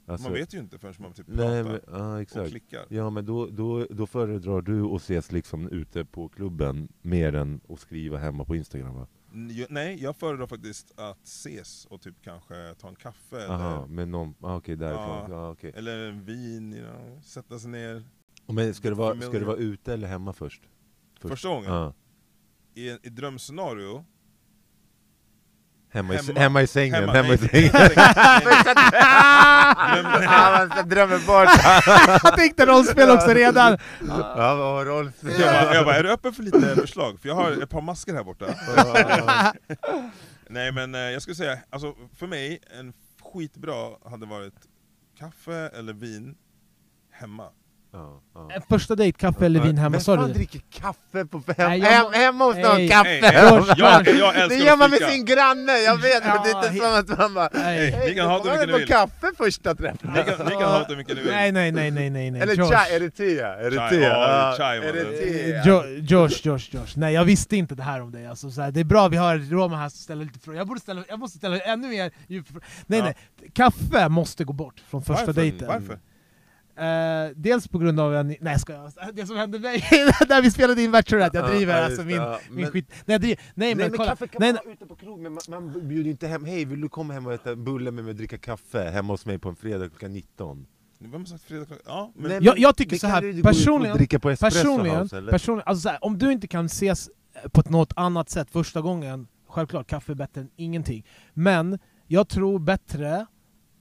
Alltså- 0.06 0.28
man 0.28 0.32
vet 0.38 0.54
ju 0.54 0.58
inte 0.58 0.78
förrän 0.78 0.94
man 0.98 1.12
typ 1.12 1.26
Nej, 1.28 1.64
pratar 1.64 1.92
men, 1.92 2.10
och 2.12 2.20
exakt. 2.20 2.50
klickar. 2.50 2.84
Ja 2.88 3.10
men 3.10 3.26
då, 3.26 3.46
då, 3.46 3.86
då 3.90 4.06
föredrar 4.06 4.62
du 4.62 4.82
att 4.84 5.00
ses 5.02 5.32
liksom 5.32 5.68
ute 5.68 6.04
på 6.04 6.28
klubben 6.28 6.88
mer 7.02 7.34
än 7.34 7.60
att 7.68 7.80
skriva 7.80 8.18
hemma 8.18 8.44
på 8.44 8.56
Instagram 8.56 8.94
va? 8.94 9.06
Nej, 9.68 10.02
jag 10.02 10.16
föredrar 10.16 10.46
faktiskt 10.46 10.92
att 10.98 11.22
ses 11.24 11.84
och 11.86 12.00
typ 12.00 12.14
kanske 12.22 12.74
ta 12.74 12.88
en 12.88 12.94
kaffe 12.94 13.46
Aha, 13.48 13.76
eller, 13.76 13.86
med 13.86 14.08
någon, 14.08 14.34
ah, 14.40 14.56
okej 14.56 14.76
därifrån. 14.76 15.06
Ja. 15.06 15.26
Ja. 15.30 15.50
okej. 15.50 15.72
eller 15.74 15.98
en 16.08 16.24
vin, 16.24 16.74
you 16.74 16.84
know, 16.86 17.20
sätta 17.22 17.58
sig 17.58 17.70
ner. 17.70 18.04
Men 18.46 18.74
ska 18.74 18.88
det, 18.88 18.94
vara, 18.94 19.20
ska 19.20 19.38
det 19.38 19.44
vara 19.44 19.56
ute 19.56 19.92
eller 19.92 20.08
hemma 20.08 20.32
först? 20.32 20.62
Först. 21.20 21.32
Första 21.32 21.48
gången, 21.48 21.72
Ja. 21.72 21.94
i, 22.74 22.90
i 22.90 23.08
drömscenario, 23.08 24.04
Hemma, 25.94 26.14
i, 26.14 26.16
Hemma. 26.16 26.40
hemma 26.40 26.62
i 26.62 26.66
sängen, 26.66 26.94
hemma, 26.94 27.12
Hemma, 27.12 27.34
i 27.34 27.38
sängen. 27.38 27.70
man 30.68 30.88
drömmer 30.88 31.26
bort! 31.26 32.20
Jag 32.24 32.36
tänkte 32.36 32.66
rollspel 32.66 33.10
också 33.10 33.28
redan! 33.30 33.78
ja, 34.08 34.82
Rolf? 34.86 35.14
jag, 35.22 35.38
bara, 35.38 35.74
jag 35.74 35.84
bara, 35.84 35.96
är 35.96 36.02
du 36.02 36.10
öppen 36.12 36.32
för 36.32 36.42
lite 36.42 36.60
förslag? 36.76 37.20
För 37.20 37.28
jag 37.28 37.34
har 37.36 37.62
ett 37.62 37.70
par 37.70 37.80
masker 37.80 38.14
här 38.14 38.24
borta. 38.24 38.46
Nej 40.48 40.72
men 40.72 40.94
eh, 40.94 41.00
jag 41.00 41.22
skulle 41.22 41.34
säga, 41.34 41.58
alltså, 41.70 41.94
för 42.16 42.26
mig, 42.26 42.58
en 42.80 42.92
skitbra 43.32 44.10
hade 44.10 44.26
varit 44.26 44.54
kaffe 45.18 45.54
eller 45.74 45.92
vin 45.92 46.34
hemma. 47.10 47.48
Ja, 47.94 48.22
ja. 48.34 48.48
Första 48.68 48.94
dejt, 48.94 49.18
kaffe 49.18 49.46
eller 49.46 49.60
vin 49.60 49.78
hemma, 49.78 49.90
Vem 49.92 50.00
sa 50.00 50.16
fan 50.16 50.28
du? 50.28 50.34
dricker 50.34 50.60
kaffe 50.72 51.26
på 51.26 51.42
hem, 51.56 51.68
Nej, 51.70 51.78
jag 51.78 51.86
hem, 51.88 52.12
hemma 52.12 52.44
hos 52.44 52.56
någon? 52.56 52.88
Kaffe! 52.88 53.16
Jag, 53.32 53.78
jag 53.78 54.36
älskar 54.36 54.48
det 54.48 54.54
gör 54.64 54.76
man 54.76 54.90
med 54.90 54.98
sin 55.10 55.24
granne, 55.24 55.72
jag 55.72 55.96
vet, 55.96 56.24
men 56.24 56.42
det 56.42 56.50
är 56.50 56.54
Ja, 56.54 56.66
inte 56.68 56.84
som 56.84 56.94
att 56.94 57.18
man 57.18 57.34
bara 57.34 57.48
Nej. 57.52 57.90
"Hej, 57.90 58.08
Ni 58.08 58.14
kan 58.14 58.26
ha 58.30 58.38
hur 58.42 58.50
mycket 58.50 58.60
på 58.60 58.66
ni 58.72 58.78
vill." 58.78 58.86
kaffe 58.88 59.30
första 59.36 59.74
träffen! 59.74 60.10
Ni 60.14 60.22
kan, 60.22 60.46
ni 60.46 60.50
kan 60.50 60.62
ha 60.62 60.78
det 60.78 60.84
hur 60.88 60.96
mycket 60.96 61.16
ni 61.16 61.22
vill. 61.22 61.32
Nej, 61.32 61.52
nej, 61.52 61.72
nej, 61.72 61.90
nej, 61.90 62.10
nej, 62.10 62.30
nej. 62.30 62.40
Eller 62.42 62.54
Josh. 62.54 62.70
chai, 62.72 62.94
är 62.96 63.00
det 63.00 63.10
te? 63.10 63.38
Är 63.40 63.70
det 63.70 63.76
Chai, 63.76 63.90
te? 63.90 63.96
ja, 63.96 64.08
Ja, 64.08 64.54
chai, 64.58 64.76
är 64.78 64.80
var 64.82 64.92
det? 64.92 65.54
Eh, 65.54 65.62
Jo, 65.64 65.82
Josh, 66.00 66.40
Josh, 66.46 66.68
Josh. 66.70 66.92
Nej, 66.96 67.14
jag 67.14 67.24
visste 67.24 67.56
inte 67.56 67.74
det 67.74 67.82
här 67.82 68.00
om 68.02 68.12
dig. 68.12 68.26
Alltså, 68.26 68.50
så 68.50 68.62
här, 68.62 68.70
det 68.70 68.80
är 68.80 68.84
bra 68.84 69.08
vi 69.08 69.16
har 69.16 69.38
Roman 69.38 69.78
här 69.78 69.88
som 69.88 69.98
ställer 69.98 70.24
lite 70.24 70.38
frågor. 70.38 70.58
Jag, 70.58 70.66
borde 70.68 70.80
ställa, 70.80 71.02
jag 71.08 71.18
måste 71.18 71.38
ställa 71.38 71.58
ännu 71.58 71.88
mer 71.88 72.10
djupa 72.28 72.48
frågor. 72.52 72.64
Nej, 72.86 72.98
Ja. 72.98 73.04
nej. 73.04 73.14
Kaffe 73.54 74.08
måste 74.08 74.44
gå 74.44 74.52
bort 74.52 74.82
från 74.90 75.02
första 75.02 75.26
Varför? 75.26 75.40
dejten. 75.40 75.68
Varför? 75.68 75.98
Eh, 76.82 77.30
dels 77.36 77.68
på 77.68 77.78
grund 77.78 78.00
av 78.00 78.14
en, 78.14 78.26
nej 78.26 78.38
jag 78.40 78.60
skojar, 78.60 79.12
det 79.12 79.26
som 79.26 79.36
hände 79.36 79.58
mig 79.58 79.84
när 80.28 80.42
vi 80.42 80.50
spelade 80.50 80.82
in 80.82 80.90
Bachelorette, 80.92 81.38
jag 81.38 81.48
Ja, 81.48 81.54
driver 81.54 81.78
ja, 81.78 81.84
alltså 81.84 82.02
min, 82.02 82.16
ja. 82.16 82.38
min 82.50 82.62
Men- 82.64 82.72
skit. 82.72 82.86
Nej, 82.90 83.02
jag 83.14 83.20
driver, 83.20 83.36
nej, 83.36 83.52
Nej 83.54 83.74
men, 83.74 83.90
men 83.90 83.96
kolla. 83.98 84.10
kaffe 84.10 84.26
kan 84.28 84.36
nej, 84.40 84.52
man 84.52 84.60
ha 84.66 84.72
ute 84.72 84.86
på 84.86 84.94
krog, 84.96 85.20
men 85.20 85.32
man, 85.32 85.40
man 85.48 85.88
bjuder 85.88 86.10
inte 86.10 86.26
hem, 86.26 86.44
hej 86.44 86.64
vill 86.64 86.80
du 86.80 86.88
komma 86.88 87.14
hem 87.14 87.26
och 87.26 87.32
äta 87.32 87.56
bulle 87.56 87.90
med 87.90 88.04
mig 88.04 88.10
och 88.10 88.16
dricka 88.16 88.38
kaffe 88.38 88.90
hemma 88.90 89.12
hos 89.12 89.26
mig 89.26 89.38
på 89.38 89.48
en 89.48 89.56
fredag 89.56 89.88
klockan 89.88 90.12
19? 90.12 90.66
Vem 90.98 91.12
har 91.12 91.24
sagt 91.24 91.44
fredag 91.44 91.64
klockan? 91.64 91.82
Ja, 91.86 92.12
men 92.16 92.28
Nej, 92.30 92.38
Jag- 92.42 92.58
jag 92.58 92.76
tycker 92.76 92.96
så 92.96 93.06
här, 93.06 93.42
personligen- 93.42 94.20
på 94.20 94.36
personligen, 94.36 94.96
House, 95.00 95.18
eller? 95.18 95.32
personligen 95.32 95.68
alltså 95.68 95.82
så 95.82 95.88
här, 95.88 96.04
om 96.04 96.18
du 96.18 96.32
inte 96.32 96.46
kan 96.46 96.66
ses 96.66 97.10
på 97.52 97.60
ett 97.60 97.68
något 97.70 97.92
annat 97.96 98.30
sätt 98.30 98.50
första 98.50 98.80
gången, 98.80 99.26
självklart 99.48 99.86
kaffe 99.86 100.12
är 100.12 100.16
bättre 100.16 100.40
än 100.40 100.50
ingenting. 100.56 101.06
Men 101.34 101.78
jag 102.06 102.28
tror 102.28 102.58
bättre 102.58 103.26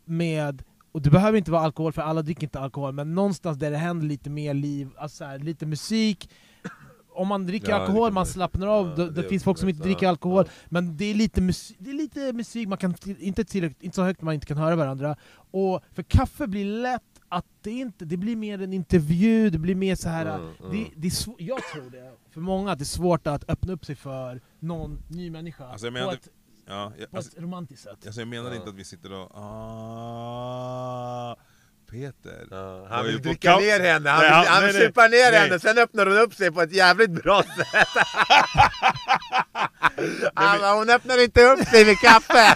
med, 0.05 0.63
och 0.91 1.01
det 1.01 1.09
behöver 1.09 1.37
inte 1.37 1.51
vara 1.51 1.61
alkohol 1.61 1.93
för 1.93 2.01
alla 2.01 2.21
dricker 2.21 2.43
inte 2.43 2.59
alkohol, 2.59 2.93
men 2.93 3.15
någonstans 3.15 3.57
där 3.57 3.71
det 3.71 3.77
händer 3.77 4.07
lite 4.07 4.29
mer 4.29 4.53
liv, 4.53 4.89
alltså 4.97 5.17
så 5.17 5.25
här, 5.25 5.39
lite 5.39 5.65
musik. 5.65 6.29
Om 7.13 7.27
man 7.27 7.45
dricker 7.45 7.69
Ja, 7.69 7.75
alkohol, 7.75 8.11
man 8.11 8.25
slappnar 8.25 8.67
av, 8.67 8.87
ja, 8.89 8.95
det, 8.95 9.11
det 9.11 9.23
finns 9.23 9.43
folk 9.43 9.57
som 9.57 9.69
inte 9.69 9.83
dricker 9.83 10.07
alkohol, 10.07 10.43
ja. 10.47 10.53
men 10.69 10.97
det 10.97 11.05
är 11.05 11.13
lite, 11.13 11.41
musik, 11.41 11.77
det 11.79 11.89
är 11.89 11.93
lite 11.93 12.33
musik, 12.33 12.67
man 12.67 12.77
kan 12.77 12.95
inte, 13.19 13.43
tillräckligt, 13.43 13.83
inte 13.83 13.95
så 13.95 14.03
högt 14.03 14.21
man 14.21 14.33
inte 14.33 14.45
kan 14.45 14.57
höra 14.57 14.75
varandra. 14.75 15.15
Och 15.51 15.83
för 15.91 16.03
kaffe 16.03 16.47
blir 16.47 16.65
lätt 16.65 17.03
att 17.29 17.45
det 17.61 17.71
inte, 17.71 18.05
det 18.05 18.17
blir 18.17 18.35
mer 18.35 18.61
en 18.61 18.73
intervju, 18.73 19.49
det 19.49 19.57
blir 19.57 19.75
mer 19.75 19.95
så 19.95 20.09
här. 20.09 20.25
Mm, 20.25 20.49
mm. 20.59 20.71
Det, 20.71 20.87
det 20.95 21.07
är 21.07 21.33
jag 21.37 21.59
tror 21.73 21.89
det, 21.89 22.13
för 22.33 22.41
många, 22.41 22.71
att 22.71 22.79
det 22.79 22.83
är 22.83 22.85
svårt 22.85 23.27
att 23.27 23.49
öppna 23.49 23.73
upp 23.73 23.85
sig 23.85 23.95
för 23.95 24.41
någon 24.59 25.03
ny 25.07 25.29
människa 25.29 25.65
Alltså 25.67 25.87
jag 25.87 25.93
på, 25.93 25.99
menar- 25.99 26.13
ett, 26.13 26.27
Ja, 26.67 26.93
jag, 26.97 27.11
på 27.11 27.17
alltså, 27.17 27.37
ett 27.37 27.43
romantiskt 27.43 27.83
sätt. 27.83 27.97
alltså 28.05 28.21
jag 28.21 28.27
menar 28.27 28.49
Ja. 28.49 28.55
inte 28.55 28.69
att 28.69 28.75
vi 28.75 28.83
sitter 28.83 29.13
och... 29.13 29.31
Ah, 29.35 31.35
Peter. 31.91 32.47
Ja, 32.51 32.87
han 32.89 33.05
vill 33.05 33.21
dricka 33.21 33.57
ner 33.57 33.79
henne, 33.79 34.09
han 34.09 34.19
Nej, 34.19 34.27
vill, 34.29 34.33
han- 34.35 34.45
han 34.47 34.63
nej, 34.63 34.67
vill 34.71 34.79
nej, 34.79 34.87
supa 34.87 35.01
ner 35.07 35.31
nej. 35.31 35.39
henne, 35.39 35.59
sen 35.59 35.77
öppnar 35.77 36.05
hon 36.05 36.17
upp 36.17 36.33
sig 36.33 36.51
på 36.51 36.61
ett 36.61 36.73
jävligt 36.73 37.11
bra 37.23 37.43
sätt! 37.43 37.67
Bara, 40.35 40.73
hon 40.79 40.89
öppnar 40.89 41.23
inte 41.23 41.43
upp 41.43 41.67
sig 41.67 41.85
med 41.85 41.97
kaffe! 41.97 42.55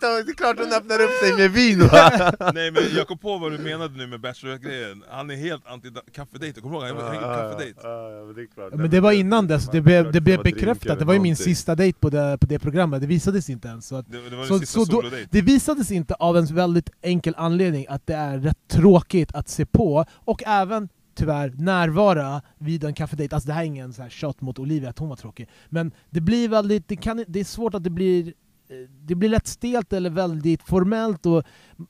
Det 0.00 0.30
är 0.32 0.36
klart 0.36 0.58
hon 0.58 0.72
öppnar 0.72 1.00
upp 1.02 1.10
sig 1.22 1.32
med 1.36 1.50
vin 1.50 1.78
va? 1.88 2.32
Nej 2.54 2.70
men 2.70 2.82
jag 2.96 3.08
kom 3.08 3.18
på 3.18 3.38
vad 3.38 3.52
du 3.52 3.58
menade 3.58 3.96
nu 3.96 4.06
med 4.06 4.20
Bachelorette-grejen. 4.20 5.04
Han 5.10 5.30
är 5.30 5.34
helt 5.36 5.64
anti-kaffedejt, 5.66 6.60
kommer 6.60 6.80
du 6.80 6.88
ihåg? 6.88 6.96
Han 6.98 7.18
kaffedejt. 7.20 7.84
är. 7.84 8.70
Ja, 8.70 8.76
men 8.76 8.90
det 8.90 9.00
var 9.00 9.12
innan 9.12 9.46
dess, 9.46 9.68
det 9.72 9.80
blev, 9.80 10.12
det 10.12 10.20
blev 10.20 10.42
bekräftat, 10.42 10.98
det 10.98 11.04
var 11.04 11.14
ju 11.14 11.20
min 11.20 11.36
sista 11.36 11.74
dejt 11.74 11.98
på 12.00 12.10
det, 12.10 12.38
på 12.40 12.46
det 12.46 12.58
programmet, 12.58 13.00
det 13.00 13.06
visades 13.06 13.50
inte 13.50 13.68
ens. 13.68 13.86
Så 13.86 13.96
att, 13.96 14.12
Det, 14.12 14.30
det 14.30 14.36
var 14.36 14.44
Så- 14.44 14.52
din 14.58 14.60
sista 14.66 14.80
så 14.84 15.02
då- 15.02 15.10
det 15.30 15.40
visades 15.42 15.90
inte 15.90 16.14
av 16.14 16.36
en 16.36 16.46
väldigt 16.46 16.90
enkel 17.02 17.34
anledning, 17.36 17.86
att 17.88 18.06
det 18.06 18.14
är 18.14 18.38
rätt 18.38 18.58
tråkigt 18.70 19.34
att 19.34 19.48
se 19.48 19.66
på, 19.66 20.04
och 20.24 20.42
även 20.46 20.88
tyvärr 21.14 21.50
närvara 21.58 22.42
vid 22.58 22.84
en 22.84 22.94
kaffedejt. 22.94 23.34
Alltså 23.34 23.46
det 23.46 23.52
här 23.52 23.62
är 23.62 23.66
ingen 23.66 23.92
så 23.92 24.02
här 24.02 24.10
shot 24.10 24.40
mot 24.40 24.58
Olivia 24.58 24.90
att 24.90 24.98
hon 24.98 25.08
var 25.08 25.16
tråkig, 25.16 25.48
men 25.68 25.92
det 26.10 26.20
blir 26.20 26.48
väldigt, 26.48 26.88
det, 26.88 26.96
kan, 26.96 27.24
det 27.28 27.40
är 27.40 27.44
svårt 27.44 27.74
att 27.74 27.84
det 27.84 27.90
blir 27.90 28.34
eh, 28.68 28.76
det 28.90 29.14
blir 29.14 29.28
lätt 29.28 29.46
stelt 29.46 29.92
eller 29.92 30.10
väldigt 30.10 30.62
formellt 30.62 31.26
och 31.26 31.44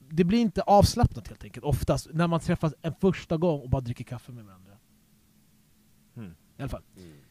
det 0.08 0.24
blir 0.24 0.38
inte 0.38 0.62
avslappnat 0.62 1.28
helt 1.28 1.44
enkelt 1.44 1.64
oftast 1.64 2.08
när 2.12 2.26
man 2.26 2.40
träffas 2.40 2.74
en 2.82 2.94
första 3.00 3.36
gång 3.36 3.60
och 3.60 3.70
bara 3.70 3.80
dricker 3.80 4.04
kaffe 4.04 4.32
med 4.32 4.44
varandra. 4.44 4.72
Mm. 6.16 6.30
I 6.30 6.62
alla 6.62 6.68
fall. 6.68 6.82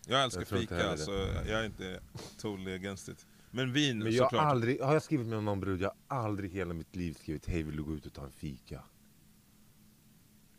Jag 0.08 0.24
älskar 0.24 0.46
Jag 0.50 0.60
fika, 0.60 0.98
så 0.98 1.12
jag 1.48 1.60
är 1.60 1.66
inte 1.66 2.00
totally 2.38 2.76
against 2.76 3.10
it. 3.10 3.26
Men 3.52 3.74
vin 3.74 4.00
Men 4.00 4.14
jag 4.14 4.24
har 4.24 4.30
såklart. 4.30 4.46
aldrig, 4.46 4.82
har 4.82 4.94
jag 4.94 5.04
skrivit 5.04 5.28
med 5.28 5.44
någon 5.44 5.60
brud, 5.60 5.82
jag 5.82 5.92
har 6.08 6.18
aldrig 6.18 6.52
i 6.52 6.54
hela 6.54 6.74
mitt 6.74 6.96
liv 6.96 7.14
skrivit 7.14 7.48
hej 7.48 7.64
vill 7.64 7.76
du 7.76 7.84
gå 7.84 7.94
ut 7.94 8.06
och 8.06 8.14
ta 8.14 8.26
en 8.26 8.32
fika? 8.32 8.84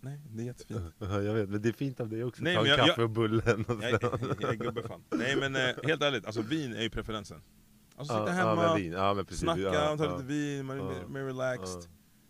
Nej, 0.00 0.20
det 0.30 0.42
är 0.42 0.46
jättefint. 0.46 0.94
Ja, 0.98 1.22
jag 1.22 1.34
vet, 1.34 1.48
men 1.48 1.62
det 1.62 1.68
är 1.68 1.72
fint 1.72 2.00
av 2.00 2.08
dig 2.08 2.24
också. 2.24 2.42
Nej, 2.42 2.54
Ta 2.54 2.60
en 2.60 2.66
jag- 2.66 2.78
kaffe 2.86 3.02
och 3.02 3.10
bullen 3.10 3.64
och 3.68 3.82
Jag, 3.84 3.92
jag, 4.02 4.20
jag 4.40 4.50
är 4.50 4.54
gubbefan. 4.54 5.02
Nej 5.14 5.36
men 5.36 5.56
eh, 5.56 5.62
helt 5.84 6.02
ärligt, 6.02 6.26
alltså 6.26 6.42
vin 6.42 6.74
är 6.76 6.82
ju 6.82 6.90
preferensen. 6.90 7.42
Alltså 7.96 8.14
sitta 8.14 8.36
ja, 8.38 8.48
hemma, 8.48 8.76
vin. 8.76 8.92
Ja, 8.92 9.14
precis. 9.18 9.38
snacka, 9.40 9.96
ta 9.96 10.16
lite 10.16 10.22
vin, 10.28 10.66
man 10.66 10.78
är 10.80 11.06
mer, 11.06 11.24
relaxed. 11.24 11.82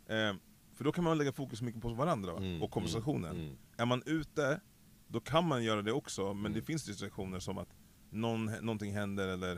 Eh, 0.07 0.35
för 0.75 0.85
då 0.85 0.93
kan 0.93 1.05
man 1.05 1.19
lägga 1.19 1.33
fokus 1.33 1.63
mycket 1.63 1.83
på 1.83 1.89
varandra 1.89 2.33
va? 2.33 2.39
Mm, 2.39 2.63
och 2.63 2.71
konversationen. 2.71 3.31
mm, 3.31 3.43
mm. 3.45 3.57
Är 3.77 3.87
man 3.87 4.03
ute, 4.07 4.61
då 5.09 5.21
kan 5.21 5.45
man 5.49 5.65
göra 5.65 5.83
det 5.83 5.93
också, 5.93 6.27
men 6.27 6.39
Mm. 6.47 6.53
det 6.53 6.63
finns 6.63 6.85
distraktioner 6.85 7.39
som 7.39 7.59
att 7.59 7.69
någon, 8.11 8.45
någonting 8.47 8.95
händer 8.95 9.29
eller 9.29 9.57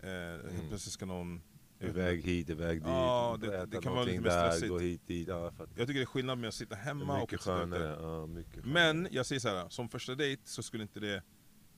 eh, 0.00 0.08
helt 0.42 0.44
Mm. 0.54 0.68
plötsligt 0.68 0.92
ska 0.92 1.06
någon... 1.06 1.42
Iväg 1.80 2.22
hit, 2.22 2.50
iväg 2.50 2.78
dit, 2.78 2.86
Ja, 2.88 3.36
det- 3.40 3.46
äta 3.56 3.66
det 3.66 3.80
kan 3.82 3.92
vara 3.94 4.04
lite 4.04 4.20
mer 4.20 4.28
där, 4.30 4.50
stressigt. 4.50 4.70
gå 4.70 4.78
hit, 4.78 5.06
dit. 5.06 5.28
Ja, 5.28 5.52
jag 5.58 5.86
tycker 5.86 5.94
det 5.94 6.00
är 6.00 6.06
skillnad 6.06 6.38
med 6.38 6.48
att 6.48 6.54
sitta 6.54 6.74
hemma 6.76 7.22
och 7.22 7.30
sitta 7.30 7.42
skönare. 7.42 7.96
Ja, 8.02 8.26
mycket 8.26 8.64
skönare. 8.64 8.92
Men 8.92 9.08
jag 9.10 9.26
säger 9.26 9.40
så 9.40 9.48
här, 9.48 9.68
som 9.68 9.88
första 9.88 10.14
dejt 10.14 10.42
så 10.44 10.62
skulle 10.62 10.82
inte 10.82 11.00
det 11.00 11.22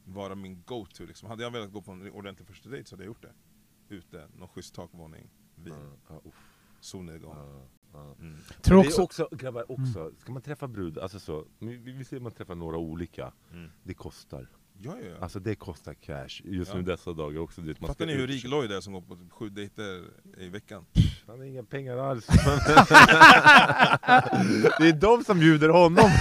vara 0.04 0.34
min 0.34 0.62
go-to 0.66 1.04
liksom. 1.04 1.28
Hade 1.28 1.42
jag 1.42 1.50
velat 1.50 1.72
gå 1.72 1.82
på 1.82 1.92
en 1.92 2.10
ordentlig 2.10 2.46
första 2.48 2.68
dejt 2.68 2.88
så 2.88 2.94
hade 2.94 3.02
jag 3.04 3.06
gjort 3.08 3.22
det. 3.22 3.32
Ute, 3.94 4.28
någon 4.38 4.48
schysst 4.48 4.74
takvåning, 4.74 5.30
vin, 5.54 5.74
Ja, 6.08 6.20
ja, 6.24 6.30
solnedgång. 6.80 7.36
ja. 7.92 8.14
Mm. 8.20 8.36
Tror 8.62 8.76
Men 8.76 8.82
det 8.82 8.88
också, 8.88 9.00
är 9.00 9.04
också, 9.04 9.28
grabbar, 9.32 9.72
också, 9.72 10.12
ska 10.18 10.32
man 10.32 10.42
träffa 10.42 10.68
brud, 10.68 10.98
alltså 10.98 11.20
så, 11.20 11.46
vi, 11.58 11.76
vi 11.76 12.04
ser 12.04 12.16
att 12.16 12.22
man 12.22 12.32
träffar 12.32 12.54
några 12.54 12.76
olika, 12.78 13.32
Mm. 13.52 13.70
det 13.82 13.94
kostar. 13.94 14.48
Ja, 14.82 14.94
ja, 15.02 15.08
ja. 15.08 15.16
Alltså 15.20 15.40
det 15.40 15.54
kostar 15.54 15.94
cash, 15.94 16.28
just 16.44 16.70
Ja. 16.70 16.76
nu 16.76 16.82
dessa 16.82 17.12
dagar 17.12 17.40
också. 17.40 17.60
Det, 17.60 17.80
man 17.80 17.88
Fattar 17.88 18.06
ni 18.06 18.14
hur 18.14 18.26
rik 18.26 18.44
Lloyd 18.44 18.72
är 18.72 18.80
som 18.80 18.92
går 18.92 19.00
på 19.00 19.16
sju 19.30 19.48
dejter 19.48 20.02
i 20.38 20.48
veckan? 20.48 20.84
Han 21.26 21.38
har 21.38 21.44
inga 21.44 21.62
pengar 21.62 21.96
alls. 21.96 22.26
det 24.78 24.88
är 24.88 24.92
de 25.00 25.24
som 25.24 25.38
bjuder 25.38 25.68
honom. 25.68 26.04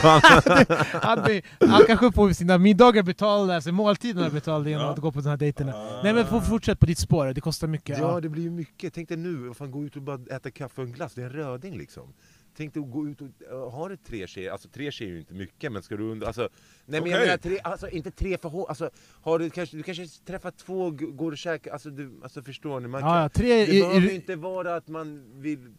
han, 1.02 1.24
blir- 1.24 1.68
han 1.68 1.84
kanske 1.88 2.12
får 2.12 2.32
sina 2.34 2.58
middagar 2.58 3.04
betalda, 3.04 3.56
alltså 3.56 3.72
måltiderna 3.72 4.30
betalda 4.30 4.70
genom 4.70 4.86
Ja. 4.86 4.92
att 4.94 5.00
gå 5.00 5.12
på 5.12 5.22
de 5.22 5.30
här 5.30 5.38
dejterna. 5.38 5.74
Ah. 5.76 6.00
Nej 6.04 6.14
men 6.14 6.42
fortsätt 6.42 6.80
på 6.80 6.86
ditt 6.86 7.00
spår, 7.00 7.28
det 7.28 7.42
kostar 7.42 7.68
mycket. 7.68 7.98
Ja, 8.00 8.12
Ja. 8.14 8.20
det 8.22 8.30
blir 8.30 8.44
ju 8.44 8.52
mycket. 8.52 8.94
Tänk 8.94 9.10
dig 9.10 9.18
nu, 9.18 9.54
fan, 9.54 9.72
gå 9.72 9.84
ut 9.84 9.96
och 9.96 10.02
bara 10.02 10.20
äta 10.36 10.52
kaffe 10.52 10.82
och 10.82 10.88
en 10.88 10.94
glass. 10.94 11.14
Det 11.14 11.22
är 11.22 11.26
en 11.26 11.32
röding 11.34 11.78
liksom. 11.78 12.14
Tänk 12.60 12.74
dig 12.74 12.84
att 12.84 12.92
gå 12.92 13.08
ut 13.08 13.22
och 13.22 13.28
uh, 13.52 13.70
ha 13.70 13.90
det 13.90 13.98
tre 13.98 14.28
tjejer, 14.28 14.52
alltså 14.52 14.70
tre 14.70 14.92
tjejer 14.92 15.12
är 15.12 15.14
ju 15.14 15.20
inte 15.20 15.34
mycket, 15.34 15.72
men 15.72 15.84
ska 15.84 15.98
du 15.98 16.04
under, 16.04 16.28
alltså, 16.28 16.50
nej 16.86 17.02
men 17.02 17.12
jag 17.12 17.22
menar 17.22 17.38
tre, 17.38 17.60
alltså 17.64 17.90
inte 17.90 18.12
tre 18.12 18.38
för 18.38 18.70
alltså, 18.70 18.90
har 19.22 19.40
du 19.40 19.50
kanske, 19.50 19.78
du 19.78 19.84
kanske 19.84 20.06
träffar 20.26 20.52
två, 20.52 20.90
går 20.92 21.32
och 21.32 21.38
käkar, 21.38 21.72
alltså 21.72 21.90
du, 21.90 22.20
alltså 22.24 22.42
förstår 22.42 22.80
ni? 22.80 22.88
Man 22.88 23.02
kan, 23.02 23.10
Ja, 23.10 23.22
ja, 23.22 23.30
tre 23.30 23.66
det 23.66 23.74
i, 23.74 23.82
behöver 23.82 24.02
ju 24.08 24.16
inte 24.16 24.36
vara 24.36 24.76
att 24.76 24.88
man 24.88 25.24
vill 25.42 25.74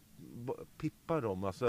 pippa 0.80 1.20
dem, 1.20 1.44
alltså, 1.44 1.66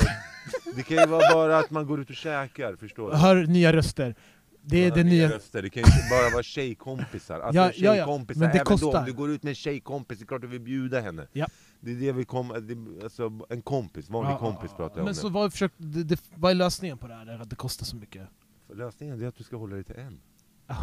det 0.75 0.83
kan 0.83 0.97
ju 0.97 1.05
vara 1.05 1.33
bara 1.33 1.57
att 1.57 1.71
man 1.71 1.87
går 1.87 2.01
ut 2.01 2.09
och 2.09 2.15
käkar, 2.15 2.75
förstår 2.75 3.11
du? 3.11 3.17
hör 3.17 3.45
nya 3.45 3.73
röster. 3.73 4.15
Det 4.63 4.77
är 4.77 4.89
Ja, 4.89 4.95
det 4.95 5.03
nya... 5.03 5.29
Röster. 5.29 5.61
Det 5.61 5.69
kan 5.69 5.83
ju 5.83 5.87
inte 5.87 6.07
bara 6.09 6.29
vara 6.29 6.43
tjejkompisar. 6.43 7.39
Alltså 7.39 7.61
Ja, 7.61 7.65
ja, 7.65 7.71
ja, 7.75 7.93
tjejkompisar, 7.93 8.39
men 8.39 8.49
det 8.49 8.55
även 8.55 8.65
då, 8.65 8.77
kostar. 8.77 8.99
om 8.99 9.05
du 9.05 9.13
går 9.13 9.31
ut 9.31 9.43
med 9.43 9.51
en 9.51 9.55
tjejkompis, 9.55 10.19
det 10.19 10.23
är 10.23 10.27
klart 10.27 10.41
du 10.41 10.47
vill 10.47 10.61
bjuda 10.61 10.99
henne. 11.01 11.27
Ja. 11.31 11.47
Det 11.83 11.91
är 11.91 11.95
det 11.95 12.11
vi 12.11 12.25
kommer, 12.25 12.59
det, 12.59 13.03
alltså 13.03 13.31
en 13.49 13.61
kompis, 13.61 14.09
vanlig 14.09 14.31
Ja, 14.31 14.37
kompis 14.37 14.69
ja, 14.71 14.77
pratar 14.77 14.97
jag 14.97 15.03
Men 15.03 15.07
om. 15.11 15.15
så 15.15 15.27
nu. 15.27 15.33
vad, 15.33 15.51
försök, 15.51 15.71
det, 15.77 16.03
det, 16.03 16.21
vad 16.35 16.51
är 16.51 16.55
lösningen 16.55 16.97
på 16.97 17.07
det 17.07 17.13
här, 17.13 17.41
att 17.41 17.49
det 17.49 17.55
kostar 17.55 17.85
så 17.85 17.95
mycket? 17.95 18.27
Lösningen 18.73 19.21
är 19.21 19.27
att 19.27 19.35
du 19.37 19.43
ska 19.43 19.57
hålla 19.57 19.75
dig 19.75 19.83
till 19.83 19.95
en. 19.95 20.19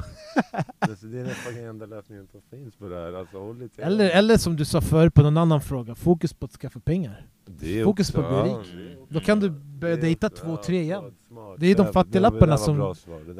Alltså, 0.79 1.07
det 1.07 1.19
är 1.21 1.25
nästan 1.25 1.55
den 1.55 1.65
enda 1.67 1.87
lösningen 1.87 2.27
som 2.33 2.41
finns 2.51 2.77
på 2.77 2.89
det 2.89 2.97
här. 2.97 3.13
Alltså, 3.13 3.39
håll 3.39 3.59
dig 3.59 3.69
till 3.69 3.85
Eller, 3.85 4.05
en. 4.11 4.19
eller 4.19 4.37
som 4.37 4.57
du 4.57 4.65
sa 4.65 4.81
förut 4.81 5.15
på 5.15 5.23
någon 5.23 5.37
annan 5.37 5.61
fråga, 5.61 5.95
fokus 5.95 6.33
på 6.35 6.45
att 6.47 6.53
skaffa 6.53 6.81
pengar. 6.81 7.27
Det 7.47 7.81
är 7.81 7.85
fokus 7.85 8.13
på 8.13 8.21
att 8.21 8.45
bli 8.45 8.53
rik. 8.53 8.59
också- 8.99 9.15
Då 9.15 9.21
kan 9.21 9.41
du 9.41 9.51
börja 9.51 9.97
dejta 9.97 10.27
också- 10.27 10.45
två, 10.45 10.57
tre 10.57 10.81
igen. 10.83 11.15
smart. 11.29 11.57
Det 11.61 11.67
är 11.67 11.77
de 11.77 11.93
fattiglapparna 11.93 12.59
som- 12.59 12.95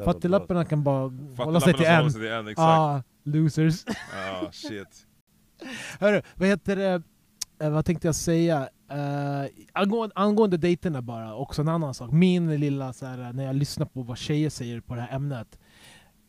Fattiglapparna 0.05 0.65
kan 0.65 0.83
bara 0.83 1.11
hålla 1.37 1.61
sig 1.61 1.73
till 1.73 1.85
en. 1.85 2.11
sig 2.11 2.21
till 2.21 2.31
en, 2.31 2.47
exakt. 2.47 2.59
Ah, 2.59 3.03
losers. 3.23 3.85
Ah, 3.87 4.51
shit. 4.51 5.05
Hörru, 5.99 6.21
vad 6.35 6.47
heter 6.47 6.75
det? 6.75 7.03
Eh, 7.59 7.69
vad 7.69 7.85
tänkte 7.85 8.07
jag 8.07 8.15
säga? 8.15 8.69
Uh, 8.91 9.49
angående, 9.73 10.15
angående 10.15 10.57
dejterna 10.57 11.01
bara, 11.01 11.35
också 11.35 11.61
en 11.61 11.67
annan 11.67 11.93
sak. 11.93 12.11
Min 12.11 12.59
lilla, 12.59 12.93
så 12.93 13.05
här, 13.05 13.33
när 13.33 13.45
jag 13.45 13.55
lyssnar 13.55 13.85
på 13.85 14.01
vad 14.01 14.17
tjejer 14.17 14.49
säger 14.49 14.81
på 14.81 14.95
det 14.95 15.01
här 15.01 15.15
ämnet. 15.15 15.59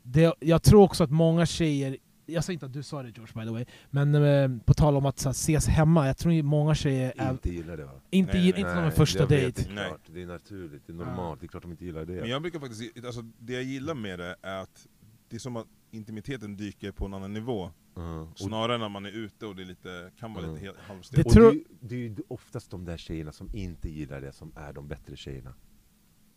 Det, 0.02 0.34
jag 0.40 0.62
tror 0.62 0.82
också 0.82 1.04
att 1.04 1.10
många 1.10 1.46
tjejer, 1.46 1.96
jag 2.26 2.44
säger 2.44 2.54
inte 2.54 2.66
att 2.66 2.72
du 2.72 2.82
sa 2.82 3.02
det 3.02 3.08
George 3.16 3.32
by 3.34 3.44
the 3.44 3.50
way, 3.50 3.64
men 3.90 4.14
eh, 4.14 4.62
på 4.64 4.74
tal 4.74 4.96
om 4.96 5.06
att 5.06 5.18
så 5.18 5.28
här, 5.28 5.30
ses 5.30 5.66
hemma, 5.68 6.06
jag 6.06 6.16
tror 6.18 6.42
många 6.42 6.74
tjejer 6.74 7.12
är, 7.16 7.30
Inte 7.30 7.50
gillar 7.50 7.76
det 7.76 7.84
va? 7.84 7.92
inte, 8.10 8.32
Nej, 8.32 8.46
inte 8.46 8.62
nej, 8.62 8.74
som 8.74 8.84
en 8.84 8.92
första 8.92 9.18
jag 9.18 9.26
vet, 9.26 9.56
dejt. 9.56 9.62
Det 9.62 9.70
är, 9.70 9.74
Nej. 9.74 9.88
klart, 9.88 10.00
det 10.06 10.22
är 10.22 10.26
naturligt, 10.26 10.82
det 10.86 10.92
är 10.92 10.96
normalt, 10.96 11.40
det 11.40 11.46
är 11.46 11.48
klart 11.48 11.62
de 11.62 11.70
inte 11.70 11.84
gillar 11.84 12.04
det. 12.04 12.20
Men 12.20 12.30
jag 12.30 12.42
brukar 12.42 12.60
faktiskt, 12.60 13.04
alltså 13.04 13.22
det 13.38 13.52
jag 13.52 13.62
gillar 13.62 13.94
med 13.94 14.18
det 14.18 14.36
är 14.42 14.60
att 14.62 14.86
det 15.28 15.36
är 15.36 15.40
som 15.40 15.56
att 15.56 15.66
intimiteten 15.90 16.56
dyker 16.56 16.92
på 16.92 17.06
en 17.06 17.14
annan 17.14 17.32
nivå. 17.32 17.70
Och 17.94 18.38
Snarare 18.38 18.78
när 18.78 18.88
man 18.88 19.06
är 19.06 19.10
ute 19.10 19.46
och 19.46 19.56
det 19.56 19.62
är 19.62 19.66
lite, 19.66 20.10
kan 20.18 20.34
vara 20.34 20.44
Mm. 20.44 20.56
lite 20.56 20.66
Det 20.66 20.78
halvstelt. 20.80 21.26
Och 21.26 21.32
tror- 21.32 21.42
det, 21.44 21.48
är 21.50 21.54
ju- 21.54 21.64
det 21.80 21.94
är 21.94 21.98
ju 21.98 22.16
oftast 22.28 22.70
de 22.70 22.84
där 22.84 22.96
tjejerna 22.96 23.32
som 23.32 23.50
inte 23.54 23.88
gillar 23.88 24.20
det 24.20 24.32
som 24.32 24.52
är 24.56 24.72
de 24.72 24.88
bättre 24.88 25.16
tjejerna. 25.16 25.54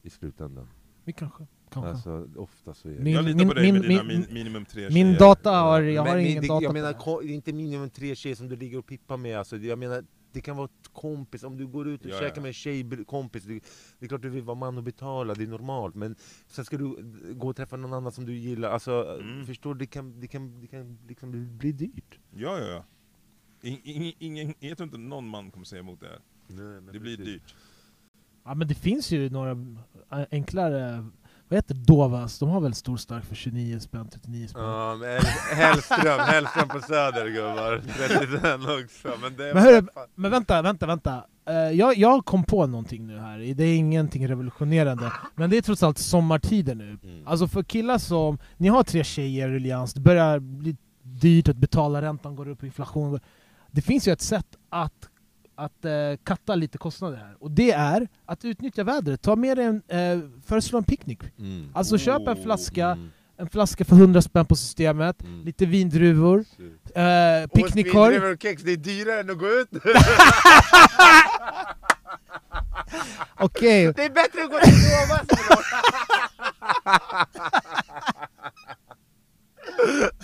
I 0.01 0.09
slutändan. 0.09 0.67
Vi 1.05 1.13
kanske, 1.13 1.47
kanske. 1.71 1.89
Alltså 1.91 2.27
ofta 2.35 2.73
så 2.73 2.89
är 2.89 2.93
det. 2.93 2.99
Min- 3.03 3.13
Jag 3.13 3.25
litar 3.25 3.37
min- 3.37 3.47
på 3.47 3.53
dig 3.53 3.71
med 3.71 3.81
min- 3.81 3.89
dina 3.89 4.03
min- 4.03 4.19
min, 4.19 4.33
minimum 4.33 4.65
tre 4.65 4.81
Min 4.89 4.91
tjejer. 5.05 5.19
data 5.19 5.51
har, 5.51 5.81
jag 5.81 6.03
Men 6.03 6.11
har 6.11 6.17
min- 6.17 6.27
ingen 6.27 6.41
det, 6.41 6.47
data 6.47 6.63
Jag 6.63 6.73
menar, 6.73 6.93
det. 7.21 7.27
det 7.27 7.33
är 7.33 7.35
inte 7.35 7.53
minimum 7.53 7.89
tre 7.89 8.15
tjejer 8.15 8.35
som 8.35 8.47
du 8.49 8.55
ligger 8.55 8.77
och 8.77 8.85
pippar 8.85 9.17
med. 9.17 9.37
Alltså, 9.39 9.57
det- 9.57 9.67
jag 9.67 9.79
menar, 9.79 10.03
det 10.33 10.41
kan 10.41 10.55
vara 10.57 10.65
ett 10.65 10.87
kompis, 10.93 11.43
om 11.43 11.57
du 11.57 11.67
går 11.67 11.87
ut 11.87 12.05
och 12.05 12.11
Ja, 12.11 12.19
käkar 12.19 12.35
ja. 12.35 12.41
med 12.41 12.47
en 12.49 12.53
tjejkompis, 12.53 13.43
det, 13.43 13.53
det 13.99 14.05
är 14.05 14.07
klart 14.07 14.21
du 14.21 14.29
vill 14.29 14.43
vara 14.43 14.55
man 14.55 14.77
och 14.77 14.83
betala, 14.83 15.33
det 15.33 15.43
är 15.43 15.47
normalt. 15.47 15.95
Men 15.95 16.15
sen 16.47 16.65
ska 16.65 16.77
du 16.77 16.95
gå 17.35 17.47
och 17.49 17.55
träffa 17.55 17.77
någon 17.77 17.93
annan 17.93 18.11
som 18.11 18.25
du 18.25 18.33
gillar. 18.35 18.69
Alltså, 18.69 19.17
Mm. 19.21 19.45
förstår 19.45 19.73
du? 19.73 19.79
Det 19.79 19.85
kan, 19.85 20.19
det 20.19 20.27
kan, 20.27 20.61
det 20.61 20.67
kan 20.67 20.97
liksom 21.07 21.57
bli, 21.57 21.71
dyrt. 21.71 22.19
Ja, 22.35 22.59
ja, 22.59 22.65
ja. 22.67 22.83
In, 23.61 23.79
ingen, 23.83 24.13
ingen, 24.19 24.53
jag 24.59 24.77
tror 24.77 24.85
inte 24.87 24.97
någon 24.97 25.27
man 25.27 25.51
kommer 25.51 25.65
säga 25.65 25.79
emot 25.79 25.99
det 25.99 26.07
här. 26.07 26.19
Nej, 26.47 26.81
men 26.81 26.85
Det 26.93 26.99
blir 26.99 27.17
precis. 27.17 27.33
dyrt. 27.33 27.55
Ja 28.45 28.53
men 28.55 28.67
det 28.67 28.75
finns 28.75 29.11
ju 29.11 29.29
några 29.29 29.51
eh, 30.11 30.25
enklare, 30.31 31.05
vad 31.49 31.57
heter 31.57 31.75
Dovas? 31.75 32.39
De 32.39 32.49
har 32.49 32.61
väl 32.61 32.73
stor 32.73 32.97
stark 32.97 33.25
för 33.25 33.35
29 33.35 33.79
spänn, 33.79 34.09
39 34.09 34.47
spänn? 34.47 34.63
Ja, 34.63 34.95
men 34.95 35.19
Hellström, 35.57 36.19
Hellström 36.19 36.67
på 36.67 36.79
Söder 36.79 37.29
gubbar. 37.29 37.81
30 37.97 38.83
också. 38.83 39.21
Men, 39.21 39.35
det 39.37 39.53
Men 39.53 39.63
hörru, 39.63 39.87
Men 40.15 40.31
vänta, 40.31 40.61
vänta, 40.61 40.85
vänta. 40.85 41.23
Eh, 41.49 41.55
jag, 41.55 41.97
jag 41.97 42.25
kom 42.25 42.43
på 42.43 42.67
någonting 42.67 43.07
nu 43.07 43.19
här, 43.19 43.53
det 43.55 43.63
är 43.63 43.75
ingenting 43.75 44.27
revolutionerande, 44.27 45.11
men 45.35 45.49
det 45.49 45.57
är 45.57 45.61
trots 45.61 45.83
allt 45.83 45.97
sommartider 45.97 46.75
nu. 46.75 46.97
Mm. 47.03 47.27
Alltså 47.27 47.47
för 47.47 47.63
killar 47.63 47.97
som, 47.97 48.37
ni 48.57 48.67
har 48.67 48.83
tre 48.83 49.03
tjejer 49.03 49.49
i 49.49 49.51
ruljans, 49.51 49.93
det 49.93 50.01
börjar 50.01 50.39
bli 50.39 50.77
dyrt 51.03 51.47
att 51.47 51.57
betala, 51.57 52.01
räntan 52.01 52.35
går 52.35 52.47
upp, 52.47 52.63
inflation 52.63 53.11
går 53.11 53.19
Det 53.71 53.81
finns 53.81 54.07
ju 54.07 54.11
ett 54.11 54.21
sätt 54.21 54.47
att, 54.69 55.09
att 55.55 55.85
uh, 55.85 55.91
katta 56.23 56.55
lite 56.55 56.77
kostnader 56.77 57.17
här, 57.17 57.35
och 57.39 57.51
det 57.51 57.71
är 57.71 58.07
att 58.25 58.45
utnyttja 58.45 58.83
vädret. 58.83 59.21
Ta 59.21 59.35
med 59.35 59.57
dig 59.57 59.65
en, 59.65 59.75
uh, 59.75 60.29
föreslå 60.45 60.77
en 60.77 60.83
picknick. 60.83 61.19
Mm. 61.39 61.69
Alltså 61.73 61.97
köp 61.97 62.27
en 62.27 62.37
Oh, 62.37 62.43
flaska, 62.43 62.87
Mm. 62.87 63.11
en 63.37 63.49
flaska 63.49 63.85
för 63.85 63.95
100 63.95 64.21
spänn 64.21 64.45
på 64.45 64.55
systemet, 64.55 65.21
Mm. 65.21 65.43
lite 65.45 65.65
vindruvor, 65.65 66.39
uh, 66.39 67.47
picknickkorg. 67.53 68.17
Och 68.31 68.41
kex, 68.41 68.63
det 68.63 68.71
är 68.71 68.77
dyrare 68.77 69.19
än 69.19 69.29
att 69.29 69.37
gå 69.39 69.47
ut! 69.49 69.69
Okej, 73.39 73.93
Det 73.95 74.05
är 74.05 74.09
bättre 74.09 74.43
att 74.43 74.51
gå 74.51 74.59
till 74.59 74.73
Dovas 74.73 75.27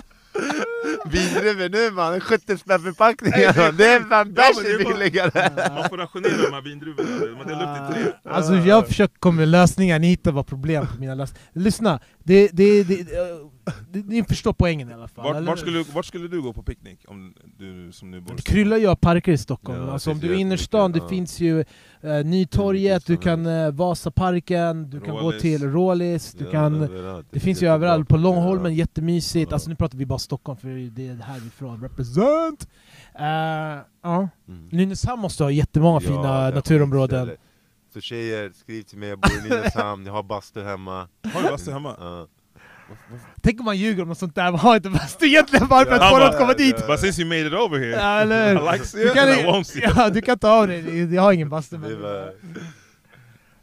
Vindruvor 1.06 1.70
nu 1.70 1.92
man, 1.92 2.20
70 2.22 2.58
spänn 2.58 2.80
förpackningen 2.80 3.54
man. 3.58 3.78
Det 3.78 3.86
är 3.86 4.00
fan 4.00 4.10
Ja, 4.12 4.24
men 4.24 4.34
bärs 4.34 4.58
det 4.64 4.70
är 4.72 4.84
bara- 4.84 4.94
billigare! 4.98 5.50
Man 5.76 5.90
får 5.90 5.98
rationera 5.98 6.38
de 6.44 6.54
här 6.54 6.62
vindruvorna, 6.62 7.38
man 7.38 7.48
delar 7.48 7.88
upp 7.88 7.94
till 7.96 8.04
tre. 8.04 8.12
Alltså 8.32 8.54
jag 8.56 8.88
försöker 8.88 9.16
komma 9.20 9.36
med 9.36 9.48
lösningar, 9.48 10.00
ni 10.00 10.08
hittar 10.08 10.32
vad 10.32 10.48
problem 10.48 10.88
på 10.88 11.00
mina 11.00 11.16
lösningar. 11.16 11.48
Lyssna, 11.54 12.00
det, 12.24 12.48
det, 12.54 12.84
det, 12.84 13.04
det, 13.04 13.14
ni 14.06 14.24
förstår 14.24 14.54
poängen 14.54 14.90
i 14.90 14.94
alla 14.94 15.08
fall. 15.08 15.34
Vart, 15.34 15.44
vart, 15.44 15.60
skulle, 15.60 15.84
vart 15.94 16.06
skulle 16.06 16.28
du 16.28 16.42
gå 16.42 16.54
på 16.54 16.64
picknick? 16.64 17.00
Om 17.08 17.34
du 17.58 17.92
som 17.92 18.12
nu 18.12 18.22
bor 18.22 18.36
Det 18.36 18.42
kryllar 18.42 18.78
ju 18.78 18.88
av 18.88 18.96
parker 18.96 19.32
i 19.32 19.38
Stockholm. 19.38 19.82
Ja, 19.82 19.92
alltså, 19.94 20.10
det 20.10 20.14
om 20.14 20.20
du 20.20 20.34
är 20.34 20.38
i 20.38 20.42
innerstan, 20.42 20.92
det 20.92 21.00
ja. 21.00 21.08
finns 21.08 21.40
ju 21.40 21.60
uh, 21.60 22.26
Nytorget, 22.26 23.06
du 23.06 23.18
kan 23.18 23.46
uh, 23.46 23.72
Vasaparken, 23.72 24.90
du 24.90 25.00
kan 25.00 25.16
gå 25.16 25.22
Rålis. 25.22 25.42
till 25.42 25.72
Rålis, 25.72 26.34
du 26.34 26.46
Ja, 26.46 26.52
kan, 26.52 26.82
överallt. 26.82 27.28
det 27.32 27.40
finns 27.40 27.64
ju 27.64 27.68
överallt. 27.68 28.10
På 28.10 28.18
Långholmen, 28.18 28.72
Ja. 28.72 28.78
jättemysigt. 28.78 29.54
Alltså 29.54 29.70
nu 29.70 29.76
pratar 29.76 29.98
vi 29.98 30.06
bara 30.06 30.20
Stockholm 30.20 30.58
för 30.58 30.96
det 30.96 31.08
är 31.08 31.16
härifrån. 31.16 31.82
Represent! 31.82 32.68
Uh, 33.20 33.26
ja. 34.04 34.30
Mm. 34.48 34.68
Nynäshamn 34.72 35.22
måste 35.22 35.44
ha 35.44 35.52
jättemånga 35.52 36.00
fina 36.00 36.50
det 36.50 36.56
naturområden. 36.56 37.32
Så 37.94 38.02
tjejer, 38.02 38.52
skriv 38.56 38.82
till 38.82 38.98
mig, 38.98 39.10
jag 39.10 39.20
bor 39.20 39.32
i 39.32 39.50
Nynäshamn, 39.50 40.06
jag 40.06 40.14
har 40.14 40.24
bastu 40.24 40.64
hemma. 40.64 41.08
Har 41.34 41.44
du 41.44 41.50
bastu 41.50 41.72
hemma? 41.72 41.96
Ja. 43.12 43.18
Tänk 43.42 43.60
om 43.60 43.66
man 43.66 43.78
ljuger 43.78 44.02
om 44.04 44.10
något 44.10 44.18
sånt 44.18 44.36
där, 44.36 44.44
man 44.52 44.60
har 44.60 44.76
inte 44.76 44.90
bastu 44.90 45.26
egentligen 45.26 45.68
bara 45.68 45.86
för 45.86 45.92
att 45.92 46.02
Ja, 46.02 46.10
få 46.10 46.18
något 46.20 46.30
att 46.30 46.38
komma 46.40 46.54
dit! 46.54 46.88
But 46.88 47.00
since 47.00 47.22
you 47.22 47.30
made 47.30 47.48
it 47.48 47.54
over 47.54 47.80
here, 47.80 47.92
Ja, 47.92 48.20
eller? 48.20 48.52
I 48.76 48.78
like 48.78 48.86
Du 48.98 49.08
it 49.08 49.14
kan, 49.14 49.28
and 49.30 49.40
I 49.40 49.44
won't 49.44 49.64
see 49.64 49.80
it. 49.80 49.92
ja, 49.96 50.10
du 50.10 50.22
kan 50.22 50.40
ta 50.40 50.50
av 50.52 50.68
dig, 50.68 51.14
jag 51.14 51.22
har 51.22 51.34
ingen 51.34 51.50
bastu. 51.50 51.78
Det 51.78 51.88
Men, 51.98 52.30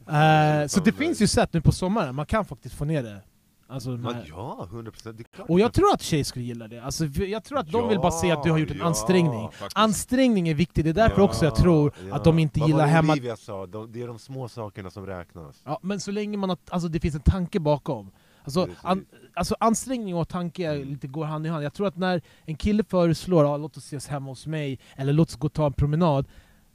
Eh, 0.09 0.67
så 0.67 0.81
det 0.81 0.93
finns 0.93 1.21
ju 1.23 1.27
sätt 1.27 1.53
nu 1.53 1.61
på 1.61 1.73
sommaren, 1.73 2.15
man 2.15 2.27
kan 2.27 2.45
faktiskt 2.45 2.75
få 2.75 2.85
ner 2.85 3.03
det. 3.03 3.21
Alltså, 3.69 3.91
när- 3.91 4.25
ja, 4.29 4.67
100 4.71 4.91
procent. 4.93 5.21
och 5.39 5.61
jag 5.61 5.73
tror 5.73 5.93
att 5.95 6.03
tjejer 6.03 6.25
skulle 6.25 6.45
gilla 6.45 6.69
det. 6.69 6.79
Alltså, 6.83 7.05
jag 7.05 7.45
tror 7.45 7.59
att 7.59 7.73
de 7.73 7.89
vill 7.89 7.99
bara 7.99 8.11
se 8.11 8.31
att 8.31 8.43
du 8.43 8.51
har 8.51 8.59
gjort 8.59 8.71
en 8.71 8.77
Ja, 8.79 8.85
ansträngning. 8.85 9.49
Faktiskt. 9.51 9.77
Ansträngning 9.79 10.49
är 10.49 10.55
viktigt, 10.55 10.85
det 10.85 10.91
är 10.91 10.95
därför 10.95 11.23
också 11.23 11.45
jag 11.45 11.55
tror 11.57 11.93
att 12.13 12.25
de 12.25 12.39
inte 12.39 12.61
Vad 12.61 12.69
gillar 12.69 12.79
var 12.81 12.87
det 12.87 12.93
hemma... 12.93 13.13
Olivia 13.13 13.37
sa, 13.37 13.67
de, 13.67 13.93
det 13.93 14.03
är 14.03 14.07
de 14.07 14.19
små 14.19 14.49
sakerna 14.49 14.91
som 14.91 15.07
räknas. 15.07 15.63
Ja, 15.65 15.79
men 15.83 16.01
så 16.01 16.11
länge 16.11 16.37
man 16.39 16.49
har, 16.49 16.59
alltså, 16.71 16.89
det 16.89 17.01
finns 17.01 17.15
en 17.15 17.21
tanke 17.21 17.61
bakom. 17.61 18.11
Alltså, 18.47 18.69
an, 18.83 19.07
alltså 19.35 19.57
ansträngning 19.61 20.15
och 20.15 20.29
tanke 20.29 20.67
Mm. 20.73 20.89
lite 20.89 21.07
går 21.07 21.25
hand 21.25 21.47
i 21.47 21.49
hand. 21.49 21.65
Jag 21.65 21.75
tror 21.75 21.87
att 21.87 21.97
när 21.97 22.23
en 22.45 22.57
kille 22.57 22.85
föreslår 22.85 23.55
ah, 23.55 23.57
låt 23.57 23.77
oss 23.77 23.85
ses 23.87 24.09
hemma 24.09 24.31
hos 24.31 24.47
mig, 24.47 24.79
eller 24.97 25.13
låt 25.13 25.29
oss 25.29 25.37
gå 25.37 25.47
och 25.47 25.53
ta 25.53 25.67
en 25.67 25.73
promenad, 25.73 26.27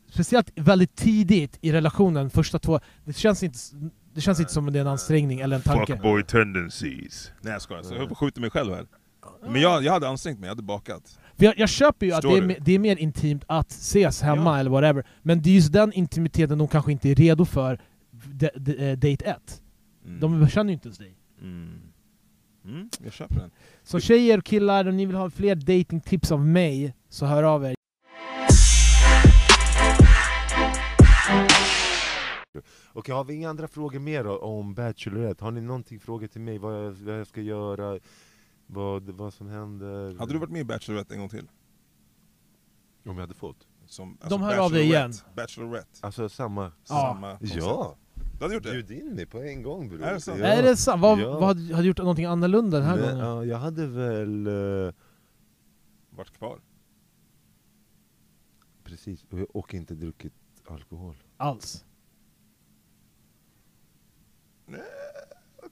speciellt 0.10 0.52
väldigt 0.56 0.96
tidigt 0.96 1.58
i 1.62 1.72
relationen, 1.72 2.30
första 2.30 2.60
två, 2.60 2.80
det 3.06 3.14
känns 3.14 3.44
inte, 3.44 3.58
det 4.14 4.22
känns 4.22 4.40
inte 4.40 4.54
som 4.54 4.68
att 4.68 4.74
det 4.74 4.80
är 4.80 4.82
en 4.82 4.88
ansträngning 4.88 5.40
eller 5.40 5.56
en 5.56 5.62
tanke. 5.62 5.94
Fuckboy 5.94 6.24
tendencies. 6.24 7.32
Nej 7.42 7.54
jag 7.54 7.62
skojar, 7.62 7.84
så 7.84 7.94
jag 7.94 8.00
höll 8.00 8.08
på 8.08 8.14
att 8.14 8.18
skjuta 8.18 8.42
mig 8.42 8.50
själv 8.50 8.74
här. 8.74 8.86
Men 9.50 9.62
jag, 9.62 9.84
jag 9.84 9.94
hade 9.94 10.08
ansträngt 10.08 10.40
mig, 10.40 10.48
jag 10.48 10.52
hade 10.52 10.64
bakat. 10.64 11.20
För 11.38 11.46
jag, 11.46 11.60
jag 11.60 11.70
köper 11.70 12.06
ju 12.06 12.12
att 12.12 12.16
Förstår 12.24 12.42
det 12.42 12.54
är, 12.56 12.60
det 12.60 12.72
är 12.72 12.80
mer 12.80 12.96
intimt 12.96 13.44
att 13.48 13.72
ses 13.72 14.22
hemma 14.22 14.54
Ja. 14.54 14.60
eller 14.60 14.72
whatever, 14.72 15.04
men 15.22 15.42
det 15.42 15.50
är 15.50 15.54
just 15.54 15.74
den 15.74 15.94
intimiteten 15.94 16.58
de 16.58 16.68
kanske 16.68 16.92
inte 16.92 17.10
är 17.10 17.16
redo 17.16 17.46
för 17.46 17.80
eh, 18.42 18.98
date 18.98 19.26
1. 19.26 19.62
Mm. 20.06 20.20
De 20.20 20.50
känner 20.50 20.70
ju 20.70 20.74
inte 20.74 20.88
ens 20.88 20.98
dig. 20.98 21.16
Mm. 21.42 21.82
Mm, 22.66 22.90
jag 23.04 23.14
köper 23.14 23.36
den. 23.36 23.52
Så 23.84 24.00
tjejer 24.00 24.38
och 24.38 24.44
killar, 24.44 24.88
om 24.88 24.98
ni 24.98 25.06
vill 25.06 25.16
ha 25.16 25.30
fler 25.30 25.56
datingtips 25.56 26.32
av 26.32 26.46
mig, 26.46 26.96
så 27.10 27.26
hör 27.26 27.44
av 27.44 27.66
er. 27.66 27.76
Okej, 32.94 33.16
har 33.16 33.24
vi 33.24 33.34
inga 33.34 33.50
andra 33.50 33.68
frågor 33.68 34.00
mer 34.00 34.24
då, 34.24 34.38
om 34.38 34.74
Bachelorette? 34.74 35.44
Har 35.44 35.52
ni 35.52 35.62
någonting 35.62 36.00
frågor 36.00 36.28
till 36.28 36.42
mig? 36.42 36.58
Vad 36.58 36.86
jag, 36.86 36.92
vad 36.92 37.20
jag 37.20 37.28
ska 37.28 37.42
göra? 37.42 38.00
Vad, 38.68 39.10
vad 39.10 39.34
som 39.34 39.48
händer? 39.48 40.20
Hade 40.20 40.34
du 40.34 40.40
varit 40.40 40.52
med 40.52 40.62
i 40.62 40.66
Bachelorette 40.66 41.14
en 41.14 41.20
gång 41.20 41.30
till? 41.30 41.48
Om 43.06 43.16
jag 43.16 43.22
hade 43.22 43.34
fått? 43.34 43.68
Som, 43.86 44.18
De 44.30 44.42
hör 44.42 44.58
av 44.58 44.72
dig 44.72 44.84
igen. 44.84 45.14
Bachelorette. 45.36 46.00
Alltså 46.02 46.30
samma... 46.30 46.72
Samma 46.84 47.38
koncept. 47.38 47.62
Ja! 47.64 47.96
Du 48.42 48.46
hade 48.46 48.54
gjort 48.56 48.64
det? 48.64 48.72
Bjud 48.72 48.92
in 48.92 49.16
mig 49.16 49.26
på 49.26 49.42
en 49.42 49.62
gång 49.64 49.90
bror. 49.90 50.04
Är 50.04 50.14
det 50.14 50.22
sant? 50.22 50.40
Ja. 50.40 50.46
Är 50.46 50.64
det 50.64 50.78
sant? 50.78 51.02
Vad, 51.02 51.20
Ja. 51.20 51.32
vad 51.40 51.44
hade 51.44 51.62
hade 51.74 51.82
du 51.84 51.88
gjort 51.88 51.98
någonting 51.98 52.26
annorlunda 52.26 52.78
den 52.78 52.88
här 52.88 52.96
Men, 52.96 53.04
gången? 53.06 53.18
ja, 53.26 53.46
jag 53.46 53.58
hade 53.58 53.88
väl... 53.88 54.48
eh, 54.88 54.94
Vart 56.10 56.32
kvar? 56.38 56.60
precis, 58.84 59.24
och- 59.30 59.56
och 59.56 59.74
inte 59.74 59.96
druckit 59.96 60.34
alkohol. 60.66 61.16
Alls? 61.38 61.86
Kolla, 64.66 64.78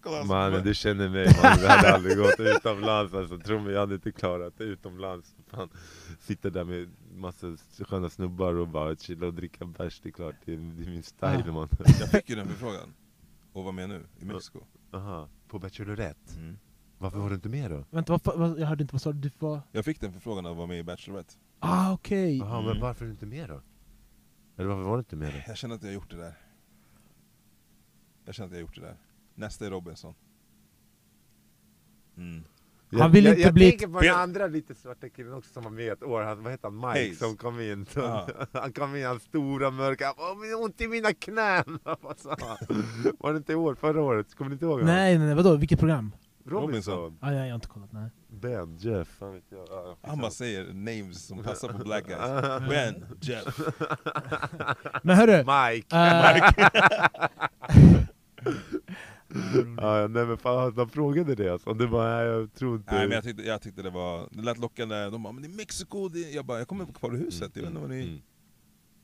alltså, 0.05 0.25
Mannen 0.33 0.63
du 0.63 0.73
känner 0.73 1.09
mig, 1.09 1.25
man. 1.43 1.57
vi 1.59 1.67
hade 1.67 1.93
aldrig 1.93 2.17
gått 2.17 2.39
utomlands 2.39 3.13
alltså, 3.13 3.37
tro 3.37 3.59
mig 3.59 3.73
jag 3.73 3.79
hade 3.79 3.95
inte 3.95 4.11
klarat 4.11 4.53
det 4.57 4.63
utomlands. 4.63 5.35
Fan. 5.47 5.69
Sitta 6.19 6.49
där 6.49 6.63
med 6.63 6.89
massa 7.13 7.57
sköna 7.79 8.09
snubbar 8.09 8.53
och 8.53 8.67
bara 8.67 8.95
chilla 8.95 9.27
och 9.27 9.33
dricka 9.33 9.65
bärs, 9.65 9.99
det 10.03 10.09
är 10.09 10.13
klart, 10.13 10.35
det 10.45 10.53
är, 10.53 10.57
det 10.57 10.83
är 10.83 10.89
min 10.89 11.03
style 11.03 11.43
Ja. 11.45 11.51
man. 11.51 11.67
Jag 11.99 12.09
fick 12.09 12.29
ju 12.29 12.35
den 12.35 12.47
förfrågan. 12.47 12.93
Och 13.53 13.63
var 13.63 13.71
med 13.71 13.89
nu, 13.89 14.05
i 14.19 14.25
Mexiko. 14.25 14.59
Aha, 14.91 15.27
på 15.47 15.59
Bachelorette? 15.59 16.35
Mm. 16.39 16.57
Varför 16.97 17.17
var 17.19 17.29
du 17.29 17.35
inte 17.35 17.49
med 17.49 17.71
då? 17.71 17.83
Vänta, 17.89 18.19
vad, 18.23 18.37
vad, 18.39 18.59
jag 18.59 18.67
hörde 18.67 18.81
inte, 18.81 18.93
vad 18.95 19.01
sa 19.01 19.11
du? 19.11 19.19
du 19.29 19.31
var... 19.39 19.61
Jag 19.71 19.85
fick 19.85 20.01
den 20.01 20.13
förfrågan 20.13 20.45
att 20.45 20.57
vara 20.57 20.67
med 20.67 20.79
i 20.79 20.83
Bachelorette. 20.83 21.33
Ah, 21.59 21.93
okej. 21.93 22.41
Aha, 22.41 22.59
Mm. 22.59 22.71
men 22.71 22.81
varför 22.81 23.05
är 23.05 23.07
du 23.07 23.11
inte 23.13 23.25
med 23.25 23.49
då? 23.49 23.61
Eller 24.57 24.69
varför 24.69 24.83
var 24.83 24.93
du 24.97 24.99
inte 24.99 25.15
med 25.15 25.33
då? 25.33 25.39
Jag 25.47 25.57
känner 25.57 25.75
att 25.75 25.81
jag 25.81 25.89
har 25.89 25.93
gjort 25.93 26.09
det 26.11 26.17
där. 26.17 26.33
Jag 28.25 28.35
känner 28.35 28.47
att 28.47 28.51
jag 28.51 28.57
har 28.57 28.61
gjort 28.61 28.75
det 28.75 28.81
där. 28.81 28.97
Nästa 29.39 29.65
är 29.65 29.69
Robinson. 29.69 30.13
Mm. 32.17 32.43
Han 32.99 33.11
vill 33.11 33.25
jag, 33.25 33.31
inte 33.33 33.41
jag 33.41 33.53
bli- 33.53 33.69
tänker 33.69 33.87
på 33.87 33.99
den 34.01 34.15
andra 34.15 34.47
lite 34.47 34.75
svarta 34.75 35.09
killen 35.09 35.33
också 35.33 35.53
som 35.53 35.63
var 35.63 35.71
med 35.71 35.93
ett 35.93 36.03
år, 36.03 36.21
han, 36.21 36.43
vad 36.43 36.51
heter 36.51 36.63
han, 36.67 36.75
Mike 36.75 36.87
Hayes. 36.87 37.19
som 37.19 37.37
kom 37.37 37.59
in. 37.61 37.85
Så, 37.85 37.99
Ja. 37.99 38.27
Han 38.53 38.73
kom 38.73 38.95
in, 38.95 39.05
han 39.05 39.19
stora 39.19 39.71
mörka, 39.71 40.05
han 40.05 40.15
"Åh, 40.17 40.63
ont 40.63 40.81
i 40.81 40.87
mina 40.87 41.13
knän! 41.13 41.79
Vad 42.01 42.19
sa 42.19 42.35
han? 42.39 42.83
Var 43.19 43.31
det 43.33 43.37
inte 43.37 43.51
i 43.51 43.55
år, 43.55 43.75
förra 43.75 44.01
året? 44.01 44.35
Kommer 44.35 44.49
ni 44.49 44.53
inte 44.53 44.65
ihåg? 44.65 44.83
Nej, 44.83 45.17
nej, 45.17 45.27
nej, 45.27 45.35
vadå? 45.35 45.55
Vilket 45.55 45.79
program? 45.79 46.11
Robinson. 46.45 46.93
Robinson. 46.97 47.17
Ah, 47.21 47.31
jag, 47.31 47.45
jag 47.45 47.51
har 47.51 47.55
inte 47.55 47.67
kollat, 47.67 47.91
nej. 47.91 48.09
Ben, 48.27 48.77
Jeff, 48.77 49.07
fan 49.07 49.33
vet 49.33 49.43
jag. 49.49 49.67
Ja, 49.69 49.97
Han 50.01 50.19
bara 50.19 50.31
säger 50.31 50.73
names 50.73 51.25
som 51.27 51.43
passar 51.43 51.69
på 51.69 51.77
black 51.83 52.05
guys. 52.07 52.19
Ben, 52.69 53.05
Jeff. 53.21 53.59
Men 55.03 55.15
hörru! 55.15 55.37
Mike! 55.37 55.95
eh, 55.97 56.51
Ja, 59.77 60.07
nej 60.07 60.25
men 60.25 60.37
fan, 60.37 60.73
han 60.77 60.89
frågade 60.89 61.35
det 61.35 61.49
alltså. 61.49 61.73
Det 61.73 61.87
var, 61.87 62.17
nej, 62.17 62.25
jag 62.25 62.53
tror 62.53 62.75
inte... 62.75 62.95
Nej 62.95 63.07
men 63.07 63.15
jag 63.15 63.23
tyckte, 63.23 63.43
jag 63.43 63.61
tyckte 63.61 63.81
det 63.81 63.89
var, 63.89 64.27
det 64.31 64.41
lät 64.41 64.57
lockande, 64.57 65.09
de 65.09 65.23
bara 65.23 65.33
men 65.33 65.43
det 65.43 65.47
är 65.49 65.57
Mexiko, 65.57 66.09
det, 66.09 66.19
jag 66.19 66.45
bara 66.45 66.57
jag 66.57 66.67
kommer 66.67 66.85
på 66.85 66.93
kvar 66.93 67.15
i 67.15 67.17
huset, 67.17 67.51
jag 67.53 67.61
vet 67.61 67.69
inte 67.69 67.81
vad 67.81 67.89
ni, 67.89 68.01
Mm, 68.03 68.13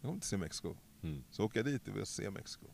jag 0.02 0.08
kommer 0.08 0.14
inte 0.14 0.28
se 0.28 0.38
Mexiko. 0.38 0.76
mm. 1.04 1.24
Så 1.32 1.44
åker 1.44 1.60
jag 1.60 1.66
dit 1.66 1.88
och 1.88 1.98
vill 1.98 2.06
se 2.06 2.30
Mexiko. 2.30 2.66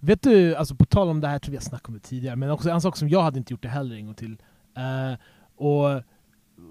Vet 0.00 0.22
du, 0.22 0.54
alltså 0.54 0.74
på 0.76 0.84
tal 0.84 1.08
om 1.08 1.20
det 1.20 1.28
här, 1.28 1.38
tror 1.38 1.54
jag 1.54 1.62
snackat 1.62 1.88
om 1.88 1.94
det 1.94 2.00
tidigare, 2.00 2.36
men 2.36 2.50
också 2.50 2.70
en 2.70 2.80
sak 2.80 2.96
som 2.96 3.08
jag 3.08 3.22
hade 3.22 3.38
inte 3.38 3.52
gjort 3.52 3.62
det 3.62 3.68
heller 3.68 3.96
en 3.96 4.06
gång 4.06 4.14
till. 4.14 4.36
Eh, 4.76 5.18
och 5.56 6.02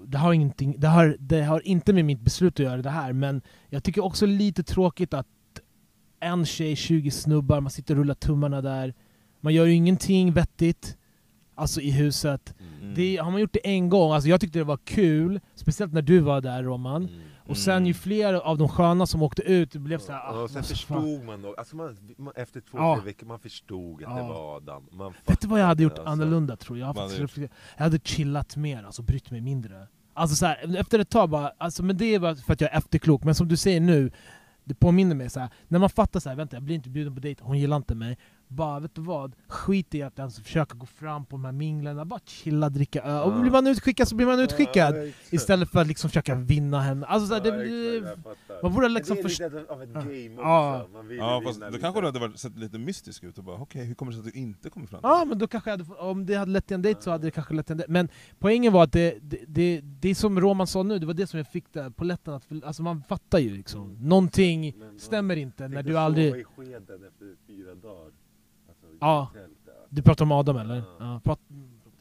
det 0.06 0.18
har, 0.18 0.32
ingenting, 0.32 0.74
det, 0.80 0.88
har, 0.88 1.16
det 1.20 1.42
har 1.42 1.66
inte 1.66 1.92
med 1.92 2.04
mitt 2.04 2.20
beslut 2.20 2.52
att 2.54 2.66
göra 2.66 2.82
det 2.82 2.90
här, 2.90 3.12
men 3.12 3.42
jag 3.68 3.84
tycker 3.84 4.04
också 4.04 4.26
lite 4.26 4.62
tråkigt 4.62 5.14
att 5.14 5.26
en 6.20 6.46
tjej, 6.46 6.76
20 6.76 7.10
snubbar, 7.10 7.60
man 7.60 7.70
sitter 7.70 7.94
och 7.94 7.98
rullar 7.98 8.14
tummarna 8.14 8.60
där, 8.62 8.94
man 9.44 9.54
gör 9.54 9.64
ju 9.66 9.72
ingenting 9.74 10.32
vettigt, 10.32 10.96
alltså 11.54 11.80
i 11.80 11.90
huset. 11.90 12.54
Mm. 12.80 12.94
Det, 12.94 13.16
har 13.16 13.30
man 13.30 13.40
gjort 13.40 13.52
det 13.52 13.66
en 13.76 13.88
gång, 13.88 14.12
alltså 14.12 14.28
jag 14.28 14.40
tyckte 14.40 14.58
det 14.58 14.64
var 14.64 14.76
kul, 14.84 15.40
speciellt 15.54 15.92
när 15.92 16.02
du 16.02 16.18
var 16.18 16.40
där 16.40 16.62
Roman, 16.62 17.02
Mm. 17.02 17.20
och 17.46 17.56
sen 17.56 17.86
ju 17.86 17.90
Mm. 17.90 17.94
fler 17.94 18.34
av 18.34 18.58
de 18.58 18.68
sköna 18.68 19.06
som 19.06 19.22
åkte 19.22 19.42
ut, 19.42 19.72
det 19.72 19.78
blev 19.78 19.98
såhär... 19.98 20.42
Och 20.42 20.50
sen 20.50 20.62
förstod 20.62 21.24
man 21.24 21.42
då, 21.42 21.54
alltså 21.54 21.76
man, 21.76 21.96
man, 22.18 22.32
efter 22.36 22.60
två, 22.60 22.78
Ja. 22.78 22.96
tre 22.96 23.04
veckor, 23.04 23.26
man 23.26 23.38
förstod 23.38 24.04
att 24.04 24.14
det 24.16 24.20
Ja. 24.22 24.28
var 24.28 24.56
Adam. 24.56 24.88
Man 24.92 25.12
Vet 25.26 25.40
du 25.40 25.48
vad 25.48 25.60
jag 25.60 25.66
hade 25.66 25.82
gjort 25.82 25.92
fattade, 25.92 26.10
annorlunda 26.10 26.56
tror 26.56 26.78
jag? 26.78 26.88
Jag, 26.88 26.94
hade 27.02 27.14
reflekterat- 27.14 27.50
jag 27.76 27.84
hade 27.84 27.98
chillat 27.98 28.56
mer, 28.56 28.82
alltså 28.84 29.02
brytt 29.02 29.30
mig 29.30 29.40
mindre. 29.40 29.86
Alltså 30.14 30.36
så 30.36 30.46
här, 30.46 30.76
efter 30.76 30.98
ett 30.98 31.10
tag 31.10 31.30
bara, 31.30 31.52
alltså, 31.58 31.82
men 31.82 31.96
det 31.96 32.14
är 32.14 32.18
bara 32.18 32.36
för 32.36 32.52
att 32.52 32.60
jag 32.60 32.72
är 32.72 32.78
efterklok, 32.78 33.24
men 33.24 33.34
som 33.34 33.48
du 33.48 33.56
säger 33.56 33.80
nu, 33.80 34.10
det 34.64 34.74
påminner 34.74 35.14
mig 35.14 35.30
så 35.30 35.40
här, 35.40 35.48
när 35.68 35.78
man 35.78 35.90
fattar 35.90 36.20
så 36.20 36.28
här, 36.28 36.36
vänta 36.36 36.56
jag 36.56 36.62
blir 36.62 36.74
inte 36.76 36.88
bjuden 36.90 37.14
på 37.14 37.20
dejt, 37.20 37.42
hon 37.44 37.58
gillar 37.58 37.76
inte 37.76 37.94
mig. 37.94 38.18
Bara, 38.54 38.80
vet 38.80 38.94
du 38.94 39.00
vad? 39.00 39.36
Skit 39.48 39.94
i 39.94 40.02
att 40.02 40.18
ens 40.18 40.40
försöka 40.40 40.74
gå 40.76 40.86
fram 40.86 41.24
på 41.26 41.36
de 41.36 41.44
här 41.44 41.52
minglen, 41.52 42.08
bara 42.08 42.20
chilla, 42.24 42.68
dricka 42.68 43.02
öl. 43.02 43.22
Och 43.22 43.40
blir 43.40 43.50
man 43.50 43.66
utskickad 43.66 44.08
så 44.08 44.16
blir 44.16 44.26
man 44.26 44.40
utskickad. 44.40 44.96
Ja. 44.96 45.12
Istället 45.30 45.70
för 45.70 45.80
att 45.80 45.86
liksom 45.86 46.10
försöka 46.10 46.34
vinna 46.34 46.80
henne. 46.80 47.06
Alltså, 47.06 47.34
Ja, 47.34 47.40
det, 47.40 47.96
exakt, 47.98 48.62
man 48.62 48.72
borde 48.74 48.88
liksom 48.88 49.16
det 49.16 49.22
är 49.22 49.50
lite 49.50 49.72
av 49.72 49.82
ett 49.82 49.88
Ja. 49.94 50.00
game 50.00 50.30
också. 50.30 50.42
Ja. 50.42 50.86
Man 50.92 51.08
vill 51.08 51.18
Ja 51.18 51.42
fast 51.46 51.60
då 51.60 51.66
lite. 51.66 51.78
kanske 51.78 52.00
du 52.00 52.06
hade 52.06 52.18
varit, 52.18 52.38
sett 52.38 52.56
lite 52.58 52.78
mystisk 52.78 53.24
ut 53.24 53.38
och 53.38 53.44
bara 53.44 53.56
okej 53.56 53.84
hur 53.84 53.94
kommer 53.94 54.12
det 54.12 54.18
sig 54.18 54.28
att 54.28 54.34
du 54.34 54.40
inte 54.40 54.70
kommer 54.70 54.86
fram? 54.86 55.00
Ja 55.02 55.24
men 55.28 55.38
då 55.38 55.46
kanske 55.46 55.70
jag 55.70 55.78
hade, 55.78 55.94
om 56.00 56.26
det 56.26 56.34
hade 56.34 56.50
lett 56.52 56.66
till 56.66 56.74
en 56.74 56.82
dejt 56.82 57.02
så 57.02 57.10
hade 57.10 57.26
det 57.26 57.30
kanske 57.30 57.54
lett 57.54 57.66
till 57.66 57.72
en 57.72 57.78
dejt. 57.78 57.92
Men 57.92 58.08
poängen 58.38 58.72
var 58.72 58.84
att 58.84 58.92
det, 58.92 59.18
det, 59.22 59.38
det, 59.48 59.80
det 59.80 60.08
är 60.08 60.14
som 60.14 60.40
Roman 60.40 60.66
sa 60.66 60.82
nu, 60.82 60.98
det 60.98 61.06
var 61.06 61.14
det 61.14 61.26
som 61.26 61.38
jag 61.38 61.46
fick 61.48 61.72
där 61.72 61.90
på 61.90 62.04
lätten, 62.04 62.34
att, 62.34 62.46
alltså 62.64 62.82
man 62.82 63.02
fattar 63.08 63.38
ju 63.38 63.50
liksom. 63.56 63.82
Mm. 63.90 64.08
Någonting 64.08 64.74
Men 64.78 64.98
stämmer 64.98 65.36
inte 65.36 65.68
när 65.68 65.82
du 65.82 65.98
aldrig... 65.98 66.34
i 66.36 66.44
skeden 66.44 67.04
efter 67.04 67.34
fyra 67.46 67.74
dagar. 67.74 68.12
Ja. 69.04 69.30
Du 69.90 70.02
pratar 70.02 70.24
om 70.24 70.32
Adam 70.32 70.56
eller? 70.56 70.76
Ja. 70.76 70.84
Ja, 70.98 71.20
prat, 71.24 71.40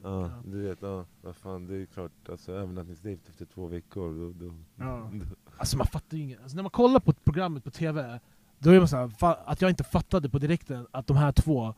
Ja, 0.04 0.30
du 0.46 0.62
vet, 0.62 0.82
ja, 0.82 1.06
vad 1.22 1.36
fan, 1.36 1.68
det 1.68 1.76
är 1.76 1.86
klart, 1.86 2.12
alltså 2.30 2.52
övernattningsdejt 2.52 3.22
efter 3.30 3.46
två 3.46 3.68
veckor, 3.68 4.34
då, 4.34 4.46
då, 4.46 4.54
Ja. 4.76 5.10
då, 5.14 5.26
Alltså 5.58 5.78
man 5.78 5.88
fattar 5.88 6.18
ju 6.18 6.24
inget. 6.24 6.42
Alltså, 6.42 6.56
när 6.56 6.64
man 6.64 6.70
kollar 6.70 7.00
på 7.00 7.14
programmet 7.14 7.64
på 7.64 7.72
TV, 7.72 8.20
då 8.60 8.70
är 8.70 8.80
man 8.80 8.88
såhär, 8.88 9.12
att 9.46 9.62
jag 9.62 9.70
inte 9.70 9.84
fattade 9.84 10.30
på 10.30 10.40
direkten 10.40 10.88
att 10.92 11.08
de 11.08 11.18
här 11.18 11.32
två, 11.32 11.74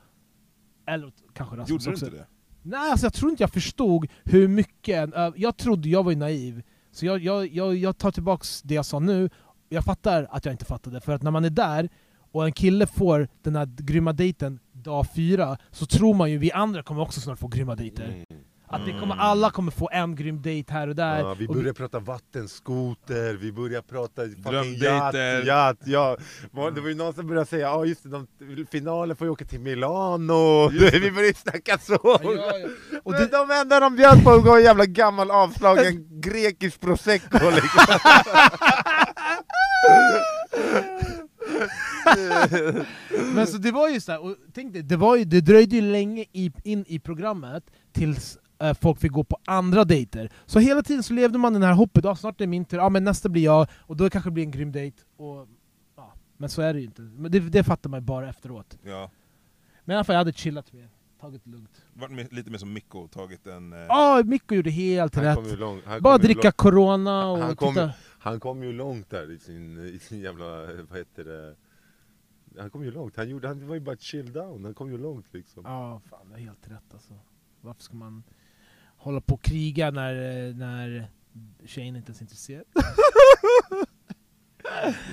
eller 0.85 1.11
kanske 1.34 1.56
Rasmus 1.56 1.69
Gjorde 1.69 1.84
du 1.84 1.91
också, 1.91 2.06
inte 2.06 2.18
det? 2.18 2.26
Nej, 2.61 2.91
alltså 2.91 3.06
jag 3.06 3.14
tror 3.14 3.31
inte 3.31 3.43
jag 3.43 3.52
förstod 3.53 4.07
hur 4.23 4.47
mycket... 4.47 5.10
Jag 5.35 5.57
trodde 5.57 5.89
jag 5.89 6.03
var 6.03 6.11
ju 6.11 6.18
naiv, 6.18 6.64
så 6.91 7.06
jag, 7.06 7.19
jag, 7.19 7.47
jag, 7.47 7.76
jag 7.76 7.97
tar 7.97 8.11
tillbaks 8.11 8.61
det 8.61 8.73
jag 8.76 8.85
sa 8.85 8.99
nu. 8.99 9.30
Jag 9.69 9.84
fattar 9.84 10.27
att 10.31 10.45
jag 10.45 10.53
inte 10.53 10.65
fattade, 10.65 11.02
för 11.02 11.14
att 11.14 11.22
när 11.22 11.31
man 11.31 11.45
är 11.45 11.49
där 11.49 11.89
och 12.31 12.45
en 12.45 12.52
kille 12.53 12.88
får 12.88 13.27
den 13.41 13.56
här 13.56 13.65
grymma 13.65 14.14
dejten 14.14 14.60
dag 14.85 15.05
fyra, 15.15 15.57
så 15.71 15.85
tror 15.85 16.13
man 16.13 16.31
ju 16.31 16.37
vi 16.37 16.51
andra 16.51 16.83
kommer 16.83 17.01
också 17.01 17.21
snart 17.21 17.39
få 17.39 17.47
grymma 17.47 17.75
dejter. 17.75 18.05
Mm. 18.05 18.23
Att 18.67 18.85
det 18.85 18.91
kommer, 18.91 19.03
Mm. 19.05 19.19
alla 19.19 19.51
kommer 19.51 19.71
få 19.71 19.89
en 19.91 20.15
grym 20.15 20.41
dejt 20.41 20.73
här 20.73 20.87
och 20.87 20.95
där. 20.95 21.19
Ja, 21.19 21.33
vi 21.33 21.47
och 21.47 21.55
börjar 21.55 21.73
prata 21.73 21.99
vattenskoter, 21.99 23.33
vi 23.33 23.51
börjar 23.51 23.81
prata 23.81 24.25
Drömdejter. 24.25 25.45
yacht, 25.45 25.79
ja. 25.85 26.17
Det 26.75 26.81
var 26.81 26.87
ju 26.89 26.95
någon 26.95 27.13
som 27.13 27.27
började 27.27 27.45
säga, 27.47 27.67
ja 27.67 27.85
just 27.85 28.03
det, 28.03 28.09
de, 28.09 28.27
finalen 28.71 29.15
får 29.15 29.27
ju 29.27 29.31
åka 29.31 29.45
till 29.45 29.59
Milano, 29.59 30.69
vi 30.91 31.11
började 31.11 31.33
snacka 31.37 31.77
så! 31.77 31.99
Ja, 32.03 32.19
ja, 32.23 32.31
ja. 32.91 32.99
Och 33.03 33.13
det, 33.13 33.27
de 33.27 33.51
enda 33.51 33.79
de 33.79 33.95
bjöd 33.95 34.23
på 34.23 34.37
var 34.39 34.57
en 34.57 34.63
jävla 34.63 34.85
gammal 34.85 35.31
avslagen 35.31 36.21
grekisk 36.21 36.81
prosecco 36.81 37.39
liksom. 37.49 37.99
Men 43.34 43.48
så 43.48 43.57
det 43.57 43.72
var 43.72 43.90
ju 43.90 43.99
så 43.99 44.11
här, 44.11 44.23
och 44.23 44.36
tänk 44.53 44.73
dig, 44.73 44.82
det, 44.84 44.98
var 44.98 45.15
ju, 45.15 45.23
det 45.26 45.41
dröjde 45.41 45.76
ju 45.76 45.82
länge 45.82 46.26
i, 46.32 46.52
in 46.64 46.86
i 46.88 46.99
programmet 46.99 47.64
tills 47.91 48.38
eh, 48.61 48.73
folk 48.82 48.99
fick 48.99 49.11
gå 49.11 49.23
på 49.23 49.38
andra 49.45 49.84
dejter. 49.86 50.30
Så 50.45 50.60
hela 50.60 50.82
tiden 50.84 51.03
så 51.03 51.14
levde 51.14 51.38
man 51.38 51.53
den 51.53 51.64
här 51.64 51.73
hoppet, 51.73 52.06
ah, 52.06 52.15
snart 52.15 52.36
är 52.41 52.45
det 52.45 52.48
min 52.49 52.65
tur, 52.65 52.86
ah, 52.86 52.90
men 52.90 53.03
nästa 53.03 53.30
blir 53.30 53.44
jag, 53.44 53.68
och 53.82 53.98
då 53.98 54.10
kanske 54.10 54.30
det 54.30 54.34
blir 54.34 54.44
en 54.44 54.52
grym 54.52 54.72
dejt. 54.72 54.98
Och, 55.18 55.48
ja, 55.98 56.14
men 56.38 56.49
så 56.49 56.61
är 56.61 56.73
det 56.73 56.80
ju 56.80 56.86
inte. 56.86 57.02
Men 57.02 57.32
det, 57.32 57.40
det 57.40 57.64
fattar 57.64 57.90
man 57.90 57.99
ju 57.99 58.06
bara 58.06 58.30
efteråt. 58.30 58.77
Ja. 58.84 59.11
Men 59.86 59.94
i 59.94 59.98
alla 59.98 60.03
fall, 60.03 60.14
jag 60.14 60.19
hade 60.19 60.34
chillat 60.34 60.73
mer, 60.73 60.90
tagit 61.22 61.41
det 61.45 61.49
lugnt. 61.52 61.82
Varit 61.94 62.34
lite 62.34 62.52
mer 62.52 62.57
som 62.57 62.73
Mikko, 62.73 63.07
tagit 63.07 63.48
en... 63.48 63.73
Eh, 63.73 63.80
Ja, 63.80 64.22
Mikko 64.26 64.56
gjorde 64.56 64.69
helt 64.72 65.15
Han 65.15 65.23
rätt. 65.23 65.36
kom 65.36 65.82
han 65.86 66.02
Bara 66.02 66.18
kom 66.18 66.22
dricka 66.26 66.41
långt, 66.48 66.56
corona 66.57 67.27
och 67.27 67.38
Han 67.40 67.56
kom- 67.56 67.73
titta. 67.73 67.91
Han 68.26 68.39
kom 68.39 68.64
ju 68.64 68.72
långt 68.73 69.10
där 69.10 69.31
i 69.31 69.39
sin, 69.39 69.80
i 69.85 69.99
sin 69.99 70.19
jävla, 70.22 70.45
vad 70.89 70.97
heter 70.97 71.23
det 71.23 71.56
Han 72.61 72.69
kom 72.69 72.84
ju 72.84 72.91
långt, 72.91 73.18
han, 73.18 73.30
gjorde, 73.30 73.47
han 73.47 73.68
var 73.68 73.76
ju 73.76 73.81
bara 73.81 73.95
chill 73.97 74.34
down, 74.34 74.65
han 74.65 74.73
kom 74.73 74.91
ju 74.91 74.97
långt 74.97 75.34
liksom 75.34 75.64
Ja, 75.65 76.02
fan 76.10 76.30
det 76.30 76.35
är 76.35 76.39
helt 76.39 76.68
rätt 76.68 76.93
alltså. 76.93 77.14
Varför 77.61 77.81
ska 77.81 77.95
man 77.95 78.23
hålla 78.97 79.22
på 79.22 79.34
och 79.34 79.41
kriga 79.43 79.91
när, 79.91 80.14
när 80.53 81.07
tjejen 81.65 81.95
inte 81.95 82.07
ens 82.10 82.19
är 82.19 82.23
intresserad? 82.23 82.65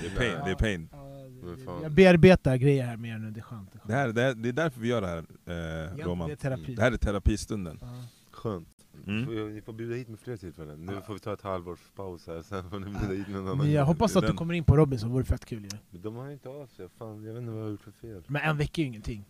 det 0.01 0.07
är 0.07 0.15
pain, 0.17 0.45
det 0.45 0.51
är 0.51 0.55
pain. 0.55 0.89
Ja, 0.91 1.03
Men 1.41 1.55
det- 1.57 1.63
fan. 1.65 1.81
jag 1.83 1.91
bearbetar 1.91 2.55
grejer 2.57 2.85
här 2.85 2.97
mer 2.97 3.17
nu, 3.17 3.31
det 3.31 3.39
är 3.39 3.41
skönt. 3.41 3.71
Det 3.73 3.77
är, 3.77 3.79
skönt. 3.79 3.87
Det, 3.87 3.93
här, 3.95 4.07
det, 4.07 4.21
här, 4.21 4.33
det 4.33 4.49
är 4.49 4.53
därför 4.53 4.81
vi 4.81 4.87
gör 4.87 5.01
det 5.01 5.07
här, 5.07 5.17
eh, 5.45 5.55
Ja, 5.99 6.05
Roman. 6.05 6.27
det 6.27 6.33
är 6.33 6.35
terapi. 6.35 6.75
Det 6.75 6.81
här 6.81 6.91
är 6.91 6.97
terapistunden. 6.97 7.77
Ja. 7.81 8.03
Skönt 8.31 8.82
Mm. 9.07 9.25
Får- 9.25 9.49
Ni 9.49 9.61
får 9.61 9.73
bjuda 9.73 9.95
hit 9.95 10.07
med 10.09 10.19
fler 10.19 10.37
tillfällen, 10.37 10.85
nu 10.85 11.01
får 11.01 11.13
vi 11.13 11.19
ta 11.19 11.33
ett 11.33 11.41
halvårs 11.41 11.79
paus 11.95 12.27
här, 12.27 12.41
sen 12.41 12.69
får 12.69 12.79
ni 12.79 12.85
bjuda 12.85 13.13
hit 13.13 13.27
med 13.27 13.35
någon 13.43 13.47
annan 13.51 13.71
jag 13.71 13.85
hoppas 13.85 14.15
att 14.15 14.27
du 14.27 14.33
kommer 14.33 14.53
in 14.53 14.63
på 14.63 14.77
Robinson, 14.77 15.09
det 15.09 15.13
vore 15.13 15.23
fett 15.25 15.45
kul 15.45 15.63
ju. 15.63 15.69
Men 15.89 16.01
de 16.01 16.15
har 16.15 16.29
inte 16.31 16.49
av 16.49 16.67
sig, 16.67 16.89
fan 16.89 17.23
jag 17.23 17.33
vet 17.33 17.41
inte 17.41 17.51
vad 17.51 17.59
jag 17.61 17.65
har 17.65 17.71
gjort 17.71 17.81
för 17.81 17.91
fel 17.91 18.23
Men 18.27 18.41
en 18.41 18.57
vecka 18.57 18.81
är 18.81 18.83
ju 18.83 18.89
ingenting. 18.89 19.25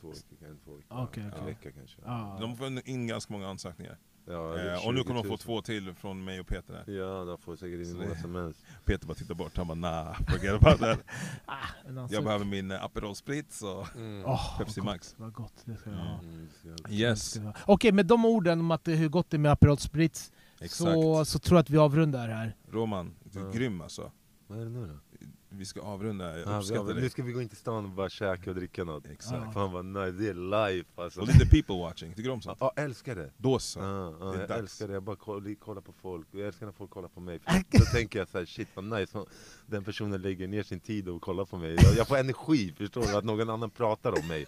Två 0.00 0.08
veckor, 0.08 0.48
en, 0.48 0.58
två 0.64 0.74
veckor, 0.74 0.96
Okej, 1.02 1.22
en 1.22 1.30
okej. 1.32 1.44
vecka 1.44 1.70
kanske 1.72 1.96
Ja. 2.04 2.38
De 2.40 2.56
får 2.56 2.88
in 2.88 3.06
ganska 3.06 3.32
många 3.32 3.48
ansökningar. 3.48 3.98
Ja, 4.28 4.58
Eh, 4.58 4.86
och 4.86 4.94
nu 4.94 5.00
20 5.00 5.06
kommer 5.06 5.22
de 5.22 5.28
000. 5.28 5.38
få 5.38 5.44
två 5.44 5.62
till 5.62 5.94
från 5.94 6.24
mig 6.24 6.40
och 6.40 6.46
Peter. 6.46 6.74
Här. 6.86 6.94
Ja, 6.94 7.24
de 7.24 7.38
får 7.38 7.56
säkert 7.56 7.86
in 7.86 7.96
många 7.96 8.14
som 8.16 8.34
helst 8.34 8.60
Peter 8.84 9.06
bara 9.06 9.14
tittar 9.14 9.34
bort, 9.34 9.56
han 9.56 9.66
bara 9.66 9.74
nah, 9.74 10.16
forget 10.28 10.54
about 10.54 10.78
that. 10.80 10.98
Ah, 11.46 12.06
Jag 12.10 12.24
behöver 12.24 12.44
min 12.44 12.70
eh, 12.70 12.84
Aperol 12.84 13.14
Spritz 13.16 13.62
och 13.62 13.96
mm. 13.96 14.22
Åh, 14.26 14.58
Pepsi 14.58 14.80
vad 14.80 14.84
Max. 14.86 15.10
Gott, 15.10 15.20
vad 15.20 15.32
gott 15.32 15.62
det 15.64 15.76
ska 15.76 15.90
jag 15.90 15.96
ha. 15.96 16.18
Mm, 16.18 16.48
jävla- 16.64 16.90
Yes. 16.90 17.36
Okej, 17.66 17.92
med 17.92 18.06
de 18.06 18.24
orden 18.24 18.60
om 18.60 18.70
att 18.70 18.84
det, 18.84 18.92
hur 18.94 19.08
gott 19.08 19.30
det 19.30 19.36
är 19.36 19.38
med 19.38 19.52
Aperol 19.52 19.78
Spritz, 19.78 20.32
exakt. 20.60 20.76
så, 20.78 21.24
så 21.24 21.38
tror 21.38 21.56
jag 21.56 21.62
att 21.62 21.70
vi 21.70 21.78
avrundar 21.78 22.28
här. 22.28 22.56
Roman, 22.70 23.14
du 23.24 23.40
är 23.40 23.44
Ja. 23.44 23.50
grym 23.50 23.80
alltså. 23.80 24.12
Vad 24.46 24.60
är 24.60 24.64
det 24.64 24.70
nu 24.70 24.86
då? 24.86 25.07
Vi 25.50 25.64
ska 25.64 25.80
avrunda, 25.82 26.38
jag 26.38 26.48
Ah, 26.48 26.58
uppskattar 26.58 26.88
ja, 26.88 26.94
nu 26.94 27.10
ska 27.10 27.22
vi 27.22 27.32
gå 27.32 27.42
in 27.42 27.48
till 27.48 27.56
stan 27.58 27.84
och 27.84 27.90
bara 27.90 28.08
käka 28.08 28.50
och 28.50 28.56
dricka 28.56 28.84
något. 28.84 29.06
Exakt. 29.06 29.54
Fan 29.54 29.72
vad 29.72 29.84
nice, 29.84 30.10
det 30.10 30.28
är 30.28 30.34
life 30.74 30.88
alltså. 31.02 31.20
Och 31.20 31.26
lite 31.26 31.46
people 31.46 31.74
watching, 31.78 32.10
tycker 32.14 32.22
du 32.22 32.30
om 32.30 32.40
Ja, 32.44 32.56
sånt? 32.56 32.62
ah, 32.62 32.72
älskar 32.76 33.14
det! 33.16 33.30
Då 33.36 33.58
så. 33.58 33.78
Ja, 33.80 34.14
ja, 34.20 34.26
Det 34.26 34.36
är 34.36 34.40
jag 34.40 34.48
dags. 34.48 34.60
älskar 34.60 34.88
det, 34.88 34.94
jag 34.94 35.02
bara 35.02 35.16
kollar, 35.16 35.54
kollar 35.54 35.80
på 35.82 35.92
folk, 35.92 36.26
jag 36.30 36.40
älskar 36.46 36.66
när 36.66 36.72
folk 36.72 36.90
kollar 36.90 37.08
på 37.08 37.20
mig 37.20 37.38
för 37.38 37.78
Då 37.78 37.84
tänker 37.84 38.18
jag 38.18 38.28
så 38.28 38.38
här, 38.38 38.44
shit 38.46 38.68
vad 38.74 38.84
nice, 38.84 39.24
den 39.66 39.84
personen 39.84 40.22
lägger 40.22 40.48
ner 40.48 40.62
sin 40.62 40.80
tid 40.80 41.08
och 41.08 41.22
kollar 41.22 41.44
på 41.44 41.56
mig. 41.58 41.76
Jag, 41.82 41.94
jag 41.96 42.08
får 42.08 42.16
energi, 42.16 42.74
förstår 42.78 43.02
du? 43.02 43.16
Att 43.16 43.24
någon 43.24 43.50
annan 43.50 43.70
pratar 43.70 44.18
om 44.22 44.28
mig 44.28 44.46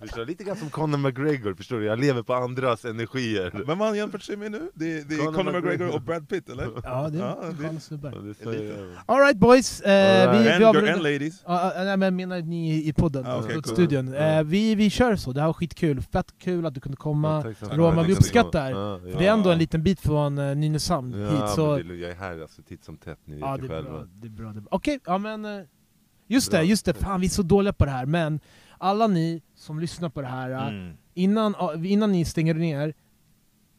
Förstår? 0.00 0.26
Lite 0.26 0.44
grann 0.44 0.56
som 0.56 0.70
Conor 0.70 0.98
McGregor, 0.98 1.54
förstår 1.54 1.78
du? 1.78 1.84
Jag 1.84 1.98
lever 2.00 2.22
på 2.22 2.34
andras 2.34 2.84
energier 2.84 3.62
Vem 3.66 3.80
har 3.80 3.86
han 3.86 3.96
jämfört 3.96 4.22
sig 4.22 4.36
med 4.36 4.52
nu? 4.52 4.70
Det, 4.74 5.08
det 5.08 5.14
är 5.14 5.18
Conor 5.18 5.32
Conor 5.32 5.44
McGregor 5.52 5.70
McGregor. 5.70 5.94
och 5.94 6.02
Brad 6.02 6.28
Pitt 6.28 6.48
eller? 6.48 6.68
Ja, 6.84 7.08
det 7.08 7.18
Ja, 7.18 7.38
är 7.42 7.48
det- 7.50 7.56
sköna 7.66 7.80
snubbar. 7.80 8.34
Ja, 8.44 9.14
Alright 9.14 9.36
boys, 9.36 9.80
eh, 9.80 10.28
Alright. 10.28 10.40
vi, 10.40 10.44
vi 10.44 10.50
And, 10.52 10.60
girl, 10.60 10.68
avrundar... 10.68 10.92
and 10.92 11.02
ladies. 11.02 11.42
Ja, 11.46 11.72
ja, 11.76 11.84
nej, 11.84 11.96
men 11.96 12.16
menar 12.16 12.40
ni 12.40 12.88
i 12.88 12.92
podden, 12.92 13.26
Ah, 13.26 13.36
okej, 13.38 13.56
åt 13.58 13.64
cool. 13.64 13.74
studion. 13.74 14.12
Ja. 14.12 14.18
Eh, 14.20 14.42
vi, 14.44 14.74
vi 14.74 14.90
kör 14.90 15.16
så, 15.16 15.32
det 15.32 15.40
här 15.40 15.46
var 15.46 15.54
skitkul. 15.54 16.00
Fett 16.02 16.34
kul 16.38 16.66
att 16.66 16.74
du 16.74 16.80
kunde 16.80 16.96
komma. 16.96 17.42
Tack. 17.42 17.60
mycket. 17.62 17.78
Roman, 17.78 18.06
vi 18.06 18.12
uppskattar. 18.12 18.70
Ja, 18.70 18.98
För 19.02 19.08
ja. 19.10 19.18
det 19.18 19.26
är 19.26 19.32
ändå 19.32 19.50
en 19.50 19.58
liten 19.58 19.82
bit 19.82 20.00
från 20.00 20.38
uh, 20.38 20.56
Nynäshamn 20.56 21.20
Ja, 21.20 21.30
hit. 21.30 21.50
Så, 21.54 21.76
men 21.76 21.88
det, 21.88 21.94
jag 21.96 22.10
är 22.10 22.14
här 22.14 22.40
alltså 22.42 22.62
titt 22.62 22.84
som 22.84 22.96
tätt, 22.96 23.18
ni 23.24 23.34
vet 23.34 23.40
ja, 23.40 23.56
det 23.56 23.64
är 23.64 23.68
själva 23.68 23.90
bra. 23.90 24.06
Det 24.20 24.26
är 24.26 24.30
bra, 24.30 24.52
det 24.52 24.58
är 24.58 24.60
bra. 24.60 24.68
Okej, 24.70 25.00
ja 25.06 25.18
men... 25.18 25.44
eh, 25.44 25.60
Just 26.26 26.50
Bra. 26.50 26.60
det, 26.60 26.64
just 26.66 26.84
det. 26.84 26.94
Fan 26.94 27.20
vi 27.20 27.26
är 27.26 27.30
så 27.30 27.42
dåliga 27.42 27.72
på 27.72 27.84
det 27.84 27.90
här. 27.90 28.06
Men 28.06 28.40
alla 28.80 29.06
ni 29.06 29.42
som 29.54 29.80
lyssnar 29.80 30.08
på 30.08 30.20
det 30.20 30.26
här, 30.28 30.68
Mm. 30.68 30.96
innan, 31.14 31.54
innan 31.86 32.12
ni 32.12 32.24
stänger 32.24 32.54
ner, 32.54 32.94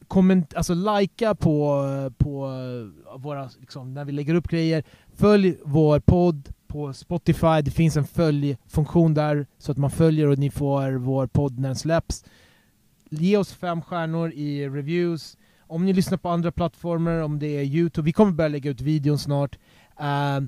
komment, 0.08 0.54
alltså 0.54 0.74
likea 0.74 1.34
på, 1.34 1.84
på 2.18 2.46
eh, 2.46 3.18
våra, 3.18 3.50
liksom, 3.60 3.94
när 3.94 4.04
vi 4.04 4.12
lägger 4.12 4.34
upp 4.34 4.48
grejer. 4.48 4.84
Följ 5.14 5.56
vår 5.64 6.00
podd 6.00 6.48
på 6.66 6.92
Spotify, 6.92 7.62
det 7.64 7.70
finns 7.70 7.96
en 7.96 8.04
följfunktion 8.04 9.14
där 9.14 9.46
så 9.58 9.72
att 9.72 9.78
man 9.78 9.90
följer 9.90 10.26
och 10.28 10.38
ni 10.38 10.50
får 10.50 10.92
vår 10.92 11.26
podd 11.26 11.58
när 11.58 11.68
den 11.68 11.76
släpps. 11.76 12.24
Ge 13.10 13.36
oss 13.36 13.52
fem 13.52 13.82
stjärnor 13.82 14.30
i 14.32 14.68
reviews. 14.68 15.36
Om 15.60 15.84
ni 15.84 15.92
lyssnar 15.92 16.18
på 16.18 16.28
andra 16.28 16.52
plattformar, 16.52 17.18
om 17.22 17.38
det 17.38 17.46
är 17.46 17.62
Youtube, 17.64 18.04
vi 18.06 18.12
kommer 18.12 18.32
börja 18.32 18.48
lägga 18.48 18.70
ut 18.70 18.80
videon 18.80 19.18
snart. 19.18 19.58
F- 19.98 20.42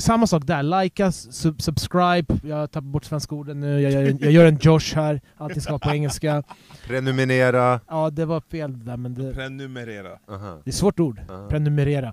samma 0.00 0.26
sak 0.26 0.46
där, 0.46 0.82
likea, 0.82 1.12
sub 1.12 1.62
subscribe, 1.62 2.34
jag 2.42 2.70
tappar 2.70 2.86
bort 2.86 3.04
svenska 3.04 3.34
orden 3.34 3.60
nu, 3.60 3.80
jag 3.80 3.92
gör, 3.92 4.04
en- 4.04 4.18
jag 4.18 4.32
gör 4.32 4.44
en 4.46 4.58
Josh 4.60 4.94
här, 4.94 5.20
allting 5.36 5.60
ska 5.62 5.72
vara 5.72 5.78
på 5.78 5.90
engelska. 5.90 6.42
Prenumerera! 6.86 7.80
Ja, 7.88 8.10
det 8.10 8.24
var 8.24 8.40
fel 8.40 8.84
där, 8.84 8.96
men 8.96 9.14
det, 9.14 9.34
Prenumerera. 9.34 10.18
Aha. 10.28 10.60
det 10.64 10.68
är 10.68 10.68
ett 10.68 10.74
svårt 10.74 11.00
ord. 11.00 11.20
Aha. 11.30 11.48
Prenumerera. 11.48 12.12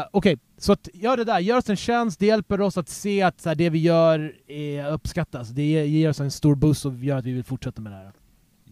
Uh, 0.00 0.06
Okej, 0.12 0.38
så 0.58 0.72
att, 0.72 0.88
gör 0.94 1.16
det 1.16 1.24
där. 1.24 1.38
Gör 1.38 1.56
oss 1.58 1.70
en 1.70 1.76
tjänst, 1.76 2.18
det 2.20 2.26
hjälper 2.26 2.60
oss 2.60 2.76
att 2.78 2.88
se 2.88 3.22
att 3.22 3.40
så 3.40 3.48
här, 3.48 3.56
det 3.56 3.70
vi 3.70 3.78
gör 3.78 4.32
är 4.48 4.92
uppskattas. 4.92 5.48
Det 5.48 5.62
ger, 5.62 5.84
ger 5.84 6.08
oss 6.10 6.20
en 6.20 6.30
stor 6.30 6.54
boost 6.54 6.86
och 6.86 6.94
gör 6.94 7.16
att 7.16 7.24
vi 7.24 7.32
vill 7.32 7.44
fortsätta 7.44 7.80
med 7.82 7.92
det 7.92 7.96
här. 7.96 8.12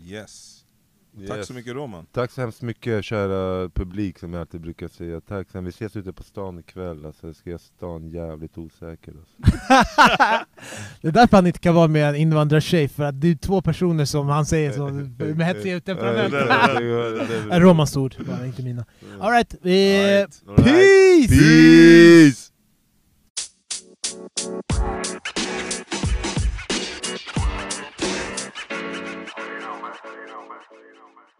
Yes. 0.08 0.55
Tack 1.28 1.44
så 1.44 1.52
mycket 1.52 1.74
Roman. 1.74 2.06
Tack 2.12 2.30
så 2.30 2.40
hemskt 2.40 2.62
mycket 2.62 3.04
kära 3.04 3.68
publik 3.68 4.18
som 4.18 4.32
jag 4.32 4.40
alltid 4.40 4.60
brukar 4.60 4.88
säga. 4.88 5.20
Tack 5.20 5.50
sen. 5.50 5.64
Vi 5.64 5.70
ses 5.70 5.96
ute 5.96 6.12
på 6.12 6.22
stan 6.22 6.58
ikväll. 6.58 7.06
Alltså, 7.06 7.26
jag 7.26 7.36
ska 7.36 7.50
göra 7.50 7.58
stan 7.58 8.10
jävligt 8.10 8.58
osäker. 8.58 9.12
Alltså. 9.12 9.36
Det 11.00 11.08
är 11.08 11.12
därför 11.12 11.36
han 11.36 11.46
inte 11.46 11.58
kan 11.58 11.74
vara 11.74 11.88
med 11.88 12.08
en 12.08 12.16
invandrartjej, 12.16 12.88
för 12.88 13.02
att 13.02 13.20
det 13.20 13.28
är 13.28 13.34
två 13.34 13.62
personer 13.62 14.04
som 14.04 14.28
han 14.28 14.46
säger 14.46 14.72
som 14.72 15.16
med 15.18 15.46
hetsiga 15.46 15.80
temperament. 15.80 16.34
Är 16.34 17.60
Romans 17.60 17.96
ord, 17.96 18.14
bara 18.26 18.46
inte 18.46 18.62
mina. 18.62 18.84
Alright, 19.20 19.54
vi... 19.62 19.98
Alright. 19.98 20.42
Alright. 20.48 21.28
Peace! 21.28 21.36
Peace! 21.38 22.52
Absolutely, 30.66 30.90
you 30.90 30.98
know, 30.98 31.06
man. 31.14 31.35